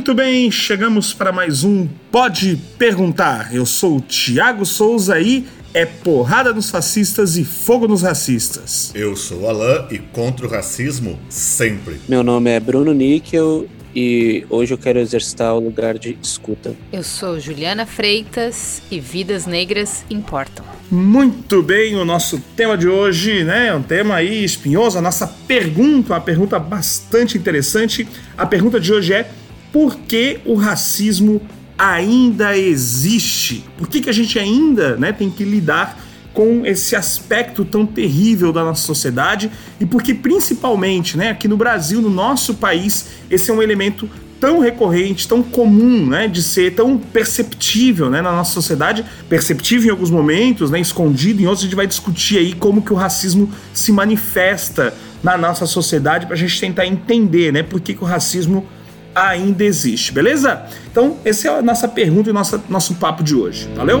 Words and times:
Muito 0.00 0.14
bem, 0.14 0.50
chegamos 0.50 1.12
para 1.12 1.30
mais 1.30 1.62
um 1.62 1.86
Pode 2.10 2.58
Perguntar. 2.78 3.54
Eu 3.54 3.66
sou 3.66 3.98
o 3.98 4.00
Tiago 4.00 4.64
Souza 4.64 5.20
e 5.20 5.46
é 5.74 5.84
porrada 5.84 6.54
nos 6.54 6.70
fascistas 6.70 7.36
e 7.36 7.44
fogo 7.44 7.86
nos 7.86 8.00
racistas. 8.00 8.92
Eu 8.94 9.14
sou 9.14 9.42
o 9.42 9.46
Alain 9.46 9.88
e 9.90 9.98
contra 9.98 10.46
o 10.46 10.50
racismo 10.50 11.20
sempre. 11.28 12.00
Meu 12.08 12.22
nome 12.22 12.48
é 12.48 12.58
Bruno 12.58 12.94
Níquel 12.94 13.68
e 13.94 14.46
hoje 14.48 14.72
eu 14.72 14.78
quero 14.78 14.98
exercitar 14.98 15.54
o 15.54 15.60
lugar 15.60 15.98
de 15.98 16.16
escuta. 16.22 16.74
Eu 16.90 17.02
sou 17.02 17.38
Juliana 17.38 17.84
Freitas 17.84 18.80
e 18.90 18.98
vidas 18.98 19.44
negras 19.44 20.02
importam. 20.08 20.64
Muito 20.90 21.62
bem, 21.62 21.94
o 21.94 22.06
nosso 22.06 22.42
tema 22.56 22.76
de 22.76 22.88
hoje, 22.88 23.44
né, 23.44 23.68
é 23.68 23.74
um 23.74 23.82
tema 23.82 24.14
aí 24.14 24.42
espinhoso, 24.42 24.96
a 24.96 25.02
nossa 25.02 25.26
pergunta, 25.46 26.14
uma 26.14 26.20
pergunta 26.22 26.58
bastante 26.58 27.36
interessante. 27.36 28.08
A 28.36 28.46
pergunta 28.46 28.80
de 28.80 28.92
hoje 28.92 29.12
é 29.12 29.30
por 29.72 29.96
que 29.96 30.40
o 30.44 30.54
racismo 30.54 31.40
ainda 31.78 32.56
existe? 32.56 33.64
Por 33.78 33.88
que, 33.88 34.00
que 34.00 34.10
a 34.10 34.12
gente 34.12 34.38
ainda 34.38 34.96
né, 34.96 35.12
tem 35.12 35.30
que 35.30 35.44
lidar 35.44 35.98
com 36.34 36.64
esse 36.64 36.94
aspecto 36.94 37.64
tão 37.64 37.86
terrível 37.86 38.52
da 38.52 38.62
nossa 38.62 38.82
sociedade? 38.86 39.50
E 39.80 39.86
porque 39.86 40.12
principalmente, 40.12 41.16
né, 41.16 41.30
aqui 41.30 41.48
no 41.48 41.56
Brasil, 41.56 42.00
no 42.02 42.10
nosso 42.10 42.54
país, 42.54 43.06
esse 43.30 43.50
é 43.50 43.54
um 43.54 43.62
elemento 43.62 44.08
tão 44.40 44.58
recorrente, 44.58 45.28
tão 45.28 45.42
comum, 45.42 46.06
né, 46.06 46.26
de 46.26 46.42
ser 46.42 46.74
tão 46.74 46.96
perceptível, 46.96 48.08
né, 48.08 48.22
na 48.22 48.32
nossa 48.32 48.52
sociedade, 48.52 49.04
perceptível 49.28 49.88
em 49.88 49.90
alguns 49.90 50.10
momentos, 50.10 50.70
né, 50.70 50.80
escondido 50.80 51.42
em 51.42 51.46
outros, 51.46 51.62
a 51.62 51.66
gente 51.66 51.76
vai 51.76 51.86
discutir 51.86 52.38
aí 52.38 52.54
como 52.54 52.80
que 52.80 52.92
o 52.92 52.96
racismo 52.96 53.50
se 53.74 53.92
manifesta 53.92 54.94
na 55.22 55.36
nossa 55.36 55.66
sociedade 55.66 56.24
para 56.24 56.34
a 56.34 56.38
gente 56.38 56.58
tentar 56.58 56.86
entender, 56.86 57.52
né, 57.52 57.62
por 57.62 57.80
que, 57.80 57.92
que 57.92 58.02
o 58.02 58.06
racismo 58.06 58.66
ainda 59.14 59.64
existe, 59.64 60.12
beleza? 60.12 60.66
Então, 60.90 61.18
essa 61.24 61.48
é 61.48 61.58
a 61.58 61.62
nossa 61.62 61.88
pergunta 61.88 62.30
e 62.30 62.32
nossa, 62.32 62.62
nosso 62.68 62.94
papo 62.94 63.22
de 63.22 63.34
hoje. 63.34 63.68
Valeu? 63.74 64.00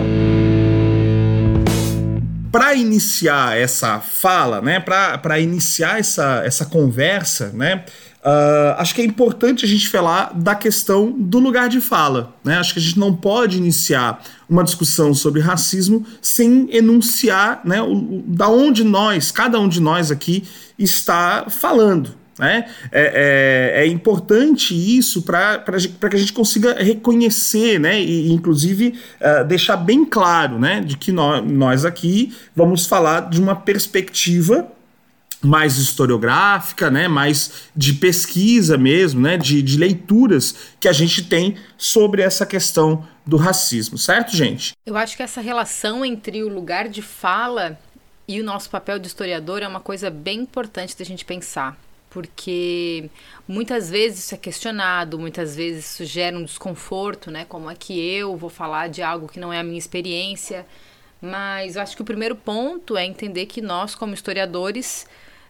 Para 2.52 2.74
iniciar 2.74 3.56
essa 3.56 4.00
fala, 4.00 4.60
né, 4.60 4.80
para 4.80 5.38
iniciar 5.38 6.00
essa, 6.00 6.42
essa 6.44 6.66
conversa, 6.66 7.52
né, 7.54 7.84
uh, 8.24 8.74
acho 8.78 8.92
que 8.92 9.00
é 9.00 9.04
importante 9.04 9.64
a 9.64 9.68
gente 9.68 9.88
falar 9.88 10.32
da 10.34 10.56
questão 10.56 11.12
do 11.12 11.38
lugar 11.38 11.68
de 11.68 11.80
fala. 11.80 12.34
Né? 12.42 12.58
Acho 12.58 12.72
que 12.74 12.80
a 12.80 12.82
gente 12.82 12.98
não 12.98 13.14
pode 13.14 13.56
iniciar 13.56 14.20
uma 14.48 14.64
discussão 14.64 15.14
sobre 15.14 15.40
racismo 15.40 16.04
sem 16.20 16.68
enunciar 16.72 17.60
né, 17.64 17.80
o, 17.80 17.92
o, 17.92 18.24
da 18.26 18.48
onde 18.48 18.82
nós, 18.82 19.30
cada 19.30 19.60
um 19.60 19.68
de 19.68 19.80
nós 19.80 20.10
aqui, 20.10 20.42
está 20.76 21.46
falando. 21.48 22.18
Né? 22.38 22.70
É, 22.90 23.80
é, 23.80 23.82
é 23.82 23.86
importante 23.86 24.74
isso 24.74 25.22
para 25.22 25.58
que 25.58 26.16
a 26.16 26.18
gente 26.18 26.32
consiga 26.32 26.74
reconhecer, 26.82 27.78
né? 27.78 28.00
e 28.00 28.32
inclusive 28.32 28.98
uh, 29.20 29.44
deixar 29.44 29.76
bem 29.76 30.04
claro 30.04 30.58
né? 30.58 30.80
de 30.80 30.96
que 30.96 31.12
nós, 31.12 31.44
nós 31.44 31.84
aqui 31.84 32.34
vamos 32.56 32.86
falar 32.86 33.28
de 33.28 33.40
uma 33.40 33.54
perspectiva 33.54 34.66
mais 35.42 35.78
historiográfica, 35.78 36.90
né, 36.90 37.08
mais 37.08 37.70
de 37.74 37.94
pesquisa 37.94 38.76
mesmo, 38.76 39.20
né, 39.20 39.38
de, 39.38 39.62
de 39.62 39.78
leituras 39.78 40.54
que 40.78 40.86
a 40.86 40.92
gente 40.92 41.24
tem 41.24 41.56
sobre 41.78 42.20
essa 42.22 42.44
questão 42.44 43.06
do 43.26 43.36
racismo, 43.36 43.96
certo, 43.96 44.36
gente? 44.36 44.72
Eu 44.84 44.96
acho 44.96 45.16
que 45.16 45.22
essa 45.22 45.40
relação 45.40 46.04
entre 46.04 46.42
o 46.42 46.48
lugar 46.48 46.88
de 46.88 47.00
fala 47.00 47.78
e 48.28 48.40
o 48.40 48.44
nosso 48.44 48.68
papel 48.68 48.98
de 48.98 49.06
historiador 49.06 49.62
é 49.62 49.68
uma 49.68 49.80
coisa 49.80 50.10
bem 50.10 50.40
importante 50.40 50.96
da 50.96 51.04
gente 51.04 51.24
pensar 51.24 51.76
porque 52.10 53.08
muitas 53.46 53.88
vezes 53.88 54.24
isso 54.24 54.34
é 54.34 54.38
questionado, 54.38 55.18
muitas 55.18 55.54
vezes 55.54 55.92
isso 55.92 56.04
gera 56.04 56.36
um 56.36 56.44
desconforto, 56.44 57.30
né? 57.30 57.46
Como 57.48 57.70
é 57.70 57.74
que 57.74 57.98
eu 57.98 58.36
vou 58.36 58.50
falar 58.50 58.88
de 58.88 59.00
algo 59.00 59.28
que 59.28 59.38
não 59.38 59.52
é 59.52 59.60
a 59.60 59.62
minha 59.62 59.78
experiência? 59.78 60.66
Mas 61.22 61.76
eu 61.76 61.82
acho 61.82 61.94
que 61.94 62.02
o 62.02 62.04
primeiro 62.04 62.34
ponto 62.34 62.96
é 62.96 63.04
entender 63.04 63.46
que 63.46 63.60
nós, 63.60 63.94
como 63.94 64.12
historiadores, 64.12 65.06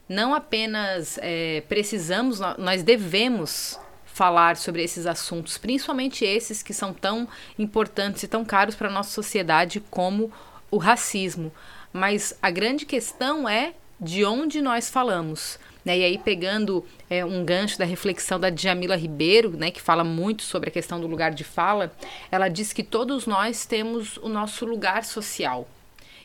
não 0.08 0.34
apenas 0.34 1.18
é, 1.22 1.62
precisamos, 1.68 2.40
nós 2.58 2.82
devemos 2.82 3.78
falar 4.04 4.56
sobre 4.56 4.82
esses 4.82 5.06
assuntos, 5.06 5.56
principalmente 5.56 6.24
esses 6.24 6.62
que 6.62 6.74
são 6.74 6.92
tão 6.92 7.26
importantes 7.58 8.22
e 8.22 8.28
tão 8.28 8.44
caros 8.44 8.74
para 8.74 8.88
a 8.88 8.92
nossa 8.92 9.10
sociedade 9.10 9.80
como 9.88 10.30
o 10.70 10.76
racismo. 10.76 11.50
Mas 11.92 12.36
a 12.42 12.50
grande 12.50 12.84
questão 12.84 13.48
é 13.48 13.72
de 14.00 14.24
onde 14.24 14.60
nós 14.60 14.90
falamos. 14.90 15.58
Né? 15.84 15.98
E 15.98 16.04
aí, 16.04 16.18
pegando 16.18 16.84
é, 17.08 17.24
um 17.24 17.44
gancho 17.44 17.78
da 17.78 17.84
reflexão 17.84 18.38
da 18.38 18.50
Djamila 18.50 18.96
Ribeiro, 18.96 19.50
né, 19.50 19.70
que 19.70 19.80
fala 19.80 20.04
muito 20.04 20.42
sobre 20.42 20.68
a 20.68 20.72
questão 20.72 21.00
do 21.00 21.06
lugar 21.06 21.32
de 21.32 21.44
fala, 21.44 21.92
ela 22.30 22.48
diz 22.48 22.72
que 22.72 22.82
todos 22.82 23.26
nós 23.26 23.64
temos 23.64 24.16
o 24.18 24.28
nosso 24.28 24.66
lugar 24.66 25.04
social. 25.04 25.66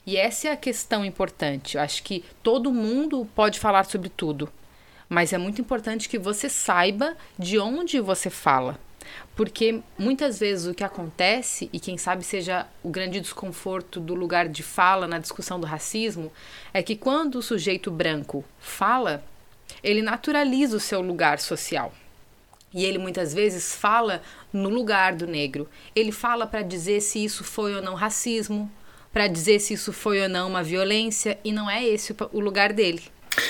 E 0.05 0.17
essa 0.17 0.49
é 0.49 0.51
a 0.51 0.57
questão 0.57 1.03
importante. 1.03 1.77
Eu 1.77 1.81
acho 1.81 2.03
que 2.03 2.23
todo 2.43 2.71
mundo 2.71 3.27
pode 3.33 3.59
falar 3.59 3.85
sobre 3.85 4.09
tudo, 4.09 4.49
mas 5.09 5.33
é 5.33 5.38
muito 5.38 5.61
importante 5.61 6.07
que 6.07 6.19
você 6.19 6.47
saiba 6.47 7.16
de 7.39 7.57
onde 7.57 7.99
você 7.99 8.29
fala. 8.29 8.79
Porque 9.35 9.81
muitas 9.97 10.39
vezes 10.39 10.67
o 10.67 10.73
que 10.73 10.83
acontece, 10.83 11.69
e 11.72 11.79
quem 11.79 11.97
sabe 11.97 12.23
seja 12.23 12.67
o 12.83 12.89
grande 12.89 13.19
desconforto 13.19 13.99
do 13.99 14.16
lugar 14.16 14.47
de 14.47 14.63
fala 14.63 15.07
na 15.07 15.19
discussão 15.19 15.59
do 15.59 15.67
racismo, 15.67 16.31
é 16.73 16.81
que 16.81 16.95
quando 16.95 17.35
o 17.35 17.41
sujeito 17.41 17.91
branco 17.91 18.43
fala, 18.59 19.23
ele 19.85 20.01
naturaliza 20.01 20.75
o 20.75 20.79
seu 20.79 21.00
lugar 21.00 21.40
social. 21.40 21.94
E 22.73 22.84
ele 22.84 22.97
muitas 22.97 23.34
vezes 23.34 23.75
fala 23.75 24.22
no 24.51 24.68
lugar 24.68 25.13
do 25.13 25.28
negro. 25.28 25.69
Ele 25.96 26.12
fala 26.12 26.47
para 26.47 26.63
dizer 26.63 27.00
se 27.01 27.23
isso 27.23 27.44
foi 27.44 27.75
ou 27.75 27.81
não 27.81 27.94
racismo, 27.94 28.69
para 29.13 29.28
dizer 29.28 29.59
se 29.59 29.75
isso 29.75 29.94
foi 29.94 30.22
ou 30.22 30.28
não 30.28 30.50
uma 30.50 30.63
violência, 30.63 31.38
e 31.46 31.53
não 31.53 31.69
é 31.69 31.85
esse 31.85 32.13
o 32.34 32.40
lugar 32.40 32.73
dele. 32.73 33.01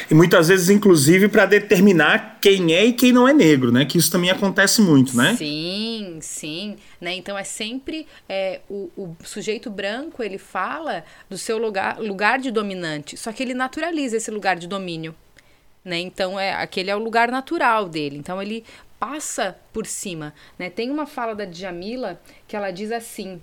E 0.10 0.14
muitas 0.14 0.48
vezes, 0.48 0.70
inclusive, 0.70 1.28
para 1.28 1.46
determinar 1.46 2.38
quem 2.42 2.74
é 2.74 2.86
e 2.86 2.94
quem 2.94 3.12
não 3.12 3.28
é 3.28 3.34
negro, 3.34 3.72
né? 3.72 3.86
Que 3.86 3.98
isso 3.98 4.12
também 4.12 4.30
acontece 4.30 4.82
muito, 4.82 5.16
né? 5.16 5.36
Sim, 5.36 6.18
sim. 6.22 6.76
Né? 7.00 7.16
Então 7.16 7.38
é 7.38 7.44
sempre 7.44 8.06
é, 8.28 8.62
o, 8.70 8.90
o, 8.98 9.16
sujeito 9.24 9.70
branco 9.70 10.22
ele 10.22 10.38
fala 10.38 11.04
do 11.30 11.38
seu 11.38 11.58
lugar, 11.58 12.00
lugar 12.00 12.40
de 12.40 12.52
dominante, 12.52 13.16
só 13.16 13.32
que 13.32 13.42
ele 13.42 13.54
naturaliza 13.54 14.18
esse 14.18 14.30
lugar 14.30 14.56
de 14.56 14.68
domínio 14.68 15.16
né? 15.86 16.00
Então 16.00 16.40
é 16.40 16.52
aquele 16.54 16.90
é 16.90 16.96
o 16.96 17.00
lugar 17.00 17.32
natural 17.32 17.88
dele. 17.88 18.18
Então 18.18 18.42
ele 18.42 18.66
passa 19.00 19.56
por 19.72 19.86
cima, 19.86 20.34
né? 20.58 20.70
Tem 20.70 20.90
uma 20.90 21.06
fala 21.06 21.36
da 21.36 21.46
Djamila 21.46 22.20
que 22.48 22.56
ela 22.56 22.72
diz 22.72 22.92
assim: 22.92 23.40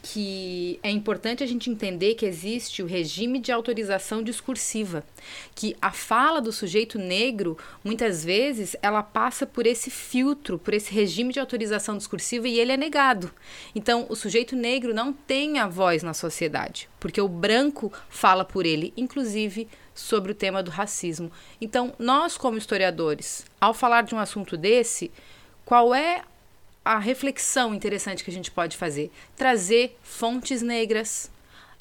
que 0.00 0.80
é 0.82 0.90
importante 0.90 1.42
a 1.42 1.46
gente 1.46 1.68
entender 1.68 2.14
que 2.14 2.24
existe 2.24 2.82
o 2.82 2.86
regime 2.86 3.38
de 3.38 3.52
autorização 3.52 4.22
discursiva, 4.22 5.04
que 5.54 5.76
a 5.80 5.92
fala 5.92 6.40
do 6.40 6.52
sujeito 6.52 6.98
negro, 6.98 7.58
muitas 7.84 8.24
vezes, 8.24 8.74
ela 8.82 9.02
passa 9.02 9.46
por 9.46 9.66
esse 9.66 9.90
filtro, 9.90 10.58
por 10.58 10.72
esse 10.72 10.92
regime 10.92 11.32
de 11.32 11.40
autorização 11.40 11.96
discursiva 11.96 12.48
e 12.48 12.58
ele 12.58 12.72
é 12.72 12.76
negado. 12.76 13.30
Então, 13.74 14.06
o 14.08 14.16
sujeito 14.16 14.56
negro 14.56 14.94
não 14.94 15.12
tem 15.12 15.58
a 15.58 15.68
voz 15.68 16.02
na 16.02 16.14
sociedade, 16.14 16.88
porque 16.98 17.20
o 17.20 17.28
branco 17.28 17.92
fala 18.08 18.44
por 18.44 18.64
ele, 18.64 18.92
inclusive 18.96 19.68
sobre 19.94 20.32
o 20.32 20.34
tema 20.34 20.62
do 20.62 20.70
racismo. 20.70 21.30
Então, 21.60 21.92
nós 21.98 22.36
como 22.36 22.58
historiadores, 22.58 23.44
ao 23.60 23.74
falar 23.74 24.02
de 24.02 24.14
um 24.14 24.18
assunto 24.18 24.56
desse, 24.56 25.10
qual 25.64 25.94
é 25.94 26.22
a 26.84 26.98
reflexão 26.98 27.74
interessante 27.74 28.24
que 28.24 28.30
a 28.30 28.34
gente 28.34 28.50
pode 28.50 28.76
fazer? 28.76 29.10
Trazer 29.36 29.96
fontes 30.02 30.62
negras, 30.62 31.30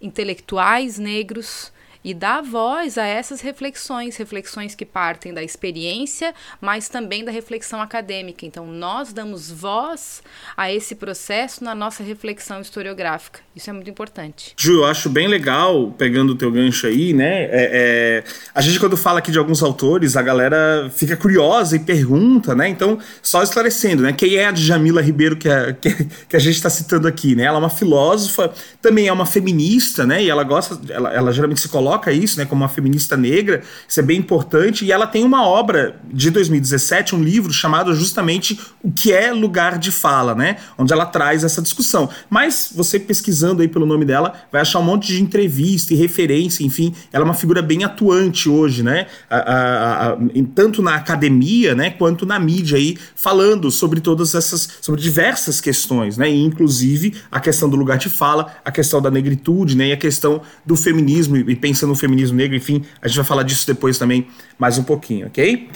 intelectuais 0.01 0.97
negros, 0.97 1.71
e 2.03 2.13
dar 2.13 2.41
voz 2.41 2.97
a 2.97 3.05
essas 3.05 3.41
reflexões, 3.41 4.17
reflexões 4.17 4.75
que 4.75 4.85
partem 4.85 5.33
da 5.33 5.43
experiência, 5.43 6.33
mas 6.59 6.89
também 6.89 7.23
da 7.23 7.31
reflexão 7.31 7.81
acadêmica. 7.81 8.45
Então, 8.45 8.65
nós 8.65 9.13
damos 9.13 9.51
voz 9.51 10.23
a 10.57 10.71
esse 10.71 10.95
processo 10.95 11.63
na 11.63 11.75
nossa 11.75 12.03
reflexão 12.03 12.61
historiográfica. 12.61 13.39
Isso 13.55 13.69
é 13.69 13.73
muito 13.73 13.89
importante. 13.89 14.53
Ju, 14.57 14.79
eu 14.79 14.85
acho 14.85 15.09
bem 15.09 15.27
legal, 15.27 15.93
pegando 15.97 16.31
o 16.33 16.35
teu 16.35 16.51
gancho 16.51 16.87
aí, 16.87 17.13
né? 17.13 17.43
É, 17.43 17.49
é, 17.51 18.23
a 18.53 18.61
gente, 18.61 18.79
quando 18.79 18.97
fala 18.97 19.19
aqui 19.19 19.31
de 19.31 19.37
alguns 19.37 19.61
autores, 19.61 20.15
a 20.15 20.21
galera 20.21 20.89
fica 20.93 21.15
curiosa 21.15 21.75
e 21.75 21.79
pergunta, 21.79 22.55
né? 22.55 22.67
Então, 22.67 22.97
só 23.21 23.43
esclarecendo, 23.43 24.03
né? 24.03 24.13
Quem 24.13 24.35
é 24.35 24.47
a 24.47 24.51
Djamila 24.51 25.01
Ribeiro 25.01 25.35
que 25.35 25.49
a, 25.49 25.73
que, 25.73 26.05
que 26.29 26.35
a 26.35 26.39
gente 26.39 26.55
está 26.55 26.69
citando 26.69 27.07
aqui, 27.07 27.35
né? 27.35 27.43
Ela 27.43 27.57
é 27.57 27.59
uma 27.59 27.69
filósofa, 27.69 28.51
também 28.81 29.07
é 29.07 29.13
uma 29.13 29.25
feminista, 29.25 30.05
né? 30.05 30.23
E 30.23 30.29
ela 30.29 30.43
gosta, 30.43 30.79
ela, 30.89 31.13
ela 31.13 31.31
geralmente 31.31 31.61
se 31.61 31.69
coloca 31.69 31.90
coloca 31.91 32.11
isso, 32.11 32.37
né, 32.37 32.45
como 32.45 32.61
uma 32.61 32.69
feminista 32.69 33.17
negra, 33.17 33.61
isso 33.87 33.99
é 33.99 34.03
bem 34.03 34.17
importante, 34.17 34.85
e 34.85 34.91
ela 34.91 35.05
tem 35.05 35.25
uma 35.25 35.45
obra 35.45 35.99
de 36.11 36.29
2017, 36.31 37.15
um 37.15 37.21
livro 37.21 37.51
chamado 37.51 37.93
justamente 37.93 38.59
O 38.81 38.91
que 38.91 39.11
é 39.11 39.31
lugar 39.31 39.77
de 39.77 39.91
fala, 39.91 40.33
né, 40.33 40.57
onde 40.77 40.93
ela 40.93 41.05
traz 41.05 41.43
essa 41.43 41.61
discussão. 41.61 42.09
Mas 42.29 42.71
você 42.73 42.99
pesquisando 42.99 43.61
aí 43.61 43.67
pelo 43.67 43.85
nome 43.85 44.05
dela, 44.05 44.33
vai 44.51 44.61
achar 44.61 44.79
um 44.79 44.83
monte 44.83 45.07
de 45.07 45.21
entrevista 45.21 45.93
e 45.93 45.97
referência, 45.97 46.63
enfim, 46.63 46.93
ela 47.11 47.23
é 47.23 47.25
uma 47.25 47.33
figura 47.33 47.61
bem 47.61 47.83
atuante 47.83 48.47
hoje, 48.47 48.83
né, 48.83 49.07
a, 49.29 49.37
a, 49.37 50.13
a, 50.13 50.17
tanto 50.55 50.81
na 50.81 50.95
academia, 50.95 51.75
né, 51.75 51.89
quanto 51.89 52.25
na 52.25 52.39
mídia 52.39 52.77
aí, 52.77 52.97
falando 53.15 53.69
sobre 53.69 53.99
todas 53.99 54.33
essas, 54.33 54.77
sobre 54.81 55.01
diversas 55.01 55.59
questões, 55.59 56.17
né, 56.17 56.29
e 56.29 56.41
inclusive 56.41 57.15
a 57.29 57.39
questão 57.39 57.69
do 57.69 57.75
lugar 57.75 57.97
de 57.97 58.09
fala, 58.09 58.53
a 58.63 58.71
questão 58.71 59.01
da 59.01 59.11
negritude, 59.11 59.75
né, 59.75 59.87
e 59.87 59.91
a 59.91 59.97
questão 59.97 60.41
do 60.65 60.75
feminismo, 60.77 61.35
e 61.35 61.55
pensando 61.55 61.80
no 61.87 61.95
feminismo 61.95 62.37
negro, 62.37 62.55
enfim, 62.55 62.83
a 63.01 63.07
gente 63.07 63.17
vai 63.17 63.25
falar 63.25 63.43
disso 63.43 63.65
depois 63.67 63.97
também 63.97 64.27
mais 64.57 64.77
um 64.77 64.83
pouquinho, 64.83 65.27
ok? 65.27 65.69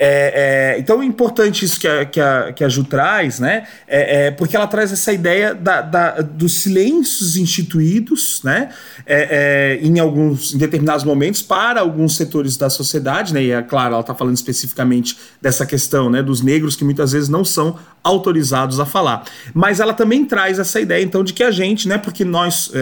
É, 0.00 0.76
é, 0.76 0.78
então 0.78 1.02
é 1.02 1.04
importante 1.04 1.64
isso 1.64 1.80
que 1.80 1.88
a, 1.88 2.04
que 2.04 2.20
a, 2.20 2.52
que 2.52 2.62
a 2.62 2.68
Ju 2.68 2.84
traz, 2.84 3.40
né? 3.40 3.66
É, 3.88 4.26
é 4.26 4.30
porque 4.30 4.54
ela 4.54 4.68
traz 4.68 4.92
essa 4.92 5.12
ideia 5.12 5.52
da, 5.52 5.82
da 5.82 6.20
dos 6.20 6.60
silêncios 6.60 7.36
instituídos, 7.36 8.40
né? 8.44 8.68
É, 9.04 9.78
é, 9.80 9.84
em 9.84 9.98
alguns 9.98 10.54
em 10.54 10.58
determinados 10.58 11.04
momentos 11.04 11.42
para 11.42 11.80
alguns 11.80 12.16
setores 12.16 12.56
da 12.56 12.70
sociedade, 12.70 13.34
né? 13.34 13.42
E 13.42 13.50
é 13.50 13.60
claro, 13.60 13.94
ela 13.94 14.00
está 14.00 14.14
falando 14.14 14.36
especificamente 14.36 15.18
dessa 15.42 15.66
questão, 15.66 16.08
né? 16.08 16.22
Dos 16.22 16.42
negros 16.42 16.76
que 16.76 16.84
muitas 16.84 17.10
vezes 17.10 17.28
não 17.28 17.44
são 17.44 17.76
autorizados 18.02 18.80
a 18.80 18.86
falar. 18.86 19.24
Mas 19.52 19.80
ela 19.80 19.92
também 19.92 20.24
traz 20.24 20.58
essa 20.58 20.80
ideia, 20.80 21.02
então, 21.02 21.22
de 21.22 21.32
que 21.32 21.42
a 21.42 21.50
gente, 21.50 21.86
né? 21.88 21.98
Porque 21.98 22.24
nós, 22.24 22.72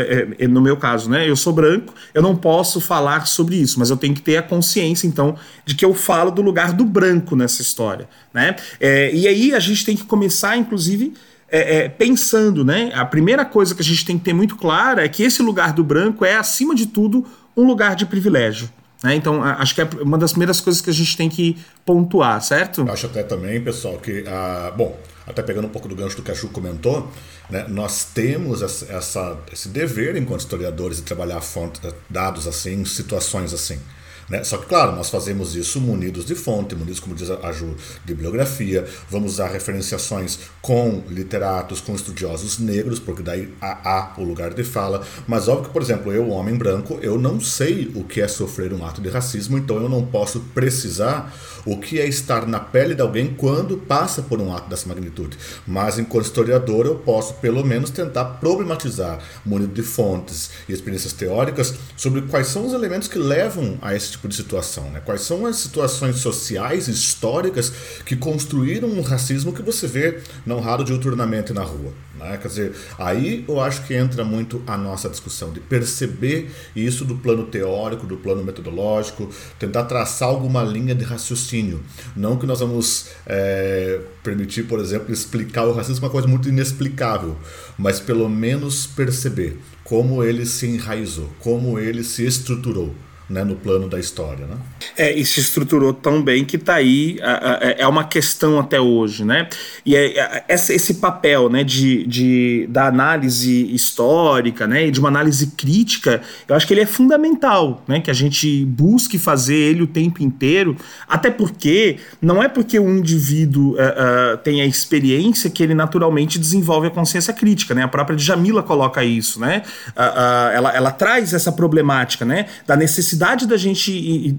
no 0.48 0.60
meu 0.60 0.76
caso, 0.76 1.10
né? 1.10 1.28
Eu 1.28 1.36
sou 1.36 1.52
branco, 1.52 1.94
eu 2.14 2.22
não 2.22 2.36
posso 2.36 2.80
falar 2.80 3.26
sobre 3.26 3.56
isso, 3.56 3.78
mas 3.78 3.90
eu 3.90 3.96
tenho 3.96 4.14
que 4.14 4.22
ter 4.22 4.36
a 4.36 4.42
consciência, 4.42 5.06
então, 5.06 5.36
de 5.64 5.74
que 5.74 5.84
eu 5.84 5.94
falo 5.94 6.30
do 6.30 6.42
lugar 6.42 6.72
do 6.72 6.84
branco 6.84 7.16
branco 7.26 7.36
nessa 7.36 7.62
história. 7.62 8.08
Né? 8.32 8.56
É, 8.80 9.14
e 9.14 9.26
aí 9.26 9.54
a 9.54 9.60
gente 9.60 9.84
tem 9.84 9.96
que 9.96 10.04
começar, 10.04 10.56
inclusive, 10.56 11.14
é, 11.48 11.76
é, 11.76 11.88
pensando, 11.88 12.64
né? 12.64 12.90
A 12.94 13.04
primeira 13.04 13.44
coisa 13.44 13.74
que 13.74 13.80
a 13.80 13.84
gente 13.84 14.04
tem 14.04 14.18
que 14.18 14.24
ter 14.24 14.32
muito 14.32 14.56
clara 14.56 15.04
é 15.04 15.08
que 15.08 15.22
esse 15.22 15.42
lugar 15.42 15.72
do 15.72 15.84
branco 15.84 16.24
é, 16.24 16.36
acima 16.36 16.74
de 16.74 16.86
tudo, 16.86 17.24
um 17.56 17.64
lugar 17.64 17.94
de 17.94 18.04
privilégio. 18.04 18.68
Né? 19.06 19.14
Então, 19.14 19.40
acho 19.40 19.72
que 19.72 19.80
é 19.80 19.88
uma 20.00 20.18
das 20.18 20.32
primeiras 20.32 20.60
coisas 20.60 20.82
que 20.82 20.90
a 20.90 20.92
gente 20.92 21.16
tem 21.16 21.28
que 21.28 21.56
pontuar, 21.84 22.42
certo? 22.42 22.80
Eu 22.80 22.92
acho 22.92 23.06
até 23.06 23.22
também, 23.22 23.60
pessoal, 23.60 23.98
que. 23.98 24.24
Ah, 24.26 24.72
bom, 24.76 24.98
até 25.24 25.42
pegando 25.42 25.68
um 25.68 25.70
pouco 25.70 25.86
do 25.86 25.94
gancho 25.94 26.16
do 26.16 26.22
que 26.22 26.30
a 26.32 26.34
Ju 26.34 26.48
comentou, 26.48 27.08
né, 27.48 27.66
nós 27.68 28.04
temos 28.12 28.62
essa, 28.62 28.92
essa, 28.92 29.38
esse 29.52 29.68
dever, 29.68 30.16
enquanto 30.16 30.40
historiadores, 30.40 30.96
de 30.96 31.04
trabalhar 31.04 31.40
fontes, 31.40 31.80
dados 32.10 32.48
assim, 32.48 32.84
situações 32.84 33.54
assim. 33.54 33.78
Né? 34.28 34.42
Só 34.42 34.58
que, 34.58 34.66
claro, 34.66 34.94
nós 34.96 35.08
fazemos 35.08 35.54
isso 35.54 35.80
munidos 35.80 36.24
de 36.24 36.34
fonte, 36.34 36.74
munidos, 36.74 37.00
como 37.00 37.14
diz 37.14 37.30
a 37.30 37.52
Ju, 37.52 37.76
de 38.04 38.14
bibliografia, 38.14 38.86
vamos 39.10 39.34
usar 39.34 39.48
referenciações 39.48 40.38
com 40.60 41.02
literatos, 41.08 41.80
com 41.80 41.94
estudiosos 41.94 42.58
negros, 42.58 42.98
porque 42.98 43.22
daí 43.22 43.52
há, 43.60 43.88
há 43.88 44.20
o 44.20 44.24
lugar 44.24 44.52
de 44.52 44.64
fala. 44.64 45.02
Mas 45.26 45.48
óbvio 45.48 45.66
que, 45.66 45.72
por 45.72 45.82
exemplo, 45.82 46.12
eu, 46.12 46.28
homem 46.30 46.56
branco, 46.56 46.98
eu 47.02 47.18
não 47.18 47.40
sei 47.40 47.90
o 47.94 48.02
que 48.02 48.20
é 48.20 48.28
sofrer 48.28 48.72
um 48.72 48.84
ato 48.84 49.00
de 49.00 49.08
racismo, 49.08 49.58
então 49.58 49.76
eu 49.76 49.88
não 49.88 50.04
posso 50.04 50.40
precisar 50.54 51.32
o 51.64 51.76
que 51.78 52.00
é 52.00 52.06
estar 52.06 52.46
na 52.46 52.60
pele 52.60 52.94
de 52.94 53.02
alguém 53.02 53.34
quando 53.34 53.76
passa 53.76 54.22
por 54.22 54.40
um 54.40 54.54
ato 54.54 54.68
dessa 54.68 54.88
magnitude. 54.88 55.36
Mas, 55.66 55.98
enquanto 55.98 56.26
historiador, 56.26 56.86
eu 56.86 56.96
posso, 56.96 57.34
pelo 57.34 57.64
menos, 57.64 57.90
tentar 57.90 58.24
problematizar, 58.24 59.18
munido 59.44 59.72
de 59.72 59.82
fontes 59.82 60.50
e 60.68 60.72
experiências 60.72 61.12
teóricas, 61.12 61.74
sobre 61.96 62.22
quais 62.22 62.48
são 62.48 62.66
os 62.66 62.72
elementos 62.72 63.08
que 63.08 63.18
levam 63.18 63.78
a 63.82 63.94
esse 63.94 64.15
tipo 64.16 64.28
de 64.28 64.34
situação. 64.34 64.90
Né? 64.90 65.00
Quais 65.04 65.20
são 65.22 65.46
as 65.46 65.56
situações 65.56 66.16
sociais, 66.16 66.88
históricas, 66.88 67.72
que 68.04 68.16
construíram 68.16 68.88
um 68.88 69.02
racismo 69.02 69.52
que 69.52 69.62
você 69.62 69.86
vê 69.86 70.20
não 70.44 70.60
raro 70.60 70.84
diuturnamente 70.84 71.52
na 71.52 71.62
rua. 71.62 71.92
Né? 72.18 72.38
Quer 72.40 72.48
dizer, 72.48 72.72
aí 72.98 73.44
eu 73.46 73.60
acho 73.60 73.84
que 73.84 73.94
entra 73.94 74.24
muito 74.24 74.62
a 74.66 74.76
nossa 74.76 75.08
discussão 75.08 75.52
de 75.52 75.60
perceber 75.60 76.50
isso 76.74 77.04
do 77.04 77.16
plano 77.16 77.44
teórico, 77.44 78.06
do 78.06 78.16
plano 78.16 78.42
metodológico, 78.42 79.30
tentar 79.58 79.84
traçar 79.84 80.28
alguma 80.28 80.62
linha 80.62 80.94
de 80.94 81.04
raciocínio. 81.04 81.82
Não 82.16 82.36
que 82.36 82.46
nós 82.46 82.60
vamos 82.60 83.08
é, 83.26 84.00
permitir, 84.22 84.64
por 84.64 84.80
exemplo, 84.80 85.12
explicar 85.12 85.66
o 85.66 85.72
racismo 85.72 86.06
uma 86.06 86.10
coisa 86.10 86.26
muito 86.26 86.48
inexplicável, 86.48 87.36
mas 87.78 88.00
pelo 88.00 88.28
menos 88.28 88.86
perceber 88.86 89.58
como 89.84 90.24
ele 90.24 90.44
se 90.44 90.66
enraizou, 90.66 91.30
como 91.38 91.78
ele 91.78 92.02
se 92.02 92.24
estruturou 92.24 92.94
né, 93.28 93.42
no 93.42 93.56
plano 93.56 93.88
da 93.88 93.98
história. 93.98 94.46
Né? 94.46 94.56
É, 94.96 95.12
e 95.12 95.24
se 95.26 95.40
estruturou 95.40 95.92
tão 95.92 96.22
bem 96.22 96.44
que 96.44 96.56
está 96.56 96.74
aí, 96.74 97.18
é, 97.60 97.82
é 97.82 97.86
uma 97.86 98.04
questão 98.04 98.58
até 98.58 98.80
hoje. 98.80 99.24
Né? 99.24 99.48
E 99.84 99.96
é, 99.96 100.44
é, 100.48 100.54
esse 100.54 100.94
papel 100.94 101.48
né, 101.48 101.64
de, 101.64 102.06
de, 102.06 102.66
da 102.70 102.86
análise 102.86 103.74
histórica 103.74 104.66
né, 104.66 104.86
e 104.86 104.90
de 104.90 105.00
uma 105.00 105.08
análise 105.08 105.48
crítica, 105.48 106.22
eu 106.48 106.54
acho 106.54 106.66
que 106.66 106.74
ele 106.74 106.82
é 106.82 106.86
fundamental, 106.86 107.82
né, 107.88 108.00
que 108.00 108.10
a 108.10 108.14
gente 108.14 108.64
busque 108.64 109.18
fazer 109.18 109.56
ele 109.56 109.82
o 109.82 109.86
tempo 109.86 110.22
inteiro, 110.22 110.76
até 111.08 111.30
porque 111.30 111.98
não 112.22 112.42
é 112.42 112.48
porque 112.48 112.78
o 112.78 112.88
indivíduo 112.88 113.72
uh, 113.72 114.34
uh, 114.34 114.36
tem 114.38 114.60
a 114.62 114.66
experiência 114.66 115.50
que 115.50 115.62
ele 115.62 115.74
naturalmente 115.74 116.38
desenvolve 116.38 116.86
a 116.86 116.90
consciência 116.90 117.34
crítica. 117.34 117.74
Né? 117.74 117.82
A 117.82 117.88
própria 117.88 118.16
Djamila 118.16 118.62
coloca 118.62 119.02
isso. 119.02 119.40
Né? 119.40 119.62
Uh, 119.88 120.52
ela, 120.54 120.76
ela 120.76 120.90
traz 120.92 121.32
essa 121.32 121.50
problemática 121.50 122.24
né, 122.24 122.46
da 122.66 122.76
necessidade 122.76 123.15
necessidade 123.16 123.46
da 123.46 123.56
gente 123.56 124.36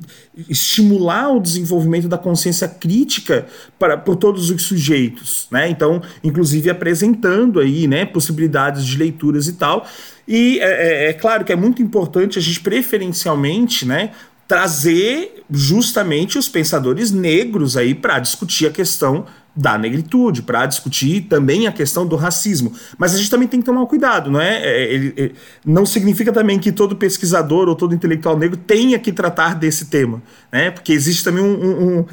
estimular 0.47 1.35
o 1.35 1.39
desenvolvimento 1.39 2.07
da 2.07 2.17
consciência 2.17 2.67
crítica 2.67 3.47
para 3.79 3.97
por 3.97 4.15
todos 4.15 4.49
os 4.49 4.61
sujeitos, 4.61 5.47
né? 5.51 5.69
Então, 5.69 6.01
inclusive 6.23 6.69
apresentando 6.69 7.59
aí, 7.59 7.87
né, 7.87 8.05
possibilidades 8.05 8.85
de 8.85 8.97
leituras 8.97 9.47
e 9.47 9.53
tal. 9.53 9.85
E 10.27 10.59
é, 10.59 11.05
é, 11.05 11.09
é 11.09 11.13
claro 11.13 11.43
que 11.43 11.51
é 11.51 11.55
muito 11.55 11.81
importante 11.81 12.37
a 12.37 12.41
gente 12.41 12.59
preferencialmente, 12.59 13.85
né, 13.85 14.11
trazer 14.47 15.43
justamente 15.49 16.37
os 16.37 16.47
pensadores 16.47 17.11
negros 17.11 17.75
aí 17.75 17.93
para 17.93 18.19
discutir 18.19 18.67
a 18.67 18.71
questão 18.71 19.25
da 19.57 19.77
negritude, 19.77 20.43
para 20.43 20.65
discutir 20.67 21.21
também 21.21 21.67
a 21.67 21.71
questão 21.71 22.05
do 22.05 22.15
racismo. 22.15 22.71
Mas 22.97 23.15
a 23.15 23.17
gente 23.17 23.29
também 23.29 23.47
tem 23.47 23.59
que 23.59 23.65
tomar 23.65 23.85
cuidado, 23.87 24.29
não 24.29 24.39
é? 24.39 24.61
é 24.61 24.93
ele, 24.93 25.13
ele, 25.17 25.35
não 25.65 25.85
significa 25.85 26.31
também 26.31 26.59
que 26.59 26.71
todo 26.71 26.95
pesquisador 26.95 27.67
ou 27.67 27.75
todo 27.75 27.95
intelectual 27.95 28.37
negro 28.37 28.55
tenha 28.55 28.99
que 28.99 29.11
tratar 29.11 29.55
desse 29.55 29.85
tema, 29.85 30.21
né? 30.51 30.69
Porque 30.69 30.93
existe 30.93 31.23
também 31.23 31.43
um, 31.43 31.55
um, 31.55 31.99
um, 31.99 32.05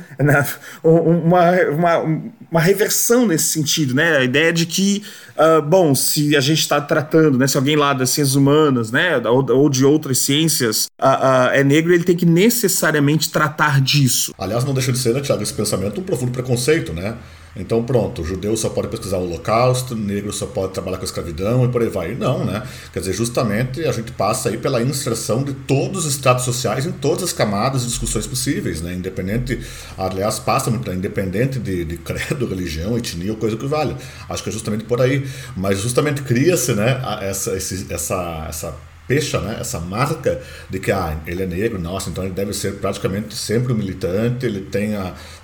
uma, 1.27 1.51
uma, 1.71 2.23
uma 2.51 2.61
reversão 2.61 3.27
nesse 3.27 3.47
sentido, 3.47 3.95
né? 3.95 4.17
A 4.17 4.25
ideia 4.25 4.53
de 4.53 4.65
que, 4.65 5.03
uh, 5.37 5.61
bom, 5.61 5.95
se 5.95 6.35
a 6.37 6.41
gente 6.41 6.61
está 6.61 6.81
tratando, 6.81 7.37
né? 7.37 7.47
Se 7.47 7.57
alguém 7.57 7.77
lá 7.77 7.93
das 7.93 8.11
ciências 8.11 8.37
humanas, 8.37 8.91
né? 8.91 9.19
Ou, 9.19 9.45
ou 9.51 9.69
de 9.69 9.85
outras 9.85 10.19
ciências 10.19 10.87
uh, 11.01 11.07
uh, 11.07 11.51
é 11.53 11.63
negro, 11.63 11.93
ele 11.93 12.05
tem 12.05 12.17
que 12.17 12.25
necessariamente 12.25 13.31
tratar 13.31 13.81
disso. 13.81 14.33
Aliás, 14.39 14.65
não 14.65 14.73
deixa 14.73 14.93
de 14.93 14.99
ser, 14.99 15.13
né, 15.13 15.21
Tiago, 15.21 15.43
esse 15.43 15.53
pensamento 15.53 16.01
um 16.01 16.05
profundo 16.05 16.33
preconceito, 16.33 16.93
né? 16.93 17.17
Então, 17.57 17.83
pronto, 17.85 18.25
judeu 18.25 18.57
só 18.57 18.69
pode 18.69 18.89
pesquisar 18.89 19.19
o 19.19 19.25
Holocausto, 19.25 19.95
negro 19.95 20.33
só 20.33 20.47
pode 20.47 20.73
trabalhar 20.73 20.99
com 20.99 21.05
escravidão 21.05 21.65
e 21.65 21.69
por 21.69 21.83
aí 21.83 21.89
vai. 21.89 22.15
Não, 22.15 22.45
né? 22.45 22.63
Quer 22.93 23.01
dizer, 23.01 23.13
justamente 23.13 23.85
a 23.85 23.93
gente 23.93 24.11
passa 24.13 24.49
aí 24.49 24.57
pela 24.57 24.83
inserção 24.83 25.43
de 25.45 25.53
todos 25.53 26.05
os 26.05 26.15
estratos 26.15 26.45
sociais 26.45 26.87
em 26.87 26.93
todas 26.93 27.23
as 27.23 27.33
camadas 27.33 27.85
e 27.85 27.87
discussões 27.87 28.27
possíveis, 28.27 28.81
né? 28.83 28.93
Independente, 28.95 29.61
aliás, 29.97 30.39
passa 30.39 30.71
muito, 30.71 30.89
né? 30.91 30.97
independente 30.97 31.59
de, 31.59 31.85
de 31.85 31.97
credo, 31.97 32.47
religião, 32.47 32.97
etnia 32.99 33.33
ou 33.33 33.39
coisa 33.39 33.57
que 33.57 33.67
vale. 33.67 33.97
Acho 34.29 34.43
que 34.43 34.49
é 34.49 34.53
justamente 34.53 34.85
por 34.85 35.01
aí. 35.01 35.25
Mas 35.57 35.81
justamente 35.81 36.23
cria-se, 36.23 36.73
né, 36.73 37.01
essa, 37.23 37.57
esse, 37.57 37.87
essa, 37.93 38.47
essa 38.49 38.75
fecha 39.07 39.41
né, 39.41 39.59
essa 39.61 39.79
marca 39.81 40.41
de 40.71 40.79
que 40.79 40.91
ah, 40.91 41.17
ele 41.27 41.43
é 41.43 41.47
negro, 41.47 41.79
nossa, 41.79 42.09
então 42.09 42.25
ele 42.25 42.33
deve 42.33 42.53
ser 42.55 42.77
praticamente 42.77 43.35
sempre 43.35 43.73
um 43.73 43.77
militante, 43.77 44.47
ele 44.47 44.61
tem 44.61 44.95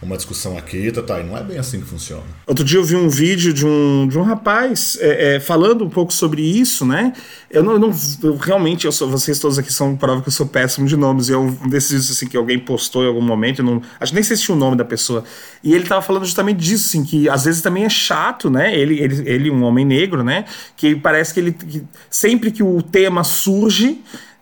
uma 0.00 0.16
discussão 0.16 0.56
aqui, 0.56 0.90
tá, 0.90 1.02
tá, 1.02 1.20
e 1.20 1.24
não 1.24 1.36
é 1.36 1.42
bem 1.42 1.58
assim 1.58 1.80
que 1.80 1.86
funciona. 1.86 2.22
Outro 2.46 2.64
dia 2.64 2.78
eu 2.78 2.84
vi 2.84 2.96
um 2.96 3.08
vídeo 3.08 3.52
de 3.52 3.66
um, 3.66 4.08
de 4.08 4.18
um 4.18 4.22
rapaz 4.22 4.96
é, 5.00 5.36
é, 5.36 5.40
falando 5.40 5.84
um 5.84 5.90
pouco 5.90 6.12
sobre 6.12 6.42
isso, 6.42 6.86
né? 6.86 7.12
Eu 7.50 7.62
não, 7.62 7.72
eu 7.72 7.78
não 7.78 7.92
eu, 8.22 8.36
realmente, 8.36 8.86
eu 8.86 8.92
sou, 8.92 9.10
vocês 9.10 9.38
todos 9.38 9.58
aqui 9.58 9.72
são 9.72 9.94
prova 9.96 10.22
que 10.22 10.28
eu 10.28 10.32
sou 10.32 10.46
péssimo 10.46 10.86
de 10.86 10.96
nomes, 10.96 11.28
e 11.28 11.32
é 11.34 11.36
um 11.36 11.50
desses 11.68 12.10
assim, 12.10 12.26
que 12.26 12.36
alguém 12.36 12.58
postou 12.58 13.04
em 13.04 13.08
algum 13.08 13.20
momento, 13.20 13.60
eu 13.60 13.64
não, 13.64 13.82
acho 13.98 14.12
que 14.12 14.14
nem 14.14 14.24
sei 14.24 14.36
se 14.36 14.44
tinha 14.44 14.54
o 14.54 14.58
nome 14.58 14.76
da 14.76 14.84
pessoa, 14.84 15.22
e 15.62 15.74
ele 15.74 15.84
tava 15.86 16.00
falando 16.00 16.24
justamente 16.24 16.58
disso, 16.58 16.86
assim, 16.86 17.04
que 17.04 17.28
às 17.28 17.44
vezes 17.44 17.60
também 17.60 17.84
é 17.84 17.90
chato, 17.90 18.48
né? 18.48 18.74
Ele, 18.74 19.00
ele, 19.00 19.28
ele 19.28 19.50
um 19.50 19.62
homem 19.64 19.84
negro, 19.84 20.24
né? 20.24 20.44
Que 20.76 20.94
parece 20.94 21.34
que 21.34 21.40
ele, 21.40 21.52
que 21.52 21.84
sempre 22.08 22.50
que 22.50 22.62
o 22.62 22.80
tema 22.80 23.22
surge, 23.24 23.49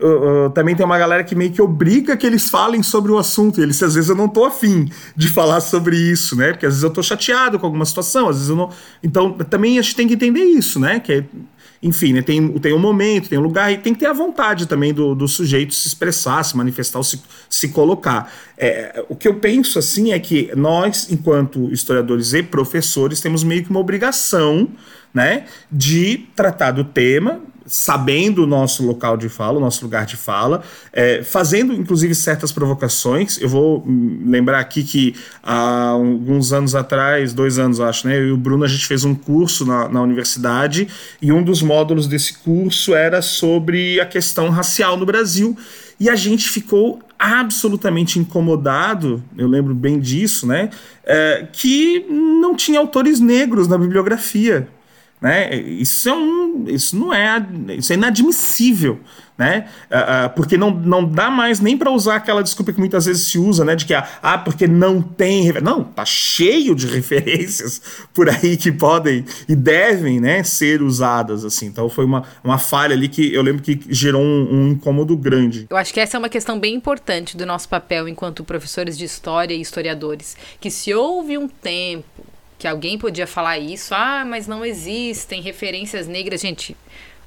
Uh, 0.01 0.47
uh, 0.47 0.51
também 0.51 0.77
tem 0.77 0.87
uma 0.87 0.99
galera 0.99 1.25
que 1.25 1.35
meio 1.35 1.51
que 1.51 1.61
obriga 1.61 2.17
que 2.17 2.27
eles 2.27 2.49
falem 2.49 2.83
sobre 2.83 3.11
o 3.11 3.19
assunto. 3.19 3.61
E 3.61 3.63
eles, 3.63 3.83
às 3.83 3.95
vezes, 3.95 4.09
eu 4.09 4.17
não 4.17 4.29
tô 4.29 4.45
afim 4.45 4.89
de 5.17 5.29
falar 5.29 5.61
sobre 5.61 5.97
isso, 5.97 6.37
né? 6.37 6.53
Porque 6.53 6.67
às 6.67 6.75
vezes 6.75 6.85
eu 6.85 6.91
tô 6.91 7.03
chateado 7.03 7.59
com 7.59 7.67
alguma 7.67 7.85
situação, 7.85 8.29
às 8.29 8.37
vezes 8.37 8.51
eu 8.51 8.57
não. 8.57 8.71
Então, 9.03 9.33
também 9.33 9.79
a 9.79 9.83
gente 9.83 9.97
tem 9.97 10.07
que 10.07 10.15
entender 10.15 10.45
isso, 10.45 10.79
né? 10.79 11.01
Que 11.01 11.13
é 11.13 11.25
enfim, 11.83 12.13
né, 12.13 12.23
tem, 12.23 12.49
tem 12.59 12.73
um 12.73 12.79
momento, 12.79 13.29
tem 13.29 13.39
um 13.39 13.43
lugar, 13.43 13.73
e 13.73 13.79
tem 13.79 13.95
que 13.95 14.01
ter 14.01 14.07
a 14.07 14.13
vontade 14.13 14.67
também 14.67 14.93
do, 14.93 15.15
do 15.15 15.29
sujeito 15.29 15.75
se 15.75 15.87
expressar, 15.87 16.43
se 16.43 16.57
manifestar, 16.57 17.03
se, 17.05 17.23
se 17.49 17.69
colocar. 17.69 18.33
É, 18.57 19.05
o 19.09 19.15
que 19.15 19.29
eu 19.29 19.35
penso 19.35 19.79
assim 19.79 20.13
é 20.13 20.19
que 20.19 20.51
nós, 20.57 21.11
enquanto 21.11 21.71
historiadores 21.73 22.33
e 22.33 22.43
professores, 22.43 23.21
temos 23.21 23.45
meio 23.45 23.63
que 23.63 23.71
uma 23.71 23.79
obrigação 23.79 24.69
né, 25.15 25.45
de 25.71 26.27
tratar 26.35 26.73
do 26.73 26.83
tema, 26.83 27.41
sabendo 27.69 28.45
o 28.45 28.47
nosso 28.47 28.85
local 28.85 29.17
de 29.17 29.29
fala, 29.29 29.59
o 29.59 29.61
nosso 29.61 29.85
lugar 29.85 30.07
de 30.07 30.17
fala, 30.17 30.63
é, 30.93 31.23
fazendo 31.23 31.73
inclusive 31.73 32.15
certas 32.15 32.51
provocações. 32.51 33.41
Eu 33.41 33.49
vou 33.49 33.85
lembrar 33.87 34.59
aqui 34.59 34.83
que 34.83 35.15
há 35.43 35.91
alguns 35.91 36.53
anos 36.53 36.75
atrás, 36.75 37.33
dois 37.33 37.59
anos 37.59 37.81
acho, 37.81 38.09
né, 38.09 38.17
eu 38.17 38.29
e 38.29 38.33
o 38.33 38.37
Bruno 38.37 38.65
a 38.65 38.69
gente 38.69 38.87
fez 38.87 39.05
um 39.05 39.15
curso 39.15 39.65
na, 39.65 39.89
na 39.89 40.03
universidade 40.03 40.89
e 41.21 41.31
um 41.31 41.43
dos 41.43 41.63
módulos 41.63 42.07
desse 42.07 42.39
curso 42.39 42.95
era 42.95 43.21
sobre 43.23 44.01
a 44.01 44.07
questão 44.07 44.49
racial 44.49 44.97
no 44.97 45.07
Brasil. 45.07 45.57
E 46.01 46.09
a 46.09 46.15
gente 46.15 46.49
ficou 46.49 47.01
absolutamente 47.19 48.21
incomodado, 48.21 49.23
eu 49.37 49.49
lembro 49.49 49.75
bem 49.75 49.99
disso, 49.99 50.47
né? 50.47 50.71
É, 51.05 51.49
que 51.53 52.07
não 52.09 52.55
tinha 52.55 52.79
autores 52.79 53.19
negros 53.19 53.67
na 53.67 53.77
bibliografia. 53.77 54.69
Né? 55.21 55.57
Isso, 55.57 56.09
é 56.09 56.15
um, 56.15 56.65
isso 56.69 56.97
não 56.97 57.13
é, 57.13 57.45
isso 57.77 57.93
é 57.93 57.97
inadmissível, 57.97 59.01
né? 59.37 59.69
Uh, 59.91 60.27
uh, 60.27 60.31
porque 60.35 60.57
não, 60.57 60.71
não 60.71 61.05
dá 61.05 61.29
mais 61.29 61.59
nem 61.59 61.77
para 61.77 61.91
usar 61.91 62.17
aquela 62.17 62.41
desculpa 62.41 62.73
que 62.73 62.79
muitas 62.79 63.07
vezes 63.07 63.27
se 63.27 63.37
usa, 63.37 63.65
né? 63.65 63.75
De 63.75 63.85
que 63.85 63.95
ah, 63.95 64.09
ah, 64.23 64.39
porque 64.39 64.69
não 64.69 65.03
tem 65.03 65.53
não, 65.61 65.83
tá 65.83 66.05
cheio 66.05 66.73
de 66.75 66.87
referências 66.91 67.83
por 68.15 68.29
aí 68.29 68.57
que 68.57 68.71
podem 68.71 69.25
e 69.49 69.57
devem, 69.57 70.21
né, 70.21 70.45
ser 70.45 70.83
usadas 70.83 71.45
assim. 71.45 71.67
Então 71.67 71.89
foi 71.89 72.05
uma, 72.05 72.23
uma 72.45 72.59
falha 72.59 72.95
ali 72.95 73.09
que 73.09 73.35
eu 73.35 73.43
lembro 73.43 73.63
que 73.63 73.81
gerou 73.89 74.23
um, 74.23 74.49
um 74.53 74.69
incômodo 74.69 75.17
grande. 75.17 75.67
Eu 75.69 75.77
acho 75.77 75.93
que 75.93 75.99
essa 75.99 76.17
é 76.17 76.19
uma 76.19 76.29
questão 76.29 76.61
bem 76.61 76.75
importante 76.75 77.37
do 77.37 77.45
nosso 77.45 77.69
papel 77.69 78.09
enquanto 78.09 78.45
professores 78.45 78.97
de 78.97 79.05
história 79.05 79.55
e 79.55 79.61
historiadores, 79.61 80.37
que 80.61 80.71
se 80.71 80.95
houve 80.95 81.37
um 81.37 81.49
tempo 81.49 82.05
que 82.59 82.67
alguém 82.67 82.99
podia 82.99 83.27
falar 83.27 83.59
isso, 83.59 83.95
ah, 83.95 84.25
mas 84.27 84.47
não 84.47 84.65
existem 84.65 85.41
referências 85.41 86.09
negras, 86.09 86.41
gente. 86.41 86.77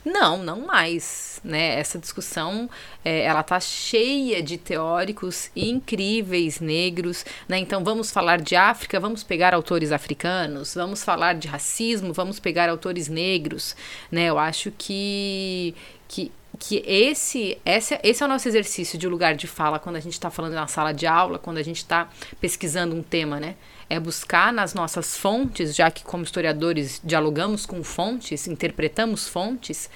Não, 0.03 0.37
não 0.43 0.65
mais, 0.65 1.39
né? 1.43 1.79
Essa 1.79 1.99
discussão, 1.99 2.67
é, 3.05 3.21
ela 3.21 3.43
tá 3.43 3.59
cheia 3.59 4.41
de 4.41 4.57
teóricos 4.57 5.51
incríveis 5.55 6.59
negros, 6.59 7.23
né? 7.47 7.59
Então 7.59 7.83
vamos 7.83 8.09
falar 8.09 8.41
de 8.41 8.55
África, 8.55 8.99
vamos 8.99 9.23
pegar 9.23 9.53
autores 9.53 9.91
africanos, 9.91 10.73
vamos 10.73 11.03
falar 11.03 11.35
de 11.35 11.47
racismo, 11.47 12.13
vamos 12.13 12.39
pegar 12.39 12.67
autores 12.67 13.07
negros, 13.07 13.75
né? 14.11 14.25
Eu 14.25 14.39
acho 14.39 14.71
que 14.71 15.75
que 16.07 16.31
que 16.59 16.83
esse, 16.85 17.57
esse, 17.65 17.99
esse 18.03 18.21
é 18.21 18.25
o 18.25 18.29
nosso 18.29 18.47
exercício 18.47 18.97
de 18.97 19.07
lugar 19.07 19.35
de 19.35 19.47
fala 19.47 19.79
quando 19.79 19.95
a 19.95 19.99
gente 19.99 20.13
está 20.13 20.29
falando 20.29 20.53
na 20.53 20.67
sala 20.67 20.93
de 20.93 21.07
aula, 21.07 21.39
quando 21.39 21.57
a 21.57 21.63
gente 21.63 21.77
está 21.77 22.09
pesquisando 22.39 22.95
um 22.95 23.01
tema, 23.01 23.39
né? 23.39 23.55
É 23.91 23.99
buscar 23.99 24.53
nas 24.53 24.73
nossas 24.73 25.17
fontes, 25.17 25.75
já 25.75 25.91
que 25.91 26.01
como 26.01 26.23
historiadores 26.23 27.01
dialogamos 27.03 27.65
com 27.65 27.83
fontes, 27.83 28.47
interpretamos 28.47 29.27
fontes, 29.27 29.89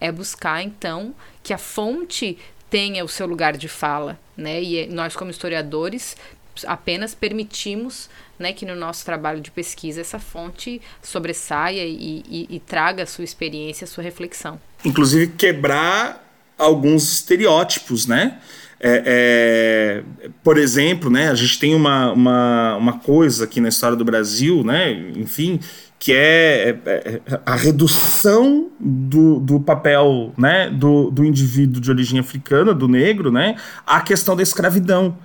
é 0.00 0.10
buscar 0.10 0.62
então 0.62 1.14
que 1.42 1.52
a 1.52 1.58
fonte 1.58 2.38
tenha 2.70 3.04
o 3.04 3.08
seu 3.08 3.26
lugar 3.26 3.54
de 3.58 3.68
fala, 3.68 4.18
né? 4.34 4.62
E 4.62 4.86
nós 4.86 5.14
como 5.14 5.30
historiadores 5.30 6.16
apenas 6.66 7.14
permitimos 7.14 8.08
né, 8.38 8.54
que 8.54 8.64
no 8.64 8.74
nosso 8.74 9.04
trabalho 9.04 9.40
de 9.42 9.50
pesquisa 9.50 10.00
essa 10.00 10.18
fonte 10.18 10.80
sobressaia 11.02 11.84
e, 11.84 12.24
e, 12.26 12.46
e 12.48 12.58
traga 12.58 13.02
a 13.02 13.06
sua 13.06 13.24
experiência, 13.24 13.84
a 13.84 13.88
sua 13.88 14.02
reflexão. 14.02 14.58
Inclusive 14.82 15.32
quebrar 15.34 16.26
alguns 16.56 17.12
estereótipos, 17.12 18.06
né? 18.06 18.40
É, 18.84 20.02
é, 20.24 20.30
por 20.42 20.58
exemplo, 20.58 21.08
né, 21.08 21.28
a 21.28 21.34
gente 21.36 21.56
tem 21.58 21.72
uma, 21.72 22.12
uma, 22.12 22.76
uma 22.76 22.92
coisa 22.98 23.44
aqui 23.44 23.60
na 23.60 23.68
história 23.68 23.96
do 23.96 24.04
Brasil, 24.04 24.64
né, 24.64 24.90
enfim, 25.14 25.60
que 26.00 26.12
é, 26.12 26.76
é, 26.84 27.20
é 27.28 27.40
a 27.46 27.54
redução 27.54 28.72
do, 28.80 29.38
do 29.38 29.60
papel 29.60 30.32
né, 30.36 30.68
do, 30.68 31.12
do 31.12 31.24
indivíduo 31.24 31.80
de 31.80 31.92
origem 31.92 32.18
africana, 32.18 32.74
do 32.74 32.88
negro, 32.88 33.30
né, 33.30 33.54
à 33.86 34.00
questão 34.00 34.34
da 34.34 34.42
escravidão. 34.42 35.16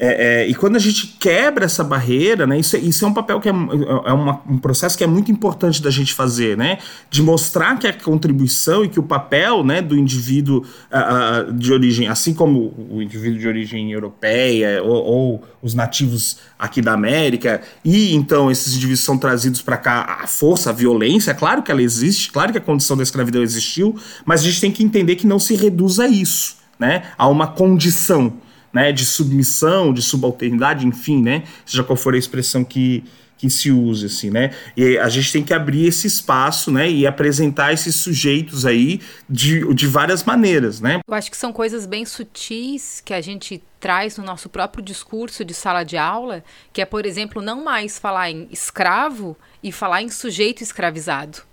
É, 0.00 0.42
é, 0.42 0.46
e 0.46 0.54
quando 0.54 0.76
a 0.76 0.78
gente 0.78 1.08
quebra 1.18 1.64
essa 1.64 1.82
barreira, 1.82 2.46
né, 2.46 2.58
isso, 2.58 2.76
é, 2.76 2.78
isso 2.78 3.04
é 3.04 3.08
um 3.08 3.12
papel 3.12 3.40
que 3.40 3.48
é, 3.48 3.52
é 3.52 4.12
uma, 4.12 4.40
um 4.48 4.56
processo 4.56 4.96
que 4.96 5.02
é 5.02 5.06
muito 5.08 5.32
importante 5.32 5.82
da 5.82 5.90
gente 5.90 6.14
fazer, 6.14 6.56
né, 6.56 6.78
de 7.10 7.20
mostrar 7.20 7.76
que 7.78 7.86
a 7.86 7.92
contribuição 7.92 8.84
e 8.84 8.88
que 8.88 9.00
o 9.00 9.02
papel 9.02 9.64
né, 9.64 9.82
do 9.82 9.96
indivíduo 9.98 10.64
uh, 10.92 11.52
de 11.52 11.72
origem, 11.72 12.06
assim 12.06 12.32
como 12.32 12.72
o 12.88 13.02
indivíduo 13.02 13.40
de 13.40 13.48
origem 13.48 13.90
europeia 13.90 14.80
ou, 14.84 15.04
ou, 15.04 15.44
os 15.60 15.74
nativos 15.74 16.38
aqui 16.56 16.80
da 16.80 16.92
América, 16.92 17.60
e 17.84 18.14
então 18.14 18.48
esses 18.48 18.74
indivíduos 18.74 19.00
são 19.00 19.18
trazidos 19.18 19.60
para 19.60 19.76
cá, 19.76 20.18
a 20.22 20.26
força, 20.28 20.70
a 20.70 20.72
violência, 20.72 21.34
claro 21.34 21.64
que 21.64 21.72
ela 21.72 21.82
existe, 21.82 22.30
claro 22.30 22.52
que 22.52 22.58
a 22.58 22.60
condição 22.60 22.96
da 22.96 23.02
escravidão 23.02 23.42
existiu, 23.42 23.96
mas 24.24 24.42
a 24.42 24.44
gente 24.44 24.60
tem 24.60 24.70
que 24.70 24.84
entender 24.84 25.16
que 25.16 25.26
não 25.26 25.40
se 25.40 25.56
reduz 25.56 25.98
a 25.98 26.06
isso, 26.06 26.58
né, 26.78 27.02
a 27.18 27.26
uma 27.26 27.48
condição 27.48 28.34
né, 28.72 28.92
de 28.92 29.04
submissão, 29.04 29.92
de 29.92 30.02
subalternidade, 30.02 30.86
enfim, 30.86 31.22
né, 31.22 31.44
seja 31.64 31.82
qual 31.84 31.96
for 31.96 32.14
a 32.14 32.18
expressão 32.18 32.64
que, 32.64 33.04
que 33.38 33.48
se 33.48 33.70
use, 33.70 34.06
assim, 34.06 34.30
né? 34.30 34.50
E 34.76 34.98
a 34.98 35.08
gente 35.08 35.32
tem 35.32 35.44
que 35.44 35.54
abrir 35.54 35.86
esse 35.86 36.08
espaço, 36.08 36.72
né? 36.72 36.90
E 36.90 37.06
apresentar 37.06 37.72
esses 37.72 37.94
sujeitos 37.94 38.66
aí 38.66 39.00
de, 39.30 39.72
de 39.72 39.86
várias 39.86 40.24
maneiras, 40.24 40.80
né? 40.80 41.00
Eu 41.06 41.14
acho 41.14 41.30
que 41.30 41.36
são 41.36 41.52
coisas 41.52 41.86
bem 41.86 42.04
sutis 42.04 43.00
que 43.02 43.14
a 43.14 43.20
gente 43.20 43.62
traz 43.78 44.18
no 44.18 44.24
nosso 44.24 44.48
próprio 44.48 44.82
discurso 44.82 45.44
de 45.44 45.54
sala 45.54 45.84
de 45.84 45.96
aula, 45.96 46.42
que 46.72 46.82
é, 46.82 46.84
por 46.84 47.06
exemplo, 47.06 47.40
não 47.40 47.64
mais 47.64 47.96
falar 47.96 48.28
em 48.28 48.48
escravo 48.50 49.36
e 49.62 49.70
falar 49.70 50.02
em 50.02 50.08
sujeito 50.08 50.62
escravizado. 50.62 51.47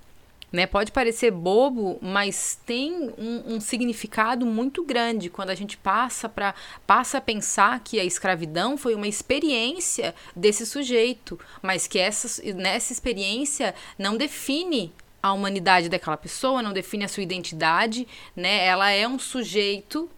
Né? 0.55 0.65
Pode 0.65 0.93
parecer 0.93 1.31
bobo, 1.31 1.99
mas 2.01 2.57
tem 2.65 3.13
um, 3.17 3.55
um 3.55 3.59
significado 3.59 4.45
muito 4.45 4.85
grande 4.85 5.29
quando 5.29 5.49
a 5.49 5.55
gente 5.55 5.75
passa 5.75 6.29
para 6.29 6.55
passa 6.87 7.17
a 7.17 7.21
pensar 7.21 7.81
que 7.81 7.99
a 7.99 8.05
escravidão 8.05 8.77
foi 8.77 8.95
uma 8.95 9.05
experiência 9.05 10.15
desse 10.33 10.65
sujeito, 10.65 11.37
mas 11.61 11.87
que 11.87 11.99
essa, 11.99 12.41
nessa 12.53 12.93
experiência 12.93 13.75
não 13.99 14.15
define 14.15 14.93
a 15.21 15.33
humanidade 15.33 15.89
daquela 15.89 16.15
pessoa, 16.15 16.61
não 16.61 16.71
define 16.71 17.03
a 17.03 17.09
sua 17.09 17.23
identidade, 17.23 18.07
né? 18.33 18.65
Ela 18.65 18.91
é 18.91 19.05
um 19.05 19.19
sujeito 19.19 20.09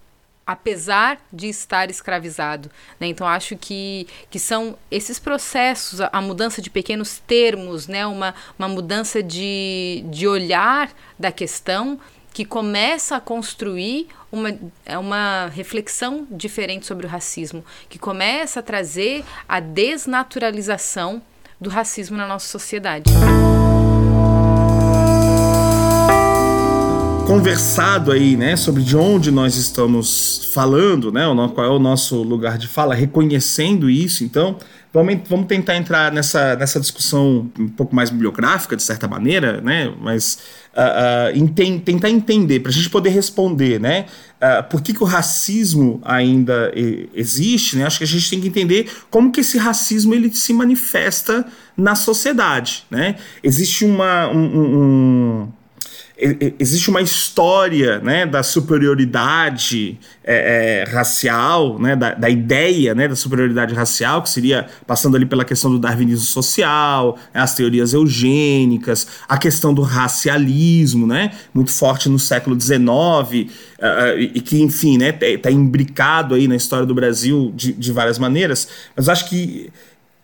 apesar 0.48 1.20
de 1.32 1.50
estar 1.50 1.92
escravizado. 1.92 2.72
Né? 2.98 3.08
Então, 3.08 3.27
acho 3.27 3.58
que, 3.58 4.08
que 4.32 4.39
são 4.39 4.77
esses 4.89 5.20
processos, 5.20 6.00
a, 6.00 6.10
a, 6.13 6.22
mudança 6.22 6.62
de 6.62 6.70
pequenos 6.70 7.20
termos, 7.20 7.88
né? 7.88 8.08
uma, 8.08 8.34
uma 8.58 8.70
mudança 8.70 9.22
de, 9.22 10.06
de 10.10 10.25
olhar 10.25 10.89
da 11.20 11.34
questão 11.34 12.00
que 12.34 12.46
começa 12.46 13.18
a 13.18 13.20
construir 13.20 14.08
uma, 14.32 14.58
é 14.86 14.98
uma 14.98 15.48
reflexão 15.48 16.25
diferente 16.30 16.86
sobre 16.86 17.06
o 17.06 17.10
racismo, 17.10 17.66
que 17.89 18.00
começa 18.00 18.60
a 18.60 18.63
trazer 18.63 19.25
a 19.50 19.60
desnaturalização 19.60 21.22
do 21.60 21.70
racismo 21.70 22.16
na 22.16 22.27
nossa 22.27 22.48
sociedade. 22.48 23.12
Conversado 27.38 28.12
aí, 28.12 28.36
né, 28.36 28.56
sobre 28.56 28.82
de 28.82 28.98
onde 28.98 29.29
nós 29.29 29.56
estamos 29.58 30.50
falando, 30.51 31.12
né, 31.12 31.22
qual 31.53 31.67
é 31.67 31.70
o 31.70 31.77
nosso 31.77 32.24
lugar 32.24 32.58
de 32.58 32.67
fala, 32.67 32.96
reconhecendo 32.96 33.91
isso, 33.91 34.24
então, 34.24 34.58
vamos, 34.91 35.20
vamos 35.29 35.46
tentar 35.46 35.75
entrar 35.75 36.12
nessa, 36.12 36.56
nessa 36.56 36.79
discussão 36.79 37.48
um 37.60 37.67
pouco 37.67 37.96
mais 37.96 38.10
bibliográfica, 38.10 38.75
de 38.75 38.82
certa 38.82 39.08
maneira, 39.08 39.62
né, 39.62 39.94
mas 40.01 40.39
uh, 40.75 41.32
uh, 41.32 41.38
enten 41.38 41.77
tentar 41.77 42.10
entender, 42.10 42.60
para 42.60 42.72
a 42.72 42.74
gente 42.74 42.89
poder 42.89 43.12
responder, 43.12 43.79
né, 43.79 44.08
uh, 44.41 44.67
por 44.67 44.82
que, 44.82 44.91
que 44.91 45.03
o 45.03 45.06
racismo 45.06 46.01
ainda 46.03 46.72
existe, 47.13 47.77
né, 47.77 47.86
acho 47.86 48.00
que 48.00 48.03
a 48.03 48.08
gente 48.08 48.27
tem 48.32 48.41
que 48.41 48.48
entender 48.48 48.89
como 49.12 49.32
que 49.32 49.41
esse 49.41 49.60
racismo 49.60 50.15
ele 50.15 50.34
se 50.34 50.53
manifesta 50.53 51.46
na 51.77 51.94
sociedade, 51.94 52.84
né, 52.89 53.15
existe 53.44 53.86
uma, 53.86 54.27
um, 54.27 54.39
um 54.39 55.48
existe 56.18 56.90
uma 56.90 57.02
história 57.02 58.00
né, 58.00 58.26
da 58.26 58.42
superioridade 58.42 60.00
é, 60.24 60.84
é, 60.88 60.92
racial, 60.92 61.78
né, 61.78 61.96
da, 61.96 62.16
da, 62.16 62.28
ideia 62.28 62.96
né, 62.96 63.08
da 63.08 63.16
superioridade 63.16 63.76
racial, 63.76 64.24
que 64.24 64.30
seria 64.30 64.68
passando 64.88 65.16
ali 65.16 65.28
pela 65.28 65.46
questão 65.46 65.70
do 65.70 65.78
darwinismo 65.78 66.26
social, 66.26 67.20
as 67.32 67.54
teorias 67.54 67.94
eugênicas, 67.94 69.08
a 69.30 69.38
questão 69.38 69.74
do 69.74 69.84
racialismo, 69.84 71.06
né, 71.06 71.32
muito 71.54 71.72
forte 71.72 72.10
no 72.10 72.18
século 72.18 72.60
XIX, 72.60 72.80
uh, 72.80 72.88
uh, 72.88 74.20
e 74.20 74.42
que, 74.42 74.60
enfim, 74.60 74.98
está 75.04 75.26
né, 75.26 75.38
tá 75.38 75.52
imbricado 75.52 76.34
aí 76.34 76.48
na 76.48 76.56
história 76.56 76.86
do 76.86 76.96
Brasil 76.96 77.52
de, 77.56 77.74
de 77.74 77.92
várias 77.92 78.18
maneiras, 78.18 78.68
mas 78.96 79.08
acho 79.08 79.30
que 79.30 79.70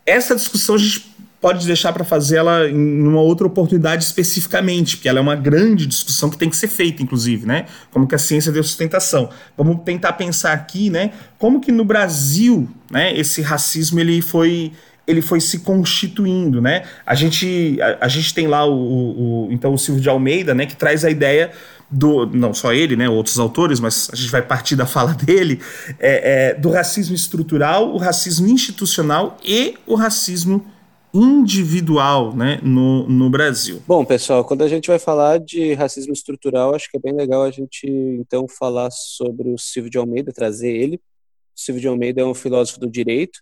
essa 0.04 0.34
discussão 0.34 0.74
a 0.74 0.78
gente 0.78 1.13
pode 1.44 1.66
deixar 1.66 1.92
para 1.92 2.04
fazer 2.04 2.36
ela 2.36 2.66
em 2.70 3.02
uma 3.02 3.20
outra 3.20 3.46
oportunidade 3.46 4.02
especificamente, 4.02 4.96
porque 4.96 5.10
ela 5.10 5.18
é 5.18 5.20
uma 5.20 5.36
grande 5.36 5.84
discussão 5.84 6.30
que 6.30 6.38
tem 6.38 6.48
que 6.48 6.56
ser 6.56 6.68
feita, 6.68 7.02
inclusive, 7.02 7.44
né? 7.44 7.66
Como 7.90 8.06
que 8.06 8.14
a 8.14 8.18
ciência 8.18 8.50
deu 8.50 8.64
sustentação. 8.64 9.28
Vamos 9.54 9.82
tentar 9.84 10.14
pensar 10.14 10.54
aqui, 10.54 10.88
né? 10.88 11.10
Como 11.38 11.60
que 11.60 11.70
no 11.70 11.84
Brasil, 11.84 12.66
né, 12.90 13.14
esse 13.14 13.42
racismo 13.42 14.00
ele 14.00 14.22
foi 14.22 14.72
ele 15.06 15.20
foi 15.20 15.38
se 15.38 15.58
constituindo, 15.58 16.62
né? 16.62 16.84
A 17.04 17.14
gente, 17.14 17.78
a, 17.78 18.06
a 18.06 18.08
gente 18.08 18.32
tem 18.32 18.46
lá 18.46 18.64
o, 18.64 18.72
o, 18.72 19.48
o, 19.48 19.52
então 19.52 19.74
o 19.74 19.76
Silvio 19.76 20.02
de 20.02 20.08
Almeida, 20.08 20.54
né, 20.54 20.64
que 20.64 20.74
traz 20.74 21.04
a 21.04 21.10
ideia 21.10 21.50
do 21.90 22.24
não 22.24 22.54
só 22.54 22.72
ele, 22.72 22.96
né, 22.96 23.06
outros 23.06 23.38
autores, 23.38 23.80
mas 23.80 24.08
a 24.10 24.16
gente 24.16 24.30
vai 24.30 24.40
partir 24.40 24.76
da 24.76 24.86
fala 24.86 25.12
dele, 25.22 25.60
é, 26.00 26.52
é, 26.52 26.54
do 26.54 26.70
racismo 26.70 27.14
estrutural, 27.14 27.92
o 27.92 27.98
racismo 27.98 28.48
institucional 28.48 29.36
e 29.44 29.74
o 29.86 29.94
racismo 29.94 30.64
individual 31.14 32.34
né, 32.34 32.58
no, 32.62 33.08
no 33.08 33.30
Brasil. 33.30 33.80
Bom, 33.86 34.04
pessoal, 34.04 34.44
quando 34.44 34.62
a 34.62 34.68
gente 34.68 34.88
vai 34.88 34.98
falar 34.98 35.38
de 35.38 35.72
racismo 35.74 36.12
estrutural, 36.12 36.74
acho 36.74 36.90
que 36.90 36.96
é 36.96 37.00
bem 37.00 37.12
legal 37.12 37.44
a 37.44 37.50
gente 37.52 37.86
então 37.86 38.48
falar 38.48 38.90
sobre 38.90 39.48
o 39.48 39.56
Silvio 39.56 39.90
de 39.90 39.96
Almeida, 39.96 40.32
trazer 40.32 40.74
ele. 40.74 40.96
O 40.96 41.60
Silvio 41.60 41.80
de 41.80 41.86
Almeida 41.86 42.20
é 42.20 42.24
um 42.24 42.34
filósofo 42.34 42.80
do 42.80 42.90
direito, 42.90 43.40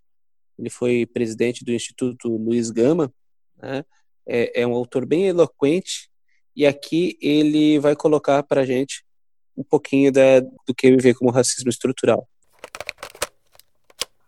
ele 0.59 0.69
foi 0.69 1.07
presidente 1.07 1.64
do 1.64 1.73
Instituto 1.73 2.29
Luiz 2.29 2.71
Gama, 2.71 3.11
né? 3.57 3.85
é, 4.26 4.62
é 4.62 4.67
um 4.67 4.75
autor 4.75 5.07
bem 5.07 5.29
eloquente, 5.29 6.11
e 6.55 6.67
aqui 6.67 7.17
ele 7.23 7.79
vai 7.79 7.97
colocar 7.97 8.43
para 8.43 8.61
a 8.61 8.67
gente 8.67 9.02
um 9.57 9.64
pouquinho 9.64 10.12
da, 10.12 10.41
do 10.41 10.75
que 10.76 10.87
ele 10.87 10.99
vê 10.99 11.14
como 11.14 11.31
racismo 11.31 11.71
estrutural. 11.71 12.29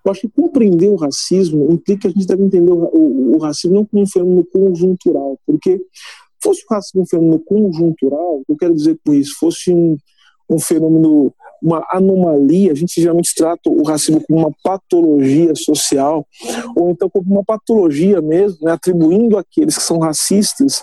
Eu 0.04 0.12
acho 0.12 0.22
que 0.22 0.28
compreender 0.28 0.90
o 0.90 0.96
racismo 0.96 1.72
implica 1.72 2.02
que 2.02 2.08
a 2.08 2.10
gente 2.10 2.26
deve 2.26 2.42
entender 2.42 2.70
o, 2.70 2.84
o, 2.84 3.36
o 3.36 3.38
racismo 3.38 3.76
não 3.76 3.84
como 3.84 4.02
um 4.02 4.06
fenômeno 4.06 4.44
conjuntural, 4.44 5.38
porque 5.46 5.80
fosse 6.42 6.62
o 6.68 6.74
racismo 6.74 7.02
um 7.02 7.06
fenômeno 7.06 7.40
conjuntural, 7.40 8.42
eu 8.46 8.56
quero 8.56 8.74
dizer 8.74 8.98
com 9.04 9.14
isso, 9.14 9.34
fosse 9.38 9.72
um, 9.72 9.96
um 10.48 10.58
fenômeno 10.58 11.32
uma 11.64 11.82
anomalia, 11.90 12.72
a 12.72 12.74
gente 12.74 13.00
geralmente 13.00 13.34
trata 13.34 13.70
o 13.70 13.82
racismo 13.82 14.22
como 14.26 14.40
uma 14.40 14.52
patologia 14.62 15.54
social, 15.54 16.26
ou 16.76 16.90
então 16.90 17.08
como 17.08 17.24
uma 17.26 17.44
patologia 17.44 18.20
mesmo, 18.20 18.58
né, 18.62 18.72
atribuindo 18.72 19.38
àqueles 19.38 19.78
que 19.78 19.82
são 19.82 19.98
racistas 19.98 20.82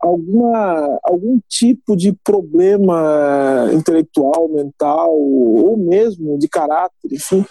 alguma, 0.00 0.98
algum 1.04 1.38
tipo 1.48 1.94
de 1.94 2.12
problema 2.24 3.70
intelectual, 3.72 4.48
mental, 4.48 5.12
ou 5.12 5.76
mesmo 5.76 6.36
de 6.38 6.48
caráter, 6.48 7.12
enfim. 7.12 7.44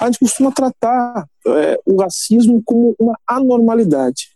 A 0.00 0.06
gente 0.06 0.20
costuma 0.20 0.52
tratar 0.52 1.26
é, 1.46 1.80
o 1.84 2.00
racismo 2.00 2.62
como 2.64 2.94
uma 2.98 3.18
anormalidade. 3.26 4.28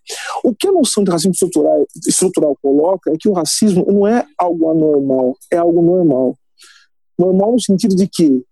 O 0.43 0.55
que 0.55 0.67
a 0.67 0.73
noção 0.73 1.05
de 1.05 1.11
racismo 1.11 1.33
estrutural, 1.33 1.87
estrutural 2.07 2.57
coloca 2.61 3.13
é 3.13 3.17
que 3.19 3.29
o 3.29 3.33
racismo 3.33 3.87
não 3.87 4.07
é 4.07 4.25
algo 4.37 4.71
anormal, 4.71 5.37
é 5.53 5.57
algo 5.57 5.81
normal. 5.81 6.37
Normal 7.21 7.53
no 7.53 7.61
sentido 7.61 7.95
de 7.95 8.09
que, 8.09 8.43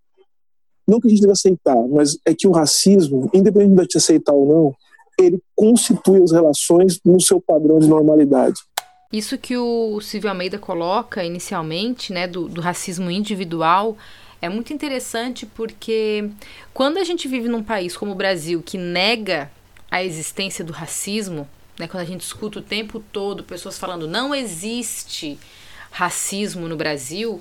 não 0.87 1.01
que 1.01 1.07
a 1.07 1.11
gente 1.11 1.23
deva 1.23 1.33
aceitar, 1.33 1.77
mas 1.89 2.19
é 2.25 2.35
que 2.35 2.47
o 2.47 2.53
racismo, 2.53 3.31
independente 3.33 3.75
de 3.75 3.83
gente 3.83 3.99
aceitar 3.99 4.33
ou 4.33 4.47
não, 4.47 4.75
ele 5.19 5.43
constitui 5.57 6.23
as 6.23 6.33
relações 6.33 7.01
no 7.05 7.21
seu 7.21 7.41
padrão 7.41 7.79
de 7.79 7.89
normalidade. 7.89 8.61
Isso 9.13 9.39
que 9.39 9.57
o 9.57 10.01
Silvio 10.01 10.29
Almeida 10.29 10.59
coloca 10.59 11.25
inicialmente, 11.25 12.13
né, 12.13 12.27
do, 12.29 12.47
do 12.47 12.61
racismo 12.61 13.11
individual, 13.11 13.97
é 14.41 14.49
muito 14.49 14.73
interessante 14.73 15.47
porque 15.47 16.31
quando 16.73 16.99
a 16.99 17.05
gente 17.05 17.27
vive 17.27 17.49
num 17.49 17.63
país 17.63 17.97
como 17.97 18.13
o 18.13 18.15
Brasil 18.15 18.63
que 18.63 18.79
nega 18.79 19.51
a 19.91 20.05
existência 20.05 20.65
do 20.65 20.73
racismo, 20.73 21.49
né, 21.79 21.89
quando 21.89 22.03
a 22.03 22.07
gente 22.07 22.21
escuta 22.21 22.59
o 22.59 22.63
tempo 22.63 23.03
todo 23.13 23.43
pessoas 23.43 23.79
falando 23.79 24.07
não 24.07 24.35
existe 24.35 25.39
racismo 25.91 26.69
no 26.69 26.77
Brasil, 26.77 27.41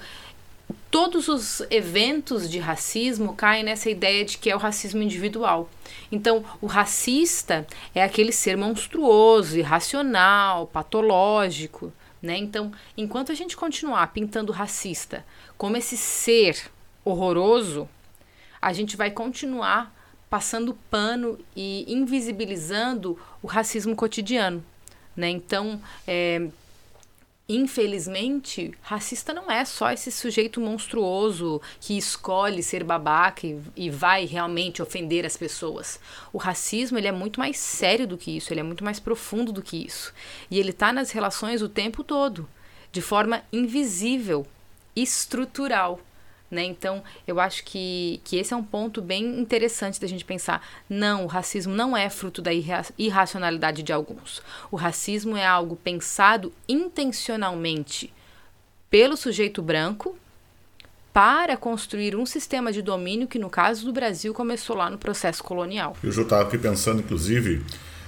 todos 0.98 1.28
os 1.28 1.62
eventos 1.70 2.50
de 2.50 2.58
racismo 2.58 3.36
caem 3.36 3.64
nessa 3.64 3.88
ideia 3.88 4.26
de 4.26 4.40
que 4.40 4.50
é 4.50 4.56
o 4.56 4.58
racismo 4.58 5.00
individual. 5.04 5.70
Então, 6.12 6.44
o 6.60 6.66
racista 6.66 7.68
é 7.94 8.04
aquele 8.04 8.32
ser 8.32 8.58
monstruoso, 8.58 9.60
irracional, 9.60 10.66
patológico. 10.66 11.94
Né? 12.20 12.38
Então, 12.38 12.72
enquanto 12.98 13.32
a 13.32 13.36
gente 13.36 13.56
continuar 13.56 14.12
pintando 14.12 14.52
o 14.52 14.56
racista 14.56 15.24
como 15.56 15.78
esse 15.78 15.96
ser 15.96 16.60
horroroso, 17.06 17.88
a 18.60 18.74
gente 18.74 18.98
vai 18.98 19.12
continuar 19.12 19.96
passando 20.32 20.76
pano 20.90 21.38
e 21.56 21.86
invisibilizando 21.88 23.20
o 23.44 23.46
racismo 23.46 23.96
cotidiano. 23.96 24.66
Né? 25.16 25.30
Então, 25.30 25.80
é, 26.08 26.48
Infelizmente, 27.50 28.74
racista 28.82 29.34
não 29.34 29.50
é 29.50 29.64
só 29.64 29.90
esse 29.92 30.12
sujeito 30.12 30.60
monstruoso 30.60 31.62
que 31.80 31.98
escolhe 31.98 32.62
ser 32.62 32.84
babaca 32.84 33.48
e, 33.48 33.58
e, 33.74 33.90
vai 33.90 34.26
realmente 34.26 34.82
ofender 34.82 35.26
as 35.26 35.38
pessoas. 35.38 35.98
O 36.34 36.38
racismo 36.38 36.98
ele 36.98 37.08
é 37.08 37.12
muito 37.12 37.40
mais 37.40 37.58
sério 37.58 38.06
do 38.06 38.18
que 38.18 38.36
isso, 38.36 38.52
ele 38.52 38.60
é 38.60 38.64
muito 38.64 38.84
mais 38.84 39.00
profundo 39.00 39.54
do 39.54 39.62
que 39.62 39.78
isso. 39.78 40.14
E 40.52 40.60
ele 40.60 40.72
está 40.72 40.92
nas 40.92 41.12
relações 41.12 41.62
o 41.62 41.70
tempo 41.70 42.04
todo, 42.04 42.50
de 42.92 43.02
forma 43.02 43.42
invisível, 43.54 44.46
estrutural. 44.94 46.02
Né? 46.50 46.64
Então, 46.64 47.04
eu 47.28 47.40
acho 47.40 47.64
que, 47.64 48.22
que 48.24 48.38
esse 48.38 48.54
é 48.54 48.58
um 48.58 48.64
ponto 48.64 49.02
bem 49.02 49.40
interessante 49.40 50.00
da 50.00 50.08
gente 50.08 50.24
pensar. 50.24 50.66
Não, 50.90 51.26
o 51.26 51.28
racismo 51.28 51.76
não 51.76 51.96
é 51.96 52.10
fruto 52.10 52.42
da 52.42 52.54
irra 52.54 52.86
irracionalidade 52.98 53.84
de 53.84 53.92
alguns. 53.92 54.42
O 54.72 54.78
racismo 54.78 55.36
é 55.36 55.46
algo 55.46 55.76
pensado 55.76 56.54
intencionalmente 56.68 58.14
pelo 58.90 59.18
sujeito 59.18 59.62
branco 59.62 60.18
para 61.12 61.58
construir 61.58 62.16
um 62.16 62.26
sistema 62.26 62.72
de 62.72 62.82
domínio 62.82 63.28
que, 63.28 63.40
no 63.40 63.50
caso 63.50 63.84
do 63.86 63.92
Brasil, 63.92 64.34
começou 64.34 64.76
lá 64.76 64.90
no 64.90 64.98
processo 64.98 65.44
colonial. 65.44 65.98
Eu 66.04 66.12
já 66.12 66.22
estava 66.22 66.44
aqui 66.44 66.58
pensando, 66.58 67.02
inclusive, 67.02 67.66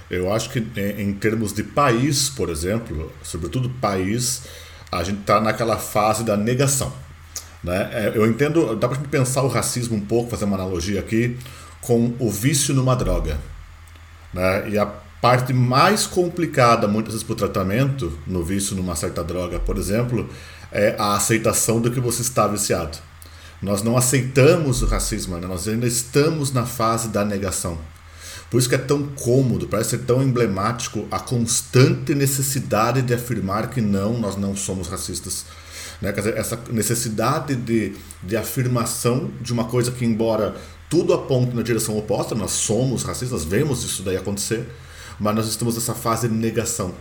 eu 0.08 0.32
acho 0.32 0.48
que 0.50 0.60
em, 0.60 1.02
em 1.02 1.12
termos 1.12 1.52
de 1.52 1.62
país, 1.62 2.30
por 2.30 2.48
exemplo, 2.48 3.12
sobretudo 3.22 3.68
país, 3.68 4.44
a 4.90 5.02
gente 5.02 5.20
está 5.20 5.40
naquela 5.40 5.76
fase 5.76 6.24
da 6.24 6.36
negação. 6.36 6.92
Né? 7.62 7.90
É, 7.92 8.12
eu 8.14 8.26
entendo, 8.26 8.74
dá 8.76 8.88
para 8.88 8.98
pensar 8.98 9.42
o 9.42 9.48
racismo 9.48 9.96
um 9.96 10.00
pouco, 10.00 10.30
fazer 10.30 10.44
uma 10.44 10.56
analogia 10.56 11.00
aqui, 11.00 11.36
com 11.80 12.14
o 12.18 12.30
vício 12.30 12.74
numa 12.74 12.94
droga. 12.94 13.38
Né? 14.32 14.70
E 14.70 14.78
a 14.78 14.86
parte 15.20 15.52
mais 15.52 16.06
complicada, 16.06 16.88
muitas 16.88 17.12
vezes, 17.12 17.26
para 17.26 17.34
o 17.34 17.36
tratamento, 17.36 18.18
no 18.26 18.42
vício 18.42 18.74
numa 18.74 18.96
certa 18.96 19.22
droga, 19.22 19.58
por 19.58 19.76
exemplo, 19.76 20.28
é 20.72 20.94
a 20.98 21.14
aceitação 21.14 21.80
do 21.80 21.90
que 21.90 22.00
você 22.00 22.22
está 22.22 22.46
viciado. 22.46 22.98
Nós 23.60 23.82
não 23.82 23.96
aceitamos 23.96 24.80
o 24.80 24.86
racismo, 24.86 25.36
né? 25.36 25.46
nós 25.46 25.68
ainda 25.68 25.86
estamos 25.86 26.50
na 26.52 26.64
fase 26.64 27.08
da 27.08 27.24
negação. 27.24 27.78
Por 28.50 28.58
isso 28.58 28.68
que 28.68 28.74
é 28.74 28.78
tão 28.78 29.06
cômodo, 29.08 29.68
parece 29.68 29.90
ser 29.90 29.98
tão 29.98 30.22
emblemático 30.22 31.06
a 31.10 31.20
constante 31.20 32.14
necessidade 32.14 33.02
de 33.02 33.14
afirmar 33.14 33.70
que 33.70 33.80
não, 33.80 34.18
nós 34.18 34.36
não 34.36 34.56
somos 34.56 34.88
racistas. 34.88 35.44
Né? 36.00 36.12
Quer 36.12 36.20
dizer, 36.20 36.36
essa 36.36 36.58
necessidade 36.70 37.54
de, 37.54 37.94
de 38.22 38.36
afirmação 38.36 39.30
de 39.40 39.52
uma 39.52 39.64
coisa 39.64 39.90
que, 39.90 40.04
embora 40.04 40.56
tudo 40.88 41.12
aponte 41.12 41.54
na 41.54 41.62
direção 41.62 41.96
oposta, 41.96 42.34
nós 42.34 42.52
somos 42.52 43.02
racistas, 43.02 43.44
vemos 43.44 43.84
isso 43.84 44.02
daí 44.02 44.16
acontecer, 44.16 44.68
mas 45.18 45.34
nós 45.34 45.46
estamos 45.46 45.74
nessa 45.74 45.94
fase 45.94 46.28
de 46.28 46.34
negação. 46.34 46.94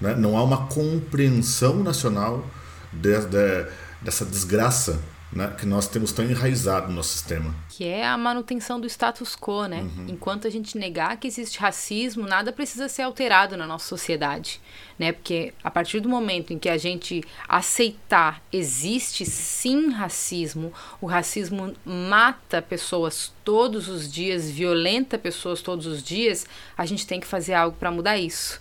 Né? 0.00 0.14
Não 0.14 0.36
há 0.36 0.42
uma 0.42 0.66
compreensão 0.66 1.82
nacional 1.82 2.44
de, 2.92 3.18
de, 3.26 3.66
dessa 4.00 4.24
desgraça 4.24 4.98
né, 5.36 5.54
que 5.58 5.66
nós 5.66 5.86
temos 5.86 6.12
tão 6.12 6.24
enraizado 6.24 6.88
no 6.88 6.94
nosso 6.94 7.10
sistema. 7.10 7.54
Que 7.68 7.84
é 7.84 8.06
a 8.06 8.16
manutenção 8.16 8.80
do 8.80 8.86
status 8.86 9.36
quo, 9.36 9.66
né? 9.66 9.82
Uhum. 9.82 10.06
Enquanto 10.08 10.46
a 10.46 10.50
gente 10.50 10.78
negar 10.78 11.18
que 11.18 11.28
existe 11.28 11.58
racismo, 11.58 12.26
nada 12.26 12.50
precisa 12.50 12.88
ser 12.88 13.02
alterado 13.02 13.54
na 13.54 13.66
nossa 13.66 13.86
sociedade, 13.86 14.58
né? 14.98 15.12
Porque 15.12 15.52
a 15.62 15.70
partir 15.70 16.00
do 16.00 16.08
momento 16.08 16.54
em 16.54 16.58
que 16.58 16.70
a 16.70 16.78
gente 16.78 17.22
aceitar 17.46 18.42
existe 18.50 19.26
sim 19.26 19.90
racismo, 19.90 20.72
o 21.02 21.06
racismo 21.06 21.74
mata 21.84 22.62
pessoas 22.62 23.34
todos 23.44 23.88
os 23.88 24.10
dias, 24.10 24.50
violenta 24.50 25.18
pessoas 25.18 25.60
todos 25.60 25.84
os 25.84 26.02
dias, 26.02 26.46
a 26.78 26.86
gente 26.86 27.06
tem 27.06 27.20
que 27.20 27.26
fazer 27.26 27.52
algo 27.52 27.76
para 27.76 27.90
mudar 27.90 28.16
isso. 28.16 28.58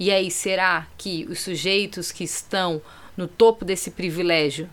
E 0.00 0.10
aí, 0.10 0.32
será 0.32 0.88
que 0.96 1.26
os 1.30 1.40
sujeitos 1.40 2.10
que 2.10 2.24
estão 2.24 2.82
no 3.16 3.28
topo 3.28 3.64
desse 3.64 3.92
privilégio 3.92 4.68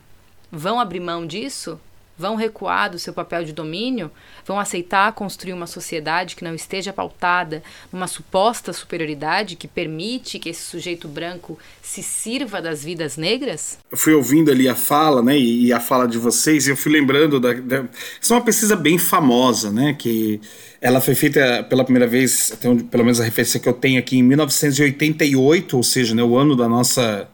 vão 0.52 0.80
abrir 0.80 1.00
mão 1.00 1.26
disso? 1.26 1.80
vão 2.18 2.36
recuar 2.36 2.90
do 2.90 2.98
seu 2.98 3.14
papel 3.14 3.44
de 3.44 3.52
domínio, 3.52 4.10
vão 4.46 4.60
aceitar 4.60 5.12
construir 5.14 5.54
uma 5.54 5.68
sociedade 5.68 6.36
que 6.36 6.44
não 6.44 6.56
esteja 6.56 6.94
pautada 6.94 7.62
numa 7.92 8.08
suposta 8.08 8.72
superioridade 8.72 9.56
que 9.56 9.68
permite 9.68 10.40
que 10.40 10.50
esse 10.50 10.62
sujeito 10.62 11.08
branco 11.08 11.60
se 11.82 12.02
sirva 12.02 12.62
das 12.62 12.84
vidas 12.84 13.18
negras? 13.18 13.78
Eu 13.92 13.98
fui 13.98 14.14
ouvindo 14.14 14.50
ali 14.50 14.68
a 14.68 14.76
fala, 14.76 15.22
né, 15.22 15.38
e 15.38 15.74
a 15.74 15.80
fala 15.80 16.08
de 16.08 16.18
vocês, 16.18 16.68
e 16.68 16.72
eu 16.72 16.78
fui 16.78 16.92
lembrando 16.92 17.40
da, 17.40 17.54
da 17.54 17.86
isso 18.22 18.34
é 18.34 18.38
uma 18.38 18.44
pesquisa 18.44 18.76
bem 18.76 18.98
famosa, 18.98 19.72
né, 19.72 19.94
que 19.94 20.40
ela 20.80 21.02
foi 21.02 21.16
feita 21.16 21.64
pela 21.64 21.84
primeira 21.84 22.08
vez, 22.08 22.52
até 22.54 22.70
onde, 22.70 22.84
pelo 22.86 23.04
menos 23.04 23.20
a 23.20 23.24
referência 23.24 23.60
que 23.60 23.68
eu 23.68 23.74
tenho 23.74 24.00
aqui, 24.00 24.18
em 24.18 24.24
1988, 24.24 25.76
ou 25.76 25.84
seja, 25.84 26.16
né, 26.16 26.24
o 26.24 26.38
ano 26.38 26.56
da 26.56 26.70
nossa 26.70 27.28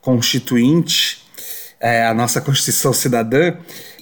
constituinte, 0.00 1.19
é, 1.80 2.04
a 2.04 2.12
nossa 2.12 2.40
Constituição 2.40 2.92
Cidadã, 2.92 3.54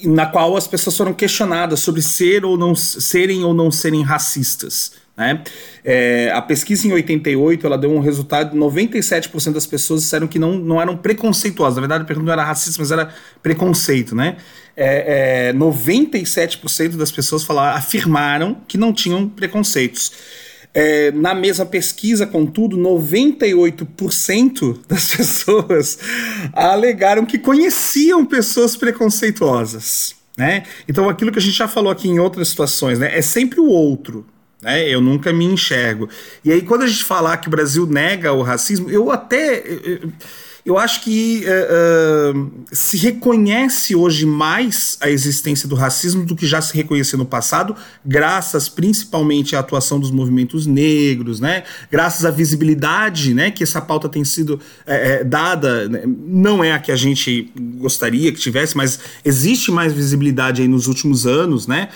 na 0.04 0.26
qual 0.26 0.56
as 0.56 0.66
pessoas 0.66 0.96
foram 0.96 1.14
questionadas 1.14 1.80
sobre 1.80 2.02
ser 2.02 2.44
ou 2.44 2.58
não 2.58 2.74
serem 2.74 3.44
ou 3.44 3.54
não 3.54 3.70
serem 3.70 4.02
racistas. 4.02 4.92
Né? 5.16 5.42
É, 5.84 6.30
a 6.32 6.40
pesquisa 6.40 6.86
em 6.86 6.92
88 6.92 7.66
ela 7.66 7.76
deu 7.76 7.90
um 7.90 8.00
resultado: 8.00 8.56
97% 8.56 9.52
das 9.52 9.66
pessoas 9.66 10.02
disseram 10.02 10.26
que 10.26 10.38
não, 10.38 10.56
não 10.56 10.80
eram 10.80 10.96
preconceituosas. 10.96 11.76
Na 11.76 11.80
verdade, 11.80 12.02
a 12.02 12.06
pergunta 12.06 12.26
não 12.26 12.32
era 12.32 12.44
racista, 12.44 12.80
mas 12.80 12.92
era 12.92 13.12
preconceito. 13.42 14.14
Né? 14.14 14.36
É, 14.76 15.48
é, 15.48 15.52
97% 15.52 16.96
das 16.96 17.10
pessoas 17.10 17.42
falaram, 17.42 17.76
afirmaram 17.76 18.56
que 18.68 18.78
não 18.78 18.92
tinham 18.92 19.28
preconceitos. 19.28 20.12
É, 20.74 21.10
na 21.12 21.34
mesma 21.34 21.66
pesquisa, 21.66 22.26
contudo, 22.26 22.76
98% 22.76 24.80
das 24.86 25.10
pessoas 25.16 25.98
alegaram 26.52 27.26
que 27.26 27.38
conheciam 27.38 28.24
pessoas 28.24 28.76
preconceituosas. 28.76 30.14
Né? 30.36 30.64
Então, 30.88 31.08
aquilo 31.08 31.32
que 31.32 31.38
a 31.38 31.42
gente 31.42 31.56
já 31.56 31.66
falou 31.66 31.90
aqui 31.90 32.08
em 32.08 32.20
outras 32.20 32.48
situações, 32.48 32.98
né? 32.98 33.18
é 33.18 33.22
sempre 33.22 33.58
o 33.58 33.66
outro. 33.66 34.24
Né? 34.62 34.88
Eu 34.88 35.00
nunca 35.00 35.32
me 35.32 35.44
enxergo. 35.44 36.08
E 36.44 36.52
aí, 36.52 36.62
quando 36.62 36.82
a 36.82 36.86
gente 36.86 37.04
falar 37.04 37.38
que 37.38 37.48
o 37.48 37.50
Brasil 37.50 37.86
nega 37.86 38.32
o 38.32 38.42
racismo, 38.42 38.90
eu 38.90 39.10
até. 39.10 39.62
Eu, 39.66 40.12
eu 40.68 40.76
acho 40.76 41.00
que 41.00 41.46
uh, 41.46 42.36
uh, 42.36 42.50
se 42.70 42.98
reconhece 42.98 43.96
hoje 43.96 44.26
mais 44.26 44.98
a 45.00 45.08
existência 45.08 45.66
do 45.66 45.74
racismo 45.74 46.26
do 46.26 46.36
que 46.36 46.46
já 46.46 46.60
se 46.60 46.76
reconheceu 46.76 47.18
no 47.18 47.24
passado, 47.24 47.74
graças 48.04 48.68
principalmente 48.68 49.56
à 49.56 49.60
atuação 49.60 49.98
dos 49.98 50.10
movimentos 50.10 50.66
negros, 50.66 51.40
né? 51.40 51.62
graças 51.90 52.26
à 52.26 52.30
visibilidade 52.30 53.32
né, 53.32 53.50
que 53.50 53.62
essa 53.62 53.80
pauta 53.80 54.10
tem 54.10 54.22
sido 54.26 54.60
é, 54.86 55.20
é, 55.20 55.24
dada. 55.24 55.88
Né? 55.88 56.02
Não 56.06 56.62
é 56.62 56.72
a 56.72 56.78
que 56.78 56.92
a 56.92 56.96
gente 56.96 57.50
gostaria 57.78 58.30
que 58.30 58.38
tivesse, 58.38 58.76
mas 58.76 59.00
existe 59.24 59.70
mais 59.70 59.94
visibilidade 59.94 60.60
aí 60.60 60.68
nos 60.68 60.86
últimos 60.86 61.26
anos, 61.26 61.66
né? 61.66 61.88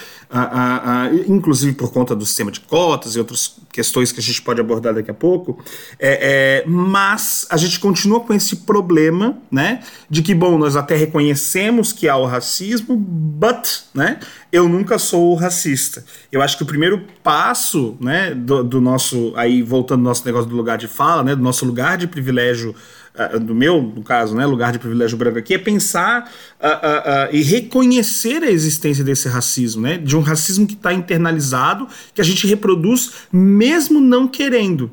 Inclusive 1.27 1.75
por 1.75 1.92
conta 1.92 2.16
do 2.16 2.25
sistema 2.25 2.51
de 2.51 2.61
cotas 2.61 3.14
e 3.14 3.18
outras 3.18 3.57
questões 3.71 4.12
que 4.12 4.21
a 4.21 4.23
gente 4.23 4.40
pode 4.40 4.61
abordar 4.61 4.95
daqui 4.95 5.11
a 5.11 5.14
pouco. 5.14 5.62
É, 5.99 6.64
mas 6.66 7.47
a 7.51 7.57
gente 7.57 7.79
continua 7.79 8.21
com 8.21 8.33
esse 8.33 8.57
problema, 8.57 9.38
né? 9.51 9.81
De 10.09 10.23
que, 10.23 10.35
bom, 10.35 10.59
nós 10.59 10.77
até 10.77 10.97
reconhecemos 10.97 11.92
que 11.92 12.09
há 12.09 12.16
o 12.16 12.27
racismo, 12.27 12.97
but, 12.97 13.85
né? 13.95 14.21
Eu 14.51 14.68
nunca 14.68 14.99
sou 14.99 15.35
racista. 15.35 16.05
Eu 16.31 16.42
acho 16.42 16.57
que 16.57 16.62
o 16.62 16.66
primeiro 16.66 17.05
passo, 17.23 17.97
né, 18.01 18.35
do, 18.35 18.62
do 18.62 18.81
nosso, 18.81 19.33
aí 19.37 19.62
voltando 19.62 20.01
ao 20.01 20.05
nosso 20.05 20.25
negócio 20.25 20.49
do 20.49 20.57
lugar 20.57 20.77
de 20.79 20.88
fala, 20.88 21.23
né, 21.23 21.35
do 21.35 21.42
nosso 21.42 21.64
lugar 21.64 21.97
de 21.97 22.07
privilégio 22.07 22.75
Uh, 23.14 23.38
do 23.38 23.55
meu, 23.55 23.83
no 23.83 24.03
caso, 24.03 24.35
né, 24.35 24.46
lugar 24.46 24.72
de 24.72 24.79
privilégio 24.79 25.18
branco 25.18 25.38
aqui, 25.38 25.53
é 25.53 25.59
pensar 25.59 26.33
uh, 26.59 26.66
uh, 26.66 27.29
e 27.31 27.42
reconhecer 27.42 28.42
a 28.42 28.51
existência 28.51 29.05
desse 29.05 29.29
racismo, 29.29 29.83
né, 29.83 29.98
de 29.98 30.16
um 30.16 30.20
racismo 30.20 30.66
que 30.66 30.72
está 30.72 30.94
internalizado, 30.94 31.87
que 32.14 32.22
a 32.22 32.25
gente 32.25 32.46
reproduz 32.46 33.12
mesmo 33.31 34.01
não 34.01 34.27
querendo. 34.27 34.90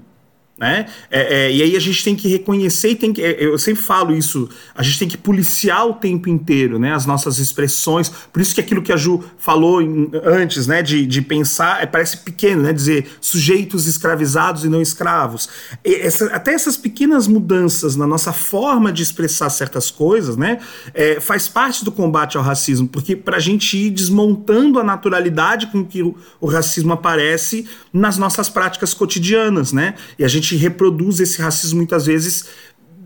Né? 0.60 0.88
É, 1.10 1.45
é, 1.45 1.52
e 1.52 1.63
aí 1.63 1.76
a 1.76 1.80
gente 1.80 2.04
tem 2.04 2.15
que 2.15 2.28
reconhecer 2.28 2.89
e 2.89 2.95
tem 2.95 3.13
que. 3.13 3.24
É, 3.24 3.45
eu 3.45 3.58
sempre 3.58 3.82
falo 3.82 4.15
isso, 4.15 4.50
a 4.76 4.84
gente 4.84 5.00
tem 5.00 5.08
que 5.08 5.17
policiar 5.17 5.88
o 5.88 5.93
tempo 5.93 6.28
inteiro 6.28 6.78
né, 6.78 6.93
as 6.93 7.06
nossas 7.06 7.39
expressões. 7.39 8.10
Por 8.10 8.41
isso 8.41 8.54
que 8.54 8.62
aquilo 8.62 8.82
que 8.82 8.91
a 8.91 8.98
Ju 8.98 9.24
falou 9.38 9.82
em, 9.82 10.12
antes, 10.24 10.67
né, 10.67 10.82
de, 10.82 11.06
de 11.06 11.22
pensar, 11.22 11.82
é, 11.82 11.86
parece 11.86 12.17
pequeno, 12.17 12.63
né? 12.63 12.74
Dizer 12.74 13.10
sujeitos 13.22 13.88
escravizados 13.88 14.65
e 14.65 14.69
não 14.69 14.82
escravos. 14.82 15.50
E 15.84 15.95
essa, 15.95 16.26
até 16.28 16.54
essas 16.54 16.76
pequenas 16.76 17.28
mudanças 17.28 17.95
na 17.95 18.06
nossa 18.06 18.34
forma 18.34 18.91
de 18.91 19.04
expressar 19.04 19.50
certas 19.50 19.89
coisas, 19.89 20.36
né? 20.36 20.60
É, 20.93 21.19
faz 21.19 21.48
parte 21.48 21.84
do 21.86 21.91
combate 21.91 22.38
ao 22.38 22.43
racismo, 22.43 22.88
porque 22.88 23.15
para 23.15 23.38
a 23.38 23.39
gente 23.39 23.78
ir 23.78 23.89
desmontando 23.89 24.80
a 24.80 24.84
naturalidade 24.84 25.67
com 25.67 25.86
que 25.86 26.04
o, 26.04 26.15
o 26.39 26.48
racismo 26.48 26.93
aparece 26.93 27.67
nas 27.91 28.17
nossas 28.17 28.50
práticas 28.50 28.93
cotidianas, 28.93 29.72
né? 29.72 29.95
E 30.17 30.24
a 30.24 30.28
gente 30.28 30.48
gente 30.49 30.62
reproduz 30.62 31.19
esse 31.19 31.41
racismo 31.41 31.77
muitas 31.77 32.05
vezes 32.05 32.45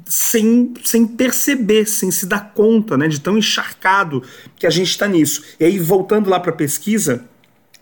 sem, 0.06 0.74
sem 0.84 1.06
perceber, 1.06 1.88
sem 1.88 2.12
se 2.12 2.26
dar 2.26 2.54
conta, 2.54 2.98
né, 2.98 3.08
de 3.08 3.20
tão 3.20 3.38
encharcado 3.38 4.24
que 4.58 4.68
a 4.68 4.70
gente 4.70 4.90
está 4.90 5.08
nisso. 5.08 5.44
E 5.60 5.66
aí, 5.66 5.80
voltando 5.80 6.30
lá 6.30 6.40
para 6.40 6.52
a 6.52 6.56
pesquisa, 6.56 7.26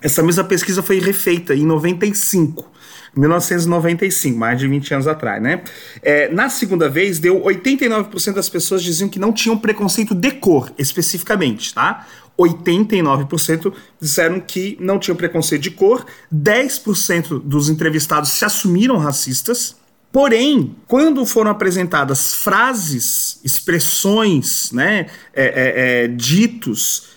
essa 0.02 0.24
mesma 0.24 0.44
pesquisa 0.44 0.82
foi 0.82 1.00
refeita 1.00 1.54
em 1.54 1.66
95. 1.66 2.72
1995, 3.16 4.38
mais 4.38 4.58
de 4.58 4.68
20 4.68 4.94
anos 4.94 5.08
atrás, 5.08 5.44
né? 5.44 5.62
É, 6.02 6.32
na 6.32 6.48
segunda 6.50 6.88
vez, 6.88 7.20
deu 7.20 7.42
89% 7.42 8.34
das 8.34 8.48
pessoas 8.48 8.82
diziam 8.82 9.10
que 9.10 9.20
não 9.20 9.34
tinham 9.34 9.58
preconceito 9.58 10.16
de 10.16 10.32
cor, 10.32 10.72
especificamente, 10.78 11.74
tá? 11.74 12.08
89% 12.40 13.74
disseram 14.00 14.40
que 14.40 14.78
não 14.80 15.00
tinham 15.00 15.16
preconceito 15.16 15.62
de 15.62 15.72
cor, 15.72 16.06
10% 16.34 17.42
dos 17.44 17.70
entrevistados 17.70 18.32
se 18.32 18.46
assumiram 18.46 18.98
racistas. 18.98 19.76
Porém, 20.12 20.76
quando 20.88 21.26
foram 21.26 21.52
apresentadas 21.52 22.34
frases, 22.34 23.40
expressões, 23.44 24.72
né, 24.72 25.08
é, 25.34 25.46
é, 25.46 26.04
é, 26.04 26.08
ditos 26.08 27.12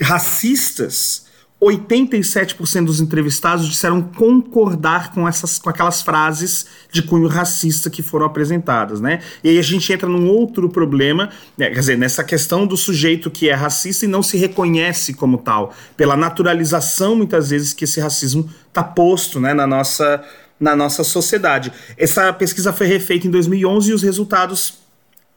racistas, 0.00 1.25
87% 1.60 2.84
dos 2.84 3.00
entrevistados 3.00 3.66
disseram 3.66 4.02
concordar 4.02 5.12
com 5.12 5.26
essas 5.26 5.58
com 5.58 5.70
aquelas 5.70 6.02
frases 6.02 6.66
de 6.92 7.02
cunho 7.02 7.28
racista 7.28 7.88
que 7.88 8.02
foram 8.02 8.26
apresentadas, 8.26 9.00
né? 9.00 9.22
E 9.42 9.48
aí 9.48 9.58
a 9.58 9.62
gente 9.62 9.90
entra 9.90 10.06
num 10.06 10.28
outro 10.28 10.68
problema, 10.68 11.30
né? 11.56 11.70
quer 11.70 11.80
dizer, 11.80 11.96
nessa 11.96 12.22
questão 12.22 12.66
do 12.66 12.76
sujeito 12.76 13.30
que 13.30 13.48
é 13.48 13.54
racista 13.54 14.04
e 14.04 14.08
não 14.08 14.22
se 14.22 14.36
reconhece 14.36 15.14
como 15.14 15.38
tal, 15.38 15.74
pela 15.96 16.16
naturalização 16.16 17.16
muitas 17.16 17.48
vezes 17.48 17.72
que 17.72 17.84
esse 17.84 18.00
racismo 18.00 18.50
está 18.68 18.84
posto, 18.84 19.40
né, 19.40 19.54
na 19.54 19.66
nossa 19.66 20.22
na 20.58 20.74
nossa 20.74 21.04
sociedade. 21.04 21.70
Essa 21.98 22.32
pesquisa 22.32 22.72
foi 22.72 22.86
refeita 22.86 23.26
em 23.26 23.30
2011 23.30 23.90
e 23.90 23.94
os 23.94 24.02
resultados 24.02 24.85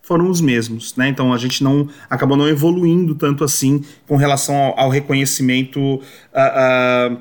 foram 0.09 0.27
os 0.27 0.41
mesmos, 0.41 0.95
né? 0.95 1.07
Então 1.07 1.31
a 1.31 1.37
gente 1.37 1.63
não 1.63 1.87
acabou 2.09 2.35
não 2.35 2.49
evoluindo 2.49 3.13
tanto 3.13 3.43
assim 3.43 3.83
com 4.07 4.15
relação 4.15 4.55
ao, 4.55 4.79
ao 4.79 4.89
reconhecimento 4.89 5.79
uh, 5.79 5.99
uh, 6.01 7.17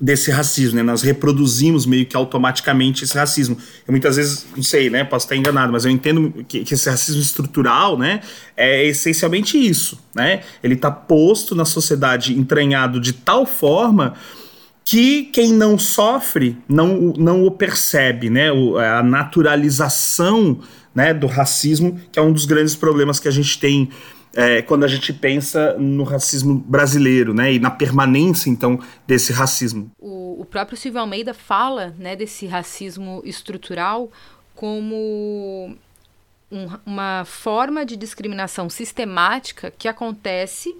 desse 0.00 0.30
racismo, 0.30 0.76
né? 0.76 0.82
Nós 0.82 1.02
reproduzimos 1.02 1.84
meio 1.84 2.06
que 2.06 2.16
automaticamente 2.16 3.04
esse 3.04 3.18
racismo. 3.18 3.58
Eu 3.86 3.92
muitas 3.92 4.16
vezes, 4.16 4.46
não 4.56 4.62
sei, 4.62 4.88
né? 4.88 5.04
Posso 5.04 5.26
estar 5.26 5.36
enganado, 5.36 5.70
mas 5.70 5.84
eu 5.84 5.90
entendo 5.90 6.42
que, 6.48 6.64
que 6.64 6.72
esse 6.72 6.88
racismo 6.88 7.20
estrutural, 7.20 7.98
né? 7.98 8.20
É 8.56 8.86
essencialmente 8.86 9.58
isso, 9.58 10.02
né? 10.14 10.40
Ele 10.64 10.72
está 10.72 10.90
posto 10.90 11.54
na 11.54 11.66
sociedade, 11.66 12.32
entranhado 12.32 12.98
de 12.98 13.12
tal 13.12 13.44
forma 13.44 14.14
que 14.86 15.24
quem 15.24 15.52
não 15.52 15.78
sofre 15.78 16.56
não, 16.66 17.12
não 17.18 17.44
o 17.44 17.50
percebe, 17.50 18.30
né? 18.30 18.50
O, 18.50 18.78
a 18.78 19.02
naturalização 19.02 20.60
né, 20.94 21.12
do 21.14 21.26
racismo, 21.26 22.00
que 22.10 22.18
é 22.18 22.22
um 22.22 22.32
dos 22.32 22.44
grandes 22.44 22.76
problemas 22.76 23.18
que 23.18 23.28
a 23.28 23.30
gente 23.30 23.58
tem 23.58 23.88
é, 24.34 24.62
quando 24.62 24.84
a 24.84 24.88
gente 24.88 25.12
pensa 25.12 25.74
no 25.78 26.04
racismo 26.04 26.54
brasileiro, 26.54 27.34
né, 27.34 27.54
e 27.54 27.58
na 27.58 27.70
permanência 27.70 28.48
então 28.48 28.80
desse 29.06 29.32
racismo. 29.32 29.90
O, 29.98 30.40
o 30.40 30.44
próprio 30.44 30.76
Silvio 30.76 31.00
Almeida 31.00 31.34
fala, 31.34 31.94
né, 31.98 32.16
desse 32.16 32.46
racismo 32.46 33.22
estrutural 33.24 34.10
como 34.54 35.74
um, 36.50 36.68
uma 36.84 37.24
forma 37.24 37.84
de 37.84 37.96
discriminação 37.96 38.68
sistemática 38.68 39.72
que 39.76 39.88
acontece 39.88 40.74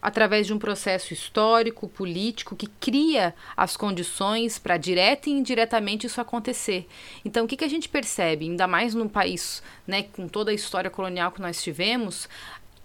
através 0.00 0.46
de 0.46 0.54
um 0.54 0.58
processo 0.58 1.12
histórico, 1.12 1.88
político, 1.88 2.56
que 2.56 2.66
cria 2.66 3.34
as 3.56 3.76
condições 3.76 4.58
para 4.58 4.76
direta 4.76 5.28
e 5.28 5.32
indiretamente 5.32 6.06
isso 6.06 6.20
acontecer. 6.20 6.86
Então, 7.24 7.44
o 7.44 7.48
que, 7.48 7.56
que 7.56 7.64
a 7.64 7.68
gente 7.68 7.88
percebe, 7.88 8.46
ainda 8.46 8.66
mais 8.66 8.94
num 8.94 9.08
país 9.08 9.62
né, 9.86 10.04
com 10.04 10.28
toda 10.28 10.50
a 10.50 10.54
história 10.54 10.90
colonial 10.90 11.32
que 11.32 11.42
nós 11.42 11.62
tivemos, 11.62 12.28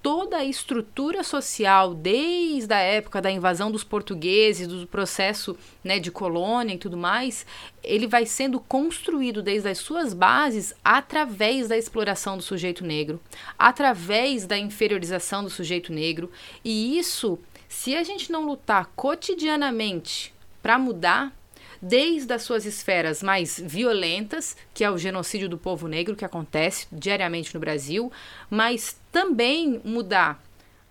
toda 0.05 0.37
a 0.37 0.45
estrutura 0.45 1.23
social, 1.23 1.95
desde 1.95 2.71
a 2.71 2.77
época 2.77 3.19
da 3.19 3.31
invasão 3.31 3.71
dos 3.71 3.83
portugueses, 3.83 4.67
do 4.67 4.85
processo 4.85 5.57
né, 5.83 5.97
de 5.97 6.11
colônia 6.11 6.75
e 6.75 6.77
tudo 6.77 6.95
mais, 6.95 7.43
ele 7.83 8.05
vai 8.05 8.23
sendo 8.23 8.59
construído 8.59 9.41
desde 9.41 9.67
as 9.67 9.79
suas 9.79 10.13
bases 10.13 10.75
através 10.83 11.69
da 11.69 11.75
exploração 11.75 12.37
do 12.37 12.43
sujeito 12.43 12.85
negro, 12.85 13.19
através 13.57 14.45
da 14.45 14.55
inferiorização 14.55 15.43
do 15.43 15.49
sujeito 15.49 15.91
negro. 15.91 16.31
E 16.63 16.99
isso, 16.99 17.39
se 17.67 17.95
a 17.95 18.03
gente 18.03 18.31
não 18.31 18.45
lutar 18.45 18.91
cotidianamente 18.95 20.31
para 20.61 20.77
mudar, 20.77 21.33
desde 21.81 22.33
as 22.33 22.41
suas 22.41 22.65
esferas 22.65 23.21
mais 23.21 23.59
violentas, 23.63 24.57
que 24.73 24.83
é 24.83 24.89
o 24.89 24.97
genocídio 24.97 25.47
do 25.47 25.57
povo 25.57 25.87
negro 25.87 26.15
que 26.15 26.25
acontece 26.25 26.87
diariamente 26.91 27.53
no 27.53 27.59
Brasil, 27.59 28.11
mas 28.49 28.97
também 29.15 29.79
mudar 29.85 30.43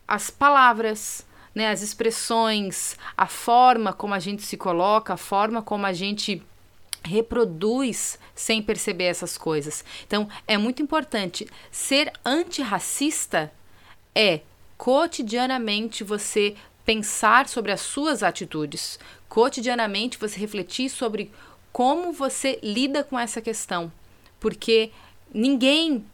as 0.09 0.31
palavras, 0.31 1.27
né, 1.55 1.71
as 1.71 1.83
expressões, 1.83 2.97
a 3.15 3.27
forma 3.27 3.93
como 3.93 4.15
a 4.15 4.19
gente 4.19 4.43
se 4.43 4.57
coloca, 4.57 5.13
a 5.13 5.19
forma 5.19 5.61
como 5.61 5.85
a 5.85 5.93
gente 5.93 6.43
reproduz 7.03 8.19
sem 8.35 8.63
perceber 8.63 9.05
essas 9.05 9.37
coisas. 9.37 9.85
Então, 10.07 10.27
é 10.49 10.57
muito 10.57 10.81
importante 10.81 11.47
ser 11.71 12.11
antirracista 12.25 13.53
é 14.15 14.41
cotidianamente 14.79 16.03
você 16.03 16.57
pensar 16.83 17.47
sobre 17.47 17.73
as 17.73 17.83
suas 17.83 18.23
atitudes, 18.23 18.99
cotidianamente 19.29 20.17
você 20.17 20.41
refletir 20.41 20.89
sobre 20.89 21.31
como 21.71 22.11
você 22.11 22.59
lida 22.63 23.05
com 23.05 23.19
essa 23.19 23.43
questão. 23.43 23.93
Porque 24.41 24.91
ninguém 25.31 26.07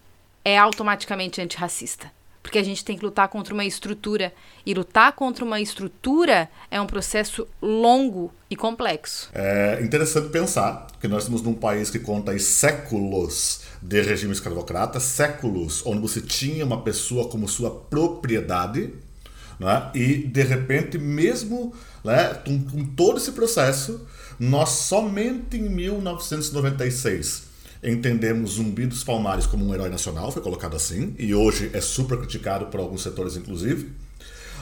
é 0.44 0.58
automaticamente 0.58 1.40
antirracista. 1.40 2.10
Porque 2.42 2.58
a 2.58 2.62
gente 2.64 2.84
tem 2.84 2.96
que 2.96 3.04
lutar 3.04 3.28
contra 3.28 3.52
uma 3.52 3.64
estrutura. 3.64 4.32
E 4.64 4.72
lutar 4.72 5.12
contra 5.12 5.44
uma 5.44 5.60
estrutura 5.60 6.48
é 6.70 6.80
um 6.80 6.86
processo 6.86 7.46
longo 7.60 8.32
e 8.48 8.56
complexo. 8.56 9.30
É 9.34 9.78
interessante 9.82 10.30
pensar 10.30 10.86
que 11.00 11.06
nós 11.06 11.22
estamos 11.22 11.42
num 11.42 11.54
país 11.54 11.90
que 11.90 11.98
conta 11.98 12.36
séculos 12.38 13.62
de 13.82 14.00
regime 14.00 14.32
escravocrata, 14.32 14.98
séculos 14.98 15.82
onde 15.86 16.00
você 16.00 16.20
tinha 16.20 16.64
uma 16.64 16.80
pessoa 16.82 17.28
como 17.28 17.46
sua 17.46 17.70
propriedade, 17.70 18.94
né? 19.58 19.90
e 19.94 20.16
de 20.16 20.42
repente, 20.42 20.98
mesmo 20.98 21.74
né, 22.02 22.34
com, 22.44 22.64
com 22.64 22.84
todo 22.84 23.18
esse 23.18 23.32
processo, 23.32 24.06
nós 24.38 24.70
somente 24.70 25.58
em 25.58 25.68
1996 25.68 27.49
entendemos 27.82 28.52
Zumbi 28.52 28.86
dos 28.86 29.02
Palmares 29.02 29.46
como 29.46 29.64
um 29.64 29.74
herói 29.74 29.88
nacional, 29.88 30.30
foi 30.30 30.42
colocado 30.42 30.76
assim, 30.76 31.14
e 31.18 31.34
hoje 31.34 31.70
é 31.72 31.80
super 31.80 32.18
criticado 32.18 32.66
por 32.66 32.80
alguns 32.80 33.02
setores, 33.02 33.36
inclusive. 33.36 33.90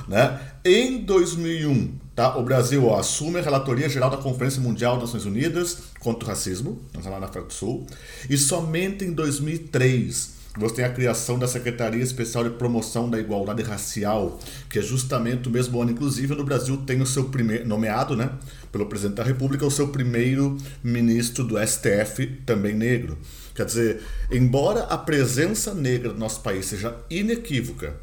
Né? 0.07 0.41
Em 0.65 1.05
2001, 1.05 1.93
tá, 2.15 2.39
o 2.39 2.43
Brasil 2.43 2.87
ó, 2.87 2.99
assume 2.99 3.41
a 3.41 3.43
relatoria 3.43 3.89
geral 3.89 4.09
da 4.09 4.17
Conferência 4.17 4.61
Mundial 4.61 4.95
das 4.95 5.13
Nações 5.13 5.27
Unidas 5.27 5.79
contra 5.99 6.25
o 6.25 6.29
Racismo, 6.29 6.81
na 6.95 7.17
África 7.19 7.43
do 7.43 7.53
Sul, 7.53 7.87
e 8.31 8.39
somente 8.39 9.05
em 9.05 9.13
2003 9.13 10.38
você 10.59 10.77
tem 10.77 10.85
a 10.85 10.93
criação 10.93 11.39
da 11.39 11.47
Secretaria 11.47 12.03
Especial 12.03 12.45
de 12.45 12.51
Promoção 12.51 13.09
da 13.09 13.19
Igualdade 13.19 13.63
Racial, 13.63 14.39
que 14.69 14.79
é 14.79 14.83
justamente 14.83 15.49
o 15.49 15.51
mesmo 15.51 15.81
ano, 15.81 15.93
inclusive, 15.93 16.35
no 16.35 16.45
Brasil 16.45 16.77
tem 16.79 17.01
o 17.01 17.07
seu 17.07 17.25
primeiro, 17.25 17.67
nomeado, 17.67 18.17
né, 18.17 18.31
pelo 18.73 18.87
presidente 18.87 19.17
da 19.17 19.25
República, 19.25 19.65
o 19.65 19.71
seu 19.71 19.89
primeiro 19.89 20.57
ministro 20.83 21.45
do 21.45 21.57
STF, 21.59 22.27
também 22.45 22.75
negro. 22.75 23.17
Quer 23.55 23.65
dizer, 23.65 24.03
embora 24.31 24.85
a 24.85 24.99
presença 24.99 25.73
negra 25.75 26.13
no 26.13 26.19
nosso 26.19 26.41
país 26.41 26.67
seja 26.67 26.97
inequívoca, 27.09 27.95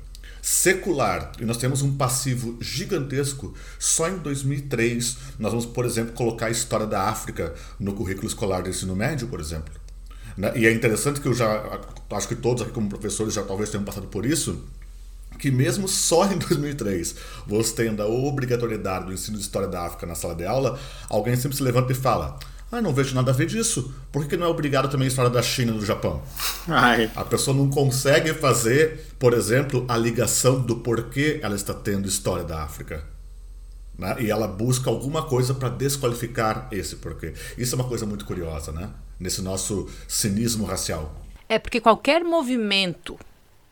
secular, 0.42 1.32
e 1.40 1.46
nós 1.46 1.58
temos 1.58 1.82
um 1.82 1.98
passivo 1.98 2.58
gigantesco, 2.62 3.54
só 3.80 4.08
em 4.08 4.18
2003 4.18 5.18
nós 5.40 5.52
vamos, 5.52 5.66
por 5.66 5.86
exemplo, 5.86 6.14
colocar 6.14 6.48
a 6.48 6.52
história 6.52 6.86
da 6.86 7.10
África 7.10 7.54
no 7.80 7.94
currículo 7.94 8.28
escolar 8.28 8.62
do 8.62 8.70
ensino 8.70 8.96
médio, 8.96 9.28
por 9.28 9.40
exemplo. 9.40 9.74
Né? 10.38 10.52
E 10.56 10.66
é 10.66 10.72
interessante 10.74 11.20
que 11.20 11.28
eu 11.28 11.34
já, 11.34 11.80
acho 12.12 12.28
que 12.28 12.36
todos 12.36 12.64
aqui 12.64 12.72
como 12.72 12.90
professores 12.90 13.34
já 13.34 13.44
talvez 13.44 13.70
tenham 13.70 13.84
passado 13.84 14.08
por 14.08 14.26
isso, 14.26 14.64
que 15.40 15.52
mesmo 15.52 15.88
só 15.88 16.26
em 16.32 16.38
2003 16.40 17.16
você 17.48 17.84
tendo 17.84 18.02
a 18.02 18.08
obrigatoriedade 18.08 19.06
do 19.06 19.14
ensino 19.14 19.38
de 19.38 19.44
História 19.44 19.68
da 19.68 19.86
África 19.86 20.06
na 20.06 20.16
sala 20.16 20.36
de 20.36 20.46
aula, 20.46 20.80
alguém 21.10 21.36
sempre 21.36 21.58
se 21.58 21.64
levanta 21.64 21.92
e 21.92 21.96
fala 21.96 22.38
ah, 22.72 22.82
não 22.82 22.94
vejo 22.94 23.16
nada 23.16 23.32
a 23.32 23.34
ver 23.34 23.46
disso. 23.46 23.94
Por 24.12 24.28
que 24.28 24.36
não 24.36 24.48
é 24.48 24.50
obrigado 24.50 24.90
também 24.90 25.06
a 25.06 25.08
história 25.08 25.32
da 25.32 25.42
China 25.42 25.72
e 25.72 25.78
do 25.78 25.86
Japão? 25.86 26.22
Ai. 26.68 27.10
A 27.16 27.24
pessoa 27.24 27.56
não 27.56 27.70
consegue 27.70 28.34
fazer, 28.34 29.14
por 29.18 29.34
exemplo, 29.34 29.86
a 29.88 29.96
ligação 29.96 30.60
do 30.60 30.78
porquê 30.78 31.40
ela 31.42 31.56
está 31.56 31.74
tendo 31.74 32.08
história 32.08 32.44
da 32.44 32.64
África. 32.64 33.15
Né? 33.98 34.16
E 34.20 34.32
ela 34.32 34.48
busca 34.48 34.90
alguma 34.90 35.24
coisa 35.24 35.54
para 35.54 35.70
desqualificar 35.70 36.68
esse 36.72 36.98
porquê. 36.98 37.34
Isso 37.58 37.76
é 37.76 37.78
uma 37.78 37.88
coisa 37.88 38.06
muito 38.06 38.26
curiosa, 38.26 38.72
né? 38.72 38.90
Nesse 39.20 39.42
nosso 39.42 39.90
cinismo 40.08 40.66
racial. 40.66 41.16
É 41.48 41.58
porque 41.58 41.80
qualquer 41.80 42.24
movimento 42.24 43.18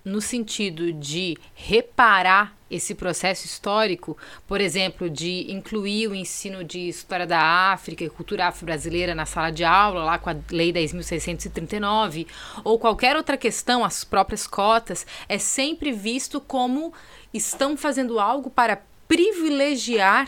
no 0.04 0.20
sentido 0.20 0.92
de 0.92 1.38
reparar 1.54 2.56
esse 2.70 2.96
processo 2.96 3.46
histórico, 3.46 4.18
por 4.48 4.60
exemplo, 4.60 5.10
de 5.10 5.52
incluir 5.52 6.08
o 6.08 6.16
ensino 6.16 6.64
de 6.64 6.90
história 6.90 7.26
da 7.26 7.72
África 7.72 8.04
e 8.04 8.10
cultura 8.10 8.48
afro-brasileira 8.48 9.14
na 9.14 9.26
sala 9.26 9.52
de 9.52 9.64
aula, 9.64 10.04
lá 10.04 10.18
com 10.18 10.30
a 10.30 10.36
Lei 10.52 10.74
10.639, 10.74 12.28
ou 12.64 12.80
qualquer 12.80 13.16
outra 13.16 13.38
questão, 13.38 13.86
as 13.86 14.04
próprias 14.04 14.48
cotas, 14.48 15.06
é 15.30 15.38
sempre 15.38 15.92
visto 15.92 16.42
como 16.42 16.94
estão 17.34 17.78
fazendo 17.78 18.20
algo 18.20 18.50
para 18.50 18.82
privilegiar 19.14 20.28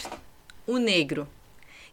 o 0.68 0.78
negro. 0.78 1.28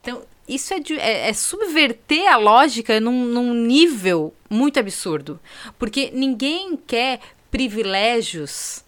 Então, 0.02 0.22
isso 0.46 0.74
é, 0.74 0.78
de, 0.78 0.98
é, 0.98 1.30
é, 1.30 1.32
subverter 1.32 2.30
a 2.30 2.36
lógica 2.36 3.00
num, 3.00 3.24
num 3.24 3.54
nível 3.54 4.34
muito 4.50 4.78
absurdo. 4.78 5.40
Porque 5.78 6.10
ninguém 6.12 6.76
quer 6.76 7.20
privilégios 7.50 8.84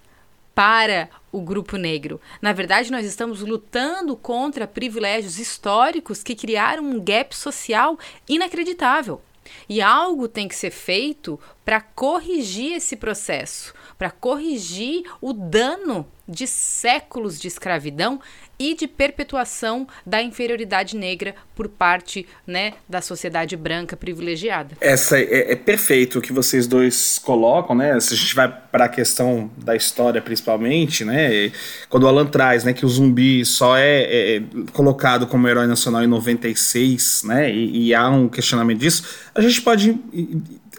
para 0.54 1.08
o 1.32 1.40
grupo 1.40 1.78
negro. 1.78 2.20
Na 2.42 2.52
verdade, 2.52 2.92
nós 2.92 3.06
estamos 3.06 3.40
lutando 3.40 4.14
contra 4.16 4.66
privilégios 4.66 5.38
históricos 5.38 6.22
que 6.22 6.34
criaram 6.34 6.84
um 6.84 7.02
gap 7.02 7.34
social 7.34 7.98
inacreditável. 8.28 9.22
E 9.68 9.80
algo 9.80 10.28
tem 10.28 10.48
que 10.48 10.56
ser 10.56 10.70
feito 10.70 11.38
para 11.64 11.80
corrigir 11.80 12.72
esse 12.74 12.96
processo, 12.96 13.74
para 13.98 14.10
corrigir 14.10 15.04
o 15.20 15.32
dano 15.32 16.06
de 16.26 16.46
séculos 16.46 17.38
de 17.38 17.48
escravidão 17.48 18.20
e 18.64 18.74
de 18.74 18.88
perpetuação 18.88 19.86
da 20.06 20.22
inferioridade 20.22 20.96
negra 20.96 21.34
por 21.54 21.68
parte 21.68 22.26
né, 22.46 22.72
da 22.88 23.02
sociedade 23.02 23.58
branca 23.58 23.94
privilegiada. 23.94 24.74
Essa 24.80 25.18
é, 25.18 25.52
é 25.52 25.56
perfeito 25.56 26.18
o 26.18 26.22
que 26.22 26.32
vocês 26.32 26.66
dois 26.66 27.18
colocam, 27.18 27.76
né? 27.76 28.00
Se 28.00 28.14
a 28.14 28.16
gente 28.16 28.34
vai 28.34 28.48
para 28.48 28.86
a 28.86 28.88
questão 28.88 29.50
da 29.58 29.76
história 29.76 30.22
principalmente, 30.22 31.04
né? 31.04 31.52
Quando 31.90 32.04
o 32.04 32.08
Alan 32.08 32.24
traz, 32.24 32.64
né, 32.64 32.72
que 32.72 32.86
o 32.86 32.88
zumbi 32.88 33.44
só 33.44 33.76
é, 33.76 34.02
é, 34.02 34.36
é 34.36 34.42
colocado 34.72 35.26
como 35.26 35.46
herói 35.46 35.66
nacional 35.66 36.02
em 36.02 36.06
96, 36.06 37.24
né? 37.24 37.52
E, 37.52 37.88
e 37.88 37.94
há 37.94 38.08
um 38.08 38.30
questionamento 38.30 38.78
disso, 38.78 39.04
a 39.34 39.42
gente 39.42 39.60
pode 39.60 40.00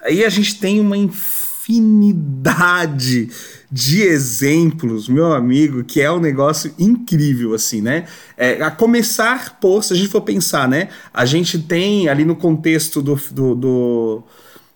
aí 0.02 0.26
a 0.26 0.30
gente 0.30 0.60
tem 0.60 0.80
uma 0.80 0.98
infinidade 0.98 3.30
de 3.72 4.02
exemplos, 4.02 5.08
meu 5.08 5.34
amigo, 5.34 5.84
que 5.84 6.02
é 6.02 6.12
um 6.12 6.20
negócio 6.20 6.74
incrível, 6.78 7.54
assim, 7.54 7.82
né? 7.82 8.06
É, 8.38 8.62
a 8.62 8.70
começar 8.72 9.60
por, 9.60 9.84
se 9.84 9.94
a 9.94 9.96
gente 9.96 10.10
for 10.10 10.22
pensar, 10.22 10.68
né? 10.68 10.90
A 11.14 11.26
gente 11.26 11.60
tem 11.60 12.08
ali 12.08 12.24
no 12.24 12.36
contexto 12.36 13.02
do, 13.02 13.16
do, 13.32 14.24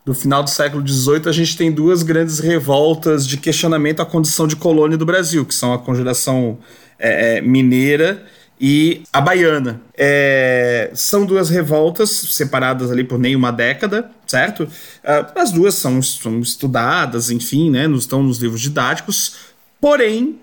do, 0.06 0.13
final 0.13 0.43
do 0.43 0.49
século 0.49 0.86
XVIII, 0.86 1.28
a 1.28 1.32
gente 1.32 1.56
tem 1.56 1.71
duas 1.71 2.04
grandes 2.04 2.39
revoltas 2.39 3.28
de 3.28 3.38
questionamento 3.38 4.02
à 4.02 4.06
condição 4.06 4.47
de 4.47 4.56
colônia 4.56 4.97
do 4.97 5.06
Brasil, 5.06 5.45
que 5.45 5.54
são 5.54 5.73
a 5.73 5.80
conjuração 5.80 6.58
é, 6.97 7.38
é 7.38 7.41
mineira 7.41 8.25
e 8.60 9.04
a 9.13 9.21
baiana. 9.21 9.82
É, 9.97 10.91
são 10.93 11.25
duas 11.25 11.49
revoltas 11.49 12.10
separadas 12.10 12.91
ali 12.91 13.04
por 13.04 13.17
nem 13.17 13.36
uma 13.36 13.52
década, 13.52 14.12
certo? 14.30 14.63
Uh, 14.63 15.39
as 15.39 15.52
duas 15.52 15.74
são, 15.74 16.00
são 16.04 16.39
estudadas, 16.39 17.32
enfim, 17.32 17.72
né, 17.72 17.89
estão 17.89 18.22
nos 18.22 18.38
livros 18.38 18.62
didáticos, 18.62 19.38
porém, 19.82 20.38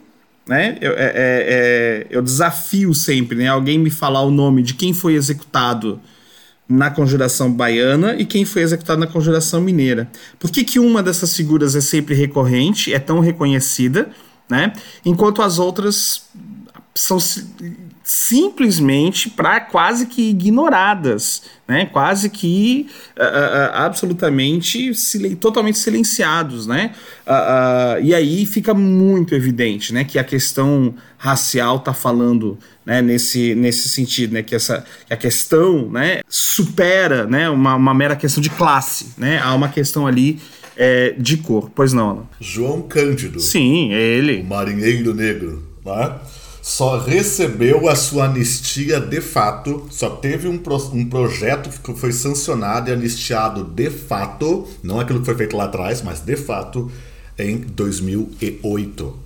né, 0.44 0.76
eu, 0.80 0.92
é, 0.92 1.04
é, 1.04 1.12
é, 1.14 2.06
eu 2.10 2.20
desafio 2.20 2.92
sempre 2.92 3.38
né, 3.38 3.48
alguém 3.48 3.78
me 3.78 3.90
falar 3.90 4.22
o 4.22 4.30
nome 4.30 4.60
de 4.62 4.74
quem 4.74 4.92
foi 4.92 5.14
executado 5.14 6.00
na 6.68 6.90
conjuração 6.90 7.52
baiana 7.52 8.16
e 8.16 8.26
quem 8.26 8.44
foi 8.44 8.62
executado 8.62 8.98
na 8.98 9.06
conjuração 9.06 9.60
mineira. 9.60 10.10
Por 10.36 10.50
que, 10.50 10.64
que 10.64 10.80
uma 10.80 11.00
dessas 11.00 11.36
figuras 11.36 11.76
é 11.76 11.80
sempre 11.80 12.12
recorrente, 12.12 12.92
é 12.92 12.98
tão 12.98 13.20
reconhecida, 13.20 14.10
né, 14.50 14.72
enquanto 15.04 15.42
as 15.42 15.60
outras 15.60 16.28
são 16.96 17.18
simplesmente 18.02 19.28
para 19.28 19.60
quase 19.60 20.06
que 20.06 20.30
ignoradas, 20.30 21.42
né? 21.68 21.84
Quase 21.86 22.30
que 22.30 22.88
uh, 23.16 23.20
uh, 23.20 23.74
absolutamente 23.74 24.92
totalmente 25.38 25.76
silenciados, 25.76 26.66
né? 26.66 26.92
Uh, 27.26 28.02
e 28.02 28.14
aí 28.14 28.46
fica 28.46 28.72
muito 28.72 29.34
evidente, 29.34 29.92
né, 29.92 30.04
que 30.04 30.18
a 30.18 30.24
questão 30.24 30.94
racial 31.18 31.76
está 31.76 31.92
falando, 31.92 32.58
né, 32.84 33.02
nesse, 33.02 33.54
nesse 33.54 33.88
sentido, 33.88 34.32
né, 34.34 34.42
que 34.42 34.54
essa 34.54 34.84
que 35.06 35.12
a 35.12 35.16
questão, 35.16 35.90
né, 35.90 36.20
supera, 36.28 37.26
né, 37.26 37.50
uma, 37.50 37.74
uma 37.74 37.92
mera 37.92 38.16
questão 38.16 38.40
de 38.40 38.50
classe, 38.50 39.08
né? 39.18 39.38
Há 39.42 39.54
uma 39.54 39.68
questão 39.68 40.06
ali 40.06 40.40
é, 40.76 41.14
de 41.18 41.36
cor. 41.38 41.70
Pois 41.74 41.92
não, 41.92 42.08
Alan? 42.08 42.26
João 42.40 42.82
Cândido. 42.82 43.40
Sim, 43.40 43.92
é 43.92 44.00
ele. 44.00 44.40
O 44.40 44.44
marinheiro 44.44 45.14
negro, 45.14 45.62
né? 45.84 46.14
Só 46.66 46.98
recebeu 46.98 47.88
a 47.88 47.94
sua 47.94 48.24
anistia 48.24 48.98
de 48.98 49.20
fato, 49.20 49.86
só 49.88 50.10
teve 50.10 50.48
um, 50.48 50.58
pro, 50.58 50.76
um 50.92 51.08
projeto 51.08 51.70
que 51.80 51.94
foi 51.94 52.10
sancionado 52.10 52.90
e 52.90 52.92
anistiado 52.92 53.62
de 53.62 53.88
fato, 53.88 54.66
não 54.82 54.98
aquilo 54.98 55.20
que 55.20 55.26
foi 55.26 55.36
feito 55.36 55.56
lá 55.56 55.66
atrás, 55.66 56.02
mas 56.02 56.18
de 56.18 56.34
fato, 56.34 56.90
em 57.38 57.58
2008. 57.58 59.25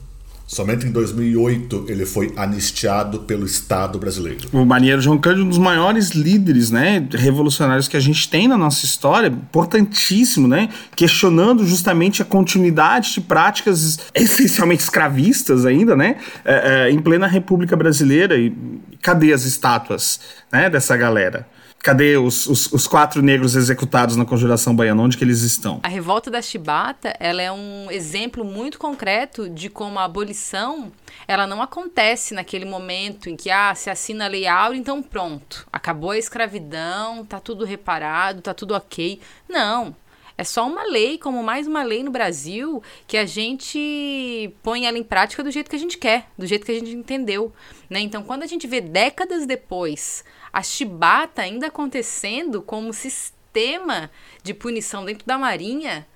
Somente 0.51 0.85
em 0.85 0.91
2008 0.91 1.85
ele 1.87 2.05
foi 2.05 2.33
anistiado 2.37 3.21
pelo 3.21 3.47
Estado 3.47 4.01
brasileiro. 4.01 4.49
O 4.53 4.65
Marinheiro 4.65 5.01
João 5.01 5.17
Cândido 5.17 5.45
um 5.45 5.49
dos 5.49 5.59
maiores 5.59 6.11
líderes 6.11 6.73
né, 6.73 7.07
revolucionários 7.13 7.87
que 7.87 7.97
a 7.97 8.01
gente 8.01 8.29
tem 8.29 8.49
na 8.49 8.59
nossa 8.59 8.85
história, 8.85 9.29
importantíssimo, 9.29 10.49
né? 10.49 10.69
Questionando 10.97 11.65
justamente 11.65 12.21
a 12.21 12.25
continuidade 12.25 13.15
de 13.15 13.21
práticas 13.21 14.01
essencialmente 14.13 14.83
escravistas 14.83 15.65
ainda, 15.65 15.95
né? 15.95 16.17
É, 16.45 16.89
é, 16.89 16.91
em 16.91 16.99
plena 16.99 17.29
República 17.29 17.77
Brasileira. 17.77 18.37
E 18.37 18.53
cadê 19.01 19.33
as 19.33 19.45
estátuas 19.45 20.19
né, 20.51 20.69
dessa 20.69 20.97
galera? 20.97 21.47
Cadê 21.83 22.19
os, 22.19 22.47
os, 22.47 22.71
os, 22.73 22.87
quatro 22.87 23.23
negros 23.23 23.57
executados 23.57 24.15
na 24.15 24.27
Conjuração 24.27 24.77
Baiana? 24.77 25.03
Onde 25.03 25.17
que 25.17 25.25
eles 25.25 25.41
estão? 25.41 25.81
A 25.83 25.89
revolta 25.89 26.31
da 26.31 26.43
Chibata, 26.43 27.17
ela 27.19 27.41
é 27.41 27.51
um 27.51 27.91
exemplo 27.91 28.45
muito 28.45 28.79
concreto 28.79 29.49
de 29.49 29.71
como 29.71 29.99
a 29.99 30.05
abolição, 30.05 30.93
ela 31.27 31.47
não 31.47 31.63
acontece 31.63 32.35
naquele 32.35 32.67
momento 32.67 33.31
em 33.31 33.37
que, 33.37 33.51
ah, 33.51 33.75
se 33.75 33.89
assina 33.89 34.27
a 34.27 34.29
Lei 34.29 34.47
Áurea, 34.47 34.79
então 34.79 35.03
pronto, 35.03 35.67
acabou 35.73 36.11
a 36.11 36.19
escravidão, 36.19 37.25
tá 37.25 37.41
tudo 37.41 37.65
reparado, 37.65 38.43
tá 38.43 38.53
tudo 38.53 38.75
ok. 38.75 39.19
Não, 39.49 39.97
é 40.41 40.45
só 40.45 40.67
uma 40.67 40.85
lei, 40.85 41.19
como 41.19 41.43
mais 41.43 41.67
uma 41.67 41.83
lei 41.83 42.03
no 42.03 42.11
Brasil, 42.11 42.83
que 43.07 43.19
a 43.19 43.27
gente 43.27 44.51
põe 44.63 44.87
ela 44.87 44.97
em 44.97 45.03
prática 45.03 45.45
do 45.45 45.51
jeito 45.51 45.69
que 45.69 45.77
a 45.77 45.79
gente 45.79 45.99
quer, 45.99 46.31
do 46.39 46.47
jeito 46.47 46.65
que 46.65 46.73
a 46.73 46.79
gente 46.79 46.93
entendeu. 46.93 47.53
Né? 47.91 48.01
Então, 48.01 48.23
quando 48.23 48.43
a 48.43 48.47
gente 48.47 48.67
vê 48.67 48.81
décadas 48.81 49.45
depois 49.45 50.25
a 50.51 50.63
chibata 50.63 51.43
ainda 51.43 51.67
acontecendo 51.67 52.63
como 52.63 52.91
sistema 52.95 54.11
de 54.43 54.55
punição 54.55 55.05
dentro 55.05 55.27
da 55.27 55.37
Marinha, 55.37 56.07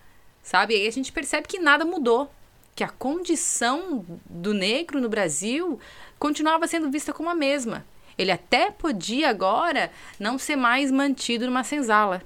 sabe? 0.42 0.74
Aí 0.74 0.88
a 0.88 0.90
gente 0.90 1.12
percebe 1.12 1.46
que 1.46 1.58
nada 1.58 1.84
mudou, 1.84 2.32
que 2.74 2.82
a 2.82 2.88
condição 2.88 4.06
do 4.24 4.54
negro 4.54 5.02
no 5.02 5.08
Brasil 5.10 5.78
continuava 6.18 6.66
sendo 6.66 6.90
vista 6.90 7.12
como 7.12 7.28
a 7.28 7.34
mesma. 7.34 7.84
Ele 8.16 8.32
até 8.32 8.70
podia 8.70 9.28
agora 9.28 9.92
não 10.18 10.38
ser 10.38 10.56
mais 10.56 10.90
mantido 10.90 11.44
numa 11.44 11.62
senzala. 11.62 12.22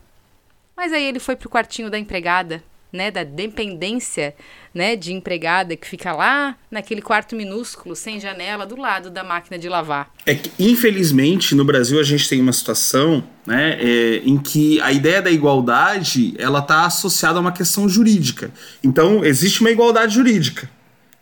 Mas 0.79 0.93
aí 0.93 1.05
ele 1.05 1.19
foi 1.19 1.35
pro 1.35 1.51
quartinho 1.51 1.91
da 1.91 1.99
empregada, 1.99 2.63
né, 2.93 3.11
da 3.11 3.25
dependência, 3.25 4.33
né, 4.73 4.95
de 4.95 5.13
empregada 5.13 5.75
que 5.75 5.89
fica 5.89 6.13
lá 6.13 6.57
naquele 6.71 7.03
quarto 7.03 7.35
minúsculo, 7.35 7.97
sem 7.97 8.21
janela, 8.21 8.65
do 8.65 8.77
lado 8.77 9.11
da 9.11 9.25
máquina 9.25 9.59
de 9.59 9.69
lavar. 9.69 10.09
É 10.25 10.37
que, 10.37 10.53
infelizmente, 10.57 11.57
no 11.57 11.65
Brasil 11.65 11.99
a 11.99 12.05
gente 12.05 12.29
tem 12.29 12.41
uma 12.41 12.53
situação, 12.53 13.25
né, 13.45 13.77
é, 13.81 14.23
em 14.25 14.39
que 14.39 14.81
a 14.81 14.93
ideia 14.93 15.21
da 15.21 15.33
igualdade, 15.33 16.37
ela 16.39 16.61
está 16.61 16.87
associada 16.87 17.39
a 17.39 17.41
uma 17.41 17.51
questão 17.51 17.89
jurídica. 17.89 18.53
Então, 18.81 19.25
existe 19.25 19.61
uma 19.61 19.73
igualdade 19.73 20.15
jurídica. 20.15 20.71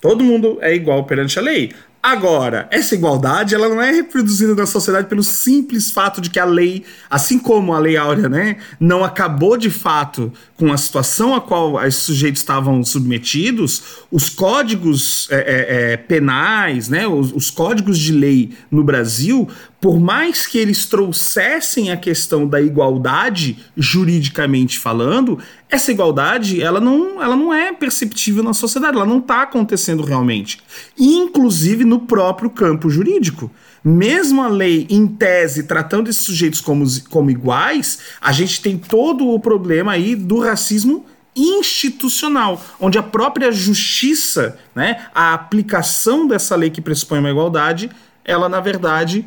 Todo 0.02 0.22
mundo 0.22 0.58
é 0.60 0.74
igual 0.74 1.04
perante 1.04 1.38
a 1.38 1.42
lei. 1.42 1.72
Agora, 2.06 2.68
essa 2.70 2.94
igualdade 2.94 3.52
ela 3.52 3.68
não 3.68 3.82
é 3.82 3.90
reproduzida 3.90 4.54
na 4.54 4.64
sociedade 4.64 5.08
pelo 5.08 5.24
simples 5.24 5.90
fato 5.90 6.20
de 6.20 6.30
que 6.30 6.38
a 6.38 6.44
lei, 6.44 6.84
assim 7.10 7.36
como 7.36 7.74
a 7.74 7.80
lei 7.80 7.96
áurea, 7.96 8.28
né, 8.28 8.58
não 8.78 9.02
acabou 9.02 9.56
de 9.56 9.70
fato 9.70 10.32
com 10.56 10.72
a 10.72 10.76
situação 10.76 11.34
a 11.34 11.40
qual 11.40 11.84
os 11.84 11.96
sujeitos 11.96 12.40
estavam 12.40 12.84
submetidos, 12.84 14.04
os 14.08 14.28
códigos 14.28 15.26
é, 15.32 15.36
é, 15.36 15.92
é 15.94 15.96
penais, 15.96 16.88
né, 16.88 17.08
os, 17.08 17.32
os 17.32 17.50
códigos 17.50 17.98
de 17.98 18.12
lei 18.12 18.52
no 18.70 18.84
Brasil 18.84 19.48
por 19.86 20.00
mais 20.00 20.48
que 20.48 20.58
eles 20.58 20.84
trouxessem 20.84 21.92
a 21.92 21.96
questão 21.96 22.44
da 22.44 22.60
igualdade 22.60 23.56
juridicamente 23.76 24.80
falando, 24.80 25.38
essa 25.70 25.92
igualdade 25.92 26.60
ela 26.60 26.80
não, 26.80 27.22
ela 27.22 27.36
não 27.36 27.54
é 27.54 27.72
perceptível 27.72 28.42
na 28.42 28.52
sociedade, 28.52 28.96
ela 28.96 29.06
não 29.06 29.18
está 29.18 29.42
acontecendo 29.42 30.02
realmente, 30.02 30.60
inclusive 30.98 31.84
no 31.84 32.00
próprio 32.00 32.50
campo 32.50 32.90
jurídico. 32.90 33.48
Mesmo 33.84 34.42
a 34.42 34.48
lei, 34.48 34.88
em 34.90 35.06
tese, 35.06 35.68
tratando 35.68 36.10
esses 36.10 36.26
sujeitos 36.26 36.60
como, 36.60 36.84
como 37.08 37.30
iguais, 37.30 38.00
a 38.20 38.32
gente 38.32 38.60
tem 38.60 38.76
todo 38.76 39.28
o 39.28 39.38
problema 39.38 39.92
aí 39.92 40.16
do 40.16 40.40
racismo 40.40 41.06
institucional, 41.36 42.60
onde 42.80 42.98
a 42.98 43.04
própria 43.04 43.52
justiça, 43.52 44.58
né, 44.74 45.06
a 45.14 45.32
aplicação 45.32 46.26
dessa 46.26 46.56
lei 46.56 46.70
que 46.70 46.80
pressupõe 46.80 47.20
uma 47.20 47.30
igualdade, 47.30 47.88
ela 48.24 48.48
na 48.48 48.58
verdade 48.58 49.24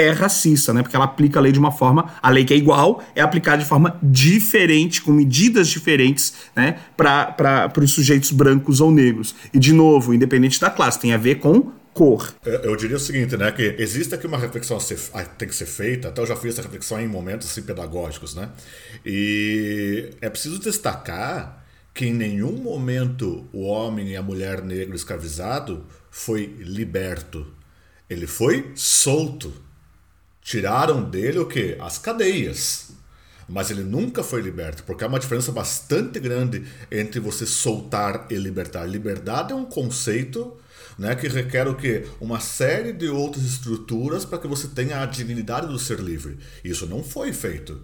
é 0.00 0.10
racista, 0.10 0.72
né? 0.72 0.82
Porque 0.82 0.96
ela 0.96 1.04
aplica 1.04 1.38
a 1.38 1.42
lei 1.42 1.52
de 1.52 1.58
uma 1.58 1.72
forma, 1.72 2.12
a 2.22 2.30
lei 2.30 2.44
que 2.44 2.54
é 2.54 2.56
igual, 2.56 3.02
é 3.14 3.20
aplicada 3.20 3.58
de 3.58 3.68
forma 3.68 3.98
diferente, 4.02 5.02
com 5.02 5.12
medidas 5.12 5.68
diferentes, 5.68 6.34
né? 6.54 6.78
Para 6.96 7.72
os 7.78 7.92
sujeitos 7.92 8.30
brancos 8.30 8.80
ou 8.80 8.90
negros. 8.90 9.34
E, 9.52 9.58
de 9.58 9.72
novo, 9.72 10.14
independente 10.14 10.60
da 10.60 10.70
classe, 10.70 10.98
tem 10.98 11.12
a 11.12 11.16
ver 11.16 11.36
com 11.36 11.72
cor. 11.92 12.34
Eu, 12.44 12.76
diria 12.76 12.96
o 12.96 13.00
seguinte, 13.00 13.36
né? 13.36 13.50
Que 13.52 13.76
existe 13.78 14.14
aqui 14.14 14.26
uma 14.26 14.38
reflexão 14.38 14.76
a 14.76 14.80
ser, 14.80 14.98
a, 15.12 15.22
tem 15.24 15.48
que 15.48 15.54
ser 15.54 15.66
feita, 15.66 16.08
até 16.08 16.20
eu 16.20 16.26
já 16.26 16.36
fiz 16.36 16.54
essa 16.54 16.62
reflexão 16.62 17.00
em 17.00 17.08
momentos 17.08 17.50
assim, 17.50 17.62
pedagógicos, 17.62 18.34
né? 18.34 18.48
E 19.04 20.10
é 20.20 20.30
preciso 20.30 20.58
destacar 20.58 21.64
que 21.92 22.06
em 22.06 22.14
nenhum 22.14 22.52
momento 22.52 23.46
o 23.52 23.62
homem 23.62 24.10
e 24.10 24.16
a 24.16 24.22
mulher 24.22 24.62
negro 24.62 24.94
escravizado 24.94 25.84
foi 26.10 26.46
liberto. 26.58 27.46
Ele 28.08 28.26
foi 28.26 28.72
solto. 28.74 29.52
Tiraram 30.42 31.02
dele 31.02 31.38
o 31.38 31.46
que? 31.46 31.76
As 31.80 31.98
cadeias. 31.98 32.90
Mas 33.48 33.70
ele 33.70 33.82
nunca 33.82 34.22
foi 34.22 34.40
liberto, 34.40 34.84
porque 34.84 35.02
há 35.02 35.08
uma 35.08 35.18
diferença 35.18 35.50
bastante 35.50 36.20
grande 36.20 36.64
entre 36.90 37.18
você 37.18 37.44
soltar 37.44 38.26
e 38.30 38.36
libertar. 38.36 38.84
Liberdade 38.86 39.52
é 39.52 39.56
um 39.56 39.64
conceito 39.64 40.56
né, 40.96 41.14
que 41.14 41.26
requer 41.26 41.66
o 41.66 41.74
quê? 41.74 42.06
Uma 42.20 42.38
série 42.38 42.92
de 42.92 43.08
outras 43.08 43.44
estruturas 43.44 44.24
para 44.24 44.38
que 44.38 44.46
você 44.46 44.68
tenha 44.68 45.02
a 45.02 45.06
dignidade 45.06 45.66
do 45.66 45.78
ser 45.78 45.98
livre. 45.98 46.38
Isso 46.62 46.86
não 46.86 47.02
foi 47.02 47.32
feito. 47.32 47.80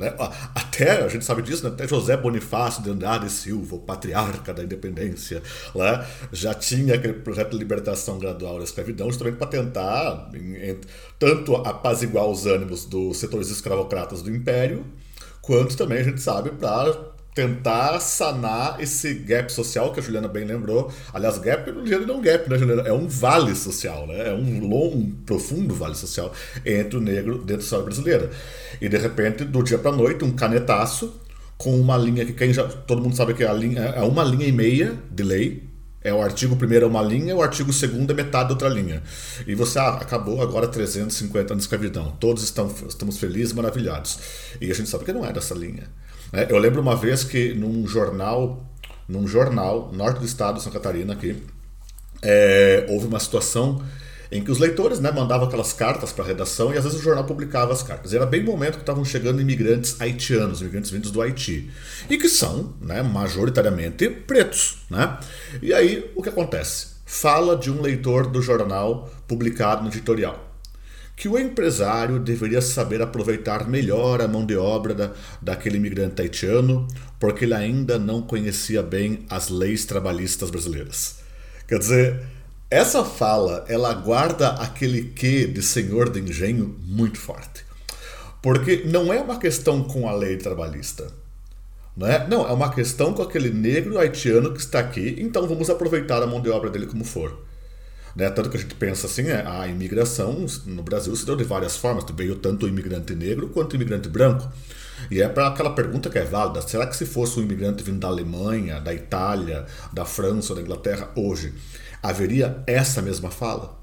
Né? 0.00 0.14
Até, 0.54 1.02
a 1.04 1.08
gente 1.08 1.26
sabe 1.26 1.42
disso, 1.42 1.62
né? 1.62 1.68
até 1.68 1.86
José 1.86 2.16
Bonifácio 2.16 2.82
de 2.82 2.88
Andrade 2.88 3.30
Silva, 3.30 3.76
o 3.76 3.80
patriarca 3.80 4.54
da 4.54 4.64
independência, 4.64 5.42
né? 5.74 6.06
já 6.32 6.54
tinha 6.54 6.94
aquele 6.94 7.12
projeto 7.12 7.50
de 7.50 7.58
libertação 7.58 8.18
gradual 8.18 8.56
da 8.56 8.64
escravidão, 8.64 9.08
justamente 9.08 9.36
para 9.36 9.46
tentar 9.46 10.30
em, 10.32 10.70
em, 10.70 10.80
tanto 11.18 11.54
apaziguar 11.54 12.24
os 12.24 12.46
ânimos 12.46 12.86
dos 12.86 13.18
setores 13.18 13.50
escravocratas 13.50 14.22
do 14.22 14.34
império, 14.34 14.86
quanto 15.42 15.76
também 15.76 15.98
a 15.98 16.04
gente 16.04 16.22
sabe 16.22 16.48
para 16.52 17.09
tentar 17.34 18.00
sanar 18.00 18.80
esse 18.80 19.14
gap 19.14 19.52
social 19.52 19.92
que 19.92 20.00
a 20.00 20.02
Juliana 20.02 20.28
bem 20.28 20.44
lembrou. 20.44 20.92
Aliás, 21.12 21.38
gap 21.38 21.70
não 21.70 21.84
é 21.84 22.16
um 22.16 22.20
gap, 22.20 22.50
né, 22.50 22.58
Juliana? 22.58 22.82
É 22.82 22.92
um 22.92 23.06
vale 23.06 23.54
social, 23.54 24.06
né? 24.06 24.28
É 24.28 24.32
um 24.32 24.60
longo, 24.66 24.98
um 24.98 25.10
profundo 25.24 25.74
vale 25.74 25.94
social 25.94 26.32
entre 26.64 26.96
o 26.96 27.00
negro 27.00 27.38
dentro 27.38 27.56
da 27.56 27.62
história 27.62 27.84
brasileira. 27.84 28.30
E 28.80 28.88
de 28.88 28.96
repente, 28.96 29.44
do 29.44 29.62
dia 29.62 29.78
para 29.78 29.92
noite, 29.92 30.24
um 30.24 30.32
canetaço 30.32 31.20
com 31.56 31.78
uma 31.78 31.96
linha 31.96 32.24
que 32.24 32.32
quem 32.32 32.52
já 32.52 32.64
todo 32.66 33.02
mundo 33.02 33.14
sabe 33.14 33.34
que 33.34 33.44
é 33.44 33.48
a 33.48 33.52
linha 33.52 33.80
é 33.80 34.00
uma 34.00 34.24
linha 34.24 34.46
e 34.46 34.52
meia 34.52 34.98
de 35.10 35.22
lei. 35.22 35.70
É 36.02 36.14
o 36.14 36.22
artigo 36.22 36.56
primeiro 36.56 36.86
é 36.86 36.88
uma 36.88 37.02
linha, 37.02 37.36
o 37.36 37.42
artigo 37.42 37.70
segundo 37.74 38.10
é 38.10 38.14
metade 38.14 38.48
da 38.48 38.54
outra 38.54 38.70
linha. 38.70 39.02
E 39.46 39.54
você 39.54 39.78
ah, 39.78 39.88
acabou 39.96 40.40
agora 40.40 40.66
350 40.66 41.52
anos 41.52 41.64
de 41.64 41.66
escravidão. 41.66 42.16
Todos 42.18 42.42
estão, 42.42 42.74
estamos 42.88 43.18
felizes, 43.18 43.52
maravilhados. 43.52 44.18
E 44.58 44.70
a 44.70 44.74
gente 44.74 44.88
sabe 44.88 45.04
que 45.04 45.12
não 45.12 45.26
é 45.26 45.30
dessa 45.30 45.54
linha. 45.54 45.84
É, 46.32 46.50
eu 46.50 46.58
lembro 46.58 46.80
uma 46.80 46.96
vez 46.96 47.24
que 47.24 47.54
num 47.54 47.86
jornal, 47.86 48.64
num 49.08 49.26
jornal, 49.26 49.90
norte 49.92 50.18
do 50.18 50.26
estado 50.26 50.56
de 50.56 50.62
Santa 50.62 50.78
Catarina 50.78 51.12
aqui, 51.12 51.42
é, 52.22 52.86
houve 52.88 53.06
uma 53.06 53.18
situação 53.18 53.82
em 54.32 54.44
que 54.44 54.50
os 54.50 54.58
leitores 54.58 55.00
né, 55.00 55.10
mandavam 55.10 55.48
aquelas 55.48 55.72
cartas 55.72 56.12
para 56.12 56.24
a 56.24 56.28
redação 56.28 56.72
e 56.72 56.78
às 56.78 56.84
vezes 56.84 57.00
o 57.00 57.02
jornal 57.02 57.24
publicava 57.24 57.72
as 57.72 57.82
cartas. 57.82 58.12
E 58.12 58.16
era 58.16 58.26
bem 58.26 58.42
o 58.42 58.46
momento 58.46 58.74
que 58.74 58.82
estavam 58.82 59.04
chegando 59.04 59.40
imigrantes 59.40 60.00
haitianos, 60.00 60.60
imigrantes 60.60 60.90
vindos 60.90 61.10
do 61.10 61.20
Haiti, 61.20 61.68
e 62.08 62.16
que 62.16 62.28
são 62.28 62.74
né, 62.80 63.02
majoritariamente 63.02 64.08
pretos. 64.08 64.78
Né? 64.88 65.18
E 65.60 65.74
aí 65.74 66.12
o 66.14 66.22
que 66.22 66.28
acontece? 66.28 67.00
fala 67.10 67.56
de 67.56 67.72
um 67.72 67.82
leitor 67.82 68.28
do 68.28 68.40
jornal 68.40 69.10
publicado 69.26 69.82
no 69.82 69.88
editorial 69.88 70.49
que 71.20 71.28
o 71.28 71.38
empresário 71.38 72.18
deveria 72.18 72.62
saber 72.62 73.02
aproveitar 73.02 73.68
melhor 73.68 74.22
a 74.22 74.26
mão 74.26 74.46
de 74.46 74.56
obra 74.56 74.94
da, 74.94 75.10
daquele 75.42 75.76
imigrante 75.76 76.22
haitiano, 76.22 76.88
porque 77.18 77.44
ele 77.44 77.52
ainda 77.52 77.98
não 77.98 78.22
conhecia 78.22 78.82
bem 78.82 79.26
as 79.28 79.50
leis 79.50 79.84
trabalhistas 79.84 80.48
brasileiras. 80.48 81.16
Quer 81.68 81.78
dizer, 81.78 82.22
essa 82.70 83.04
fala 83.04 83.66
ela 83.68 83.92
guarda 83.92 84.48
aquele 84.52 85.10
quê 85.10 85.46
de 85.46 85.60
senhor 85.60 86.08
de 86.08 86.20
engenho 86.20 86.74
muito 86.86 87.18
forte. 87.18 87.66
Porque 88.40 88.84
não 88.86 89.12
é 89.12 89.20
uma 89.20 89.38
questão 89.38 89.84
com 89.84 90.08
a 90.08 90.16
lei 90.16 90.38
trabalhista. 90.38 91.06
Não 91.94 92.06
é? 92.06 92.26
não, 92.26 92.48
é 92.48 92.52
uma 92.54 92.72
questão 92.72 93.12
com 93.12 93.20
aquele 93.20 93.50
negro 93.50 93.98
haitiano 93.98 94.54
que 94.54 94.60
está 94.60 94.78
aqui, 94.78 95.16
então 95.18 95.46
vamos 95.46 95.68
aproveitar 95.68 96.22
a 96.22 96.26
mão 96.26 96.40
de 96.40 96.48
obra 96.48 96.70
dele 96.70 96.86
como 96.86 97.04
for. 97.04 97.49
Né? 98.14 98.28
Tanto 98.30 98.50
que 98.50 98.56
a 98.56 98.60
gente 98.60 98.74
pensa 98.74 99.06
assim, 99.06 99.28
é, 99.28 99.44
a 99.46 99.66
imigração 99.68 100.46
no 100.66 100.82
Brasil 100.82 101.14
se 101.14 101.24
deu 101.24 101.36
de 101.36 101.44
várias 101.44 101.76
formas, 101.76 102.04
veio 102.14 102.36
tanto 102.36 102.66
o 102.66 102.68
imigrante 102.68 103.14
negro 103.14 103.48
quanto 103.48 103.72
o 103.72 103.76
imigrante 103.76 104.08
branco. 104.08 104.50
E 105.10 105.22
é 105.22 105.28
para 105.28 105.48
aquela 105.48 105.70
pergunta 105.70 106.10
que 106.10 106.18
é 106.18 106.24
válida: 106.24 106.60
será 106.62 106.86
que 106.86 106.96
se 106.96 107.06
fosse 107.06 107.38
um 107.38 107.42
imigrante 107.42 107.82
vindo 107.82 108.00
da 108.00 108.08
Alemanha, 108.08 108.80
da 108.80 108.92
Itália, 108.92 109.64
da 109.92 110.04
França, 110.04 110.54
da 110.54 110.60
Inglaterra, 110.60 111.10
hoje, 111.14 111.54
haveria 112.02 112.62
essa 112.66 113.00
mesma 113.00 113.30
fala? 113.30 113.78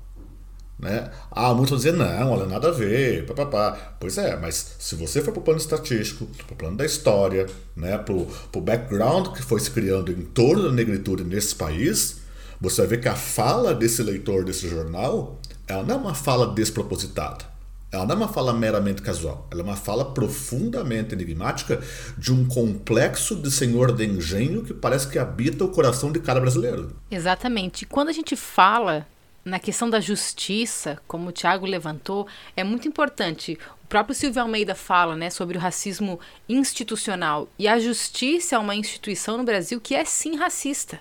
Né? 0.80 1.10
Ah, 1.32 1.56
muitos 1.56 1.72
vão 1.72 1.78
dizer, 1.78 1.94
não, 1.94 2.32
olha, 2.32 2.46
nada 2.46 2.68
a 2.68 2.72
ver, 2.72 3.26
papapá. 3.26 3.96
Pois 4.00 4.16
é, 4.18 4.38
mas 4.38 4.76
se 4.78 4.96
você 4.96 5.22
for 5.22 5.32
para 5.32 5.40
o 5.40 5.44
plano 5.44 5.60
estatístico, 5.60 6.28
para 6.46 6.54
o 6.54 6.56
plano 6.56 6.78
da 6.78 6.86
história, 6.86 7.48
né, 7.76 7.98
para 7.98 8.14
o 8.14 8.62
background 8.62 9.30
que 9.36 9.42
foi 9.42 9.60
se 9.60 9.72
criando 9.72 10.12
em 10.12 10.22
torno 10.22 10.64
da 10.64 10.72
negritude 10.72 11.24
nesse 11.24 11.56
país, 11.56 12.17
você 12.60 12.82
vai 12.82 12.92
ver 12.92 13.02
que 13.02 13.08
a 13.08 13.16
fala 13.16 13.74
desse 13.74 14.02
leitor 14.02 14.44
desse 14.44 14.68
jornal, 14.68 15.40
ela 15.68 15.84
não 15.84 15.96
é 15.96 15.98
uma 15.98 16.14
fala 16.14 16.54
despropositada. 16.54 17.46
Ela 17.90 18.06
não 18.06 18.16
é 18.16 18.18
uma 18.18 18.28
fala 18.28 18.54
meramente 18.54 19.02
casual. 19.02 19.48
Ela 19.50 19.62
é 19.62 19.64
uma 19.64 19.78
fala 19.78 20.14
profundamente 20.14 21.14
enigmática 21.14 21.82
de 22.18 22.34
um 22.34 22.46
complexo 22.46 23.36
de 23.36 23.50
senhor 23.50 23.94
de 23.94 24.06
engenho 24.06 24.64
que 24.64 24.74
parece 24.74 25.08
que 25.08 25.18
habita 25.18 25.64
o 25.64 25.70
coração 25.70 26.12
de 26.12 26.20
cada 26.20 26.40
brasileiro. 26.40 26.96
Exatamente. 27.10 27.86
Quando 27.86 28.10
a 28.10 28.14
gente 28.14 28.36
fala 28.36 29.08
na 29.46 29.58
questão 29.58 29.90
da 29.90 30.02
justiça, 30.02 31.00
como 31.08 31.30
o 31.30 31.32
Tiago 31.32 31.66
levantou, 31.66 32.28
é 32.58 32.64
muito 32.64 32.88
importante. 32.88 33.58
O 33.82 33.88
próprio 33.88 34.14
Silvio 34.14 34.42
Almeida 34.42 34.76
fala 34.76 35.16
né, 35.16 35.30
sobre 35.30 35.58
o 35.58 35.62
racismo 35.62 36.20
institucional. 36.50 37.48
E 37.58 37.70
a 37.70 37.80
justiça 37.80 38.56
é 38.56 38.60
uma 38.60 38.76
instituição 38.76 39.38
no 39.38 39.46
Brasil 39.46 39.80
que 39.80 39.96
é 39.96 40.04
sim 40.04 40.36
racista. 40.36 41.00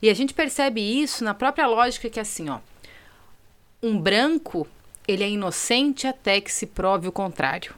E 0.00 0.10
a 0.10 0.14
gente 0.14 0.34
percebe 0.34 0.80
isso 0.80 1.24
na 1.24 1.34
própria 1.34 1.66
lógica 1.66 2.10
que 2.10 2.18
é 2.18 2.22
assim, 2.22 2.48
ó. 2.48 2.58
Um 3.82 3.98
branco, 3.98 4.66
ele 5.06 5.22
é 5.22 5.28
inocente 5.28 6.06
até 6.06 6.40
que 6.40 6.52
se 6.52 6.66
prove 6.66 7.08
o 7.08 7.12
contrário. 7.12 7.74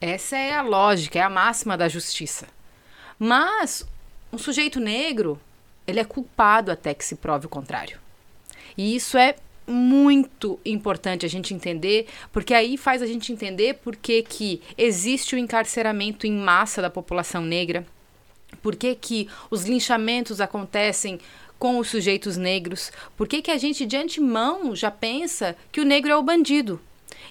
Essa 0.00 0.36
é 0.36 0.54
a 0.54 0.62
lógica, 0.62 1.18
é 1.18 1.22
a 1.22 1.30
máxima 1.30 1.76
da 1.76 1.88
justiça. 1.88 2.46
Mas 3.18 3.86
um 4.32 4.38
sujeito 4.38 4.80
negro, 4.80 5.40
ele 5.86 6.00
é 6.00 6.04
culpado 6.04 6.70
até 6.70 6.92
que 6.92 7.04
se 7.04 7.16
prove 7.16 7.46
o 7.46 7.48
contrário. 7.48 7.98
E 8.76 8.94
isso 8.94 9.16
é 9.16 9.36
muito 9.66 10.60
importante 10.64 11.24
a 11.24 11.28
gente 11.28 11.54
entender, 11.54 12.06
porque 12.32 12.52
aí 12.52 12.76
faz 12.76 13.00
a 13.00 13.06
gente 13.06 13.32
entender 13.32 13.74
por 13.74 13.96
que, 13.96 14.22
que 14.22 14.60
existe 14.76 15.34
o 15.34 15.38
encarceramento 15.38 16.26
em 16.26 16.32
massa 16.32 16.82
da 16.82 16.90
população 16.90 17.42
negra, 17.42 17.86
por 18.56 18.76
que, 18.76 18.94
que 18.94 19.28
os 19.50 19.64
linchamentos 19.64 20.40
acontecem 20.40 21.18
com 21.58 21.78
os 21.78 21.88
sujeitos 21.88 22.36
negros? 22.36 22.92
Por 23.16 23.28
que, 23.28 23.42
que 23.42 23.50
a 23.50 23.56
gente 23.56 23.86
de 23.86 23.96
antemão 23.96 24.74
já 24.74 24.90
pensa 24.90 25.56
que 25.72 25.80
o 25.80 25.84
negro 25.84 26.10
é 26.10 26.16
o 26.16 26.22
bandido? 26.22 26.80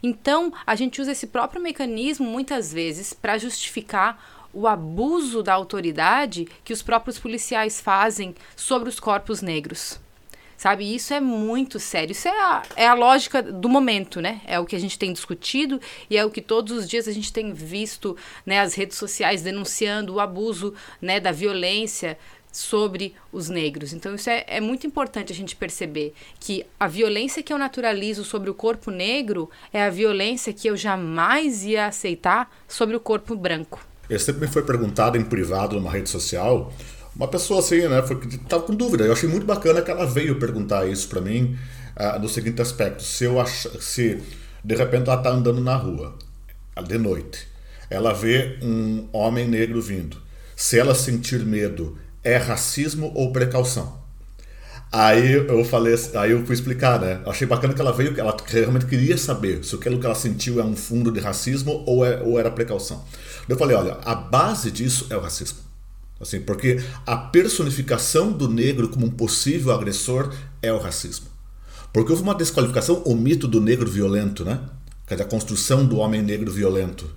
Então, 0.01 0.51
a 0.65 0.75
gente 0.75 1.01
usa 1.01 1.11
esse 1.11 1.27
próprio 1.27 1.61
mecanismo 1.61 2.25
muitas 2.25 2.73
vezes 2.73 3.13
para 3.13 3.37
justificar 3.37 4.49
o 4.53 4.67
abuso 4.67 5.41
da 5.41 5.53
autoridade 5.53 6.47
que 6.63 6.73
os 6.73 6.81
próprios 6.81 7.17
policiais 7.17 7.81
fazem 7.81 8.35
sobre 8.55 8.87
os 8.87 8.99
corpos 8.99 9.41
negros. 9.41 9.99
Sabe, 10.63 10.95
isso 10.95 11.13
é 11.13 11.19
muito 11.19 11.77
sério. 11.77 12.13
Isso 12.13 12.25
é 12.25 12.31
a, 12.31 12.63
é 12.77 12.87
a 12.87 12.93
lógica 12.93 13.43
do 13.43 13.67
momento, 13.67 14.21
né? 14.21 14.39
É 14.47 14.57
o 14.57 14.65
que 14.65 14.77
a 14.77 14.79
gente 14.79 14.97
tem 14.97 15.11
discutido 15.11 15.77
e 16.09 16.15
é 16.15 16.23
o 16.23 16.29
que 16.29 16.41
todos 16.41 16.77
os 16.77 16.87
dias 16.87 17.05
a 17.05 17.11
gente 17.11 17.33
tem 17.33 17.51
visto, 17.51 18.15
né? 18.45 18.61
As 18.61 18.73
redes 18.73 18.97
sociais 18.97 19.41
denunciando 19.41 20.13
o 20.13 20.21
abuso, 20.21 20.73
né? 21.01 21.19
Da 21.19 21.33
violência 21.33 22.17
sobre 22.49 23.13
os 23.29 23.49
negros. 23.49 23.91
Então, 23.91 24.15
isso 24.15 24.29
é, 24.29 24.45
é 24.47 24.61
muito 24.61 24.87
importante 24.87 25.33
a 25.33 25.35
gente 25.35 25.53
perceber 25.53 26.13
que 26.39 26.65
a 26.79 26.87
violência 26.87 27.43
que 27.43 27.51
eu 27.51 27.57
naturalizo 27.57 28.23
sobre 28.23 28.49
o 28.49 28.53
corpo 28.53 28.89
negro 28.89 29.49
é 29.73 29.83
a 29.83 29.89
violência 29.89 30.53
que 30.53 30.69
eu 30.69 30.77
jamais 30.77 31.65
ia 31.65 31.87
aceitar 31.87 32.49
sobre 32.69 32.95
o 32.95 33.01
corpo 33.01 33.35
branco. 33.35 33.85
Eu 34.09 34.17
sempre 34.17 34.47
me 34.47 34.47
foi 34.47 34.63
perguntado 34.63 35.17
em 35.17 35.25
privado 35.25 35.75
numa 35.75 35.91
rede 35.91 36.09
social 36.09 36.71
uma 37.15 37.27
pessoa 37.27 37.59
assim, 37.59 37.87
né, 37.87 38.01
foi, 38.01 38.15
tava 38.49 38.63
com 38.63 38.73
dúvida. 38.73 39.03
Eu 39.03 39.13
achei 39.13 39.29
muito 39.29 39.45
bacana 39.45 39.81
que 39.81 39.91
ela 39.91 40.05
veio 40.05 40.39
perguntar 40.39 40.87
isso 40.87 41.07
para 41.07 41.21
mim 41.21 41.57
uh, 41.97 42.19
no 42.19 42.27
seguinte 42.27 42.61
aspecto: 42.61 43.03
se 43.03 43.25
eu 43.25 43.39
ach, 43.39 43.67
se 43.79 44.19
de 44.63 44.75
repente 44.75 45.09
ela 45.09 45.17
tá 45.17 45.29
andando 45.29 45.61
na 45.61 45.75
rua 45.75 46.15
de 46.87 46.97
noite, 46.97 47.47
ela 47.89 48.13
vê 48.13 48.57
um 48.61 49.07
homem 49.13 49.47
negro 49.47 49.81
vindo, 49.81 50.17
se 50.55 50.79
ela 50.79 50.95
sentir 50.95 51.45
medo, 51.45 51.97
é 52.23 52.37
racismo 52.37 53.11
ou 53.13 53.31
precaução? 53.31 54.01
Aí 54.91 55.33
eu 55.33 55.65
falei, 55.65 55.95
aí 56.15 56.31
eu 56.31 56.45
fui 56.45 56.53
explicar, 56.53 56.99
né? 56.99 57.19
Achei 57.25 57.47
bacana 57.47 57.73
que 57.73 57.81
ela 57.81 57.91
veio, 57.91 58.13
que 58.13 58.19
ela 58.19 58.37
realmente 58.45 58.85
queria 58.85 59.17
saber 59.17 59.65
se 59.65 59.73
aquilo 59.73 59.99
que 59.99 60.05
ela 60.05 60.13
sentiu 60.13 60.59
é 60.59 60.63
um 60.63 60.75
fundo 60.75 61.11
de 61.11 61.19
racismo 61.19 61.83
ou, 61.87 62.05
é, 62.05 62.21
ou 62.21 62.39
era 62.39 62.51
precaução. 62.51 63.03
Eu 63.49 63.57
falei, 63.57 63.75
olha, 63.75 63.97
a 64.05 64.13
base 64.13 64.69
disso 64.69 65.07
é 65.09 65.17
o 65.17 65.19
racismo. 65.19 65.72
Assim, 66.23 66.39
porque 66.39 66.81
a 67.05 67.17
personificação 67.17 68.31
do 68.31 68.49
negro 68.49 68.87
como 68.87 69.05
um 69.05 69.11
possível 69.11 69.73
agressor 69.73 70.33
é 70.61 70.71
o 70.71 70.79
racismo. 70.79 71.27
Porque 71.91 72.11
houve 72.11 72.23
uma 72.23 72.33
desqualificação, 72.33 73.03
o 73.05 73.13
mito 73.13 73.47
do 73.47 73.61
negro 73.61 73.89
violento, 73.89 74.43
né? 74.43 74.59
Quer 75.05 75.15
dizer, 75.15 75.25
a 75.25 75.29
construção 75.29 75.85
do 75.85 75.97
homem 75.97 76.21
negro 76.21 76.51
violento. 76.51 77.07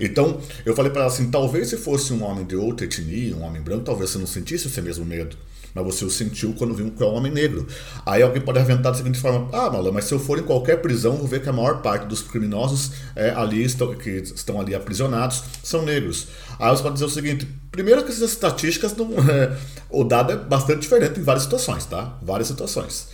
Então, 0.00 0.40
eu 0.64 0.74
falei 0.74 0.90
para 0.90 1.02
ela 1.02 1.10
assim: 1.10 1.30
talvez 1.30 1.68
se 1.68 1.76
fosse 1.76 2.12
um 2.12 2.24
homem 2.24 2.46
de 2.46 2.56
outra 2.56 2.86
etnia, 2.86 3.36
um 3.36 3.42
homem 3.42 3.60
branco, 3.60 3.84
talvez 3.84 4.10
você 4.10 4.18
não 4.18 4.26
sentisse 4.26 4.66
esse 4.66 4.80
mesmo 4.80 5.04
medo. 5.04 5.36
Mas 5.74 5.84
você 5.84 6.04
o 6.04 6.10
sentiu 6.10 6.54
quando 6.54 6.74
viu 6.74 6.90
que 6.90 7.02
é 7.02 7.06
um 7.06 7.14
homem 7.14 7.30
negro. 7.32 7.66
Aí 8.04 8.22
alguém 8.22 8.42
pode 8.42 8.58
aventar 8.58 8.92
da 8.92 8.94
seguinte 8.94 9.18
forma: 9.18 9.48
ah, 9.52 9.70
Malan, 9.70 9.92
mas 9.92 10.04
se 10.04 10.12
eu 10.12 10.18
for 10.18 10.38
em 10.38 10.42
qualquer 10.42 10.80
prisão, 10.80 11.16
vou 11.16 11.26
ver 11.26 11.42
que 11.42 11.48
a 11.48 11.52
maior 11.52 11.80
parte 11.82 12.06
dos 12.06 12.22
criminosos 12.22 12.92
é, 13.14 13.30
ali 13.30 13.62
estão, 13.64 13.94
que 13.94 14.10
estão 14.10 14.60
ali 14.60 14.74
aprisionados 14.74 15.42
são 15.62 15.82
negros. 15.82 16.28
Aí 16.58 16.70
você 16.70 16.82
pode 16.82 16.94
dizer 16.94 17.06
o 17.06 17.10
seguinte: 17.10 17.46
primeiro 17.70 18.02
que 18.04 18.10
essas 18.10 18.30
estatísticas 18.30 18.96
não. 18.96 19.10
É, 19.30 19.56
o 19.88 20.04
dado 20.04 20.32
é 20.32 20.36
bastante 20.36 20.80
diferente 20.80 21.20
em 21.20 21.22
várias 21.22 21.44
situações, 21.44 21.84
tá? 21.84 22.18
Várias 22.22 22.48
situações. 22.48 23.08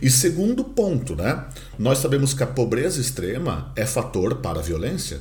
E 0.00 0.10
segundo 0.10 0.64
ponto, 0.64 1.16
né? 1.16 1.44
Nós 1.78 1.98
sabemos 1.98 2.34
que 2.34 2.42
a 2.42 2.46
pobreza 2.46 3.00
extrema 3.00 3.72
é 3.74 3.86
fator 3.86 4.36
para 4.36 4.60
a 4.60 4.62
violência. 4.62 5.20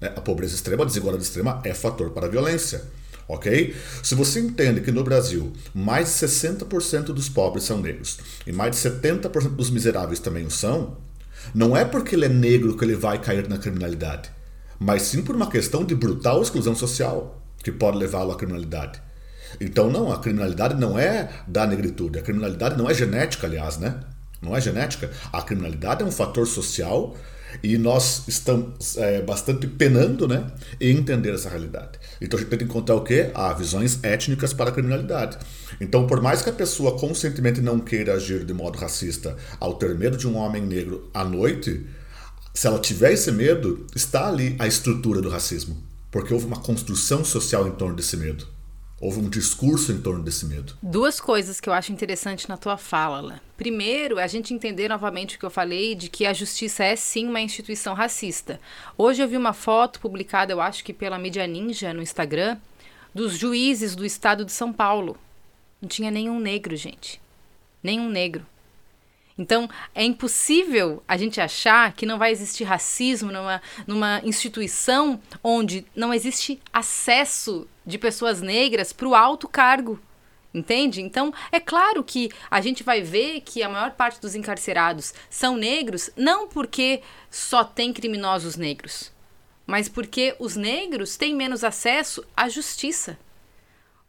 Né? 0.00 0.12
A 0.14 0.20
pobreza 0.20 0.54
extrema, 0.54 0.84
a 0.84 0.86
desigualdade 0.86 1.24
extrema 1.24 1.60
é 1.64 1.72
fator 1.74 2.10
para 2.10 2.26
a 2.26 2.28
violência. 2.28 2.84
Ok? 3.28 3.74
Se 4.02 4.14
você 4.14 4.40
entende 4.40 4.80
que 4.80 4.92
no 4.92 5.02
Brasil 5.02 5.52
mais 5.74 6.06
de 6.06 6.26
60% 6.26 7.06
dos 7.06 7.28
pobres 7.28 7.64
são 7.64 7.80
negros 7.80 8.18
e 8.46 8.52
mais 8.52 8.70
de 8.70 8.88
70% 8.88 9.56
dos 9.56 9.70
miseráveis 9.70 10.20
também 10.20 10.46
o 10.46 10.50
são, 10.50 10.96
não 11.54 11.76
é 11.76 11.84
porque 11.84 12.14
ele 12.14 12.26
é 12.26 12.28
negro 12.28 12.76
que 12.76 12.84
ele 12.84 12.94
vai 12.94 13.20
cair 13.20 13.48
na 13.48 13.58
criminalidade, 13.58 14.30
mas 14.78 15.02
sim 15.02 15.22
por 15.22 15.34
uma 15.34 15.50
questão 15.50 15.84
de 15.84 15.94
brutal 15.94 16.40
exclusão 16.40 16.74
social 16.74 17.42
que 17.62 17.72
pode 17.72 17.98
levá-lo 17.98 18.32
à 18.32 18.36
criminalidade. 18.36 19.02
Então, 19.60 19.90
não, 19.90 20.12
a 20.12 20.18
criminalidade 20.18 20.74
não 20.74 20.98
é 20.98 21.30
da 21.46 21.66
negritude, 21.66 22.18
a 22.18 22.22
criminalidade 22.22 22.76
não 22.76 22.88
é 22.88 22.94
genética, 22.94 23.46
aliás, 23.46 23.78
né? 23.78 24.00
Não 24.40 24.54
é 24.54 24.60
genética. 24.60 25.10
A 25.32 25.40
criminalidade 25.42 26.02
é 26.02 26.06
um 26.06 26.12
fator 26.12 26.46
social 26.46 27.16
e 27.62 27.78
nós 27.78 28.22
estamos 28.28 28.96
é, 28.96 29.22
bastante 29.22 29.66
penando 29.66 30.26
né, 30.28 30.46
em 30.80 30.96
entender 30.96 31.34
essa 31.34 31.48
realidade. 31.48 31.98
Então 32.20 32.38
a 32.38 32.40
gente 32.42 32.50
tem 32.50 32.58
que 32.58 32.64
encontrar 32.64 32.96
o 32.96 33.02
quê? 33.02 33.30
Ah, 33.34 33.52
visões 33.52 34.02
étnicas 34.02 34.52
para 34.52 34.70
a 34.70 34.72
criminalidade. 34.72 35.38
Então, 35.80 36.06
por 36.06 36.20
mais 36.20 36.42
que 36.42 36.50
a 36.50 36.52
pessoa 36.52 36.98
conscientemente 36.98 37.60
não 37.60 37.78
queira 37.78 38.14
agir 38.14 38.44
de 38.44 38.54
modo 38.54 38.78
racista 38.78 39.36
ao 39.60 39.74
ter 39.74 39.94
medo 39.94 40.16
de 40.16 40.26
um 40.26 40.36
homem 40.36 40.62
negro 40.62 41.10
à 41.12 41.24
noite, 41.24 41.86
se 42.54 42.66
ela 42.66 42.78
tiver 42.78 43.12
esse 43.12 43.30
medo, 43.30 43.86
está 43.94 44.28
ali 44.28 44.56
a 44.58 44.66
estrutura 44.66 45.20
do 45.20 45.28
racismo. 45.28 45.76
Porque 46.10 46.32
houve 46.32 46.46
uma 46.46 46.60
construção 46.60 47.24
social 47.24 47.68
em 47.68 47.72
torno 47.72 47.94
desse 47.94 48.16
medo. 48.16 48.55
Houve 48.98 49.20
um 49.20 49.28
discurso 49.28 49.92
em 49.92 50.00
torno 50.00 50.24
desse 50.24 50.46
medo. 50.46 50.74
Duas 50.82 51.20
coisas 51.20 51.60
que 51.60 51.68
eu 51.68 51.72
acho 51.74 51.92
interessante 51.92 52.48
na 52.48 52.56
tua 52.56 52.78
fala, 52.78 53.20
Lá. 53.20 53.40
Primeiro, 53.54 54.18
a 54.18 54.26
gente 54.26 54.54
entender 54.54 54.88
novamente 54.88 55.36
o 55.36 55.38
que 55.38 55.44
eu 55.44 55.50
falei 55.50 55.94
de 55.94 56.08
que 56.08 56.24
a 56.24 56.32
justiça 56.32 56.82
é 56.82 56.96
sim 56.96 57.28
uma 57.28 57.40
instituição 57.40 57.92
racista. 57.92 58.58
Hoje 58.96 59.22
eu 59.22 59.28
vi 59.28 59.36
uma 59.36 59.52
foto 59.52 60.00
publicada, 60.00 60.52
eu 60.52 60.62
acho 60.62 60.82
que 60.82 60.94
pela 60.94 61.18
mídia 61.18 61.46
Ninja 61.46 61.92
no 61.92 62.00
Instagram, 62.00 62.56
dos 63.14 63.36
juízes 63.36 63.94
do 63.94 64.04
estado 64.04 64.46
de 64.46 64.52
São 64.52 64.72
Paulo. 64.72 65.18
Não 65.80 65.88
tinha 65.88 66.10
nenhum 66.10 66.40
negro, 66.40 66.74
gente. 66.74 67.20
Nenhum 67.82 68.08
negro. 68.08 68.46
Então, 69.38 69.68
é 69.94 70.02
impossível 70.04 71.02
a 71.06 71.18
gente 71.18 71.38
achar 71.38 71.92
que 71.92 72.06
não 72.06 72.18
vai 72.18 72.32
existir 72.32 72.64
racismo 72.64 73.30
numa, 73.30 73.60
numa 73.86 74.20
instituição 74.24 75.20
onde 75.42 75.84
não 75.94 76.14
existe 76.14 76.58
acesso 76.72 77.68
de 77.86 77.96
pessoas 77.96 78.42
negras 78.42 78.92
para 78.92 79.08
o 79.08 79.14
alto 79.14 79.48
cargo. 79.48 79.98
Entende? 80.52 81.02
Então, 81.02 81.34
é 81.52 81.60
claro 81.60 82.02
que 82.02 82.30
a 82.50 82.62
gente 82.62 82.82
vai 82.82 83.02
ver 83.02 83.42
que 83.42 83.62
a 83.62 83.68
maior 83.68 83.90
parte 83.90 84.20
dos 84.20 84.34
encarcerados 84.34 85.12
são 85.28 85.54
negros, 85.54 86.08
não 86.16 86.48
porque 86.48 87.02
só 87.30 87.62
tem 87.62 87.92
criminosos 87.92 88.56
negros, 88.56 89.12
mas 89.66 89.86
porque 89.86 90.34
os 90.38 90.56
negros 90.56 91.16
têm 91.18 91.34
menos 91.34 91.62
acesso 91.62 92.24
à 92.34 92.48
justiça. 92.48 93.18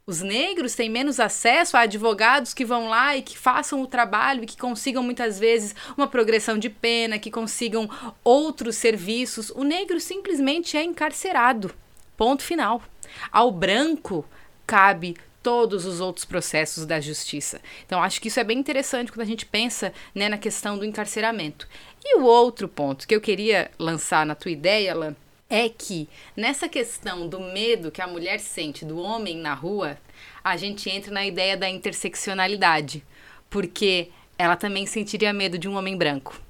Os 0.06 0.22
negros 0.22 0.74
têm 0.74 0.88
menos 0.88 1.20
acesso 1.20 1.76
a 1.76 1.80
advogados 1.80 2.54
que 2.54 2.64
vão 2.64 2.88
lá 2.88 3.14
e 3.14 3.20
que 3.20 3.36
façam 3.36 3.82
o 3.82 3.86
trabalho 3.86 4.42
e 4.42 4.46
que 4.46 4.56
consigam 4.56 5.02
muitas 5.02 5.38
vezes 5.38 5.74
uma 5.98 6.06
progressão 6.06 6.56
de 6.56 6.70
pena, 6.70 7.18
que 7.18 7.30
consigam 7.30 7.90
outros 8.24 8.76
serviços. 8.76 9.50
O 9.50 9.62
negro 9.62 10.00
simplesmente 10.00 10.78
é 10.78 10.82
encarcerado. 10.82 11.74
Ponto 12.16 12.42
final. 12.42 12.82
Ao 13.30 13.50
branco 13.50 14.24
cabe 14.66 15.16
todos 15.42 15.86
os 15.86 16.00
outros 16.00 16.24
processos 16.24 16.84
da 16.84 17.00
justiça. 17.00 17.60
Então, 17.86 18.02
acho 18.02 18.20
que 18.20 18.28
isso 18.28 18.40
é 18.40 18.44
bem 18.44 18.58
interessante 18.58 19.10
quando 19.10 19.22
a 19.22 19.30
gente 19.30 19.46
pensa 19.46 19.92
né, 20.14 20.28
na 20.28 20.36
questão 20.36 20.76
do 20.76 20.84
encarceramento. 20.84 21.66
E 22.04 22.18
o 22.18 22.24
outro 22.24 22.68
ponto 22.68 23.06
que 23.06 23.14
eu 23.14 23.20
queria 23.20 23.70
lançar 23.78 24.26
na 24.26 24.34
tua 24.34 24.50
ideia, 24.50 24.92
Alan, 24.92 25.16
é 25.48 25.68
que 25.68 26.08
nessa 26.36 26.68
questão 26.68 27.26
do 27.26 27.40
medo 27.40 27.90
que 27.90 28.02
a 28.02 28.06
mulher 28.06 28.40
sente 28.40 28.84
do 28.84 28.98
homem 28.98 29.38
na 29.38 29.54
rua, 29.54 29.96
a 30.44 30.56
gente 30.56 30.90
entra 30.90 31.12
na 31.12 31.24
ideia 31.24 31.56
da 31.56 31.68
interseccionalidade, 31.68 33.02
porque 33.48 34.10
ela 34.36 34.56
também 34.56 34.86
sentiria 34.86 35.32
medo 35.32 35.58
de 35.58 35.68
um 35.68 35.76
homem 35.76 35.96
branco. 35.96 36.40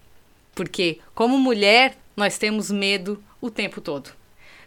Porque, 0.54 0.98
como 1.14 1.38
mulher, 1.38 1.96
nós 2.16 2.36
temos 2.36 2.70
medo 2.70 3.22
o 3.40 3.48
tempo 3.48 3.80
todo. 3.80 4.17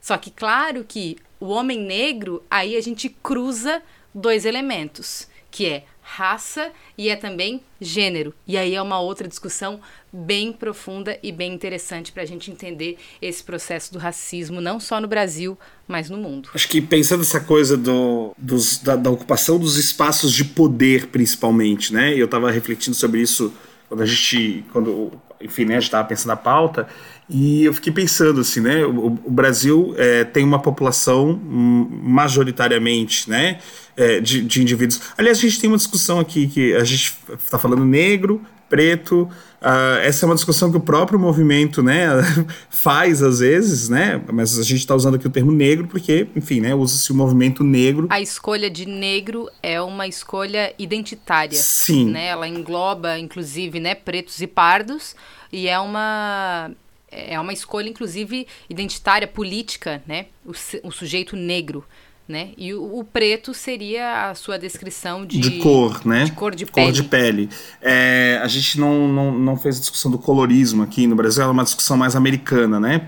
Só 0.02 0.18
que, 0.18 0.32
claro 0.32 0.84
que 0.86 1.18
o 1.39 1.47
homem 1.47 1.80
negro, 1.80 2.43
aí 2.49 2.76
a 2.76 2.82
gente 2.82 3.08
cruza 3.08 3.82
dois 4.14 4.45
elementos, 4.45 5.28
que 5.49 5.68
é 5.68 5.84
raça 6.02 6.72
e 6.97 7.08
é 7.08 7.16
também 7.16 7.62
gênero. 7.80 8.34
E 8.45 8.58
aí 8.58 8.76
é 8.76 8.82
uma 8.82 8.99
outra 8.99 9.28
discussão 9.28 9.80
bem 10.12 10.52
profunda 10.52 11.18
e 11.24 11.32
bem 11.32 11.54
interessante 11.54 12.12
para 12.12 12.24
a 12.24 12.26
gente 12.26 12.52
entender 12.52 12.97
esse 13.22 13.43
processo 13.43 13.93
do 13.93 13.99
racismo, 13.99 14.60
não 14.60 14.80
só 14.80 14.99
no 14.99 15.08
Brasil, 15.08 15.58
mas 15.88 16.10
no 16.10 16.18
mundo. 16.18 16.49
Acho 16.54 16.68
que 16.68 16.82
pensando 16.82 17.22
essa 17.22 17.39
coisa 17.39 17.78
do, 17.78 18.34
dos, 18.38 18.78
da, 18.80 18.95
da, 18.95 19.10
ocupação 19.10 19.58
dos 19.58 19.78
espaços 19.78 20.34
de 20.34 20.43
poder, 20.43 21.08
principalmente, 21.08 21.93
né? 21.93 22.14
Eu 22.14 22.26
estava 22.26 22.52
refletindo 22.52 22.95
sobre 22.95 23.22
isso 23.22 23.54
quando 23.92 24.04
a 24.04 24.06
gente, 24.06 24.64
quando, 24.72 25.12
enfim, 25.42 25.66
né, 25.66 25.76
a 25.76 25.80
gente 25.82 25.89
estava 25.89 26.08
pensando 26.08 26.30
na 26.30 26.38
pauta, 26.38 26.88
e 27.30 27.66
eu 27.66 27.74
fiquei 27.74 27.92
pensando 27.92 28.39
assim, 28.39 28.62
né? 28.62 28.86
O, 28.86 29.08
o 29.08 29.30
Brasil 29.30 29.94
é, 29.98 30.24
tem 30.24 30.46
uma 30.46 30.60
população 30.60 31.38
majoritariamente, 31.44 33.30
né? 33.30 33.60
É, 33.98 34.22
de, 34.22 34.44
de, 34.44 34.62
indivíduos. 34.62 35.02
Aliás, 35.18 35.39
a 35.39 35.42
gente 35.42 35.60
tem 35.60 35.70
uma 35.70 35.76
discussão 35.76 36.22
aqui 36.22 36.48
que 36.48 36.74
a 36.74 36.86
gente 36.86 37.18
está 37.38 37.60
falando 37.60 37.84
negro, 37.84 38.42
preto. 38.72 39.30
Uh, 39.62 40.00
essa 40.02 40.26
é 40.26 40.28
uma 40.28 40.34
discussão 40.34 40.72
que 40.72 40.78
o 40.78 40.82
próprio 40.82 41.20
movimento, 41.20 41.84
né, 41.84 42.08
faz 42.72 43.22
às 43.22 43.40
vezes, 43.40 43.90
né? 43.90 44.20
Mas 44.32 44.58
a 44.58 44.64
gente 44.64 44.80
está 44.80 44.96
usando 44.96 45.16
aqui 45.16 45.28
o 45.28 45.30
termo 45.30 45.52
negro 45.52 45.88
porque, 45.88 46.28
enfim, 46.36 46.62
né, 46.62 46.74
usa-se 46.74 47.12
o 47.12 47.16
movimento 47.16 47.64
negro. 47.64 48.08
A 48.10 48.22
escolha 48.22 48.70
de 48.70 48.88
negro 48.88 49.50
é 49.62 49.80
uma 49.82 50.08
escolha 50.08 50.74
identitária. 50.80 51.60
Sim. 51.60 52.10
Né? 52.10 52.28
Ela 52.28 52.48
engloba, 52.48 53.20
inclusive, 53.20 53.80
né, 53.80 53.94
pretos 53.94 54.42
e 54.42 54.48
pardos 54.48 55.16
e 55.52 55.68
é 55.68 55.78
uma 55.78 56.72
é 57.12 57.38
uma 57.38 57.52
escolha, 57.52 57.90
inclusive, 57.90 58.48
identitária, 58.70 59.28
política, 59.28 60.02
né? 60.08 60.28
O, 60.46 60.52
o 60.88 60.92
sujeito 60.92 61.36
negro. 61.36 61.84
Né? 62.32 62.52
E 62.58 62.74
o, 62.74 63.00
o, 63.00 63.04
preto 63.04 63.54
seria 63.54 64.30
a 64.30 64.36
sua 64.36 64.58
descrição 64.58 65.26
de, 65.26 65.38
de 65.38 65.60
cor, 65.60 66.00
né? 66.06 66.24
De 66.24 66.32
cor 66.32 66.56
de 66.56 66.66
pele. 66.66 66.88
Cor 66.88 66.94
de 66.94 67.04
pele. 67.04 67.50
É, 67.82 68.40
a 68.42 68.48
gente 68.48 68.80
não, 68.80 69.06
não, 69.10 69.38
não 69.38 69.58
fez 69.58 69.76
a 69.76 69.80
discussão 69.82 70.10
do 70.10 70.18
colorismo 70.18 70.82
aqui 70.82 71.06
no 71.08 71.16
Brasil, 71.16 71.44
é 71.44 71.48
uma 71.48 71.66
discussão 71.66 71.98
mais 71.98 72.16
americana, 72.16 72.80
né? 72.80 73.06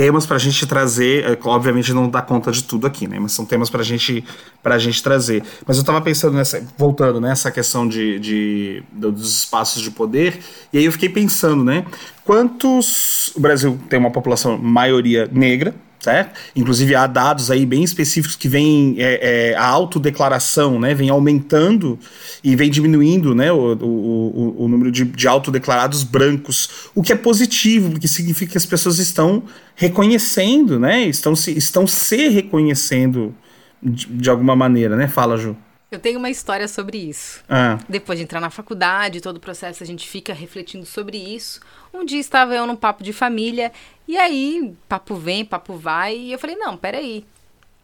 temas 0.00 0.24
para 0.24 0.36
a 0.36 0.38
gente 0.38 0.66
trazer, 0.66 1.24
é, 1.24 1.38
obviamente 1.44 1.92
não 1.92 2.08
dá 2.08 2.22
conta 2.22 2.50
de 2.50 2.64
tudo 2.64 2.86
aqui, 2.86 3.06
né? 3.06 3.18
Mas 3.20 3.32
são 3.32 3.44
temas 3.44 3.68
para 3.68 3.82
gente, 3.82 4.24
a 4.64 4.78
gente 4.78 5.02
trazer. 5.02 5.42
Mas 5.66 5.76
eu 5.76 5.82
estava 5.82 6.00
pensando 6.00 6.34
nessa, 6.34 6.66
voltando 6.78 7.20
nessa 7.20 7.50
questão 7.50 7.86
de, 7.86 8.18
de, 8.18 8.82
dos 8.92 9.40
espaços 9.40 9.82
de 9.82 9.90
poder, 9.90 10.40
e 10.72 10.78
aí 10.78 10.86
eu 10.86 10.92
fiquei 10.92 11.10
pensando, 11.10 11.62
né? 11.62 11.84
Quantos. 12.24 13.32
O 13.34 13.40
Brasil 13.40 13.78
tem 13.88 13.98
uma 13.98 14.10
população 14.10 14.58
maioria 14.58 15.28
negra, 15.32 15.74
certo? 16.00 16.38
Inclusive 16.56 16.94
há 16.94 17.06
dados 17.06 17.50
aí 17.50 17.66
bem 17.66 17.84
específicos 17.84 18.34
que 18.34 18.48
vem 18.48 18.96
é, 18.98 19.50
é, 19.50 19.54
a 19.54 19.66
autodeclaração, 19.66 20.80
né, 20.80 20.94
vem 20.94 21.10
aumentando 21.10 21.98
e 22.42 22.56
vem 22.56 22.70
diminuindo, 22.70 23.34
né, 23.34 23.52
o, 23.52 23.74
o, 23.74 24.64
o 24.64 24.68
número 24.68 24.90
de, 24.90 25.04
de 25.04 25.28
autodeclarados 25.28 26.02
brancos, 26.02 26.90
o 26.94 27.02
que 27.02 27.12
é 27.12 27.16
positivo, 27.16 27.90
porque 27.90 28.08
significa 28.08 28.52
que 28.52 28.58
as 28.58 28.66
pessoas 28.66 28.98
estão 28.98 29.42
reconhecendo, 29.74 30.78
né, 30.78 31.04
estão 31.04 31.36
se, 31.36 31.56
estão 31.56 31.86
se 31.86 32.28
reconhecendo 32.28 33.34
de, 33.82 34.06
de 34.06 34.30
alguma 34.30 34.56
maneira, 34.56 34.96
né? 34.96 35.08
Fala, 35.08 35.36
Ju. 35.36 35.56
Eu 35.90 35.98
tenho 35.98 36.18
uma 36.18 36.30
história 36.30 36.68
sobre 36.68 36.98
isso. 36.98 37.42
Ah. 37.48 37.78
Depois 37.88 38.18
de 38.18 38.22
entrar 38.22 38.40
na 38.40 38.48
faculdade, 38.48 39.20
todo 39.20 39.38
o 39.38 39.40
processo 39.40 39.82
a 39.82 39.86
gente 39.86 40.08
fica 40.08 40.32
refletindo 40.32 40.86
sobre 40.86 41.16
isso. 41.16 41.60
Um 41.92 42.04
dia 42.04 42.20
estava 42.20 42.54
eu 42.54 42.66
num 42.66 42.76
papo 42.76 43.02
de 43.02 43.12
família, 43.12 43.72
e 44.06 44.16
aí, 44.16 44.72
papo 44.88 45.16
vem, 45.16 45.44
papo 45.44 45.74
vai, 45.74 46.16
e 46.16 46.32
eu 46.32 46.38
falei: 46.38 46.54
não, 46.54 46.76
peraí. 46.76 47.26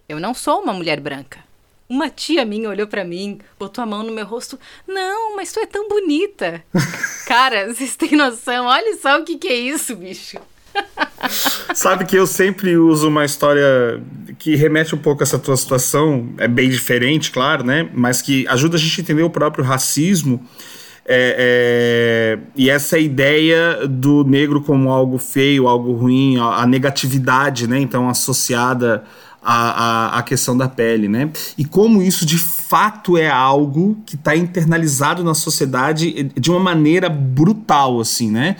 Eu 0.08 0.20
não 0.20 0.34
sou 0.34 0.62
uma 0.62 0.72
mulher 0.72 1.00
branca. 1.00 1.44
Uma 1.88 2.08
tia 2.08 2.44
minha 2.44 2.68
olhou 2.68 2.86
para 2.86 3.04
mim, 3.04 3.40
botou 3.58 3.82
a 3.82 3.86
mão 3.86 4.02
no 4.04 4.12
meu 4.12 4.24
rosto. 4.26 4.58
Não, 4.86 5.34
mas 5.34 5.52
tu 5.52 5.58
é 5.58 5.66
tão 5.66 5.88
bonita. 5.88 6.64
Cara, 7.26 7.72
vocês 7.72 7.96
têm 7.96 8.12
noção? 8.12 8.66
Olha 8.66 8.96
só 8.96 9.20
o 9.20 9.24
que, 9.24 9.36
que 9.36 9.48
é 9.48 9.54
isso, 9.54 9.96
bicho. 9.96 10.38
Sabe 11.74 12.04
que 12.04 12.16
eu 12.16 12.26
sempre 12.26 12.76
uso 12.76 13.08
uma 13.08 13.24
história 13.24 14.00
que 14.38 14.54
remete 14.54 14.94
um 14.94 14.98
pouco 14.98 15.22
a 15.22 15.24
essa 15.24 15.38
tua 15.38 15.56
situação, 15.56 16.28
é 16.38 16.48
bem 16.48 16.68
diferente, 16.68 17.30
claro, 17.30 17.64
né? 17.64 17.88
Mas 17.94 18.22
que 18.22 18.46
ajuda 18.48 18.76
a 18.76 18.78
gente 18.78 19.00
a 19.00 19.02
entender 19.02 19.22
o 19.22 19.30
próprio 19.30 19.64
racismo. 19.64 20.40
É, 21.08 21.36
é, 21.38 22.38
e 22.56 22.68
essa 22.68 22.98
ideia 22.98 23.86
do 23.86 24.24
negro 24.24 24.60
como 24.60 24.90
algo 24.90 25.18
feio, 25.18 25.68
algo 25.68 25.92
ruim, 25.92 26.36
a, 26.38 26.62
a 26.62 26.66
negatividade, 26.66 27.68
né? 27.68 27.78
Então, 27.78 28.08
associada 28.08 29.04
à, 29.40 30.16
à, 30.16 30.18
à, 30.18 30.22
questão 30.24 30.56
da 30.56 30.68
pele, 30.68 31.06
né? 31.08 31.30
E 31.56 31.64
como 31.64 32.02
isso 32.02 32.26
de 32.26 32.38
fato 32.38 33.16
é 33.16 33.30
algo 33.30 33.96
que 34.04 34.16
está 34.16 34.34
internalizado 34.34 35.22
na 35.22 35.34
sociedade 35.34 36.24
de 36.34 36.50
uma 36.50 36.58
maneira 36.58 37.08
brutal, 37.08 38.00
assim, 38.00 38.30
né? 38.30 38.56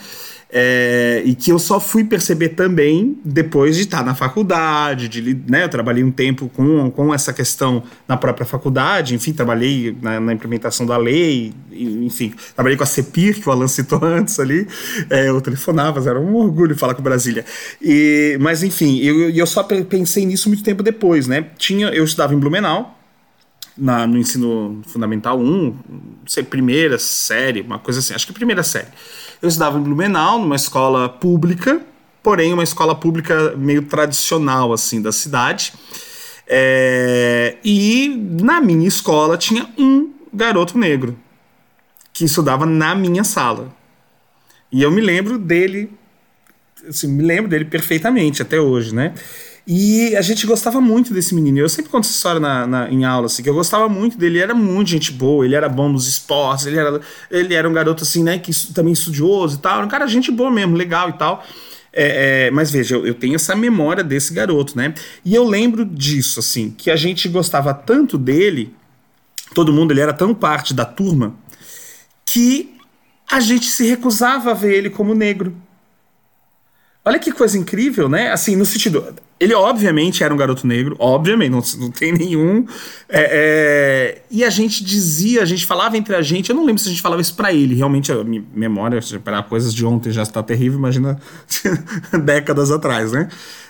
É, 0.49 1.21
e 1.25 1.35
que 1.35 1.51
eu 1.51 1.59
só 1.59 1.77
fui 1.77 2.05
perceber 2.05 2.49
também 2.49 3.19
depois 3.23 3.75
de 3.75 3.81
estar 3.81 4.03
na 4.03 4.15
faculdade, 4.15 5.09
de, 5.09 5.37
né, 5.45 5.65
eu 5.65 5.69
trabalhei 5.69 6.03
um 6.05 6.11
tempo 6.11 6.49
com, 6.55 6.89
com 6.89 7.13
essa 7.13 7.33
questão 7.33 7.83
na 8.07 8.15
própria 8.15 8.45
faculdade, 8.45 9.13
enfim, 9.13 9.33
trabalhei 9.33 9.97
na, 10.01 10.21
na 10.21 10.31
implementação 10.31 10.85
da 10.85 10.95
lei, 10.95 11.53
enfim, 11.69 12.33
trabalhei 12.55 12.77
com 12.77 12.83
a 12.83 12.87
CEPIR, 12.87 13.41
que 13.41 13.49
o 13.49 13.51
Alan 13.51 13.67
citou 13.67 13.99
antes 14.05 14.39
ali, 14.39 14.65
é, 15.09 15.27
eu 15.27 15.41
telefonava, 15.41 15.99
era 16.09 16.19
um 16.19 16.33
orgulho 16.35 16.77
falar 16.77 16.93
com 16.95 17.01
Brasília. 17.01 17.43
E, 17.81 18.37
mas 18.39 18.63
enfim, 18.63 18.99
eu, 18.99 19.29
eu 19.29 19.45
só 19.45 19.63
pensei 19.63 20.25
nisso 20.25 20.47
muito 20.47 20.63
tempo 20.63 20.81
depois, 20.81 21.27
né? 21.27 21.47
Tinha, 21.57 21.87
eu 21.87 22.05
estudava 22.05 22.33
em 22.33 22.39
Blumenau, 22.39 22.97
na, 23.77 24.07
no 24.07 24.17
ensino 24.17 24.81
fundamental 24.87 25.39
1, 25.39 25.43
não 25.43 25.75
sei, 26.25 26.43
primeira 26.43 26.97
série, 26.97 27.61
uma 27.61 27.77
coisa 27.77 27.99
assim, 27.99 28.13
acho 28.13 28.25
que 28.25 28.33
primeira 28.33 28.63
série. 28.63 28.87
Eu 29.41 29.49
estudava 29.49 29.77
em 29.77 29.81
Blumenau, 29.81 30.39
numa 30.39 30.55
escola 30.55 31.07
pública, 31.07 31.81
porém 32.23 32.53
uma 32.53 32.63
escola 32.63 32.95
pública 32.95 33.55
meio 33.55 33.83
tradicional 33.83 34.73
assim 34.73 35.01
da 35.01 35.11
cidade. 35.11 35.73
É, 36.47 37.57
e 37.63 38.09
na 38.41 38.61
minha 38.61 38.87
escola 38.87 39.37
tinha 39.37 39.69
um 39.77 40.13
garoto 40.33 40.77
negro 40.77 41.17
que 42.13 42.25
estudava 42.25 42.65
na 42.65 42.95
minha 42.95 43.23
sala. 43.23 43.75
E 44.71 44.81
eu 44.81 44.89
me 44.89 45.01
lembro 45.01 45.37
dele, 45.37 45.91
assim, 46.87 47.07
me 47.07 47.23
lembro 47.23 47.49
dele 47.49 47.65
perfeitamente 47.65 48.41
até 48.41 48.59
hoje, 48.59 48.93
né? 48.93 49.13
E 49.69 50.15
a 50.15 50.21
gente 50.21 50.47
gostava 50.47 50.79
muito 50.79 51.13
desse 51.13 51.35
menino. 51.35 51.59
Eu 51.59 51.67
sempre 51.67 51.91
conto 51.91 52.05
essa 52.05 52.13
história 52.13 52.39
na, 52.39 52.65
na, 52.65 52.89
em 52.89 53.03
aula, 53.03 53.25
assim, 53.25 53.43
que 53.43 53.49
eu 53.49 53.53
gostava 53.53 53.89
muito 53.89 54.17
dele. 54.17 54.37
Ele 54.37 54.43
era 54.43 54.55
muito 54.55 54.89
gente 54.89 55.11
boa, 55.11 55.43
ele 55.43 55.55
era 55.55 55.67
bom 55.67 55.89
nos 55.89 56.07
esportes, 56.07 56.67
ele 56.67 56.77
era, 56.77 57.01
ele 57.29 57.53
era 57.53 57.67
um 57.67 57.73
garoto, 57.73 58.03
assim, 58.03 58.23
né, 58.23 58.39
que 58.39 58.53
também 58.73 58.93
estudioso 58.93 59.57
e 59.57 59.59
tal. 59.59 59.75
Era 59.75 59.85
um 59.85 59.89
cara 59.89 60.07
gente 60.07 60.31
boa 60.31 60.49
mesmo, 60.49 60.77
legal 60.77 61.09
e 61.09 61.13
tal. 61.13 61.43
É, 61.91 62.45
é, 62.47 62.51
mas 62.51 62.71
veja, 62.71 62.95
eu, 62.95 63.05
eu, 63.05 63.13
tenho 63.13 63.35
essa 63.35 63.57
memória 63.57 64.05
desse 64.05 64.33
garoto, 64.33 64.77
né? 64.77 64.93
E 65.25 65.35
eu 65.35 65.43
lembro 65.43 65.83
disso, 65.83 66.39
assim, 66.39 66.69
que 66.69 66.89
a 66.89 66.95
gente 66.95 67.27
gostava 67.27 67.73
tanto 67.73 68.17
dele, 68.17 68.73
todo 69.53 69.73
mundo, 69.73 69.91
ele 69.91 69.99
era 69.99 70.13
tão 70.13 70.33
parte 70.33 70.73
da 70.73 70.85
turma, 70.85 71.35
que 72.25 72.73
a 73.29 73.41
gente 73.41 73.65
se 73.65 73.85
recusava 73.85 74.51
a 74.51 74.53
ver 74.53 74.75
ele 74.75 74.89
como 74.89 75.13
negro. 75.13 75.53
Olha 77.07 77.19
que 77.19 77.31
coisa 77.31 77.57
incrível, 77.57 78.09
né? 78.09 78.33
Assim, 78.33 78.57
no 78.57 78.65
sentido. 78.65 79.15
Ele 79.39 79.53
obviamente 79.53 80.25
era 80.25 80.33
um 80.33 80.37
garoto 80.37 80.67
negro, 80.67 80.93
obviamente, 80.99 81.51
não, 81.51 81.61
não 81.79 81.89
tem 81.89 82.11
nenhum. 82.11 82.65
É, 83.07 84.17
é, 84.19 84.21
e 84.29 84.43
a 84.43 84.49
gente 84.49 84.83
dizia, 84.83 85.41
a 85.41 85.45
gente 85.45 85.65
falava 85.65 85.95
entre 85.95 86.13
a 86.13 86.21
gente, 86.21 86.49
eu 86.49 86.55
não 86.55 86.65
lembro 86.65 86.81
se 86.81 86.89
a 86.89 86.91
gente 86.91 87.01
falava 87.01 87.21
isso 87.21 87.33
para 87.33 87.53
ele, 87.53 87.75
realmente 87.75 88.11
a 88.11 88.25
minha 88.25 88.43
memória, 88.53 88.99
para 89.23 89.41
coisas 89.41 89.73
de 89.73 89.85
ontem 89.85 90.11
já 90.11 90.23
está 90.23 90.43
terrível, 90.43 90.77
imagina 90.77 91.17
décadas 92.25 92.71
atrás, 92.71 93.13
né? 93.13 93.29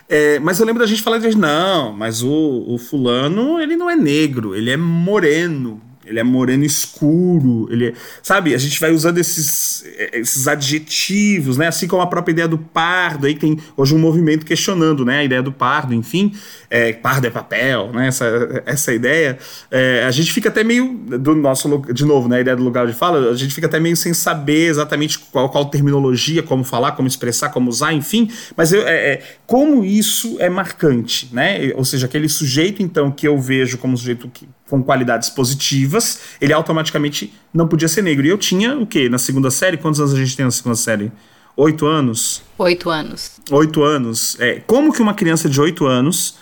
É, 0.10 0.40
mas 0.40 0.60
eu 0.60 0.66
lembro 0.66 0.82
da 0.82 0.88
gente 0.88 1.04
falando, 1.04 1.30
não, 1.36 1.94
mas 1.94 2.24
o, 2.24 2.64
o 2.66 2.80
fulano, 2.80 3.60
ele 3.60 3.76
não 3.76 3.88
é 3.88 3.96
negro, 3.96 4.56
ele 4.56 4.72
é 4.72 4.78
moreno, 4.78 5.80
ele 6.08 6.20
é 6.20 6.24
moreno 6.24 6.64
escuro, 6.64 7.68
ele 7.72 7.90
é, 7.90 7.94
sabe, 8.24 8.56
a 8.56 8.58
gente 8.58 8.80
vai 8.80 8.92
usando 8.92 9.18
esses, 9.18 9.86
esses 10.14 10.48
adjetivos, 10.48 11.58
né, 11.58 11.68
assim 11.68 11.88
como 11.88 12.02
a 12.02 12.08
própria 12.08 12.32
ideia 12.32 12.48
do 12.48 12.58
pardo, 12.58 13.28
aí 13.28 13.36
tem 13.36 13.60
hoje 13.76 13.94
um 13.94 14.00
movimento 14.00 14.46
questionando, 14.46 15.04
né, 15.04 15.20
a 15.20 15.24
ideia 15.24 15.42
do 15.42 15.52
pardo, 15.52 15.94
enfim, 15.94 16.34
é, 16.70 16.94
pardo 16.94 17.28
é 17.28 17.30
papel, 17.30 17.92
né, 17.94 18.08
essa, 18.08 18.64
essa 18.66 18.94
ideia, 18.94 19.38
é, 19.70 20.06
a 20.06 20.12
gente 20.12 20.32
fica 20.32 20.50
até 20.50 20.64
meio, 20.64 20.94
do 21.20 21.36
nosso, 21.36 21.68
de 21.94 22.06
novo, 22.06 22.28
né, 22.30 22.38
a 22.38 22.42
ideia 22.42 22.56
do 22.56 22.64
lugar 22.64 22.88
de 22.88 22.94
fala, 22.94 23.30
a 23.32 23.36
gente 23.36 23.54
fica 23.54 23.68
até 23.68 23.80
meio 23.80 23.98
sem 23.98 24.14
saber 24.14 24.68
exatamente 24.70 25.20
qual, 25.20 25.50
qual 25.50 25.66
terminologia, 25.66 26.42
como 26.42 26.64
falar, 26.64 26.94
como 26.94 27.08
expressar, 27.08 27.50
como 27.50 27.70
usar, 27.70 27.94
enfim, 27.94 28.32
mas 28.56 28.72
eu, 28.72 28.88
é, 28.88 29.14
é 29.14 29.24
como 29.46 29.84
isso 29.84 30.38
é 30.40 30.50
marcante, 30.50 31.30
né, 31.34 31.72
ou 31.76 31.84
seja, 31.84 32.06
aquele 32.06 32.30
sujeito, 32.30 32.82
então, 32.82 33.12
que 33.12 33.28
eu 33.28 33.38
vejo 33.40 33.78
como 33.78 33.98
sujeito 33.98 34.30
que, 34.30 34.48
com 34.70 34.84
qualidades 34.84 35.30
positivas, 35.30 36.22
ele 36.42 36.54
automaticamente 36.54 37.34
não 37.54 37.68
podia 37.68 37.88
ser 37.88 38.02
negro. 38.02 38.26
E 38.26 38.30
eu 38.30 38.38
tinha 38.38 38.78
o 38.78 38.86
quê? 38.86 39.10
Na 39.10 39.18
segunda 39.18 39.50
série? 39.50 39.78
Quantos 39.78 40.00
anos 40.00 40.14
a 40.14 40.18
gente 40.18 40.36
tem 40.36 40.46
na 40.46 40.52
segunda 40.52 40.76
série? 40.76 41.12
Oito 41.56 41.86
anos? 41.86 42.44
Oito 42.58 42.90
anos. 42.90 43.32
Oito 43.50 43.84
anos. 43.84 44.38
É, 44.40 44.62
como 44.68 44.94
que 44.94 45.02
uma 45.02 45.14
criança 45.14 45.50
de 45.50 45.60
oito 45.60 45.86
anos 45.86 46.36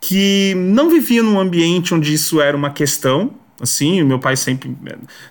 que 0.00 0.54
não 0.56 0.90
vivia 0.90 1.22
num 1.22 1.38
ambiente 1.38 1.94
onde 1.94 2.12
isso 2.12 2.40
era 2.40 2.56
uma 2.56 2.70
questão, 2.70 3.32
assim, 3.60 4.02
meu 4.02 4.18
pai 4.18 4.36
sempre. 4.36 4.74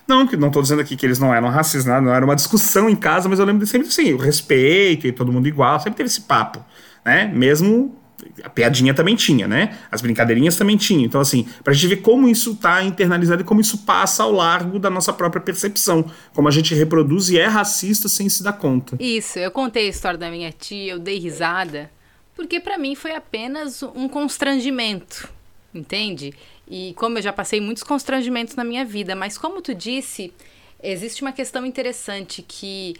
Não, 0.06 0.24
não 0.24 0.48
estou 0.48 0.62
dizendo 0.62 0.80
aqui 0.80 0.96
que 0.96 1.04
eles 1.04 1.18
não 1.18 1.34
eram 1.34 1.48
racistas, 1.48 1.84
não 1.84 2.14
era 2.14 2.24
uma 2.24 2.36
discussão 2.36 2.88
em 2.88 2.96
casa, 2.96 3.28
mas 3.28 3.38
eu 3.38 3.44
lembro 3.44 3.66
sempre 3.66 3.88
assim, 3.88 4.12
o 4.12 4.16
respeito 4.16 5.06
e 5.06 5.12
todo 5.12 5.32
mundo 5.32 5.48
igual, 5.48 5.78
sempre 5.80 5.96
teve 5.96 6.08
esse 6.08 6.22
papo, 6.22 6.64
né? 7.04 7.30
Mesmo 7.34 7.99
a 8.42 8.48
piadinha 8.48 8.94
também 8.94 9.16
tinha, 9.16 9.46
né? 9.46 9.78
As 9.90 10.00
brincadeirinhas 10.00 10.56
também 10.56 10.76
tinham. 10.76 11.04
Então, 11.04 11.20
assim, 11.20 11.46
pra 11.62 11.72
gente 11.72 11.86
ver 11.86 11.96
como 11.96 12.28
isso 12.28 12.56
tá 12.56 12.82
internalizado 12.82 13.42
e 13.42 13.44
como 13.44 13.60
isso 13.60 13.78
passa 13.78 14.22
ao 14.22 14.32
largo 14.32 14.78
da 14.78 14.90
nossa 14.90 15.12
própria 15.12 15.40
percepção. 15.40 16.10
Como 16.34 16.48
a 16.48 16.50
gente 16.50 16.74
reproduz 16.74 17.30
e 17.30 17.38
é 17.38 17.46
racista 17.46 18.08
sem 18.08 18.28
se 18.28 18.42
dar 18.42 18.54
conta. 18.54 18.96
Isso, 19.00 19.38
eu 19.38 19.50
contei 19.50 19.86
a 19.86 19.90
história 19.90 20.18
da 20.18 20.30
minha 20.30 20.52
tia, 20.52 20.92
eu 20.92 20.98
dei 20.98 21.18
risada, 21.18 21.90
porque 22.34 22.60
para 22.60 22.78
mim 22.78 22.94
foi 22.94 23.14
apenas 23.14 23.82
um 23.82 24.08
constrangimento, 24.08 25.28
entende? 25.74 26.32
E 26.68 26.94
como 26.94 27.18
eu 27.18 27.22
já 27.22 27.32
passei 27.32 27.60
muitos 27.60 27.82
constrangimentos 27.82 28.54
na 28.54 28.64
minha 28.64 28.84
vida, 28.84 29.16
mas 29.16 29.36
como 29.36 29.60
tu 29.60 29.74
disse, 29.74 30.32
existe 30.82 31.22
uma 31.22 31.32
questão 31.32 31.66
interessante 31.66 32.44
que 32.46 32.94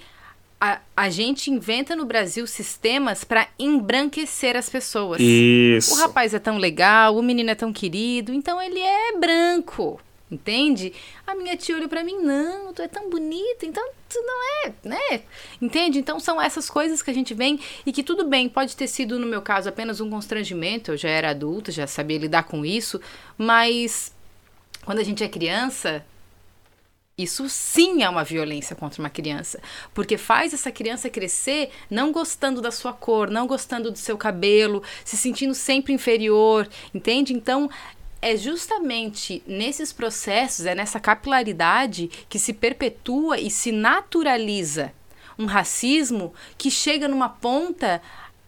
a, 0.60 0.78
a 0.94 1.08
gente 1.08 1.50
inventa 1.50 1.96
no 1.96 2.04
Brasil 2.04 2.46
sistemas 2.46 3.24
para 3.24 3.48
embranquecer 3.58 4.56
as 4.56 4.68
pessoas. 4.68 5.20
Isso. 5.20 5.94
O 5.94 5.96
rapaz 5.96 6.34
é 6.34 6.38
tão 6.38 6.58
legal, 6.58 7.16
o 7.16 7.22
menino 7.22 7.50
é 7.50 7.54
tão 7.54 7.72
querido, 7.72 8.32
então 8.32 8.60
ele 8.60 8.78
é 8.78 9.16
branco. 9.16 9.98
Entende? 10.30 10.92
A 11.26 11.34
minha 11.34 11.56
tia 11.56 11.74
olhou 11.74 11.88
para 11.88 12.04
mim, 12.04 12.18
não, 12.22 12.72
tu 12.72 12.82
é 12.82 12.86
tão 12.86 13.10
bonita, 13.10 13.66
então 13.66 13.84
tu 14.08 14.22
não 14.22 14.64
é, 14.64 14.72
né? 14.84 15.22
Entende? 15.60 15.98
Então 15.98 16.20
são 16.20 16.40
essas 16.40 16.70
coisas 16.70 17.02
que 17.02 17.10
a 17.10 17.14
gente 17.14 17.34
vem 17.34 17.58
e 17.84 17.92
que 17.92 18.04
tudo 18.04 18.24
bem, 18.24 18.48
pode 18.48 18.76
ter 18.76 18.86
sido 18.86 19.18
no 19.18 19.26
meu 19.26 19.42
caso 19.42 19.68
apenas 19.68 20.00
um 20.00 20.08
constrangimento, 20.08 20.92
eu 20.92 20.96
já 20.96 21.08
era 21.08 21.30
adulta, 21.30 21.72
já 21.72 21.84
sabia 21.84 22.18
lidar 22.18 22.44
com 22.44 22.64
isso, 22.64 23.00
mas 23.36 24.14
quando 24.84 25.00
a 25.00 25.04
gente 25.04 25.24
é 25.24 25.28
criança, 25.28 26.06
isso 27.22 27.48
sim 27.48 28.02
é 28.02 28.08
uma 28.08 28.24
violência 28.24 28.76
contra 28.76 29.00
uma 29.00 29.10
criança, 29.10 29.60
porque 29.92 30.16
faz 30.16 30.54
essa 30.54 30.70
criança 30.70 31.10
crescer 31.10 31.70
não 31.90 32.12
gostando 32.12 32.60
da 32.60 32.70
sua 32.70 32.92
cor, 32.92 33.30
não 33.30 33.46
gostando 33.46 33.90
do 33.90 33.98
seu 33.98 34.16
cabelo, 34.16 34.82
se 35.04 35.16
sentindo 35.16 35.54
sempre 35.54 35.92
inferior, 35.92 36.68
entende? 36.94 37.32
Então, 37.32 37.68
é 38.22 38.36
justamente 38.36 39.42
nesses 39.46 39.92
processos, 39.92 40.66
é 40.66 40.74
nessa 40.74 41.00
capilaridade 41.00 42.10
que 42.28 42.38
se 42.38 42.52
perpetua 42.52 43.38
e 43.38 43.50
se 43.50 43.72
naturaliza 43.72 44.92
um 45.38 45.46
racismo 45.46 46.34
que 46.58 46.70
chega 46.70 47.08
numa 47.08 47.28
ponta 47.28 48.02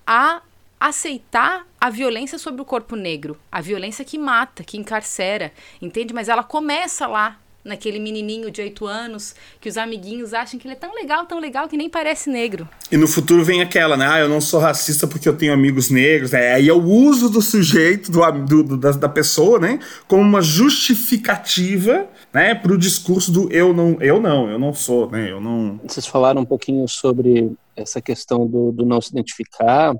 a 0.07 0.43
aceitar 0.79 1.67
a 1.81 1.89
violência 1.89 2.39
sobre 2.39 2.61
o 2.61 2.65
corpo 2.65 2.97
negro, 2.97 3.39
a 3.51 3.61
violência 3.61 4.05
que 4.05 4.19
mata, 4.19 4.65
que 4.65 4.77
encarcera, 4.77 5.53
entende? 5.81 6.13
Mas 6.13 6.29
ela 6.29 6.43
começa 6.43 7.07
lá 7.07 7.39
naquele 7.65 7.99
menininho 7.99 8.51
de 8.51 8.61
8 8.61 8.87
anos 8.87 9.35
que 9.61 9.69
os 9.69 9.77
amiguinhos 9.77 10.35
acham 10.35 10.59
que 10.59 10.67
ele 10.67 10.75
é 10.75 10.77
tão 10.77 10.95
legal, 10.95 11.27
tão 11.27 11.39
legal 11.39 11.69
que 11.69 11.77
nem 11.77 11.89
parece 11.89 12.29
negro. 12.29 12.69
E 12.91 12.97
no 12.97 13.07
futuro 13.07 13.45
vem 13.45 13.63
aquela, 13.63 13.97
né? 13.97 14.07
Ah, 14.07 14.21
eu 14.21 14.29
não 14.29 14.41
sou 14.41 14.61
racista 14.61 15.07
porque 15.07 15.29
eu 15.29 15.37
tenho 15.37 15.53
amigos 15.53 15.91
negros. 15.91 16.33
Né? 16.33 16.55
Aí 16.55 16.69
é 16.69 16.73
o 16.73 16.83
uso 16.83 17.29
do 17.29 17.41
sujeito, 17.41 18.11
do, 18.11 18.63
do 18.63 18.77
da, 18.77 18.93
da, 18.93 19.09
pessoa, 19.09 19.59
né? 19.59 19.79
Como 20.09 20.23
uma 20.23 20.43
justificativa, 20.43 22.09
né? 22.33 22.55
Para 22.55 22.73
o 22.73 22.79
discurso 22.79 23.31
do 23.31 23.53
eu 23.53 23.73
não, 23.73 23.97
eu 24.01 24.21
não, 24.21 24.51
eu 24.51 24.59
não 24.59 24.75
sou, 24.75 25.11
né? 25.11 25.31
Eu 25.31 25.41
não. 25.41 25.81
Vocês 25.87 26.07
falaram 26.07 26.43
um 26.43 26.47
pouquinho 26.47 26.87
sobre 26.89 27.53
essa 27.77 28.01
questão 28.01 28.47
do, 28.47 28.73
do 28.73 28.85
não 28.85 29.01
se 29.01 29.11
identificar, 29.11 29.95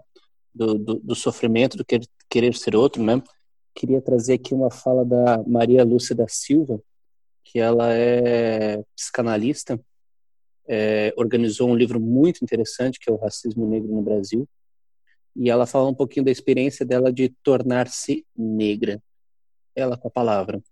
do, 0.55 0.75
do, 0.75 0.95
do 0.97 1.15
sofrimento, 1.15 1.77
do 1.77 1.85
querer, 1.85 2.07
querer 2.29 2.55
ser 2.55 2.77
outro, 2.77 3.03
né? 3.03 3.23
Queria 3.75 4.03
trazer 4.03 4.35
aqui 4.35 4.53
uma 4.53 4.71
fala 4.71 5.05
da 5.05 5.43
Maria 5.47 5.83
Lúcia 5.85 6.15
da 6.15 6.29
Silva, 6.29 6.79
que 7.53 7.59
ela 7.59 7.93
é 7.93 8.83
psicanalista, 8.97 9.79
é, 10.67 11.13
organizou 11.19 11.69
um 11.69 11.77
livro 11.77 12.01
muito 12.01 12.43
interessante 12.43 12.99
que 12.99 13.11
é 13.11 13.13
o 13.13 13.19
Racismo 13.19 13.69
Negro 13.69 13.93
no 13.93 14.01
Brasil, 14.01 14.49
e 15.37 15.51
ela 15.51 15.67
fala 15.67 15.91
um 15.91 15.95
pouquinho 15.95 16.25
da 16.25 16.31
experiência 16.31 16.85
dela 16.85 17.13
de 17.13 17.29
tornar-se 17.43 18.27
negra. 18.35 19.03
Ela 19.77 19.99
com 19.99 20.09
a 20.09 20.11
palavra. 20.11 20.63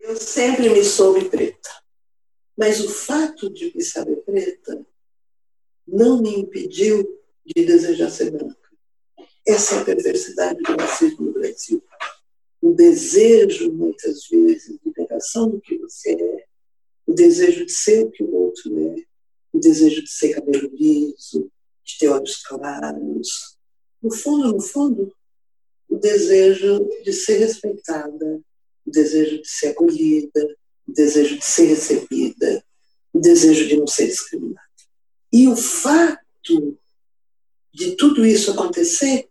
Eu 0.00 0.16
sempre 0.16 0.70
me 0.70 0.82
soube 0.82 1.26
preta, 1.26 1.68
mas 2.56 2.80
o 2.80 2.88
fato 2.88 3.52
de 3.52 3.76
me 3.76 3.82
saber 3.82 4.16
preta 4.16 4.82
não 5.86 6.22
me 6.22 6.40
impediu 6.40 7.20
de 7.44 7.66
desejar 7.66 8.08
ser 8.08 8.30
branca. 8.30 8.56
Essa 9.46 9.76
é 9.76 9.80
a 9.82 9.84
perversidade 9.84 10.62
do 10.62 10.76
racismo 10.76 11.26
no 11.26 11.32
Brasil 11.34 11.82
o 12.60 12.74
desejo, 12.74 13.72
muitas 13.72 14.28
vezes, 14.28 14.78
de 14.84 14.92
negação 14.96 15.48
do 15.48 15.60
que 15.60 15.78
você 15.78 16.12
é, 16.12 16.44
o 17.06 17.12
desejo 17.12 17.64
de 17.64 17.72
ser 17.72 18.04
o 18.04 18.10
que 18.10 18.22
o 18.22 18.34
outro 18.34 18.78
é, 18.78 19.02
o 19.52 19.58
desejo 19.58 20.02
de 20.02 20.10
ser 20.10 20.34
cabelo 20.34 20.70
liso, 20.74 21.50
de 21.84 21.98
ter 21.98 22.08
olhos 22.08 22.36
claros. 22.36 23.56
No 24.00 24.14
fundo, 24.14 24.52
no 24.52 24.60
fundo, 24.60 25.12
o 25.88 25.96
desejo 25.96 26.88
de 27.02 27.12
ser 27.12 27.38
respeitada, 27.38 28.40
o 28.86 28.90
desejo 28.90 29.42
de 29.42 29.48
ser 29.48 29.68
acolhida, 29.68 30.56
o 30.86 30.92
desejo 30.92 31.36
de 31.38 31.44
ser 31.44 31.66
recebida, 31.66 32.64
o 33.12 33.18
desejo 33.18 33.66
de 33.66 33.76
não 33.76 33.86
ser 33.86 34.06
discriminada. 34.06 34.60
E 35.32 35.48
o 35.48 35.56
fato 35.56 36.78
de 37.72 37.96
tudo 37.96 38.24
isso 38.24 38.52
acontecer, 38.52 39.28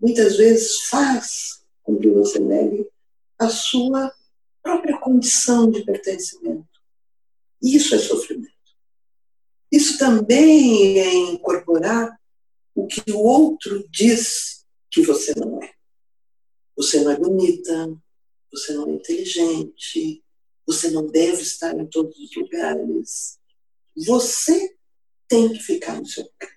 muitas 0.00 0.36
vezes 0.36 0.82
faz 0.82 1.63
com 1.84 1.96
que 1.98 2.10
você 2.10 2.40
negue 2.40 2.88
a 3.38 3.48
sua 3.48 4.12
própria 4.60 4.98
condição 4.98 5.70
de 5.70 5.84
pertencimento. 5.84 6.66
Isso 7.62 7.94
é 7.94 7.98
sofrimento. 7.98 8.52
Isso 9.70 9.98
também 9.98 10.98
é 10.98 11.14
incorporar 11.14 12.18
o 12.74 12.86
que 12.86 13.12
o 13.12 13.18
outro 13.18 13.86
diz 13.90 14.64
que 14.90 15.02
você 15.02 15.32
não 15.36 15.62
é. 15.62 15.72
Você 16.76 17.00
não 17.02 17.12
é 17.12 17.16
bonita, 17.16 17.96
você 18.50 18.72
não 18.72 18.88
é 18.88 18.92
inteligente, 18.92 20.24
você 20.66 20.90
não 20.90 21.06
deve 21.06 21.42
estar 21.42 21.78
em 21.78 21.86
todos 21.86 22.16
os 22.18 22.34
lugares. 22.36 23.38
Você 23.96 24.76
tem 25.28 25.52
que 25.52 25.60
ficar 25.60 26.00
no 26.00 26.06
seu 26.06 26.24
lugar. 26.24 26.56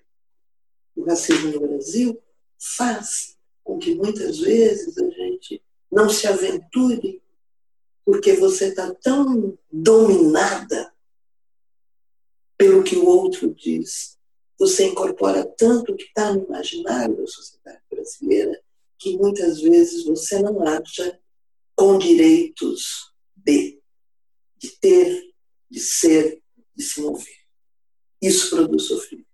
O 0.96 1.04
racismo 1.04 1.50
no 1.52 1.60
Brasil 1.60 2.20
faz 2.58 3.36
com 3.62 3.78
que 3.78 3.94
muitas 3.94 4.38
vezes 4.38 4.96
a 4.98 5.10
não 5.90 6.08
se 6.08 6.26
aventure 6.26 7.22
porque 8.04 8.34
você 8.34 8.68
está 8.68 8.94
tão 8.94 9.58
dominada 9.70 10.92
pelo 12.56 12.82
que 12.82 12.96
o 12.96 13.06
outro 13.06 13.54
diz. 13.54 14.18
Você 14.58 14.86
incorpora 14.86 15.44
tanto 15.44 15.92
o 15.92 15.96
que 15.96 16.04
está 16.04 16.32
no 16.32 16.44
imaginário 16.44 17.16
da 17.16 17.26
sociedade 17.26 17.82
brasileira 17.90 18.60
que 18.98 19.16
muitas 19.16 19.60
vezes 19.60 20.04
você 20.04 20.42
não 20.42 20.66
acha 20.66 21.20
com 21.76 21.96
direitos 21.96 23.12
de, 23.36 23.80
de 24.56 24.70
ter, 24.80 25.32
de 25.70 25.78
ser, 25.78 26.42
de 26.74 26.82
se 26.82 27.00
mover. 27.00 27.38
isso 28.20 28.50
produz 28.50 28.84
sofrimento. 28.84 29.28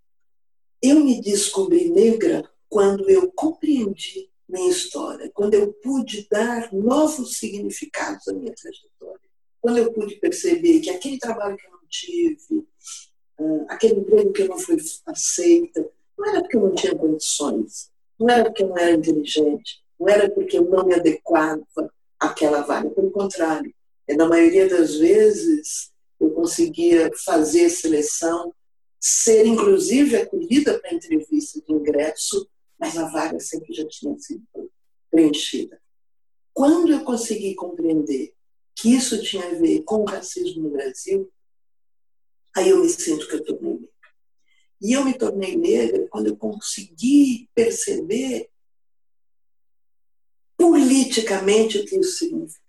Eu 0.82 1.02
me 1.02 1.22
descobri 1.22 1.88
negra 1.88 2.46
quando 2.68 3.09
eu 3.09 3.32
compreendi 3.32 4.30
minha 4.49 4.70
história, 4.70 5.30
quando 5.32 5.55
eu 5.55 5.72
pude 5.72 6.26
dar 6.30 6.72
novos 6.72 7.38
significados 7.38 8.28
à 8.28 8.32
minha 8.32 8.53
trajetória, 8.55 9.20
quando 9.61 9.78
eu 9.78 9.92
pude 9.92 10.16
perceber 10.16 10.80
que 10.80 10.90
aquele 10.90 11.18
trabalho 11.18 11.57
que 11.57 11.66
eu 11.66 11.70
não 11.70 11.80
tive, 11.88 12.66
ah, 13.38 13.66
aquele 13.70 14.01
emprego 14.01 14.32
que 14.32 14.42
eu 14.42 14.49
não 14.49 14.59
fui 14.59 14.76
aceita, 15.07 15.88
não 16.18 16.28
era 16.28 16.40
porque 16.40 16.57
eu 16.57 16.61
não 16.61 16.74
tinha 16.74 16.95
condições, 16.95 17.90
não 18.18 18.28
era 18.28 18.45
porque 18.45 18.62
eu 18.62 18.68
não 18.68 18.78
era 18.78 18.92
inteligente, 18.92 19.82
não 19.99 20.09
era 20.09 20.30
porque 20.30 20.59
eu 20.59 20.64
não 20.64 20.84
me 20.86 20.95
adequava 20.95 21.64
àquela 22.20 22.61
vaga, 22.61 22.90
pelo 22.90 23.11
contrário, 23.11 23.74
na 24.09 24.28
maioria 24.28 24.68
das 24.68 24.97
vezes 24.97 25.90
eu 26.20 26.30
conseguia 26.30 27.11
fazer 27.24 27.70
seleção, 27.70 28.53
ser 29.01 29.47
inclusive 29.47 30.16
acolhida 30.16 30.78
para 30.78 30.95
entrevista 30.95 31.61
de 31.61 31.72
ingresso, 31.72 32.47
mas 32.85 32.99
a 32.99 33.09
vaga 33.09 33.41
sempre 33.41 33.72
já 33.72 33.87
tinha 33.89 34.14
sido 34.18 34.45
preenchida. 35.11 35.80
Quando 36.53 36.93
eu 36.93 37.03
consegui 37.03 37.55
compreender 37.55 38.35
que 38.76 38.95
isso 38.95 39.22
tinha 39.22 39.47
a 39.47 39.55
ver 39.55 39.82
com 39.85 40.03
o 40.03 40.05
racismo 40.05 40.64
no 40.64 40.70
Brasil, 40.70 41.32
aí 42.55 42.68
eu 42.68 42.82
me 42.82 42.89
sinto 42.91 43.26
que 43.26 43.37
eu 43.37 43.45
tornei 43.45 43.72
negra. 43.72 43.89
E 44.82 44.93
eu 44.93 45.03
me 45.03 45.16
tornei 45.16 45.57
negra 45.57 46.07
quando 46.11 46.26
eu 46.26 46.37
consegui 46.37 47.49
perceber 47.55 48.51
politicamente 50.59 51.78
o 51.78 51.87
que 51.87 51.97
isso 51.97 52.18
significa. 52.18 52.61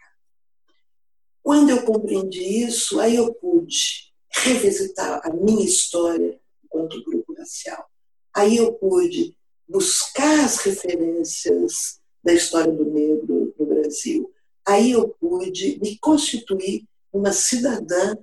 Quando 1.44 1.72
eu 1.72 1.84
compreendi 1.84 2.64
isso, 2.64 3.02
aí 3.02 3.18
eu 3.18 3.34
pude 3.34 4.14
revisitar 4.34 5.20
a 5.26 5.34
minha 5.34 5.66
história 5.66 6.40
enquanto 6.64 7.04
grupo 7.04 7.34
racial. 7.34 7.86
Aí 8.34 8.56
eu 8.56 8.74
pude 8.74 9.38
buscar 9.68 10.46
as 10.46 10.58
referências 10.60 12.00
da 12.24 12.34
história 12.34 12.72
do 12.72 12.86
negro 12.86 13.54
no 13.58 13.66
Brasil. 13.66 14.32
Aí 14.68 14.92
eu 14.92 15.10
pude 15.20 15.80
me 15.82 15.98
constituir 16.00 16.84
uma 17.14 17.32
cidadã 17.32 18.16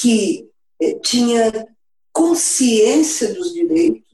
que 0.00 0.48
eh, 0.80 0.98
tinha 1.00 1.66
consciência 2.12 3.32
dos 3.34 3.52
direitos 3.52 4.08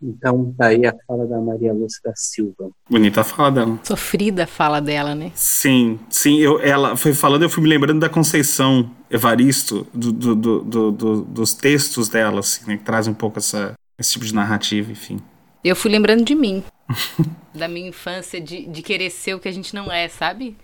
então, 0.00 0.54
tá 0.56 0.66
aí 0.66 0.86
a 0.86 0.94
fala 1.06 1.26
da 1.26 1.40
Maria 1.40 1.72
Lúcia 1.72 2.00
da 2.04 2.12
Silva. 2.14 2.70
Bonita 2.88 3.22
a 3.22 3.24
fala 3.24 3.50
dela. 3.50 3.80
Sofrida 3.82 4.44
a 4.44 4.46
fala 4.46 4.80
dela, 4.80 5.14
né? 5.14 5.32
Sim, 5.34 5.98
sim. 6.08 6.38
Eu, 6.38 6.60
ela 6.60 6.96
foi 6.96 7.12
falando, 7.12 7.42
eu 7.42 7.50
fui 7.50 7.62
me 7.62 7.68
lembrando 7.68 7.98
da 7.98 8.08
Conceição 8.08 8.90
Evaristo, 9.10 9.86
do, 9.92 10.12
do, 10.12 10.34
do, 10.36 10.92
do 10.92 11.22
dos 11.22 11.52
textos 11.52 12.08
dela, 12.08 12.40
assim, 12.40 12.64
né, 12.66 12.76
que 12.76 12.84
trazem 12.84 13.12
um 13.12 13.16
pouco 13.16 13.38
essa, 13.38 13.74
esse 13.98 14.12
tipo 14.12 14.24
de 14.24 14.34
narrativa, 14.34 14.92
enfim. 14.92 15.20
Eu 15.64 15.74
fui 15.74 15.90
lembrando 15.90 16.24
de 16.24 16.34
mim, 16.34 16.62
da 17.52 17.66
minha 17.66 17.88
infância, 17.88 18.40
de, 18.40 18.66
de 18.66 18.82
querer 18.82 19.10
ser 19.10 19.34
o 19.34 19.40
que 19.40 19.48
a 19.48 19.52
gente 19.52 19.74
não 19.74 19.90
é, 19.90 20.08
sabe? 20.08 20.56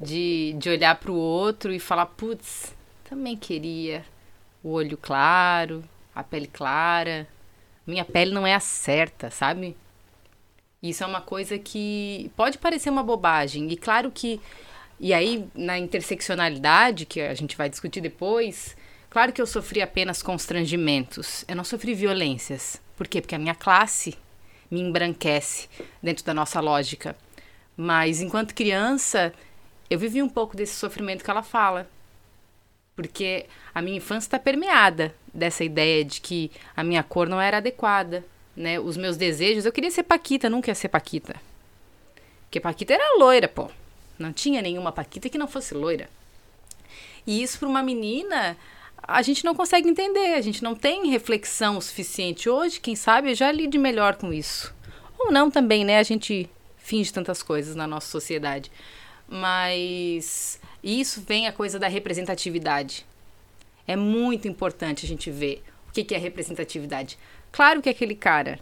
De, 0.00 0.54
de 0.58 0.70
olhar 0.70 0.94
para 0.94 1.10
o 1.10 1.16
outro 1.16 1.72
e 1.72 1.80
falar, 1.80 2.06
putz, 2.06 2.74
também 3.08 3.36
queria 3.36 4.04
o 4.62 4.70
olho 4.70 4.96
claro, 4.96 5.82
a 6.14 6.22
pele 6.22 6.46
clara, 6.46 7.26
minha 7.86 8.04
pele 8.04 8.32
não 8.32 8.46
é 8.46 8.54
a 8.54 8.60
certa, 8.60 9.30
sabe? 9.30 9.76
Isso 10.82 11.02
é 11.04 11.06
uma 11.06 11.20
coisa 11.20 11.58
que 11.58 12.30
pode 12.36 12.56
parecer 12.56 12.88
uma 12.88 13.02
bobagem. 13.02 13.70
E 13.70 13.76
claro 13.76 14.10
que. 14.10 14.40
E 14.98 15.12
aí, 15.12 15.46
na 15.54 15.78
interseccionalidade, 15.78 17.06
que 17.06 17.20
a 17.20 17.34
gente 17.34 17.56
vai 17.56 17.68
discutir 17.68 18.00
depois, 18.00 18.76
claro 19.08 19.32
que 19.32 19.40
eu 19.40 19.46
sofri 19.46 19.82
apenas 19.82 20.22
constrangimentos. 20.22 21.44
Eu 21.48 21.56
não 21.56 21.64
sofri 21.64 21.94
violências. 21.94 22.80
Por 23.00 23.08
quê? 23.08 23.22
Porque 23.22 23.34
a 23.34 23.38
minha 23.38 23.54
classe 23.54 24.14
me 24.70 24.78
embranquece 24.78 25.70
dentro 26.02 26.22
da 26.22 26.34
nossa 26.34 26.60
lógica. 26.60 27.16
Mas 27.74 28.20
enquanto 28.20 28.54
criança, 28.54 29.32
eu 29.88 29.98
vivi 29.98 30.22
um 30.22 30.28
pouco 30.28 30.54
desse 30.54 30.74
sofrimento 30.74 31.24
que 31.24 31.30
ela 31.30 31.42
fala 31.42 31.88
porque 32.94 33.46
a 33.74 33.80
minha 33.80 33.96
infância 33.96 34.26
está 34.26 34.38
permeada 34.38 35.14
dessa 35.32 35.64
ideia 35.64 36.04
de 36.04 36.20
que 36.20 36.50
a 36.76 36.84
minha 36.84 37.02
cor 37.02 37.26
não 37.26 37.40
era 37.40 37.56
adequada, 37.56 38.22
né? 38.54 38.78
Os 38.78 38.98
meus 38.98 39.16
desejos, 39.16 39.64
eu 39.64 39.72
queria 39.72 39.90
ser 39.90 40.02
paquita, 40.02 40.50
nunca 40.50 40.70
ia 40.70 40.74
ser 40.74 40.90
paquita. 40.90 41.36
Porque 42.42 42.60
paquita 42.60 42.92
era 42.92 43.16
loira, 43.18 43.48
pô. 43.48 43.70
Não 44.18 44.30
tinha 44.30 44.60
nenhuma 44.60 44.92
paquita 44.92 45.30
que 45.30 45.38
não 45.38 45.48
fosse 45.48 45.72
loira. 45.72 46.10
E 47.26 47.42
isso 47.42 47.58
para 47.58 47.68
uma 47.68 47.82
menina, 47.82 48.58
a 49.02 49.22
gente 49.22 49.44
não 49.44 49.54
consegue 49.54 49.88
entender, 49.88 50.34
a 50.34 50.40
gente 50.40 50.62
não 50.62 50.74
tem 50.74 51.10
reflexão 51.10 51.76
o 51.76 51.82
suficiente. 51.82 52.48
Hoje, 52.48 52.80
quem 52.80 52.94
sabe, 52.94 53.30
eu 53.30 53.34
já 53.34 53.50
lide 53.50 53.78
melhor 53.78 54.16
com 54.16 54.32
isso. 54.32 54.74
Ou 55.18 55.32
não 55.32 55.50
também, 55.50 55.84
né? 55.84 55.98
A 55.98 56.02
gente 56.02 56.48
finge 56.76 57.12
tantas 57.12 57.42
coisas 57.42 57.74
na 57.76 57.86
nossa 57.86 58.08
sociedade. 58.08 58.70
Mas 59.28 60.60
isso 60.82 61.22
vem 61.26 61.46
a 61.46 61.52
coisa 61.52 61.78
da 61.78 61.88
representatividade. 61.88 63.06
É 63.86 63.96
muito 63.96 64.48
importante 64.48 65.04
a 65.04 65.08
gente 65.08 65.30
ver 65.30 65.62
o 65.88 65.92
que, 65.92 66.14
é 66.14 66.18
representatividade. 66.18 67.18
Claro 67.52 67.82
que 67.82 67.88
aquele 67.88 68.14
cara 68.14 68.58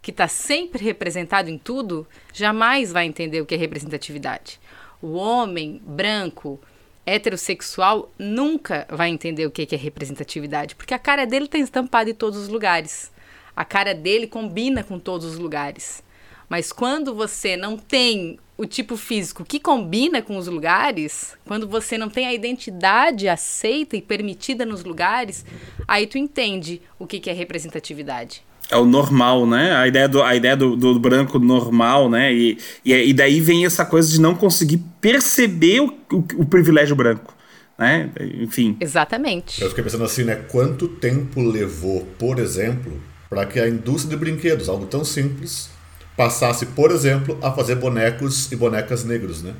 que 0.00 0.10
está 0.10 0.28
sempre 0.28 0.84
representado 0.84 1.50
em 1.50 1.58
tudo 1.58 2.06
jamais 2.32 2.92
vai 2.92 3.06
entender 3.06 3.40
o 3.40 3.46
que 3.46 3.54
é 3.54 3.58
representatividade. 3.58 4.60
O 5.02 5.14
homem 5.14 5.80
branco, 5.84 6.60
heterossexual, 7.08 8.12
nunca 8.18 8.86
vai 8.90 9.08
entender 9.08 9.46
o 9.46 9.50
que 9.50 9.74
é 9.74 9.78
representatividade, 9.78 10.74
porque 10.74 10.94
a 10.94 10.98
cara 10.98 11.24
dele 11.24 11.46
está 11.46 11.58
estampada 11.58 12.10
em 12.10 12.14
todos 12.14 12.38
os 12.38 12.48
lugares. 12.48 13.10
A 13.56 13.64
cara 13.64 13.94
dele 13.94 14.26
combina 14.26 14.84
com 14.84 14.98
todos 14.98 15.26
os 15.26 15.38
lugares. 15.38 16.02
Mas 16.48 16.72
quando 16.72 17.14
você 17.14 17.56
não 17.56 17.76
tem 17.76 18.38
o 18.56 18.66
tipo 18.66 18.96
físico 18.96 19.44
que 19.44 19.60
combina 19.60 20.22
com 20.22 20.36
os 20.36 20.48
lugares, 20.48 21.36
quando 21.46 21.68
você 21.68 21.98
não 21.98 22.08
tem 22.08 22.26
a 22.26 22.34
identidade 22.34 23.28
aceita 23.28 23.96
e 23.96 24.02
permitida 24.02 24.64
nos 24.64 24.82
lugares, 24.82 25.44
aí 25.86 26.06
tu 26.06 26.18
entende 26.18 26.80
o 26.98 27.06
que, 27.06 27.20
que 27.20 27.30
é 27.30 27.32
representatividade. 27.32 28.42
É 28.70 28.76
o 28.76 28.84
normal, 28.84 29.46
né? 29.46 29.74
A 29.74 29.88
ideia 29.88 30.08
do, 30.08 30.22
a 30.22 30.34
ideia 30.34 30.56
do, 30.56 30.76
do 30.76 30.98
branco 30.98 31.38
normal, 31.38 32.10
né? 32.10 32.32
E, 32.32 32.58
e, 32.84 32.92
e, 32.92 33.14
daí 33.14 33.40
vem 33.40 33.64
essa 33.64 33.84
coisa 33.84 34.10
de 34.10 34.20
não 34.20 34.34
conseguir 34.34 34.78
perceber 35.00 35.80
o, 35.80 35.86
o, 36.12 36.24
o 36.36 36.46
privilégio 36.46 36.94
branco. 36.94 37.34
Né? 37.78 38.10
Enfim. 38.40 38.76
Exatamente. 38.80 39.62
Eu 39.62 39.68
fiquei 39.68 39.84
pensando 39.84 40.04
assim, 40.04 40.24
né? 40.24 40.34
Quanto 40.48 40.88
tempo 40.88 41.40
levou, 41.40 42.06
por 42.18 42.38
exemplo, 42.38 43.00
para 43.30 43.46
que 43.46 43.58
a 43.58 43.68
indústria 43.68 44.16
de 44.16 44.24
brinquedos, 44.24 44.68
algo 44.68 44.86
tão 44.86 45.04
simples, 45.04 45.70
passasse, 46.16 46.66
por 46.66 46.90
exemplo, 46.90 47.38
a 47.40 47.52
fazer 47.52 47.76
bonecos 47.76 48.50
e 48.50 48.56
bonecas 48.56 49.04
negros, 49.04 49.42
né? 49.42 49.54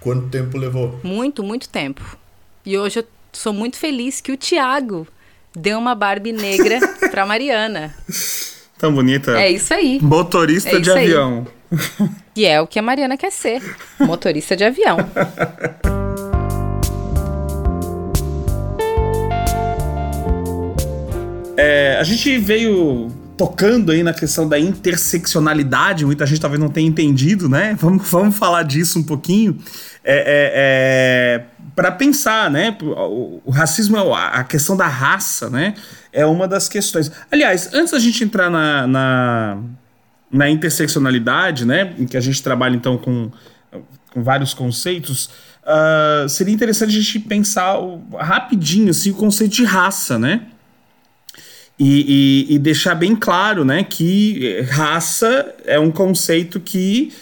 Quanto 0.00 0.28
tempo 0.28 0.56
levou? 0.56 1.00
Muito, 1.02 1.42
muito 1.42 1.68
tempo. 1.68 2.02
E 2.64 2.78
hoje 2.78 3.00
eu 3.00 3.04
sou 3.32 3.52
muito 3.52 3.76
feliz 3.76 4.20
que 4.20 4.30
o 4.30 4.36
Tiago 4.36 5.06
deu 5.54 5.78
uma 5.78 5.94
Barbie 5.94 6.32
negra 6.32 6.78
pra 7.10 7.26
Mariana. 7.26 7.94
Tão 8.84 8.92
bonita. 8.92 9.40
É 9.40 9.50
isso 9.50 9.72
aí. 9.72 9.98
Motorista 10.02 10.76
é 10.76 10.78
de 10.78 10.90
avião. 10.90 11.46
E 12.36 12.44
é 12.44 12.60
o 12.60 12.66
que 12.66 12.78
a 12.78 12.82
Mariana 12.82 13.16
quer 13.16 13.32
ser. 13.32 13.62
Motorista 13.98 14.54
de 14.54 14.62
avião. 14.62 14.98
É, 21.56 21.98
a 22.00 22.02
gente 22.02 22.36
veio 22.38 23.12
tocando 23.36 23.92
aí 23.92 24.02
na 24.02 24.12
questão 24.12 24.48
da 24.48 24.58
interseccionalidade, 24.58 26.04
muita 26.04 26.26
gente 26.26 26.40
talvez 26.40 26.60
não 26.60 26.68
tenha 26.68 26.88
entendido, 26.88 27.48
né? 27.48 27.76
Vamos, 27.80 28.10
vamos 28.10 28.36
falar 28.36 28.64
disso 28.64 28.98
um 28.98 29.04
pouquinho. 29.04 29.56
É, 30.02 30.16
é, 30.16 30.52
é 31.36 31.44
para 31.74 31.90
pensar, 31.90 32.50
né? 32.50 32.76
O, 32.80 33.42
o 33.44 33.50
racismo, 33.50 33.96
é 33.96 34.00
a 34.32 34.44
questão 34.44 34.76
da 34.76 34.86
raça, 34.86 35.50
né? 35.50 35.74
É 36.12 36.24
uma 36.24 36.46
das 36.46 36.68
questões. 36.68 37.10
Aliás, 37.30 37.70
antes 37.74 37.92
da 37.92 37.98
gente 37.98 38.22
entrar 38.22 38.48
na, 38.48 38.86
na, 38.86 39.58
na 40.30 40.50
interseccionalidade, 40.50 41.64
né? 41.64 41.94
Em 41.98 42.06
que 42.06 42.16
a 42.16 42.20
gente 42.20 42.42
trabalha 42.42 42.76
então 42.76 42.96
com, 42.96 43.30
com 44.10 44.22
vários 44.22 44.54
conceitos, 44.54 45.28
uh, 45.64 46.28
seria 46.28 46.54
interessante 46.54 46.90
a 46.90 47.00
gente 47.00 47.18
pensar 47.18 47.76
rapidinho 48.18 48.90
assim, 48.90 49.10
o 49.10 49.14
conceito 49.14 49.52
de 49.52 49.64
raça, 49.64 50.18
né? 50.18 50.42
E, 51.76 52.46
e, 52.48 52.54
e, 52.54 52.58
deixar 52.60 52.94
bem 52.94 53.16
claro 53.16 53.64
né, 53.64 53.82
que 53.82 54.60
raça 54.70 55.52
é 55.64 55.76
um 55.76 55.90
conceito 55.90 56.60
que 56.60 57.12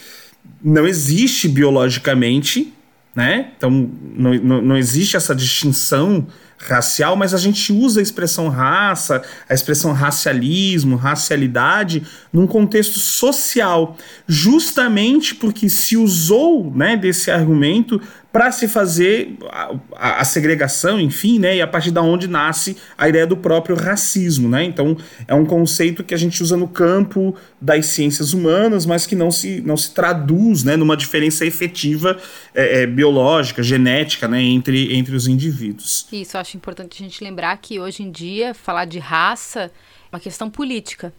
não 0.62 0.86
existe 0.86 1.48
biologicamente, 1.48 2.70
né? 3.14 3.52
Então 3.56 3.70
não, 3.70 4.34
não, 4.34 4.62
não 4.62 4.76
existe 4.76 5.16
essa 5.16 5.34
distinção 5.34 6.26
racial, 6.66 7.16
mas 7.16 7.34
a 7.34 7.38
gente 7.38 7.72
usa 7.72 8.00
a 8.00 8.02
expressão 8.02 8.48
raça, 8.48 9.22
a 9.48 9.54
expressão 9.54 9.92
racialismo, 9.92 10.96
racialidade 10.96 12.06
num 12.32 12.46
contexto 12.46 12.98
social, 12.98 13.96
justamente 14.26 15.34
porque 15.34 15.68
se 15.68 15.96
usou 15.96 16.72
né, 16.74 16.96
desse 16.96 17.30
argumento 17.30 18.00
para 18.32 18.50
se 18.50 18.66
fazer 18.66 19.36
a, 19.50 19.74
a, 19.94 20.20
a, 20.20 20.24
segregação, 20.24 20.98
enfim, 20.98 21.38
né? 21.38 21.56
E 21.56 21.62
a 21.62 21.66
partir 21.66 21.90
da 21.90 22.00
onde 22.00 22.26
nasce 22.26 22.76
a 22.96 23.08
ideia 23.08 23.26
do 23.26 23.36
próprio 23.36 23.76
racismo, 23.76 24.48
né? 24.48 24.64
Então 24.64 24.96
é 25.28 25.34
um 25.34 25.44
conceito 25.44 26.02
que 26.02 26.14
a 26.14 26.16
gente 26.16 26.42
usa 26.42 26.56
no 26.56 26.66
campo 26.66 27.36
das 27.60 27.86
ciências 27.86 28.32
humanas, 28.32 28.86
mas 28.86 29.06
que 29.06 29.14
não 29.14 29.30
se, 29.30 29.60
não 29.60 29.76
se 29.76 29.92
traduz, 29.92 30.64
né, 30.64 30.76
numa 30.76 30.96
diferença 30.96 31.44
efetiva 31.44 32.18
é, 32.54 32.82
é, 32.82 32.86
biológica, 32.86 33.62
genética, 33.62 34.26
né, 34.26 34.40
entre, 34.40 34.96
entre 34.96 35.14
os 35.14 35.28
indivíduos. 35.28 36.06
Isso, 36.10 36.38
acho 36.38 36.56
importante 36.56 37.02
a 37.02 37.06
gente 37.06 37.22
lembrar 37.22 37.56
que 37.58 37.78
hoje 37.78 38.02
em 38.02 38.10
dia 38.10 38.54
falar 38.54 38.86
de 38.86 38.98
raça 38.98 39.64
é 39.64 39.70
uma 40.10 40.20
questão 40.20 40.50
política 40.50 41.12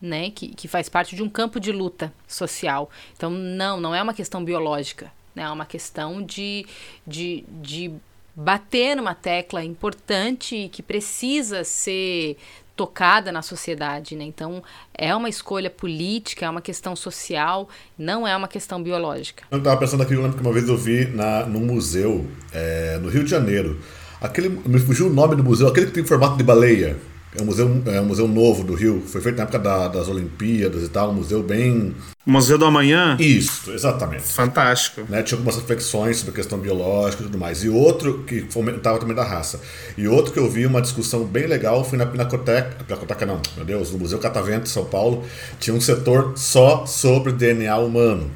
né, 0.00 0.30
que, 0.30 0.48
que 0.48 0.68
faz 0.68 0.88
parte 0.88 1.16
de 1.16 1.22
um 1.22 1.28
campo 1.28 1.58
de 1.58 1.72
luta 1.72 2.12
social. 2.26 2.90
Então, 3.16 3.30
não, 3.30 3.80
não 3.80 3.94
é 3.94 4.02
uma 4.02 4.14
questão 4.14 4.44
biológica, 4.44 5.10
né, 5.38 5.44
é 5.44 5.50
uma 5.50 5.64
questão 5.64 6.22
de, 6.22 6.66
de, 7.06 7.44
de 7.48 7.92
bater 8.34 8.96
numa 8.96 9.14
tecla 9.14 9.64
importante 9.64 10.68
que 10.72 10.82
precisa 10.82 11.64
ser 11.64 12.36
tocada 12.74 13.32
na 13.32 13.42
sociedade, 13.42 14.14
né? 14.14 14.22
Então 14.22 14.62
é 14.94 15.14
uma 15.14 15.28
escolha 15.28 15.68
política, 15.68 16.46
é 16.46 16.50
uma 16.50 16.60
questão 16.60 16.94
social, 16.94 17.68
não 17.98 18.26
é 18.26 18.36
uma 18.36 18.46
questão 18.46 18.80
biológica. 18.80 19.42
Eu 19.50 19.58
estava 19.58 19.76
pensando 19.80 20.02
aqui, 20.04 20.14
eu 20.14 20.22
lembro 20.22 20.36
que 20.36 20.42
uma 20.42 20.52
vez 20.52 20.68
eu 20.68 20.76
vi 20.76 21.06
na, 21.06 21.44
num 21.44 21.60
museu 21.60 22.24
é, 22.52 22.98
no 22.98 23.08
Rio 23.08 23.24
de 23.24 23.30
Janeiro, 23.30 23.80
aquele 24.20 24.48
me 24.48 24.78
fugiu 24.78 25.08
o 25.08 25.12
nome 25.12 25.34
do 25.34 25.42
museu, 25.42 25.66
aquele 25.66 25.86
que 25.86 25.92
tem 25.92 26.04
formato 26.04 26.36
de 26.36 26.44
baleia. 26.44 26.96
É 27.38 27.42
um 27.42 27.46
museu, 27.46 27.82
é 27.86 28.00
um 28.00 28.04
museu 28.04 28.26
novo 28.26 28.64
do 28.64 28.74
Rio. 28.74 29.00
Foi 29.06 29.20
feito 29.20 29.36
na 29.36 29.44
época 29.44 29.60
da, 29.60 29.86
das 29.86 30.08
Olimpíadas 30.08 30.82
e 30.82 30.88
tal. 30.88 31.10
Um 31.10 31.14
museu 31.14 31.40
bem. 31.40 31.94
Museu 32.26 32.58
do 32.58 32.64
Amanhã? 32.64 33.16
Isso, 33.20 33.70
exatamente. 33.70 34.24
Fantástico. 34.24 35.02
Né? 35.08 35.22
Tinha 35.22 35.38
algumas 35.38 35.54
reflexões 35.54 36.16
sobre 36.18 36.32
a 36.32 36.34
questão 36.34 36.58
biológica 36.58 37.22
e 37.22 37.26
tudo 37.26 37.38
mais. 37.38 37.62
E 37.62 37.68
outro 37.68 38.24
que 38.24 38.40
fomentava 38.50 38.98
também 38.98 39.14
da 39.14 39.22
raça. 39.22 39.60
E 39.96 40.08
outro 40.08 40.32
que 40.32 40.38
eu 40.38 40.50
vi 40.50 40.66
uma 40.66 40.82
discussão 40.82 41.24
bem 41.24 41.46
legal 41.46 41.84
foi 41.84 41.96
na 41.96 42.06
Pinacoteca. 42.06 42.84
Pinacoteca 42.84 43.24
não, 43.24 43.40
meu 43.56 43.64
Deus, 43.64 43.92
no 43.92 43.98
Museu 43.98 44.18
Catavento 44.18 44.64
de 44.64 44.70
São 44.70 44.84
Paulo. 44.84 45.24
Tinha 45.60 45.76
um 45.76 45.80
setor 45.80 46.32
só 46.36 46.86
sobre 46.86 47.32
DNA 47.32 47.76
humano. 47.78 48.28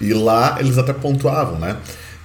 E 0.00 0.14
lá 0.14 0.58
eles 0.60 0.78
até 0.78 0.92
pontuavam, 0.92 1.58
né? 1.58 1.76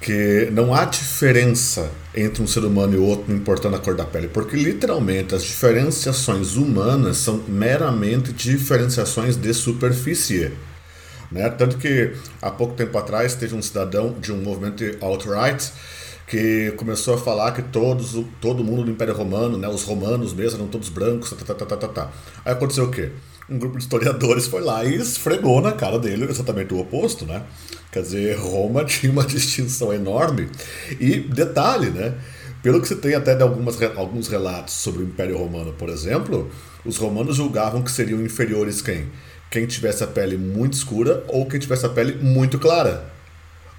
Que 0.01 0.49
não 0.51 0.73
há 0.73 0.85
diferença 0.85 1.91
entre 2.15 2.41
um 2.41 2.47
ser 2.47 2.63
humano 2.63 2.93
e 2.93 2.97
outro, 2.97 3.25
não 3.27 3.35
importando 3.35 3.75
a 3.75 3.79
cor 3.79 3.95
da 3.95 4.05
pele, 4.05 4.27
porque 4.27 4.55
literalmente 4.55 5.35
as 5.35 5.43
diferenciações 5.43 6.55
humanas 6.55 7.17
são 7.17 7.43
meramente 7.47 8.31
diferenciações 8.31 9.35
de 9.35 9.53
superfície. 9.53 10.51
Né? 11.31 11.49
Tanto 11.49 11.77
que 11.77 12.13
há 12.41 12.49
pouco 12.49 12.73
tempo 12.73 12.97
atrás 12.97 13.35
teve 13.35 13.55
um 13.55 13.61
cidadão 13.61 14.15
de 14.19 14.31
um 14.31 14.41
movimento 14.41 14.83
alt-right 15.01 15.71
que 16.29 16.71
começou 16.77 17.15
a 17.15 17.17
falar 17.17 17.51
que 17.53 17.61
todos, 17.61 18.15
todo 18.39 18.63
mundo 18.63 18.83
do 18.83 18.91
Império 18.91 19.15
Romano, 19.15 19.57
né, 19.57 19.67
os 19.67 19.83
romanos 19.83 20.31
mesmo, 20.31 20.59
eram 20.59 20.67
todos 20.67 20.87
brancos, 20.87 21.31
tá, 21.31 21.35
tá, 21.43 21.53
tá, 21.55 21.65
tá, 21.65 21.77
tá, 21.77 21.87
tá. 21.87 22.11
Aí 22.45 22.53
aconteceu 22.53 22.85
o 22.85 22.91
quê? 22.91 23.11
Um 23.49 23.57
grupo 23.57 23.77
de 23.77 23.83
historiadores 23.83 24.47
foi 24.47 24.61
lá 24.61 24.85
e 24.85 24.95
esfregou 24.95 25.61
na 25.61 25.71
cara 25.71 25.97
dele 25.97 26.25
exatamente 26.29 26.73
o 26.73 26.79
oposto, 26.79 27.25
né? 27.25 27.43
Quer 27.91 28.03
dizer, 28.03 28.37
Roma 28.37 28.85
tinha 28.85 29.11
uma 29.11 29.25
distinção 29.25 29.91
enorme. 29.91 30.49
E 30.99 31.19
detalhe, 31.19 31.89
né? 31.89 32.13
Pelo 32.61 32.81
que 32.81 32.87
se 32.87 32.95
tem 32.97 33.15
até 33.15 33.35
de 33.35 33.41
algumas, 33.41 33.81
alguns 33.95 34.27
relatos 34.27 34.73
sobre 34.73 35.01
o 35.01 35.05
Império 35.05 35.37
Romano, 35.37 35.73
por 35.73 35.89
exemplo, 35.89 36.51
os 36.85 36.97
romanos 36.97 37.37
julgavam 37.37 37.81
que 37.81 37.91
seriam 37.91 38.21
inferiores 38.21 38.81
quem? 38.81 39.07
Quem 39.49 39.65
tivesse 39.65 40.03
a 40.03 40.07
pele 40.07 40.37
muito 40.37 40.73
escura 40.73 41.23
ou 41.27 41.45
quem 41.45 41.59
tivesse 41.59 41.85
a 41.85 41.89
pele 41.89 42.21
muito 42.21 42.59
clara. 42.59 43.09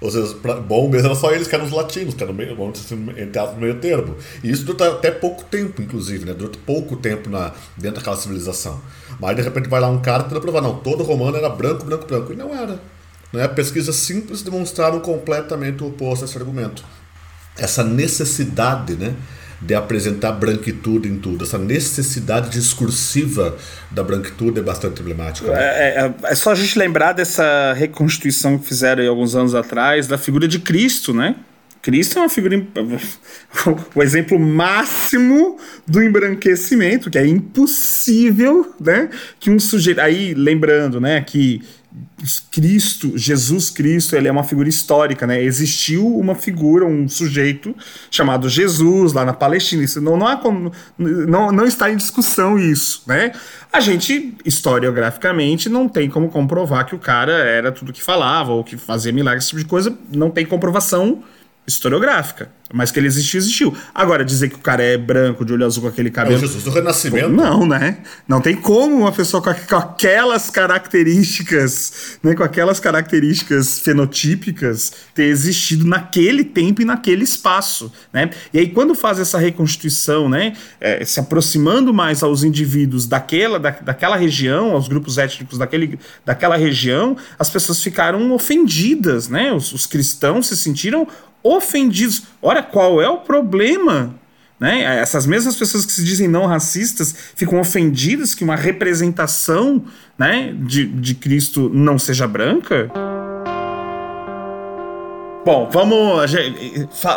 Ou 0.01 0.09
seja, 0.09 0.33
bom 0.67 0.89
mesmo 0.89 1.09
era 1.09 1.15
só 1.15 1.31
eles 1.31 1.47
que 1.47 1.53
eram 1.53 1.65
os 1.65 1.71
latinos, 1.71 2.15
que 2.15 2.23
eram 2.23 2.33
meio, 2.33 2.55
vamos 2.55 2.73
dizer 2.73 2.95
assim, 2.95 3.21
entre 3.21 3.55
meio 3.59 3.75
termo. 3.75 4.15
E 4.43 4.49
isso 4.49 4.65
durou 4.65 4.93
até 4.93 5.11
pouco 5.11 5.43
tempo, 5.43 5.79
inclusive, 5.79 6.25
né? 6.25 6.33
Durou 6.33 6.51
pouco 6.65 6.95
tempo 6.95 7.29
na, 7.29 7.53
dentro 7.77 7.97
daquela 7.97 8.17
civilização. 8.17 8.81
Mas 9.21 9.35
de 9.35 9.43
repente 9.43 9.69
vai 9.69 9.79
lá 9.79 9.87
um 9.87 10.01
cara 10.01 10.23
tentando 10.23 10.41
provar, 10.41 10.61
não, 10.61 10.77
todo 10.77 11.03
romano 11.03 11.37
era 11.37 11.47
branco, 11.47 11.85
branco, 11.85 12.07
branco. 12.07 12.33
E 12.33 12.35
não 12.35 12.55
era. 12.55 12.79
Né? 13.31 13.47
Pesquisas 13.47 13.95
simples 13.95 14.41
demonstraram 14.41 14.99
completamente 14.99 15.83
o 15.83 15.87
oposto 15.87 16.23
a 16.23 16.27
esse 16.27 16.35
argumento. 16.37 16.83
Essa 17.55 17.83
necessidade 17.83 18.95
né, 18.95 19.13
de 19.61 19.75
apresentar 19.75 20.31
branquitude 20.31 21.07
em 21.07 21.19
tudo, 21.19 21.43
essa 21.43 21.59
necessidade 21.59 22.49
discursiva 22.49 23.55
da 23.91 24.03
branquitude 24.03 24.59
é 24.59 24.63
bastante 24.63 25.01
emblemática. 25.01 25.51
Né? 25.51 25.59
É, 25.59 26.05
é, 26.05 26.13
é, 26.23 26.35
só 26.35 26.51
a 26.51 26.55
gente 26.55 26.79
lembrar 26.79 27.13
dessa 27.13 27.73
reconstituição 27.73 28.57
que 28.57 28.65
fizeram 28.65 29.07
alguns 29.07 29.35
anos 29.35 29.53
atrás 29.53 30.07
da 30.07 30.17
figura 30.17 30.47
de 30.47 30.57
Cristo, 30.57 31.13
né? 31.13 31.35
Cristo 31.81 32.19
é 32.19 32.21
uma 32.21 32.29
figura. 32.29 32.61
o 33.95 34.03
exemplo 34.03 34.39
máximo 34.39 35.57
do 35.87 36.01
embranquecimento, 36.01 37.09
que 37.09 37.17
é 37.17 37.25
impossível, 37.25 38.73
né? 38.79 39.09
Que 39.39 39.49
um 39.49 39.59
sujeito. 39.59 39.99
Aí, 39.99 40.33
lembrando, 40.33 41.01
né, 41.01 41.21
que 41.21 41.61
Cristo, 42.51 43.17
Jesus 43.17 43.69
Cristo, 43.69 44.15
ele 44.15 44.27
é 44.27 44.31
uma 44.31 44.43
figura 44.43 44.69
histórica, 44.69 45.25
né? 45.25 45.43
Existiu 45.43 46.07
uma 46.17 46.35
figura, 46.35 46.85
um 46.85 47.07
sujeito 47.07 47.75
chamado 48.09 48.47
Jesus 48.47 49.11
lá 49.11 49.25
na 49.25 49.33
Palestina. 49.33 49.83
Isso 49.83 49.99
não, 49.99 50.15
não, 50.15 50.27
há 50.27 50.37
como, 50.37 50.71
não, 50.97 51.51
não 51.51 51.65
está 51.65 51.91
em 51.91 51.97
discussão 51.97 52.59
isso, 52.59 53.03
né? 53.07 53.31
A 53.73 53.79
gente, 53.79 54.35
historiograficamente, 54.45 55.67
não 55.67 55.89
tem 55.89 56.09
como 56.09 56.29
comprovar 56.29 56.85
que 56.85 56.95
o 56.95 56.99
cara 56.99 57.33
era 57.33 57.71
tudo 57.71 57.91
que 57.91 58.03
falava 58.03 58.51
ou 58.51 58.63
que 58.63 58.77
fazia 58.77 59.11
milagres, 59.11 59.45
esse 59.45 59.49
tipo 59.49 59.63
de 59.63 59.67
coisa. 59.67 59.97
Não 60.13 60.29
tem 60.29 60.45
comprovação 60.45 61.23
historiográfica. 61.65 62.49
Mas 62.73 62.89
que 62.89 62.99
ele 62.99 63.07
existiu, 63.07 63.37
existiu. 63.37 63.77
Agora, 63.93 64.23
dizer 64.23 64.49
que 64.49 64.55
o 64.55 64.59
cara 64.59 64.81
é 64.81 64.97
branco, 64.97 65.43
de 65.43 65.51
olho 65.51 65.65
azul 65.65 65.83
com 65.83 65.89
aquele 65.89 66.09
cabelo. 66.09 66.35
É 66.35 66.37
o 66.37 66.39
Jesus 66.39 66.63
do 66.63 66.71
Renascimento? 66.71 67.27
Não, 67.27 67.65
né? 67.65 67.97
Não 68.27 68.39
tem 68.39 68.55
como 68.55 68.95
uma 68.99 69.11
pessoa 69.11 69.43
com, 69.43 69.53
com 69.53 69.75
aquelas 69.75 70.49
características, 70.49 72.17
né? 72.23 72.33
Com 72.33 72.43
aquelas 72.43 72.79
características 72.79 73.79
fenotípicas 73.79 74.93
ter 75.13 75.25
existido 75.25 75.85
naquele 75.85 76.45
tempo 76.45 76.81
e 76.81 76.85
naquele 76.85 77.25
espaço, 77.25 77.91
né? 78.13 78.29
E 78.53 78.59
aí, 78.59 78.69
quando 78.69 78.95
faz 78.95 79.19
essa 79.19 79.37
reconstituição, 79.37 80.29
né? 80.29 80.53
É, 80.79 81.03
se 81.03 81.19
aproximando 81.19 81.93
mais 81.93 82.23
aos 82.23 82.41
indivíduos 82.43 83.05
daquela, 83.05 83.59
da, 83.59 83.71
daquela 83.71 84.15
região, 84.15 84.71
aos 84.71 84.87
grupos 84.87 85.17
étnicos 85.17 85.57
daquele, 85.57 85.99
daquela 86.25 86.55
região, 86.55 87.17
as 87.37 87.49
pessoas 87.49 87.83
ficaram 87.83 88.31
ofendidas, 88.31 89.27
né? 89.27 89.51
Os, 89.51 89.73
os 89.73 89.85
cristãos 89.85 90.47
se 90.47 90.55
sentiram 90.55 91.05
ofendidos. 91.43 92.23
Olha 92.41 92.63
qual 92.63 93.01
é 93.01 93.09
o 93.09 93.17
problema. 93.17 94.15
Né? 94.59 94.83
Essas 94.99 95.25
mesmas 95.25 95.55
pessoas 95.55 95.85
que 95.85 95.91
se 95.91 96.03
dizem 96.03 96.27
não 96.27 96.45
racistas 96.45 97.15
ficam 97.35 97.59
ofendidas 97.59 98.35
que 98.35 98.43
uma 98.43 98.55
representação 98.55 99.83
né, 100.17 100.55
de, 100.55 100.85
de 100.85 101.15
Cristo 101.15 101.69
não 101.73 101.97
seja 101.97 102.27
branca. 102.27 102.91
Bom, 105.43 105.67
vamos 105.71 106.31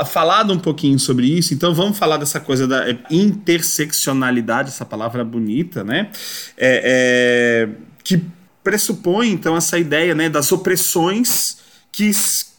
falar 0.07 0.51
um 0.51 0.59
pouquinho 0.59 0.99
sobre 0.99 1.27
isso. 1.27 1.53
Então, 1.53 1.75
vamos 1.75 1.99
falar 1.99 2.17
dessa 2.17 2.41
coisa 2.41 2.67
da 2.67 2.87
interseccionalidade, 3.11 4.71
essa 4.71 4.87
palavra 4.87 5.23
bonita, 5.23 5.85
né? 5.85 6.09
É, 6.57 7.67
é, 7.67 7.69
que 8.03 8.25
pressupõe, 8.63 9.31
então, 9.31 9.55
essa 9.55 9.79
ideia 9.79 10.15
né, 10.15 10.31
das 10.31 10.51
opressões 10.51 11.59
que 11.93 12.11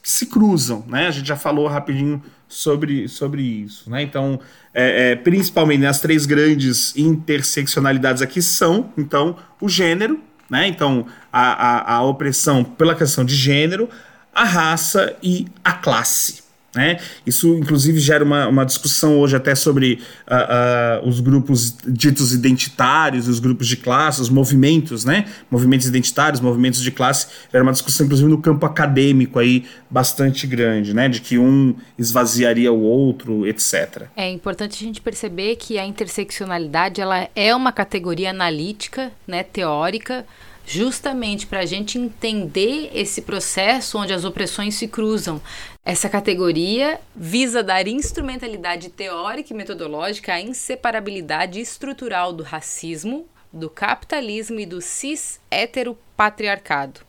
que 0.06 0.12
se 0.12 0.28
cruzam, 0.28 0.86
né? 0.88 1.08
A 1.08 1.12
gente 1.12 1.28
já 1.28 1.36
falou 1.36 1.68
rapidinho 1.68 2.22
sobre, 2.48 3.08
sobre 3.08 3.42
isso, 3.42 3.90
né? 3.90 4.04
Então, 4.04 4.40
é, 4.72 5.14
é, 5.14 5.16
principalmente 5.16 5.84
as 5.84 6.00
três 6.00 6.28
grandes 6.28 6.96
interseccionalidades 6.96 8.22
aqui 8.22 8.40
são, 8.40 8.94
então, 8.96 9.36
o 9.60 9.68
gênero, 9.68 10.22
né? 10.48 10.68
Então, 10.68 11.08
a, 11.34 11.42
a, 11.42 11.94
a 11.96 12.04
opressão 12.04 12.64
pela 12.64 12.94
questão 12.94 13.26
de 13.26 13.34
gênero, 13.34 13.90
a 14.32 14.44
raça 14.44 15.18
e 15.24 15.48
a 15.64 15.74
classe. 15.74 16.44
Né? 16.76 17.00
Isso, 17.26 17.56
inclusive, 17.56 18.00
gera 18.00 18.24
uma, 18.24 18.48
uma 18.48 18.66
discussão 18.66 19.18
hoje 19.20 19.36
até 19.36 19.56
sobre 19.56 20.02
uh, 20.28 21.06
uh, 21.06 21.08
os 21.08 21.22
grupos 21.22 21.76
ditos 21.88 22.34
identitários, 22.34 23.28
os 23.28 23.40
grupos 23.40 23.68
de 23.68 23.78
classe, 23.78 24.22
os 24.22 24.30
movimentos, 24.30 25.06
né? 25.06 25.26
movimentos 25.50 25.88
identitários, 25.88 26.42
movimentos 26.42 26.82
de 26.82 26.92
classe. 26.92 27.28
Era 27.54 27.64
uma 27.64 27.72
discussão, 27.72 28.06
inclusive, 28.06 28.30
no 28.30 28.42
campo 28.42 28.66
acadêmico 28.66 29.40
aí, 29.40 29.64
bastante 29.90 30.46
grande, 30.46 30.94
né? 30.94 31.08
de 31.08 31.22
que 31.22 31.38
um 31.38 31.74
esvaziaria 31.98 32.72
o 32.74 32.82
outro, 32.82 33.48
etc. 33.48 34.04
É 34.16 34.30
importante 34.30 34.84
a 34.84 34.86
gente 34.86 35.00
perceber 35.00 35.56
que 35.56 35.80
a 35.80 35.86
interseccionalidade 35.86 37.00
ela 37.00 37.30
é 37.36 37.56
uma 37.56 37.72
categoria 37.72 38.32
analítica, 38.32 39.12
né, 39.26 39.44
teórica, 39.44 40.26
justamente 40.66 41.46
para 41.46 41.60
a 41.60 41.66
gente 41.66 41.98
entender 41.98 42.90
esse 42.94 43.22
processo 43.22 43.98
onde 43.98 44.14
as 44.14 44.24
opressões 44.26 44.76
se 44.76 44.88
cruzam. 44.88 45.42
Essa 45.84 46.10
categoria 46.10 47.00
visa 47.16 47.62
dar 47.62 47.88
instrumentalidade 47.88 48.90
teórica 48.90 49.54
e 49.54 49.56
metodológica 49.56 50.34
à 50.34 50.42
inseparabilidade 50.42 51.60
estrutural 51.60 52.34
do 52.34 52.44
racismo, 52.44 53.28
do 53.54 53.70
capitalismo 53.70 54.60
e 54.60 54.66
do 54.66 54.82
cis-heteropatriarcado. 54.82 57.02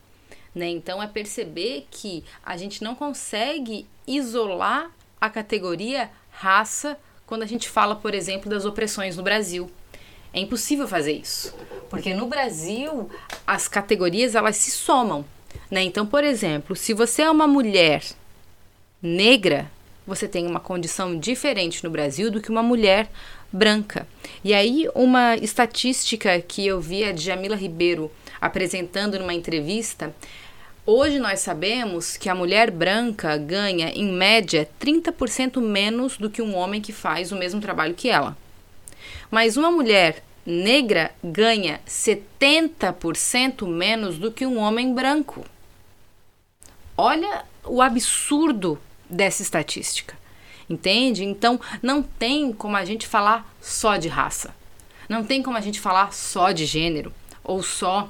Né? 0.54 0.68
Então 0.68 1.02
é 1.02 1.06
perceber 1.06 1.86
que 1.90 2.22
a 2.44 2.56
gente 2.56 2.84
não 2.84 2.94
consegue 2.94 3.86
isolar 4.06 4.90
a 5.20 5.28
categoria 5.28 6.10
raça 6.30 6.96
quando 7.26 7.42
a 7.42 7.46
gente 7.46 7.68
fala, 7.68 7.96
por 7.96 8.14
exemplo, 8.14 8.48
das 8.48 8.64
opressões 8.64 9.16
no 9.16 9.22
Brasil. 9.22 9.70
É 10.32 10.40
impossível 10.40 10.86
fazer 10.86 11.12
isso, 11.12 11.54
porque 11.88 12.12
no 12.12 12.26
Brasil 12.26 13.10
as 13.46 13.68
categorias 13.68 14.34
elas 14.34 14.56
se 14.56 14.70
somam, 14.70 15.24
né? 15.70 15.82
Então, 15.82 16.06
por 16.06 16.24
exemplo, 16.24 16.76
se 16.76 16.92
você 16.92 17.22
é 17.22 17.30
uma 17.30 17.46
mulher 17.46 18.02
negra, 19.00 19.70
você 20.06 20.28
tem 20.28 20.46
uma 20.46 20.60
condição 20.60 21.18
diferente 21.18 21.82
no 21.82 21.90
Brasil 21.90 22.30
do 22.30 22.40
que 22.40 22.50
uma 22.50 22.62
mulher 22.62 23.08
branca. 23.52 24.06
E 24.44 24.52
aí 24.52 24.88
uma 24.94 25.36
estatística 25.36 26.40
que 26.40 26.66
eu 26.66 26.80
vi 26.80 27.04
a 27.04 27.16
Jamila 27.16 27.56
Ribeiro 27.56 28.10
apresentando 28.40 29.18
numa 29.18 29.34
entrevista 29.34 30.14
Hoje 30.88 31.18
nós 31.18 31.40
sabemos 31.40 32.16
que 32.16 32.28
a 32.28 32.34
mulher 32.34 32.70
branca 32.70 33.36
ganha, 33.36 33.88
em 33.88 34.08
média, 34.12 34.68
30% 34.80 35.60
menos 35.60 36.16
do 36.16 36.30
que 36.30 36.40
um 36.40 36.54
homem 36.54 36.80
que 36.80 36.92
faz 36.92 37.32
o 37.32 37.36
mesmo 37.36 37.60
trabalho 37.60 37.92
que 37.92 38.08
ela. 38.08 38.36
Mas 39.30 39.56
uma 39.56 39.70
mulher 39.70 40.22
negra 40.44 41.12
ganha 41.22 41.80
70% 41.86 43.66
menos 43.66 44.18
do 44.18 44.30
que 44.30 44.46
um 44.46 44.58
homem 44.58 44.94
branco. 44.94 45.44
Olha 46.96 47.44
o 47.64 47.82
absurdo 47.82 48.80
dessa 49.08 49.42
estatística. 49.42 50.16
Entende? 50.68 51.24
Então 51.24 51.60
não 51.82 52.02
tem 52.02 52.52
como 52.52 52.76
a 52.76 52.84
gente 52.84 53.06
falar 53.06 53.48
só 53.60 53.96
de 53.96 54.08
raça. 54.08 54.54
Não 55.08 55.24
tem 55.24 55.42
como 55.42 55.56
a 55.56 55.60
gente 55.60 55.80
falar 55.80 56.12
só 56.12 56.52
de 56.52 56.66
gênero 56.66 57.12
ou 57.44 57.62
só 57.62 58.08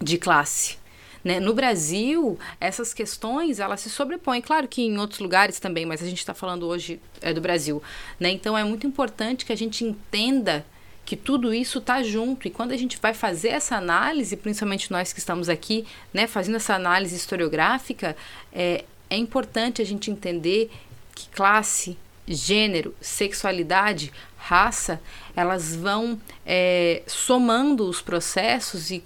de 0.00 0.16
classe. 0.18 0.78
Né? 1.24 1.38
No 1.38 1.54
Brasil, 1.54 2.38
essas 2.60 2.92
questões 2.92 3.60
elas 3.60 3.80
se 3.80 3.90
sobrepõem. 3.90 4.40
Claro 4.40 4.66
que 4.66 4.82
em 4.82 4.98
outros 4.98 5.20
lugares 5.20 5.60
também, 5.60 5.86
mas 5.86 6.02
a 6.02 6.06
gente 6.06 6.18
está 6.18 6.34
falando 6.34 6.66
hoje 6.66 7.00
é, 7.20 7.32
do 7.32 7.40
Brasil. 7.40 7.82
Né? 8.18 8.30
Então 8.30 8.56
é 8.56 8.64
muito 8.64 8.86
importante 8.86 9.44
que 9.44 9.52
a 9.52 9.56
gente 9.56 9.84
entenda 9.84 10.64
que 11.04 11.16
tudo 11.16 11.52
isso 11.52 11.78
está 11.78 12.02
junto. 12.02 12.46
E 12.46 12.50
quando 12.50 12.72
a 12.72 12.76
gente 12.76 12.98
vai 13.00 13.14
fazer 13.14 13.48
essa 13.48 13.76
análise, 13.76 14.36
principalmente 14.36 14.90
nós 14.90 15.12
que 15.12 15.18
estamos 15.18 15.48
aqui, 15.48 15.84
né, 16.12 16.26
fazendo 16.26 16.56
essa 16.56 16.74
análise 16.74 17.14
historiográfica, 17.16 18.16
é, 18.52 18.84
é 19.10 19.16
importante 19.16 19.82
a 19.82 19.84
gente 19.84 20.10
entender 20.10 20.70
que 21.14 21.28
classe, 21.28 21.98
gênero, 22.26 22.94
sexualidade, 23.00 24.12
raça, 24.36 25.00
elas 25.36 25.74
vão 25.74 26.20
é, 26.46 27.02
somando 27.06 27.88
os 27.88 28.00
processos 28.00 28.90
e 28.90 29.02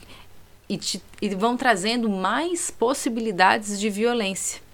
e, 0.68 0.76
te, 0.76 1.02
e 1.20 1.28
vão 1.30 1.56
trazendo 1.56 2.08
mais 2.08 2.70
possibilidades 2.70 3.78
de 3.78 3.88
violência. 3.88 4.66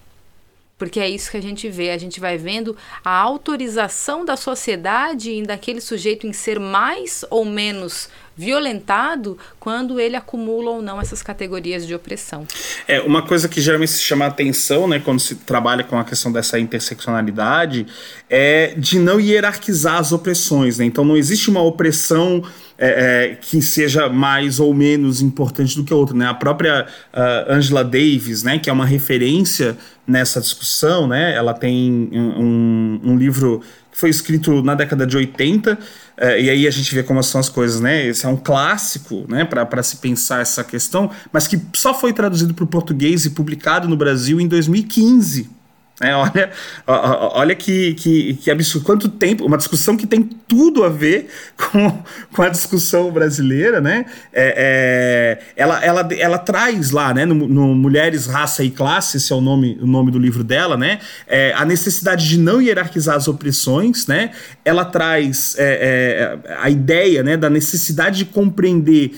Porque 0.82 0.98
é 0.98 1.08
isso 1.08 1.30
que 1.30 1.36
a 1.36 1.40
gente 1.40 1.68
vê, 1.68 1.90
a 1.90 1.96
gente 1.96 2.18
vai 2.18 2.36
vendo 2.36 2.76
a 3.04 3.16
autorização 3.16 4.24
da 4.24 4.36
sociedade 4.36 5.30
e 5.30 5.42
daquele 5.44 5.80
sujeito 5.80 6.26
em 6.26 6.32
ser 6.32 6.58
mais 6.58 7.24
ou 7.30 7.44
menos 7.44 8.08
violentado 8.36 9.38
quando 9.60 10.00
ele 10.00 10.16
acumula 10.16 10.72
ou 10.72 10.82
não 10.82 11.00
essas 11.00 11.22
categorias 11.22 11.86
de 11.86 11.94
opressão. 11.94 12.44
É, 12.88 13.00
uma 13.00 13.22
coisa 13.22 13.48
que 13.48 13.60
geralmente 13.60 13.92
se 13.92 14.02
chama 14.02 14.26
atenção, 14.26 14.88
né, 14.88 14.98
quando 14.98 15.20
se 15.20 15.36
trabalha 15.36 15.84
com 15.84 15.96
a 15.96 16.04
questão 16.04 16.32
dessa 16.32 16.58
interseccionalidade, 16.58 17.86
é 18.28 18.74
de 18.76 18.98
não 18.98 19.20
hierarquizar 19.20 19.98
as 19.98 20.10
opressões, 20.10 20.78
né? 20.78 20.84
Então 20.84 21.04
não 21.04 21.16
existe 21.16 21.48
uma 21.48 21.62
opressão 21.62 22.42
é, 22.84 23.30
é, 23.30 23.34
que 23.36 23.62
seja 23.62 24.08
mais 24.08 24.58
ou 24.58 24.74
menos 24.74 25.22
importante 25.22 25.76
do 25.76 25.84
que 25.84 25.92
a 25.92 25.96
outra. 25.96 26.16
Né? 26.16 26.26
A 26.26 26.34
própria 26.34 26.84
uh, 27.14 27.52
Angela 27.52 27.84
Davis, 27.84 28.42
né, 28.42 28.58
que 28.58 28.68
é 28.68 28.72
uma 28.72 28.84
referência 28.84 29.78
nessa 30.04 30.40
discussão, 30.40 31.06
né, 31.06 31.32
ela 31.32 31.54
tem 31.54 32.10
um, 32.12 33.00
um 33.04 33.16
livro 33.16 33.62
que 33.92 33.96
foi 33.96 34.10
escrito 34.10 34.64
na 34.64 34.74
década 34.74 35.06
de 35.06 35.16
80, 35.16 35.74
uh, 35.74 35.78
é, 36.16 36.42
e 36.42 36.50
aí 36.50 36.66
a 36.66 36.70
gente 36.72 36.92
vê 36.92 37.04
como 37.04 37.22
são 37.22 37.40
as 37.40 37.48
coisas, 37.48 37.80
né? 37.80 38.06
Esse 38.06 38.26
é 38.26 38.28
um 38.28 38.36
clássico 38.36 39.26
né, 39.28 39.44
para 39.44 39.82
se 39.84 39.98
pensar 39.98 40.40
essa 40.40 40.64
questão, 40.64 41.08
mas 41.32 41.46
que 41.46 41.60
só 41.74 41.94
foi 41.94 42.12
traduzido 42.12 42.52
para 42.52 42.64
o 42.64 42.66
português 42.66 43.24
e 43.24 43.30
publicado 43.30 43.88
no 43.88 43.96
Brasil 43.96 44.40
em 44.40 44.48
2015. 44.48 45.61
É, 46.00 46.14
olha, 46.14 46.50
olha 46.86 47.54
que, 47.54 47.94
que, 47.94 48.34
que 48.34 48.50
absurdo. 48.50 48.84
Quanto 48.84 49.08
tempo, 49.08 49.44
uma 49.44 49.58
discussão 49.58 49.96
que 49.96 50.06
tem 50.06 50.22
tudo 50.22 50.84
a 50.84 50.88
ver 50.88 51.28
com, 51.56 52.02
com 52.32 52.42
a 52.42 52.48
discussão 52.48 53.10
brasileira, 53.10 53.80
né? 53.80 54.06
É, 54.32 55.38
é, 55.44 55.52
ela, 55.54 55.84
ela, 55.84 56.08
ela 56.18 56.38
traz 56.38 56.90
lá, 56.90 57.12
né, 57.12 57.24
no, 57.24 57.34
no, 57.34 57.74
Mulheres, 57.74 58.26
Raça 58.26 58.64
e 58.64 58.70
Classe, 58.70 59.18
esse 59.18 59.32
é 59.32 59.36
o 59.36 59.40
nome, 59.40 59.78
o 59.80 59.86
nome 59.86 60.10
do 60.10 60.18
livro 60.18 60.42
dela, 60.42 60.76
né? 60.76 60.98
É, 61.26 61.52
a 61.54 61.64
necessidade 61.64 62.28
de 62.28 62.38
não 62.38 62.60
hierarquizar 62.60 63.16
as 63.16 63.28
opressões, 63.28 64.06
né? 64.06 64.30
Ela 64.64 64.84
traz 64.84 65.54
é, 65.58 66.38
é, 66.46 66.54
a 66.56 66.70
ideia 66.70 67.22
né, 67.22 67.36
da 67.36 67.50
necessidade 67.50 68.18
de 68.18 68.24
compreender 68.24 69.12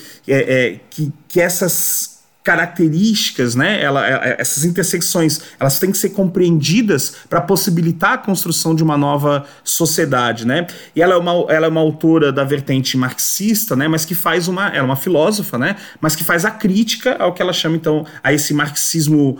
que, 0.90 1.12
que 1.28 1.40
essas 1.40 2.13
características, 2.44 3.54
né? 3.54 3.82
Ela, 3.82 4.06
é, 4.06 4.12
é, 4.12 4.36
essas 4.38 4.64
intersecções, 4.64 5.40
elas 5.58 5.78
têm 5.78 5.90
que 5.90 5.96
ser 5.96 6.10
compreendidas 6.10 7.16
para 7.28 7.40
possibilitar 7.40 8.12
a 8.12 8.18
construção 8.18 8.74
de 8.74 8.82
uma 8.82 8.98
nova 8.98 9.46
sociedade, 9.64 10.46
né? 10.46 10.66
E 10.94 11.00
ela 11.00 11.14
é 11.14 11.16
uma, 11.16 11.32
ela 11.48 11.66
é 11.66 11.68
uma 11.70 11.80
autora 11.80 12.30
da 12.30 12.44
vertente 12.44 12.98
marxista, 12.98 13.74
né? 13.74 13.88
Mas 13.88 14.04
que 14.04 14.14
faz 14.14 14.46
uma, 14.46 14.68
ela 14.68 14.76
é 14.76 14.82
uma 14.82 14.94
filósofa, 14.94 15.56
né? 15.56 15.76
Mas 16.02 16.14
que 16.14 16.22
faz 16.22 16.44
a 16.44 16.50
crítica 16.50 17.16
ao 17.18 17.32
que 17.32 17.40
ela 17.40 17.52
chama 17.52 17.76
então 17.76 18.04
a 18.22 18.30
esse 18.30 18.52
marxismo 18.52 19.38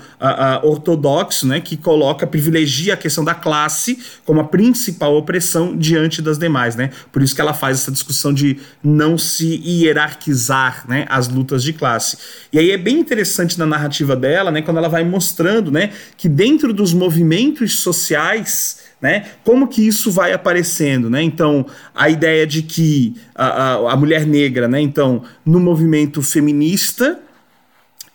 ortodoxo, 0.62 1.46
né? 1.46 1.60
Que 1.60 1.76
coloca, 1.76 2.26
privilegia 2.26 2.94
a 2.94 2.96
questão 2.96 3.22
da 3.22 3.34
classe 3.34 3.98
como 4.24 4.40
a 4.40 4.44
principal 4.44 5.14
opressão 5.14 5.76
diante 5.76 6.22
das 6.22 6.38
demais, 6.38 6.74
né? 6.74 6.88
Por 7.12 7.20
isso 7.20 7.34
que 7.34 7.40
ela 7.42 7.52
faz 7.52 7.80
essa 7.80 7.92
discussão 7.92 8.32
de 8.32 8.58
não 8.82 9.18
se 9.18 9.60
hierarquizar, 9.62 10.86
né? 10.88 11.04
As 11.10 11.28
lutas 11.28 11.62
de 11.62 11.74
classe. 11.74 12.16
E 12.50 12.58
aí 12.58 12.70
é 12.70 12.78
bem 12.78 12.93
bem 12.94 13.00
interessante 13.00 13.58
na 13.58 13.66
narrativa 13.66 14.14
dela, 14.14 14.50
né, 14.50 14.62
quando 14.62 14.78
ela 14.78 14.88
vai 14.88 15.02
mostrando, 15.02 15.70
né, 15.70 15.90
que 16.16 16.28
dentro 16.28 16.72
dos 16.72 16.94
movimentos 16.94 17.80
sociais, 17.80 18.84
né, 19.02 19.26
como 19.42 19.66
que 19.66 19.86
isso 19.86 20.10
vai 20.10 20.32
aparecendo, 20.32 21.10
né? 21.10 21.22
Então, 21.22 21.66
a 21.94 22.08
ideia 22.08 22.46
de 22.46 22.62
que 22.62 23.14
a, 23.34 23.46
a, 23.46 23.92
a 23.92 23.96
mulher 23.96 24.24
negra, 24.24 24.68
né, 24.68 24.80
então, 24.80 25.24
no 25.44 25.58
movimento 25.58 26.22
feminista, 26.22 27.18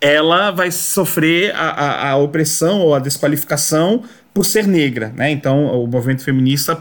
ela 0.01 0.49
vai 0.49 0.71
sofrer 0.71 1.53
a, 1.53 1.69
a, 1.69 2.09
a, 2.11 2.17
opressão 2.17 2.79
ou 2.79 2.95
a 2.95 2.99
desqualificação 2.99 4.03
por 4.33 4.45
ser 4.45 4.65
negra, 4.65 5.13
né? 5.15 5.29
Então, 5.29 5.65
o 5.65 5.85
movimento 5.85 6.23
feminista 6.23 6.77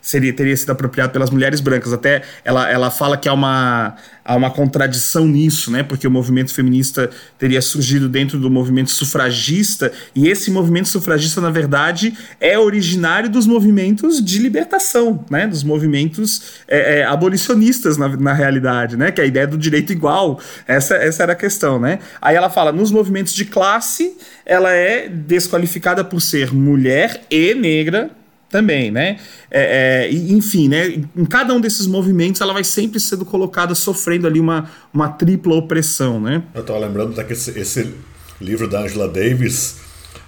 seria, 0.00 0.32
teria 0.32 0.56
sido 0.56 0.70
apropriado 0.70 1.12
pelas 1.12 1.30
mulheres 1.30 1.60
brancas. 1.60 1.92
Até 1.92 2.22
ela, 2.44 2.70
ela 2.70 2.90
fala 2.90 3.16
que 3.16 3.28
há 3.28 3.32
uma, 3.32 3.96
há 4.24 4.36
uma 4.36 4.50
contradição 4.50 5.26
nisso, 5.26 5.70
né? 5.70 5.82
Porque 5.82 6.06
o 6.06 6.10
movimento 6.10 6.54
feminista 6.54 7.10
teria 7.38 7.62
surgido 7.62 8.08
dentro 8.08 8.38
do 8.38 8.50
movimento 8.50 8.90
sufragista, 8.90 9.90
e 10.14 10.28
esse 10.28 10.50
movimento 10.50 10.88
sufragista, 10.88 11.40
na 11.40 11.50
verdade, 11.50 12.16
é 12.40 12.58
originário 12.58 13.30
dos 13.30 13.46
movimentos 13.46 14.24
de 14.24 14.38
libertação, 14.38 15.24
né? 15.30 15.46
Dos 15.46 15.62
movimentos 15.62 16.62
é, 16.68 16.98
é, 17.00 17.04
abolicionistas, 17.04 17.96
na, 17.96 18.08
na 18.08 18.32
realidade, 18.32 18.96
né? 18.96 19.10
Que 19.10 19.20
é 19.20 19.24
a 19.24 19.26
ideia 19.26 19.46
do 19.46 19.56
direito 19.56 19.92
igual. 19.92 20.40
Essa, 20.66 20.96
essa 20.96 21.22
era 21.22 21.32
a 21.32 21.36
questão, 21.36 21.80
né? 21.80 21.98
Aí 22.20 22.36
ela 22.36 22.50
fala, 22.50 22.70
nos 22.72 22.90
movimentos 22.90 23.32
de 23.32 23.44
classe, 23.44 24.16
ela 24.44 24.72
é 24.72 25.08
desqualificada 25.08 26.04
por 26.04 26.20
ser 26.20 26.52
mulher 26.52 27.22
e 27.30 27.54
negra, 27.54 28.10
também, 28.50 28.90
né? 28.90 29.18
É, 29.50 30.06
é, 30.08 30.12
enfim, 30.12 30.68
né? 30.68 31.02
Em 31.16 31.24
cada 31.24 31.52
um 31.54 31.60
desses 31.60 31.86
movimentos, 31.86 32.40
ela 32.40 32.52
vai 32.52 32.64
sempre 32.64 32.98
sendo 32.98 33.24
colocada 33.24 33.74
sofrendo 33.74 34.26
ali 34.26 34.40
uma, 34.40 34.70
uma 34.92 35.08
tripla 35.08 35.54
opressão, 35.54 36.20
né? 36.20 36.42
Eu 36.54 36.62
estava 36.62 36.78
lembrando 36.78 37.14
daquele 37.14 37.38
esse, 37.38 37.58
esse 37.58 37.94
livro 38.40 38.68
da 38.68 38.80
Angela 38.80 39.08
Davis. 39.08 39.76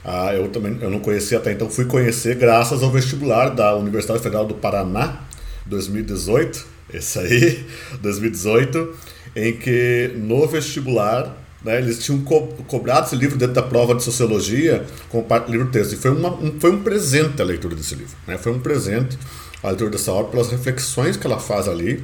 Ah, 0.05 0.35
eu 0.35 0.49
também 0.49 0.79
eu 0.81 0.91
não 0.91 0.99
conhecia 0.99 1.39
até 1.39 1.53
então, 1.53 1.69
fui 1.69 1.85
conhecer 1.85 2.35
graças 2.35 2.83
ao 2.83 2.91
vestibular 2.91 3.51
da 3.51 3.77
Universidade 3.77 4.23
Federal 4.23 4.47
do 4.47 4.55
Paraná, 4.55 5.21
2018. 5.67 6.67
Esse 6.93 7.19
aí, 7.19 7.67
2018, 8.03 8.97
em 9.37 9.57
que 9.57 10.13
no 10.17 10.47
vestibular 10.47 11.40
né, 11.65 11.79
eles 11.79 12.03
tinham 12.03 12.21
co 12.23 12.47
cobrado 12.67 13.07
esse 13.07 13.17
livro 13.17 13.37
dentro 13.37 13.55
da 13.55 13.63
prova 13.63 13.95
de 13.95 14.03
sociologia 14.03 14.85
parte 15.29 15.47
do 15.47 15.53
livro 15.53 15.69
texto. 15.69 15.93
E 15.93 15.97
foi, 15.97 16.11
uma, 16.11 16.31
um, 16.31 16.59
foi 16.59 16.71
um 16.71 16.83
presente 16.83 17.41
a 17.41 17.45
leitura 17.45 17.75
desse 17.75 17.95
livro. 17.95 18.17
Né? 18.27 18.39
Foi 18.39 18.53
um 18.53 18.61
presente 18.61 19.19
a 19.63 19.69
leitura 19.69 19.91
dessa 19.91 20.13
obra 20.13 20.31
pelas 20.31 20.49
reflexões 20.51 21.17
que 21.17 21.27
ela 21.27 21.39
faz 21.39 21.69
ali, 21.69 22.03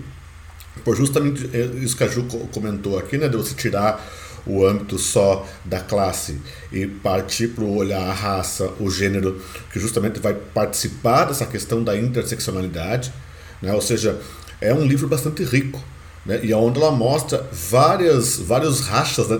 por 0.84 0.94
justamente 0.94 1.48
é, 1.54 1.64
isso 1.82 1.96
que 1.96 2.04
a 2.04 2.08
Ju 2.08 2.24
comentou 2.52 2.98
aqui, 2.98 3.16
né, 3.16 3.28
de 3.28 3.36
você 3.36 3.54
tirar 3.54 4.06
o 4.46 4.64
âmbito 4.64 4.98
só 4.98 5.44
da 5.64 5.80
classe 5.80 6.38
e 6.70 6.86
partir 6.86 7.48
para 7.48 7.64
o 7.64 7.76
olhar 7.76 8.02
a 8.02 8.12
raça, 8.12 8.70
o 8.78 8.88
gênero, 8.90 9.40
que 9.72 9.80
justamente 9.80 10.20
vai 10.20 10.34
participar 10.34 11.24
dessa 11.24 11.46
questão 11.46 11.82
da 11.82 11.96
interseccionalidade. 11.96 13.12
Né? 13.60 13.72
Ou 13.72 13.80
seja, 13.80 14.20
é 14.60 14.72
um 14.72 14.86
livro 14.86 15.08
bastante 15.08 15.42
rico 15.42 15.82
né, 16.26 16.40
e 16.42 16.52
onde 16.52 16.80
ela 16.80 16.90
mostra 16.90 17.48
várias, 17.52 18.36
vários 18.36 18.80
rachas 18.80 19.28
né, 19.28 19.38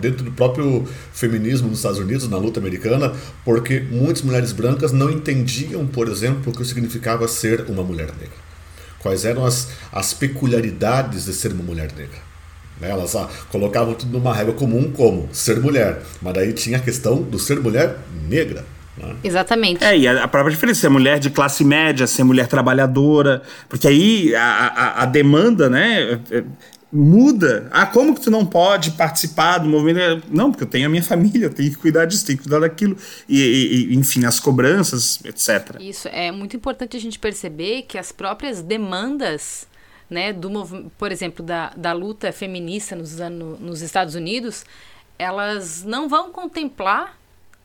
dentro 0.00 0.22
do 0.22 0.30
próprio 0.30 0.86
feminismo 1.12 1.68
nos 1.68 1.78
Estados 1.78 1.98
Unidos, 1.98 2.28
na 2.28 2.36
luta 2.36 2.60
americana, 2.60 3.14
porque 3.44 3.80
muitas 3.80 4.22
mulheres 4.22 4.52
brancas 4.52 4.92
não 4.92 5.10
entendiam, 5.10 5.86
por 5.86 6.08
exemplo, 6.08 6.52
o 6.52 6.56
que 6.56 6.64
significava 6.64 7.26
ser 7.26 7.62
uma 7.68 7.82
mulher 7.82 8.08
negra. 8.08 8.46
Quais 9.00 9.24
eram 9.24 9.46
as, 9.46 9.68
as 9.90 10.12
peculiaridades 10.12 11.24
de 11.24 11.32
ser 11.32 11.52
uma 11.52 11.62
mulher 11.62 11.90
negra. 11.96 12.18
Né, 12.78 12.90
elas 12.90 13.16
ah, 13.16 13.28
colocavam 13.50 13.94
tudo 13.94 14.18
numa 14.18 14.34
régua 14.34 14.52
comum 14.52 14.92
como 14.92 15.28
ser 15.32 15.58
mulher, 15.60 16.02
mas 16.20 16.34
daí 16.34 16.52
tinha 16.52 16.76
a 16.76 16.80
questão 16.80 17.22
do 17.22 17.38
ser 17.38 17.60
mulher 17.60 17.98
negra. 18.28 18.75
Né? 18.96 19.16
Exatamente. 19.22 19.84
É, 19.84 19.96
e 19.96 20.08
a, 20.08 20.26
própria 20.28 20.54
diferença, 20.54 20.80
ser 20.80 20.88
mulher 20.88 21.18
de 21.18 21.30
classe 21.30 21.64
média, 21.64 22.06
ser 22.06 22.24
mulher 22.24 22.46
trabalhadora, 22.46 23.42
porque 23.68 23.86
aí 23.86 24.34
a, 24.34 24.42
a, 24.42 25.02
a 25.02 25.06
demanda, 25.06 25.68
né, 25.68 26.20
é, 26.30 26.44
muda. 26.92 27.68
Ah, 27.70 27.86
como 27.86 28.14
que 28.14 28.20
tu 28.20 28.30
não 28.30 28.44
pode 28.46 28.92
participar 28.92 29.58
do 29.58 29.68
movimento? 29.68 30.26
Não, 30.30 30.50
porque 30.50 30.64
eu 30.64 30.68
tenho 30.68 30.86
a 30.86 30.88
minha 30.88 31.02
família, 31.02 31.46
eu 31.46 31.54
tenho 31.54 31.70
que 31.70 31.76
cuidar 31.76 32.06
disso, 32.06 32.24
tenho 32.24 32.38
que 32.38 32.44
cuidar 32.44 32.60
daquilo. 32.60 32.96
E, 33.28 33.88
e, 33.90 33.94
enfim, 33.94 34.24
as 34.24 34.40
cobranças, 34.40 35.20
etc. 35.24 35.76
Isso, 35.80 36.08
é 36.08 36.30
muito 36.32 36.56
importante 36.56 36.96
a 36.96 37.00
gente 37.00 37.18
perceber 37.18 37.82
que 37.82 37.98
as 37.98 38.12
próprias 38.12 38.62
demandas, 38.62 39.66
né, 40.08 40.32
do 40.32 40.90
por 40.96 41.12
exemplo, 41.12 41.44
da, 41.44 41.72
da 41.76 41.92
luta 41.92 42.32
feminista 42.32 42.96
nos, 42.96 43.20
anos, 43.20 43.60
nos 43.60 43.82
Estados 43.82 44.14
Unidos, 44.14 44.64
elas 45.18 45.82
não 45.82 46.08
vão 46.08 46.30
contemplar 46.30 47.16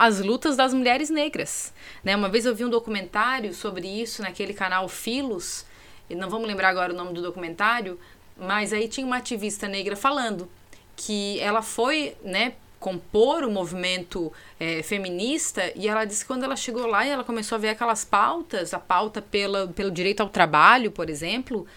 as 0.01 0.19
lutas 0.19 0.57
das 0.57 0.73
mulheres 0.73 1.11
negras. 1.11 1.71
Né? 2.03 2.15
Uma 2.15 2.27
vez 2.27 2.47
eu 2.47 2.55
vi 2.55 2.65
um 2.65 2.69
documentário 2.71 3.53
sobre 3.53 3.87
isso 3.87 4.23
naquele 4.23 4.51
canal 4.51 4.89
Filos, 4.89 5.63
não 6.09 6.27
vamos 6.27 6.47
lembrar 6.47 6.69
agora 6.69 6.91
o 6.91 6.95
nome 6.95 7.13
do 7.13 7.21
documentário, 7.21 7.99
mas 8.35 8.73
aí 8.73 8.87
tinha 8.87 9.05
uma 9.05 9.17
ativista 9.17 9.67
negra 9.67 9.95
falando 9.95 10.49
que 10.95 11.39
ela 11.39 11.61
foi, 11.61 12.17
né, 12.23 12.53
compor 12.79 13.43
o 13.43 13.51
movimento 13.51 14.33
é, 14.59 14.81
feminista 14.81 15.71
e 15.75 15.87
ela 15.87 16.03
disse 16.03 16.21
que 16.21 16.27
quando 16.27 16.45
ela 16.45 16.55
chegou 16.55 16.87
lá 16.87 17.05
e 17.05 17.09
ela 17.09 17.23
começou 17.23 17.55
a 17.55 17.59
ver 17.59 17.69
aquelas 17.69 18.03
pautas, 18.03 18.73
a 18.73 18.79
pauta 18.79 19.21
pela, 19.21 19.67
pelo 19.67 19.91
direito 19.91 20.21
ao 20.21 20.29
trabalho, 20.29 20.91
por 20.91 21.11
exemplo, 21.11 21.67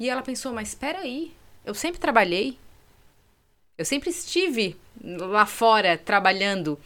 e 0.00 0.10
ela 0.10 0.20
pensou, 0.20 0.52
mas 0.52 0.70
espera 0.70 0.98
aí, 0.98 1.32
eu 1.64 1.74
sempre 1.74 2.00
trabalhei, 2.00 2.58
eu 3.78 3.84
sempre 3.84 4.10
estive 4.10 4.76
lá 5.00 5.46
fora 5.46 5.96
trabalhando, 5.96 6.76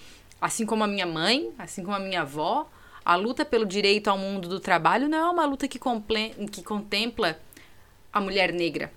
Assim 0.42 0.66
como 0.66 0.82
a 0.82 0.88
minha 0.88 1.06
mãe, 1.06 1.52
assim 1.56 1.84
como 1.84 1.94
a 1.94 2.00
minha 2.00 2.22
avó, 2.22 2.68
a 3.04 3.14
luta 3.14 3.44
pelo 3.44 3.64
direito 3.64 4.08
ao 4.08 4.18
mundo 4.18 4.48
do 4.48 4.58
trabalho 4.58 5.08
não 5.08 5.18
é 5.18 5.30
uma 5.30 5.46
luta 5.46 5.68
que, 5.68 5.78
que 6.50 6.64
contempla 6.64 7.40
a 8.12 8.20
mulher 8.20 8.52
negra. 8.52 8.92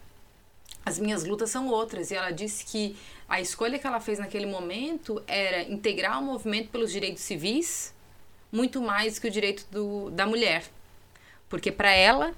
As 0.83 0.97
minhas 0.97 1.23
lutas 1.23 1.51
são 1.51 1.67
outras. 1.67 2.09
E 2.09 2.15
ela 2.15 2.31
disse 2.31 2.65
que 2.65 2.97
a 3.29 3.39
escolha 3.39 3.77
que 3.77 3.85
ela 3.85 3.99
fez 3.99 4.17
naquele 4.17 4.47
momento 4.47 5.21
era 5.27 5.61
integrar 5.61 6.19
o 6.19 6.23
movimento 6.23 6.69
pelos 6.69 6.91
direitos 6.91 7.21
civis 7.21 7.93
muito 8.51 8.81
mais 8.81 9.19
que 9.19 9.27
o 9.27 9.31
direito 9.31 9.67
do, 9.69 10.09
da 10.09 10.25
mulher. 10.25 10.63
Porque 11.47 11.71
para 11.71 11.91
ela 11.91 12.33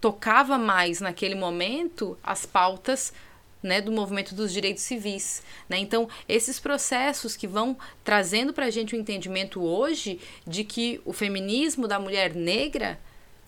tocava 0.00 0.56
mais 0.56 0.98
naquele 1.02 1.34
momento 1.34 2.16
as 2.22 2.46
pautas 2.46 3.12
né, 3.62 3.80
do 3.80 3.92
movimento 3.92 4.34
dos 4.34 4.52
direitos 4.52 4.82
civis. 4.82 5.42
Né? 5.68 5.78
Então, 5.78 6.08
esses 6.28 6.58
processos 6.58 7.36
que 7.36 7.46
vão 7.46 7.76
trazendo 8.02 8.52
para 8.52 8.66
a 8.66 8.70
gente 8.70 8.94
o 8.94 8.98
um 8.98 9.00
entendimento 9.00 9.62
hoje 9.62 10.20
de 10.46 10.64
que 10.64 11.00
o 11.04 11.12
feminismo 11.12 11.86
da 11.86 11.98
mulher 11.98 12.34
negra 12.34 12.98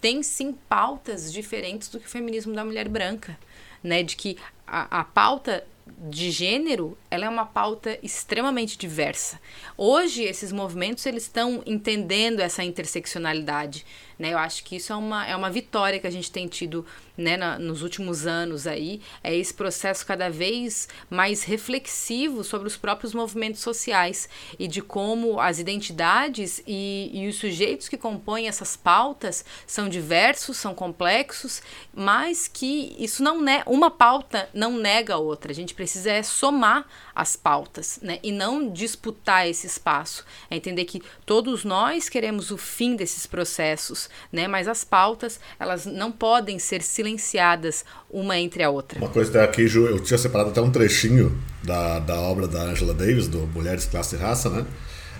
tem 0.00 0.22
sim 0.22 0.52
pautas 0.68 1.32
diferentes 1.32 1.88
do 1.88 2.00
que 2.00 2.06
o 2.06 2.10
feminismo 2.10 2.54
da 2.54 2.64
mulher 2.64 2.88
branca. 2.88 3.38
Né? 3.82 4.02
De 4.02 4.16
que 4.16 4.36
a, 4.66 5.00
a 5.00 5.04
pauta 5.04 5.64
de 5.86 6.30
gênero, 6.30 6.96
ela 7.10 7.26
é 7.26 7.28
uma 7.28 7.46
pauta 7.46 7.98
extremamente 8.02 8.78
diversa. 8.78 9.40
Hoje, 9.76 10.22
esses 10.22 10.52
movimentos 10.52 11.04
eles 11.06 11.24
estão 11.24 11.62
entendendo 11.66 12.40
essa 12.40 12.64
interseccionalidade. 12.64 13.84
Né? 14.22 14.32
Eu 14.32 14.38
acho 14.38 14.62
que 14.62 14.76
isso 14.76 14.92
é 14.92 14.96
uma, 14.96 15.26
é 15.26 15.34
uma 15.34 15.50
vitória 15.50 15.98
que 15.98 16.06
a 16.06 16.10
gente 16.10 16.30
tem 16.30 16.46
tido 16.46 16.86
né, 17.18 17.36
na, 17.36 17.58
nos 17.58 17.82
últimos 17.82 18.24
anos 18.24 18.68
aí. 18.68 19.00
É 19.20 19.34
esse 19.34 19.52
processo 19.52 20.06
cada 20.06 20.30
vez 20.30 20.88
mais 21.10 21.42
reflexivo 21.42 22.44
sobre 22.44 22.68
os 22.68 22.76
próprios 22.76 23.12
movimentos 23.12 23.60
sociais 23.60 24.28
e 24.60 24.68
de 24.68 24.80
como 24.80 25.40
as 25.40 25.58
identidades 25.58 26.62
e, 26.64 27.10
e 27.12 27.26
os 27.26 27.34
sujeitos 27.34 27.88
que 27.88 27.96
compõem 27.96 28.46
essas 28.46 28.76
pautas 28.76 29.44
são 29.66 29.88
diversos, 29.88 30.56
são 30.56 30.72
complexos, 30.72 31.60
mas 31.92 32.46
que 32.46 32.94
isso 33.00 33.24
não 33.24 33.48
é 33.48 33.64
uma 33.66 33.90
pauta 33.90 34.48
não 34.54 34.78
nega 34.78 35.14
a 35.14 35.18
outra. 35.18 35.50
A 35.50 35.54
gente 35.54 35.74
precisa 35.74 36.12
é 36.12 36.22
somar 36.22 36.86
as 37.14 37.36
pautas, 37.36 37.98
né? 38.02 38.18
E 38.22 38.32
não 38.32 38.70
disputar 38.70 39.48
esse 39.48 39.66
espaço. 39.66 40.24
É 40.50 40.56
entender 40.56 40.84
que 40.84 41.02
todos 41.26 41.64
nós 41.64 42.08
queremos 42.08 42.50
o 42.50 42.56
fim 42.56 42.96
desses 42.96 43.26
processos, 43.26 44.08
né? 44.32 44.48
Mas 44.48 44.68
as 44.68 44.84
pautas, 44.84 45.38
elas 45.58 45.86
não 45.86 46.10
podem 46.10 46.58
ser 46.58 46.82
silenciadas 46.82 47.84
uma 48.10 48.38
entre 48.38 48.62
a 48.62 48.70
outra. 48.70 48.98
Uma 48.98 49.08
coisa 49.08 49.44
aqui, 49.44 49.66
Ju, 49.66 49.86
eu 49.86 50.00
tinha 50.00 50.18
separado 50.18 50.50
até 50.50 50.60
um 50.60 50.70
trechinho 50.70 51.38
da, 51.62 51.98
da 51.98 52.20
obra 52.20 52.48
da 52.48 52.62
Angela 52.62 52.94
Davis, 52.94 53.28
do 53.28 53.40
Mulheres, 53.48 53.84
Classe 53.84 54.16
e 54.16 54.18
Raça, 54.18 54.48
né? 54.50 54.66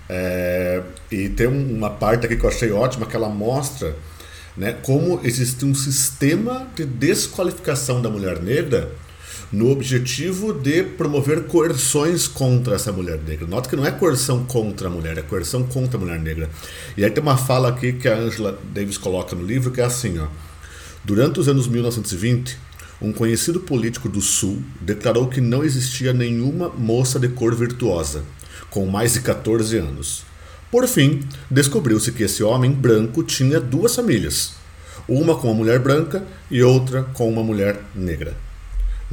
É, 0.09 0.83
e 1.09 1.29
tem 1.29 1.47
uma 1.47 1.89
parte 1.89 2.25
aqui 2.25 2.35
que 2.35 2.43
eu 2.43 2.49
achei 2.49 2.71
ótima, 2.71 3.05
que 3.05 3.15
ela 3.15 3.29
mostra 3.29 3.95
né, 4.55 4.73
como 4.83 5.19
existe 5.23 5.65
um 5.65 5.73
sistema 5.73 6.67
de 6.75 6.85
desqualificação 6.85 8.01
da 8.01 8.09
mulher 8.09 8.41
negra 8.41 8.91
no 9.51 9.69
objetivo 9.69 10.53
de 10.53 10.83
promover 10.83 11.43
coerções 11.43 12.27
contra 12.27 12.75
essa 12.75 12.91
mulher 12.91 13.19
negra. 13.19 13.45
Nota 13.45 13.69
que 13.69 13.75
não 13.75 13.85
é 13.85 13.91
coerção 13.91 14.45
contra 14.45 14.87
a 14.87 14.91
mulher, 14.91 15.17
é 15.17 15.21
coerção 15.21 15.63
contra 15.63 15.97
a 15.97 15.99
mulher 15.99 16.19
negra. 16.19 16.49
E 16.97 17.03
aí 17.03 17.11
tem 17.11 17.21
uma 17.21 17.37
fala 17.37 17.69
aqui 17.69 17.93
que 17.93 18.07
a 18.07 18.17
Angela 18.17 18.59
Davis 18.73 18.97
coloca 18.97 19.35
no 19.35 19.45
livro 19.45 19.71
que 19.71 19.81
é 19.81 19.85
assim, 19.85 20.17
ó. 20.17 20.27
Durante 21.03 21.39
os 21.39 21.47
anos 21.47 21.67
1920, 21.67 22.57
um 23.01 23.11
conhecido 23.11 23.59
político 23.59 24.07
do 24.07 24.21
Sul 24.21 24.63
declarou 24.79 25.27
que 25.27 25.41
não 25.41 25.63
existia 25.63 26.13
nenhuma 26.13 26.69
moça 26.69 27.19
de 27.19 27.27
cor 27.27 27.53
virtuosa, 27.53 28.23
com 28.69 28.85
mais 28.85 29.13
de 29.13 29.21
14 29.21 29.77
anos. 29.77 30.23
Por 30.71 30.87
fim, 30.87 31.21
descobriu-se 31.51 32.11
que 32.11 32.23
esse 32.23 32.41
homem 32.41 32.71
branco 32.71 33.21
tinha 33.21 33.59
duas 33.59 33.95
famílias, 33.95 34.53
uma 35.07 35.35
com 35.35 35.49
uma 35.49 35.53
mulher 35.53 35.79
branca 35.79 36.25
e 36.49 36.63
outra 36.63 37.03
com 37.03 37.29
uma 37.29 37.43
mulher 37.43 37.79
negra. 37.93 38.35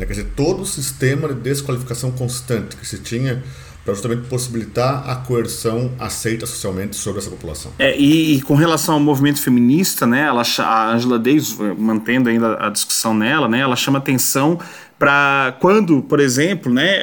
Né? 0.00 0.06
Quer 0.06 0.14
dizer, 0.14 0.28
todo 0.34 0.62
o 0.62 0.66
sistema 0.66 1.28
de 1.28 1.34
desqualificação 1.34 2.10
constante 2.10 2.74
que 2.74 2.86
se 2.86 2.98
tinha 2.98 3.42
para 3.84 3.94
justamente 3.94 4.28
possibilitar 4.28 5.08
a 5.08 5.16
coerção 5.16 5.90
aceita 5.98 6.46
socialmente 6.46 6.96
sobre 6.96 7.20
essa 7.20 7.30
população. 7.30 7.72
É, 7.78 7.98
e, 7.98 8.36
e, 8.36 8.42
com 8.42 8.54
relação 8.54 8.94
ao 8.94 9.00
movimento 9.00 9.40
feminista, 9.40 10.06
né, 10.06 10.26
ela, 10.26 10.42
a 10.58 10.92
Angela 10.92 11.18
Davis, 11.18 11.56
mantendo 11.78 12.28
ainda 12.28 12.58
a 12.66 12.68
discussão 12.68 13.14
nela, 13.14 13.48
né, 13.48 13.60
ela 13.60 13.76
chama 13.76 13.98
atenção 13.98 14.58
para 15.00 15.56
quando, 15.60 16.02
por 16.02 16.20
exemplo, 16.20 16.70
né, 16.70 16.98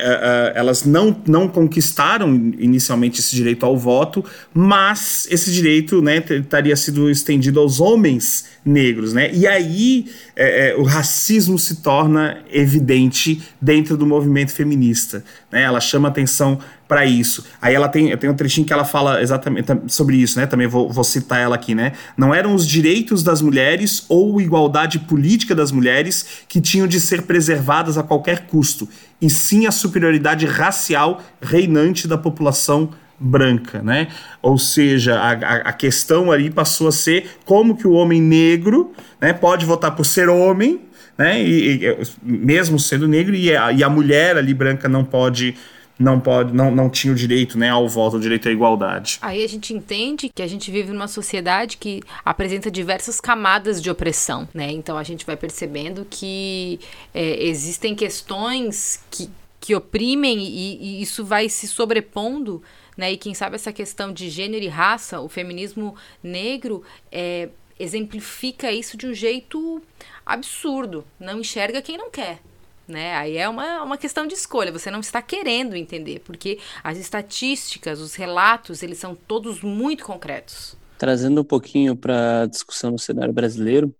elas 0.53 0.85
não, 0.85 1.19
não 1.27 1.47
conquistaram 1.47 2.31
inicialmente 2.59 3.19
esse 3.19 3.35
direito 3.35 3.65
ao 3.65 3.75
voto, 3.75 4.23
mas 4.53 5.27
esse 5.31 5.51
direito 5.51 5.99
né, 5.99 6.21
teria 6.21 6.75
sido 6.75 7.09
estendido 7.09 7.59
aos 7.59 7.79
homens 7.79 8.45
negros, 8.63 9.13
né? 9.13 9.31
E 9.33 9.47
aí 9.47 10.05
é, 10.35 10.75
o 10.77 10.83
racismo 10.83 11.57
se 11.57 11.77
torna 11.81 12.37
evidente 12.51 13.41
dentro 13.59 13.97
do 13.97 14.05
movimento 14.05 14.51
feminista, 14.51 15.23
né? 15.51 15.63
Ela 15.63 15.79
chama 15.79 16.07
atenção 16.07 16.59
para 16.87 17.05
isso. 17.05 17.45
Aí 17.61 17.75
ela 17.75 17.89
tem, 17.89 18.15
tem 18.17 18.29
um 18.29 18.35
trechinho 18.35 18.65
que 18.65 18.71
ela 18.71 18.85
fala 18.85 19.21
exatamente 19.21 19.67
sobre 19.87 20.15
isso, 20.15 20.39
né? 20.39 20.45
Também 20.45 20.67
vou, 20.67 20.89
vou 20.89 21.03
citar 21.03 21.39
ela 21.39 21.55
aqui, 21.55 21.75
né? 21.75 21.91
Não 22.15 22.33
eram 22.33 22.55
os 22.55 22.65
direitos 22.65 23.21
das 23.21 23.41
mulheres 23.41 24.05
ou 24.07 24.39
igualdade 24.39 24.99
política 24.99 25.53
das 25.53 25.71
mulheres 25.71 26.43
que 26.47 26.61
tinham 26.61 26.87
de 26.87 26.99
ser 26.99 27.23
preservadas 27.23 27.97
a 27.97 28.03
qualquer 28.03 28.47
custo, 28.47 28.87
e 29.21 29.29
sim 29.29 29.65
a 29.65 29.71
superioridade 29.71 30.45
racial 30.45 31.21
reinante 31.41 32.07
da 32.07 32.17
população 32.17 32.91
branca, 33.19 33.81
né? 33.81 34.07
Ou 34.41 34.57
seja, 34.57 35.19
a, 35.19 35.31
a, 35.31 35.73
questão 35.73 36.31
ali 36.31 36.49
passou 36.49 36.87
a 36.87 36.91
ser 36.91 37.31
como 37.45 37.75
que 37.75 37.87
o 37.87 37.93
homem 37.93 38.21
negro 38.21 38.93
né, 39.19 39.33
pode 39.33 39.65
votar 39.65 39.95
por 39.95 40.05
ser 40.05 40.29
homem, 40.29 40.81
né? 41.17 41.41
E, 41.43 41.83
e 41.83 41.97
mesmo 42.21 42.79
sendo 42.79 43.07
negro, 43.07 43.33
e 43.33 43.55
a, 43.55 43.71
e 43.71 43.83
a 43.83 43.89
mulher 43.89 44.37
ali 44.37 44.53
branca 44.53 44.87
não 44.87 45.03
pode 45.03 45.55
não 45.99 46.19
pode 46.19 46.53
não, 46.53 46.69
não 46.69 46.89
tinha 46.89 47.11
o 47.11 47.15
direito 47.15 47.57
né, 47.57 47.69
ao 47.69 47.87
voto, 47.87 48.17
o 48.17 48.19
direito 48.19 48.47
à 48.47 48.51
igualdade. 48.51 49.17
Aí 49.21 49.43
a 49.43 49.47
gente 49.47 49.73
entende 49.73 50.29
que 50.29 50.41
a 50.41 50.47
gente 50.47 50.69
vive 50.71 50.91
numa 50.91 51.07
sociedade 51.07 51.77
que 51.77 52.01
apresenta 52.23 52.69
diversas 52.69 53.19
camadas 53.19 53.81
de 53.81 53.89
opressão, 53.89 54.47
né? 54.53 54.71
Então 54.71 54.97
a 54.97 55.03
gente 55.03 55.25
vai 55.25 55.35
percebendo 55.35 56.05
que 56.09 56.79
é, 57.13 57.43
existem 57.45 57.95
questões 57.95 59.03
que, 59.09 59.29
que 59.59 59.75
oprimem 59.75 60.39
e, 60.39 60.99
e 60.99 61.01
isso 61.01 61.25
vai 61.25 61.49
se 61.49 61.67
sobrepondo 61.67 62.61
né? 62.97 63.11
E 63.11 63.17
quem 63.17 63.33
sabe 63.35 63.55
essa 63.55 63.71
questão 63.71 64.11
de 64.11 64.27
gênero 64.27 64.65
e 64.65 64.67
raça, 64.67 65.21
o 65.21 65.29
feminismo 65.29 65.95
negro 66.23 66.81
é, 67.11 67.49
exemplifica 67.79 68.71
isso 68.71 68.97
de 68.97 69.05
um 69.05 69.13
jeito 69.13 69.81
absurdo. 70.25 71.05
Não 71.19 71.39
enxerga 71.39 71.81
quem 71.81 71.97
não 71.97 72.09
quer. 72.09 72.39
Né? 72.87 73.15
Aí 73.15 73.37
é 73.37 73.47
uma, 73.49 73.83
uma 73.83 73.97
questão 73.97 74.25
de 74.25 74.33
escolha, 74.33 74.71
você 74.71 74.89
não 74.89 74.99
está 74.99 75.21
querendo 75.21 75.75
entender, 75.75 76.19
porque 76.19 76.59
as 76.83 76.97
estatísticas, 76.97 77.99
os 77.99 78.15
relatos, 78.15 78.81
eles 78.81 78.97
são 78.97 79.15
todos 79.15 79.61
muito 79.61 80.05
concretos. 80.05 80.75
Trazendo 80.97 81.41
um 81.41 81.45
pouquinho 81.45 81.95
para 81.95 82.43
a 82.43 82.45
discussão 82.45 82.91
no 82.91 82.99
cenário 82.99 83.33
brasileiro, 83.33 83.93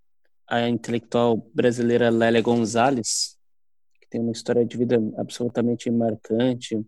a 0.47 0.67
intelectual 0.67 1.37
brasileira 1.53 2.09
Lélia 2.09 2.41
Gonzalez, 2.41 3.37
que 3.99 4.07
tem 4.09 4.21
uma 4.21 4.31
história 4.31 4.65
de 4.65 4.77
vida 4.77 4.97
absolutamente 5.17 5.91
marcante, 5.91 6.81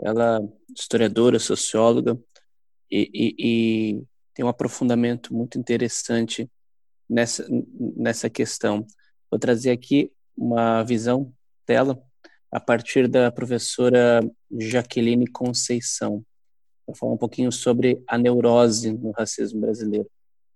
ela 0.00 0.38
é 0.38 0.72
historiadora, 0.76 1.38
socióloga, 1.38 2.18
e, 2.90 3.10
e, 3.12 3.34
e 3.38 4.02
tem 4.34 4.44
um 4.44 4.48
aprofundamento 4.48 5.34
muito 5.34 5.58
interessante 5.58 6.50
nessa, 7.08 7.46
nessa 7.96 8.30
questão. 8.30 8.86
Vou 9.30 9.38
trazer 9.38 9.70
aqui 9.70 10.12
uma 10.36 10.82
visão 10.82 11.32
dela 11.66 12.02
a 12.50 12.60
partir 12.60 13.08
da 13.08 13.32
professora 13.32 14.20
Jaqueline 14.58 15.26
Conceição, 15.26 16.24
para 16.86 16.94
falar 16.94 17.12
um 17.12 17.18
pouquinho 17.18 17.50
sobre 17.50 18.02
a 18.06 18.16
neurose 18.16 18.92
no 18.92 19.10
racismo 19.10 19.60
brasileiro. 19.60 20.08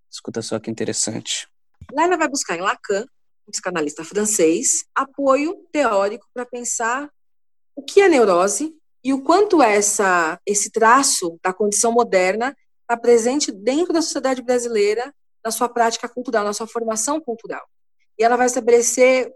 Escuta 0.09 0.41
só 0.41 0.59
que 0.59 0.71
interessante. 0.71 1.47
Lélia 1.91 2.17
vai 2.17 2.29
buscar 2.29 2.55
em 2.55 2.61
Lacan, 2.61 3.05
um 3.47 3.51
psicanalista 3.51 4.03
francês, 4.03 4.85
apoio 4.95 5.55
teórico 5.71 6.25
para 6.33 6.45
pensar 6.45 7.09
o 7.75 7.81
que 7.81 8.01
é 8.01 8.07
neurose 8.07 8.73
e 9.03 9.13
o 9.13 9.23
quanto 9.23 9.61
essa, 9.61 10.39
esse 10.45 10.71
traço 10.71 11.39
da 11.43 11.53
condição 11.53 11.91
moderna 11.91 12.55
está 12.81 12.97
presente 12.97 13.51
dentro 13.51 13.93
da 13.93 14.01
sociedade 14.01 14.41
brasileira, 14.41 15.13
na 15.43 15.51
sua 15.51 15.69
prática 15.69 16.07
cultural, 16.09 16.43
na 16.43 16.53
sua 16.53 16.67
formação 16.67 17.19
cultural. 17.19 17.65
E 18.17 18.23
ela 18.23 18.35
vai 18.35 18.47
estabelecer 18.47 19.31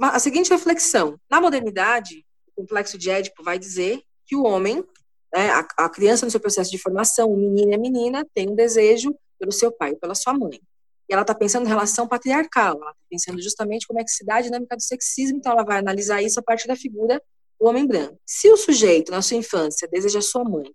a 0.00 0.18
seguinte 0.18 0.50
reflexão: 0.50 1.18
na 1.30 1.40
modernidade, 1.40 2.24
o 2.46 2.62
complexo 2.62 2.98
de 2.98 3.10
Édipo 3.10 3.42
vai 3.42 3.58
dizer 3.58 4.02
que 4.26 4.36
o 4.36 4.44
homem, 4.44 4.84
né, 5.32 5.50
a, 5.50 5.66
a, 5.78 5.88
criança 5.88 6.24
no 6.24 6.30
seu 6.30 6.40
processo 6.40 6.70
de 6.70 6.78
formação, 6.78 7.30
o 7.30 7.36
menino 7.36 7.72
e 7.72 7.74
a 7.74 7.78
menina, 7.78 8.26
tem 8.34 8.50
um 8.50 8.54
desejo 8.54 9.14
pelo 9.38 9.52
seu 9.52 9.72
pai, 9.72 9.94
pela 9.96 10.14
sua 10.14 10.32
mãe. 10.34 10.60
E 11.08 11.12
ela 11.12 11.22
está 11.22 11.34
pensando 11.34 11.66
em 11.66 11.68
relação 11.68 12.06
patriarcal, 12.06 12.76
ela 12.80 12.90
está 12.90 13.02
pensando 13.10 13.42
justamente 13.42 13.86
como 13.86 14.00
é 14.00 14.04
que 14.04 14.10
se 14.10 14.24
dá 14.24 14.36
a 14.36 14.40
dinâmica 14.40 14.76
do 14.76 14.82
sexismo, 14.82 15.38
então 15.38 15.52
ela 15.52 15.64
vai 15.64 15.78
analisar 15.78 16.22
isso 16.22 16.38
a 16.38 16.42
partir 16.42 16.68
da 16.68 16.76
figura 16.76 17.20
do 17.60 17.66
homem 17.66 17.86
branco. 17.86 18.18
Se 18.24 18.48
o 18.50 18.56
sujeito, 18.56 19.10
na 19.10 19.20
sua 19.20 19.36
infância, 19.36 19.88
deseja 19.88 20.20
sua 20.20 20.44
mãe, 20.44 20.72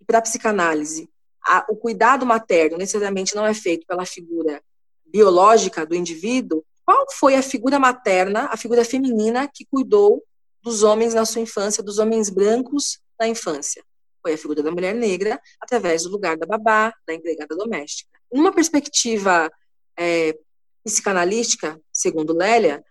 e 0.00 0.04
para 0.04 0.18
a 0.18 0.22
psicanálise, 0.22 1.08
a, 1.46 1.66
o 1.68 1.76
cuidado 1.76 2.24
materno 2.24 2.78
necessariamente 2.78 3.34
não 3.34 3.46
é 3.46 3.54
feito 3.54 3.86
pela 3.86 4.06
figura 4.06 4.62
biológica 5.04 5.84
do 5.84 5.94
indivíduo, 5.94 6.64
qual 6.84 7.06
foi 7.12 7.34
a 7.34 7.42
figura 7.42 7.78
materna, 7.78 8.48
a 8.50 8.56
figura 8.56 8.84
feminina 8.84 9.48
que 9.48 9.64
cuidou 9.64 10.22
dos 10.62 10.82
homens 10.82 11.14
na 11.14 11.24
sua 11.24 11.40
infância, 11.40 11.82
dos 11.82 11.98
homens 11.98 12.28
brancos 12.28 13.00
na 13.18 13.28
infância? 13.28 13.84
Foi 14.20 14.34
a 14.34 14.38
figura 14.38 14.62
da 14.62 14.70
mulher 14.70 14.94
negra, 14.94 15.40
através 15.60 16.04
do 16.04 16.10
lugar 16.10 16.36
da 16.36 16.46
babá, 16.46 16.92
da 17.06 17.14
empregada 17.14 17.56
doméstica. 17.56 18.10
Numa 18.32 18.52
perspectiva 18.52 19.50
é, 19.98 20.36
psicanalística, 20.84 21.80
segundo 21.92 22.34
Lélia, 22.34 22.84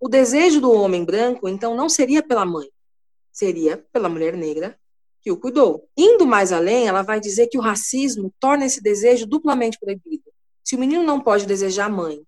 o 0.00 0.08
desejo 0.08 0.60
do 0.60 0.72
homem 0.72 1.04
branco, 1.04 1.48
então, 1.48 1.76
não 1.76 1.88
seria 1.88 2.22
pela 2.22 2.44
mãe, 2.44 2.68
seria 3.32 3.84
pela 3.92 4.08
mulher 4.08 4.36
negra 4.36 4.76
que 5.20 5.30
o 5.30 5.36
cuidou. 5.36 5.88
Indo 5.96 6.26
mais 6.26 6.52
além, 6.52 6.88
ela 6.88 7.02
vai 7.02 7.20
dizer 7.20 7.46
que 7.46 7.56
o 7.56 7.60
racismo 7.60 8.34
torna 8.40 8.66
esse 8.66 8.82
desejo 8.82 9.26
duplamente 9.26 9.78
proibido. 9.78 10.24
Se 10.64 10.74
o 10.74 10.78
menino 10.78 11.04
não 11.04 11.20
pode 11.20 11.46
desejar 11.46 11.86
a 11.86 11.88
mãe 11.88 12.24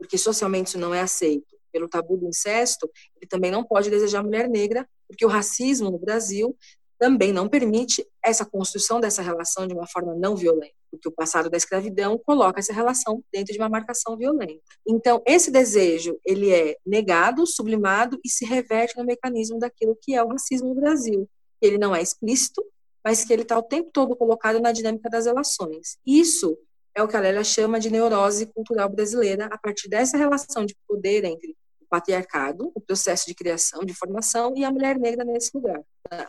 porque 0.00 0.16
socialmente 0.16 0.70
isso 0.70 0.78
não 0.78 0.94
é 0.94 1.02
aceito, 1.02 1.54
pelo 1.70 1.86
tabu 1.86 2.16
do 2.16 2.26
incesto, 2.26 2.90
ele 3.16 3.28
também 3.28 3.50
não 3.50 3.62
pode 3.62 3.90
desejar 3.90 4.22
mulher 4.22 4.48
negra, 4.48 4.88
porque 5.06 5.26
o 5.26 5.28
racismo 5.28 5.90
no 5.90 5.98
Brasil 5.98 6.56
também 6.98 7.32
não 7.32 7.48
permite 7.48 8.06
essa 8.24 8.44
construção 8.44 8.98
dessa 8.98 9.20
relação 9.20 9.66
de 9.66 9.74
uma 9.74 9.86
forma 9.86 10.14
não 10.14 10.34
violenta, 10.34 10.74
porque 10.90 11.08
o 11.08 11.12
passado 11.12 11.50
da 11.50 11.56
escravidão 11.56 12.18
coloca 12.18 12.60
essa 12.60 12.72
relação 12.72 13.22
dentro 13.30 13.52
de 13.52 13.58
uma 13.58 13.68
marcação 13.68 14.16
violenta. 14.16 14.62
Então, 14.86 15.22
esse 15.26 15.50
desejo, 15.50 16.18
ele 16.24 16.50
é 16.50 16.76
negado, 16.84 17.46
sublimado 17.46 18.18
e 18.24 18.28
se 18.30 18.46
reverte 18.46 18.96
no 18.96 19.04
mecanismo 19.04 19.58
daquilo 19.58 19.96
que 20.00 20.14
é 20.14 20.22
o 20.22 20.28
racismo 20.28 20.68
no 20.70 20.74
Brasil. 20.74 21.28
Ele 21.60 21.76
não 21.76 21.94
é 21.94 22.00
explícito, 22.00 22.64
mas 23.04 23.24
que 23.24 23.32
ele 23.32 23.42
está 23.42 23.58
o 23.58 23.62
tempo 23.62 23.90
todo 23.92 24.16
colocado 24.16 24.60
na 24.60 24.72
dinâmica 24.72 25.08
das 25.10 25.26
relações. 25.26 25.98
Isso 26.06 26.56
é 26.94 27.02
o 27.02 27.08
que 27.08 27.16
a 27.16 27.20
Lélia 27.20 27.44
chama 27.44 27.78
de 27.78 27.90
neurose 27.90 28.46
cultural 28.46 28.88
brasileira, 28.88 29.46
a 29.46 29.58
partir 29.58 29.88
dessa 29.88 30.16
relação 30.16 30.64
de 30.64 30.76
poder 30.86 31.24
entre 31.24 31.56
o 31.80 31.86
patriarcado, 31.88 32.70
o 32.74 32.80
processo 32.80 33.26
de 33.26 33.34
criação, 33.34 33.84
de 33.84 33.94
formação, 33.94 34.54
e 34.56 34.64
a 34.64 34.70
mulher 34.70 34.98
negra 34.98 35.24
nesse 35.24 35.50
lugar. 35.54 35.80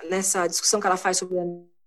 Nessa 0.10 0.48
discussão 0.48 0.80
que 0.80 0.88
ela 0.88 0.98
faz 0.98 1.18
sobre 1.18 1.40
a 1.40 1.44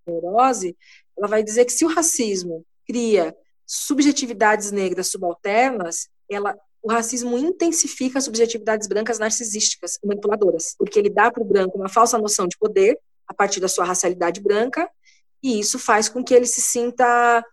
neurose, 0.06 0.76
ela 1.16 1.28
vai 1.28 1.42
dizer 1.42 1.64
que 1.64 1.72
se 1.72 1.84
o 1.84 1.88
racismo 1.88 2.64
cria 2.86 3.34
subjetividades 3.66 4.70
negras 4.70 5.08
subalternas, 5.08 6.08
ela, 6.28 6.56
o 6.82 6.90
racismo 6.90 7.38
intensifica 7.38 8.18
as 8.18 8.24
subjetividades 8.24 8.86
brancas 8.86 9.18
narcisísticas 9.18 9.98
manipuladoras, 10.04 10.74
porque 10.78 10.98
ele 10.98 11.10
dá 11.10 11.30
para 11.30 11.42
o 11.42 11.46
branco 11.46 11.78
uma 11.78 11.88
falsa 11.88 12.18
noção 12.18 12.46
de 12.46 12.58
poder 12.58 12.98
a 13.26 13.32
partir 13.32 13.60
da 13.60 13.68
sua 13.68 13.84
racialidade 13.84 14.40
branca, 14.40 14.88
e 15.42 15.60
isso 15.60 15.78
faz 15.78 16.08
com 16.08 16.22
que 16.22 16.34
ele 16.34 16.46
se 16.46 16.60
sinta 16.60 17.44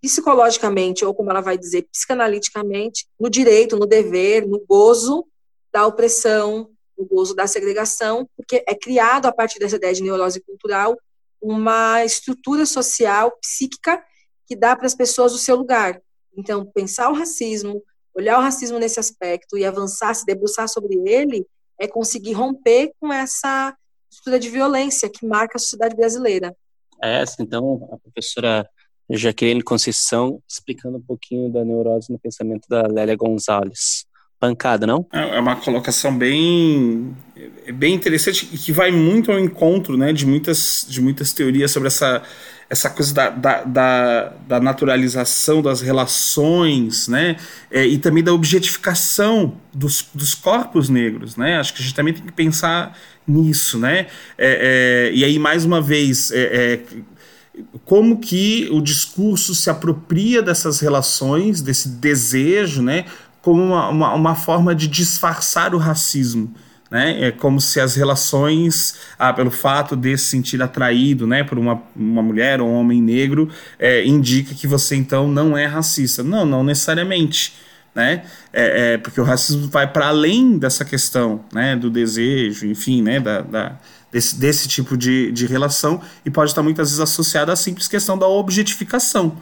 psicologicamente, 0.00 1.04
ou 1.04 1.14
como 1.14 1.30
ela 1.30 1.40
vai 1.40 1.58
dizer, 1.58 1.88
psicanaliticamente, 1.92 3.06
no 3.18 3.28
direito, 3.28 3.76
no 3.76 3.86
dever, 3.86 4.46
no 4.46 4.64
gozo 4.66 5.26
da 5.72 5.86
opressão, 5.86 6.70
no 6.96 7.04
gozo 7.04 7.34
da 7.34 7.46
segregação, 7.46 8.28
porque 8.36 8.64
é 8.66 8.74
criado 8.74 9.26
a 9.26 9.32
partir 9.32 9.58
dessa 9.58 9.76
ideia 9.76 9.94
de 9.94 10.02
neurose 10.02 10.40
cultural 10.40 10.96
uma 11.40 12.04
estrutura 12.04 12.66
social, 12.66 13.36
psíquica, 13.40 14.02
que 14.46 14.56
dá 14.56 14.74
para 14.74 14.86
as 14.86 14.94
pessoas 14.94 15.32
o 15.32 15.38
seu 15.38 15.56
lugar. 15.56 16.00
Então, 16.36 16.66
pensar 16.66 17.10
o 17.10 17.14
racismo, 17.14 17.82
olhar 18.14 18.38
o 18.38 18.42
racismo 18.42 18.78
nesse 18.78 18.98
aspecto 18.98 19.56
e 19.56 19.64
avançar, 19.64 20.14
se 20.14 20.26
debruçar 20.26 20.68
sobre 20.68 20.96
ele, 21.08 21.46
é 21.78 21.86
conseguir 21.86 22.32
romper 22.32 22.92
com 23.00 23.12
essa 23.12 23.76
estrutura 24.10 24.40
de 24.40 24.48
violência 24.48 25.08
que 25.08 25.26
marca 25.26 25.56
a 25.56 25.60
sociedade 25.60 25.94
brasileira. 25.94 26.56
É 27.02 27.22
essa, 27.22 27.40
então, 27.40 27.88
a 27.92 27.98
professora 27.98 28.68
Jaqueline 29.10 29.62
Conceição 29.62 30.40
explicando 30.48 30.98
um 30.98 31.02
pouquinho 31.02 31.50
da 31.50 31.64
neurose 31.64 32.12
no 32.12 32.18
pensamento 32.18 32.68
da 32.68 32.86
Lélia 32.86 33.16
Gonzalez. 33.16 34.06
Pancada, 34.40 34.86
não? 34.86 35.04
É, 35.12 35.36
é 35.36 35.40
uma 35.40 35.56
colocação 35.56 36.16
bem, 36.16 37.12
bem 37.74 37.94
interessante 37.94 38.48
e 38.52 38.56
que 38.56 38.70
vai 38.70 38.92
muito 38.92 39.32
ao 39.32 39.38
encontro 39.38 39.96
né, 39.96 40.12
de, 40.12 40.24
muitas, 40.24 40.86
de 40.88 41.00
muitas 41.00 41.32
teorias 41.32 41.72
sobre 41.72 41.88
essa, 41.88 42.22
essa 42.70 42.88
coisa 42.88 43.12
da, 43.12 43.30
da, 43.30 43.64
da, 43.64 44.32
da 44.46 44.60
naturalização 44.60 45.60
das 45.60 45.80
relações, 45.80 47.08
né? 47.08 47.36
É, 47.68 47.84
e 47.84 47.98
também 47.98 48.22
da 48.22 48.32
objetificação 48.32 49.56
dos, 49.74 50.06
dos 50.14 50.34
corpos 50.34 50.88
negros, 50.88 51.34
né? 51.36 51.58
Acho 51.58 51.74
que 51.74 51.80
a 51.80 51.84
gente 51.84 51.94
também 51.94 52.14
tem 52.14 52.24
que 52.24 52.32
pensar 52.32 52.96
nisso, 53.26 53.78
né? 53.78 54.06
É, 54.36 55.08
é, 55.08 55.14
e 55.14 55.24
aí, 55.24 55.38
mais 55.38 55.64
uma 55.64 55.80
vez, 55.80 56.30
é, 56.30 56.40
é, 56.74 56.80
como 57.84 58.18
que 58.18 58.68
o 58.70 58.80
discurso 58.80 59.54
se 59.54 59.70
apropria 59.70 60.42
dessas 60.42 60.80
relações, 60.80 61.60
desse 61.60 61.88
desejo, 61.88 62.82
né, 62.82 63.04
como 63.42 63.62
uma, 63.62 63.88
uma, 63.88 64.14
uma 64.14 64.34
forma 64.34 64.74
de 64.74 64.86
disfarçar 64.86 65.74
o 65.74 65.78
racismo. 65.78 66.54
Né? 66.90 67.26
É 67.26 67.30
como 67.30 67.60
se 67.60 67.80
as 67.80 67.94
relações, 67.94 68.96
ah, 69.18 69.32
pelo 69.32 69.50
fato 69.50 69.94
de 69.94 70.16
se 70.16 70.24
sentir 70.24 70.62
atraído 70.62 71.26
né, 71.26 71.44
por 71.44 71.58
uma, 71.58 71.82
uma 71.94 72.22
mulher 72.22 72.60
ou 72.60 72.68
um 72.68 72.74
homem 72.74 73.02
negro, 73.02 73.48
é, 73.78 74.04
indica 74.06 74.54
que 74.54 74.66
você 74.66 74.96
então 74.96 75.28
não 75.28 75.56
é 75.56 75.66
racista. 75.66 76.22
Não, 76.22 76.46
não 76.46 76.64
necessariamente. 76.64 77.54
Né? 77.94 78.22
É, 78.52 78.94
é 78.94 78.98
porque 78.98 79.20
o 79.20 79.24
racismo 79.24 79.68
vai 79.68 79.86
para 79.86 80.08
além 80.08 80.56
dessa 80.56 80.84
questão 80.84 81.44
né, 81.52 81.76
do 81.76 81.90
desejo, 81.90 82.66
enfim, 82.66 83.02
né, 83.02 83.18
da, 83.18 83.40
da 83.40 83.78
desse, 84.10 84.36
desse 84.36 84.68
tipo 84.68 84.96
de, 84.96 85.30
de 85.32 85.46
relação 85.46 86.00
e 86.24 86.30
pode 86.30 86.50
estar 86.50 86.62
muitas 86.62 86.88
vezes 86.88 87.00
associada 87.00 87.52
à 87.52 87.56
simples 87.56 87.88
questão 87.88 88.18
da 88.18 88.26
objetificação. 88.26 89.36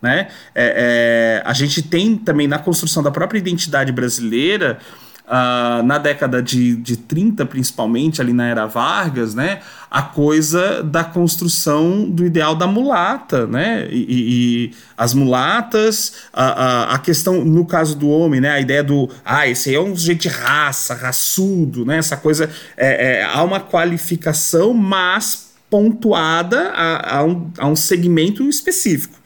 Né? 0.00 0.28
É, 0.54 1.42
é, 1.44 1.48
a 1.48 1.52
gente 1.52 1.80
tem 1.80 2.16
também 2.16 2.48
na 2.48 2.58
construção 2.58 3.02
da 3.02 3.10
própria 3.10 3.38
identidade 3.38 3.92
brasileira 3.92 4.80
uh, 5.26 5.82
na 5.82 5.98
década 5.98 6.42
de, 6.42 6.76
de 6.76 6.96
30, 6.96 7.46
principalmente, 7.46 8.20
ali 8.20 8.32
na 8.32 8.46
era 8.46 8.66
Vargas, 8.66 9.34
né, 9.34 9.60
a 9.90 10.02
coisa 10.02 10.82
da 10.82 11.04
construção 11.04 12.08
do 12.08 12.24
ideal 12.24 12.54
da 12.54 12.66
mulata, 12.66 13.46
né, 13.46 13.86
e, 13.90 14.06
e 14.08 14.74
as 14.96 15.14
mulatas, 15.14 16.14
a, 16.32 16.44
a, 16.44 16.94
a, 16.94 16.98
questão, 16.98 17.44
no 17.44 17.64
caso 17.64 17.96
do 17.96 18.08
homem, 18.08 18.40
né, 18.40 18.50
a 18.50 18.60
ideia 18.60 18.82
do, 18.82 19.08
ah, 19.24 19.46
esse 19.46 19.70
aí 19.70 19.76
é 19.76 19.80
um 19.80 19.96
sujeito 19.96 20.22
de 20.22 20.28
raça, 20.28 20.94
raçudo, 20.94 21.84
né, 21.84 21.98
essa 21.98 22.16
coisa, 22.16 22.50
é, 22.76 23.20
é, 23.20 23.24
há 23.24 23.42
uma 23.42 23.60
qualificação, 23.60 24.74
mas 24.74 25.52
pontuada 25.70 26.68
a, 26.74 27.18
a, 27.18 27.24
um, 27.24 27.50
a 27.58 27.66
um 27.66 27.76
segmento 27.76 28.46
específico. 28.46 29.21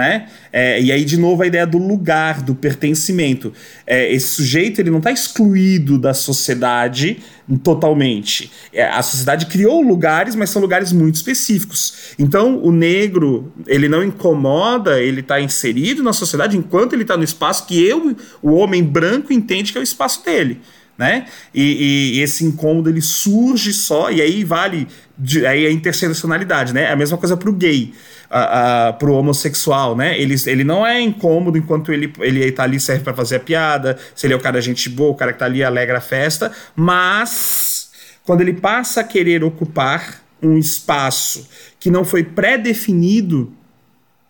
Né? 0.00 0.28
É, 0.50 0.80
e 0.80 0.90
aí, 0.90 1.04
de 1.04 1.18
novo, 1.18 1.42
a 1.42 1.46
ideia 1.46 1.66
do 1.66 1.76
lugar, 1.76 2.40
do 2.40 2.54
pertencimento. 2.54 3.52
É, 3.86 4.10
esse 4.10 4.28
sujeito 4.28 4.80
ele 4.80 4.90
não 4.90 4.98
está 4.98 5.12
excluído 5.12 5.98
da 5.98 6.14
sociedade 6.14 7.18
totalmente. 7.62 8.50
É, 8.72 8.84
a 8.84 9.02
sociedade 9.02 9.46
criou 9.46 9.82
lugares, 9.82 10.34
mas 10.34 10.48
são 10.48 10.62
lugares 10.62 10.90
muito 10.90 11.16
específicos. 11.16 12.14
Então, 12.18 12.62
o 12.62 12.72
negro, 12.72 13.52
ele 13.66 13.88
não 13.88 14.02
incomoda, 14.02 15.00
ele 15.00 15.20
está 15.20 15.38
inserido 15.38 16.02
na 16.02 16.14
sociedade 16.14 16.56
enquanto 16.56 16.94
ele 16.94 17.02
está 17.02 17.16
no 17.16 17.24
espaço 17.24 17.66
que 17.66 17.84
eu, 17.84 18.16
o 18.40 18.52
homem 18.52 18.82
branco, 18.82 19.32
entende 19.32 19.72
que 19.72 19.78
é 19.78 19.80
o 19.80 19.84
espaço 19.84 20.24
dele. 20.24 20.60
Né? 21.00 21.24
E, 21.54 22.18
e, 22.18 22.20
esse 22.20 22.44
incômodo 22.44 22.90
ele 22.90 23.00
surge 23.00 23.72
só, 23.72 24.10
e 24.10 24.20
aí 24.20 24.44
vale 24.44 24.86
de, 25.16 25.46
aí 25.46 25.66
a 25.66 25.72
interseccionalidade, 25.72 26.74
né? 26.74 26.82
É 26.82 26.92
a 26.92 26.96
mesma 26.96 27.16
coisa 27.16 27.38
para 27.38 27.48
o 27.48 27.54
gay 27.54 27.94
a, 28.28 28.94
pro 28.98 29.14
homossexual, 29.14 29.96
né? 29.96 30.20
Ele, 30.20 30.34
ele 30.44 30.62
não 30.62 30.86
é 30.86 31.00
incômodo 31.00 31.56
enquanto 31.56 31.90
ele, 31.90 32.12
ele 32.18 32.52
tá 32.52 32.64
ali, 32.64 32.78
serve 32.78 33.02
para 33.02 33.14
fazer 33.14 33.36
a 33.36 33.40
piada, 33.40 33.96
se 34.14 34.26
ele 34.26 34.34
é 34.34 34.36
o 34.36 34.40
cara 34.40 34.60
gente 34.60 34.90
boa, 34.90 35.12
o 35.12 35.14
cara 35.14 35.32
que 35.32 35.38
tá 35.38 35.46
ali 35.46 35.64
alegra 35.64 35.96
a 35.96 36.02
festa, 36.02 36.52
mas 36.76 37.90
quando 38.22 38.42
ele 38.42 38.52
passa 38.52 39.00
a 39.00 39.04
querer 39.04 39.42
ocupar 39.42 40.22
um 40.42 40.58
espaço 40.58 41.48
que 41.78 41.90
não 41.90 42.04
foi 42.04 42.24
pré-definido 42.24 43.50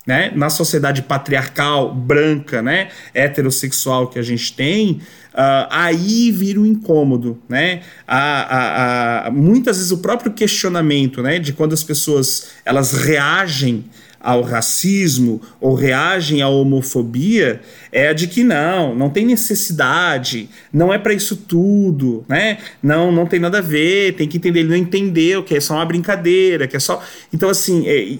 né, 0.06 0.32
na 0.35 0.48
sociedade 0.48 1.02
patriarcal, 1.02 1.94
branca, 1.94 2.62
né, 2.62 2.89
heterossexual 3.12 4.09
que 4.09 4.18
a 4.18 4.22
gente 4.22 4.52
tem, 4.55 5.01
uh, 5.35 5.66
aí 5.70 6.32
vira 6.32 6.59
um 6.59 6.66
incômodo, 6.66 7.39
né? 7.48 7.82
A, 8.09 8.18
a, 8.18 9.27
a, 9.27 9.31
muitas 9.31 9.77
vezes 9.77 9.93
o 9.93 9.98
próprio 9.98 10.32
questionamento, 10.32 11.22
né, 11.22 11.39
de 11.39 11.52
quando 11.52 11.74
as 11.74 11.85
pessoas 11.85 12.48
elas 12.64 12.93
reagem 12.93 13.85
ao 14.18 14.43
racismo 14.43 15.40
ou 15.60 15.74
reagem 15.74 16.43
à 16.43 16.48
homofobia 16.48 17.62
é 17.90 18.09
a 18.09 18.12
de 18.12 18.27
que 18.27 18.44
não, 18.44 18.94
não 18.94 19.09
tem 19.09 19.24
necessidade, 19.24 20.48
não 20.70 20.93
é 20.93 20.98
para 20.98 21.14
isso 21.14 21.35
tudo, 21.36 22.24
né? 22.28 22.59
Não, 22.82 23.10
não 23.10 23.27
tem 23.27 23.40
nada 23.40 23.59
a 23.59 23.62
ver, 23.62 24.14
tem 24.14 24.28
que 24.28 24.36
entender, 24.36 24.60
ele 24.60 24.68
não 24.68 24.77
entendeu 24.77 25.43
que 25.43 25.56
é 25.56 25.60
só 25.60 25.74
uma 25.74 25.86
brincadeira, 25.86 26.66
que 26.66 26.77
é 26.77 26.81
só. 26.81 27.02
Então 27.32 27.48
assim, 27.48 27.86
é, 27.86 28.18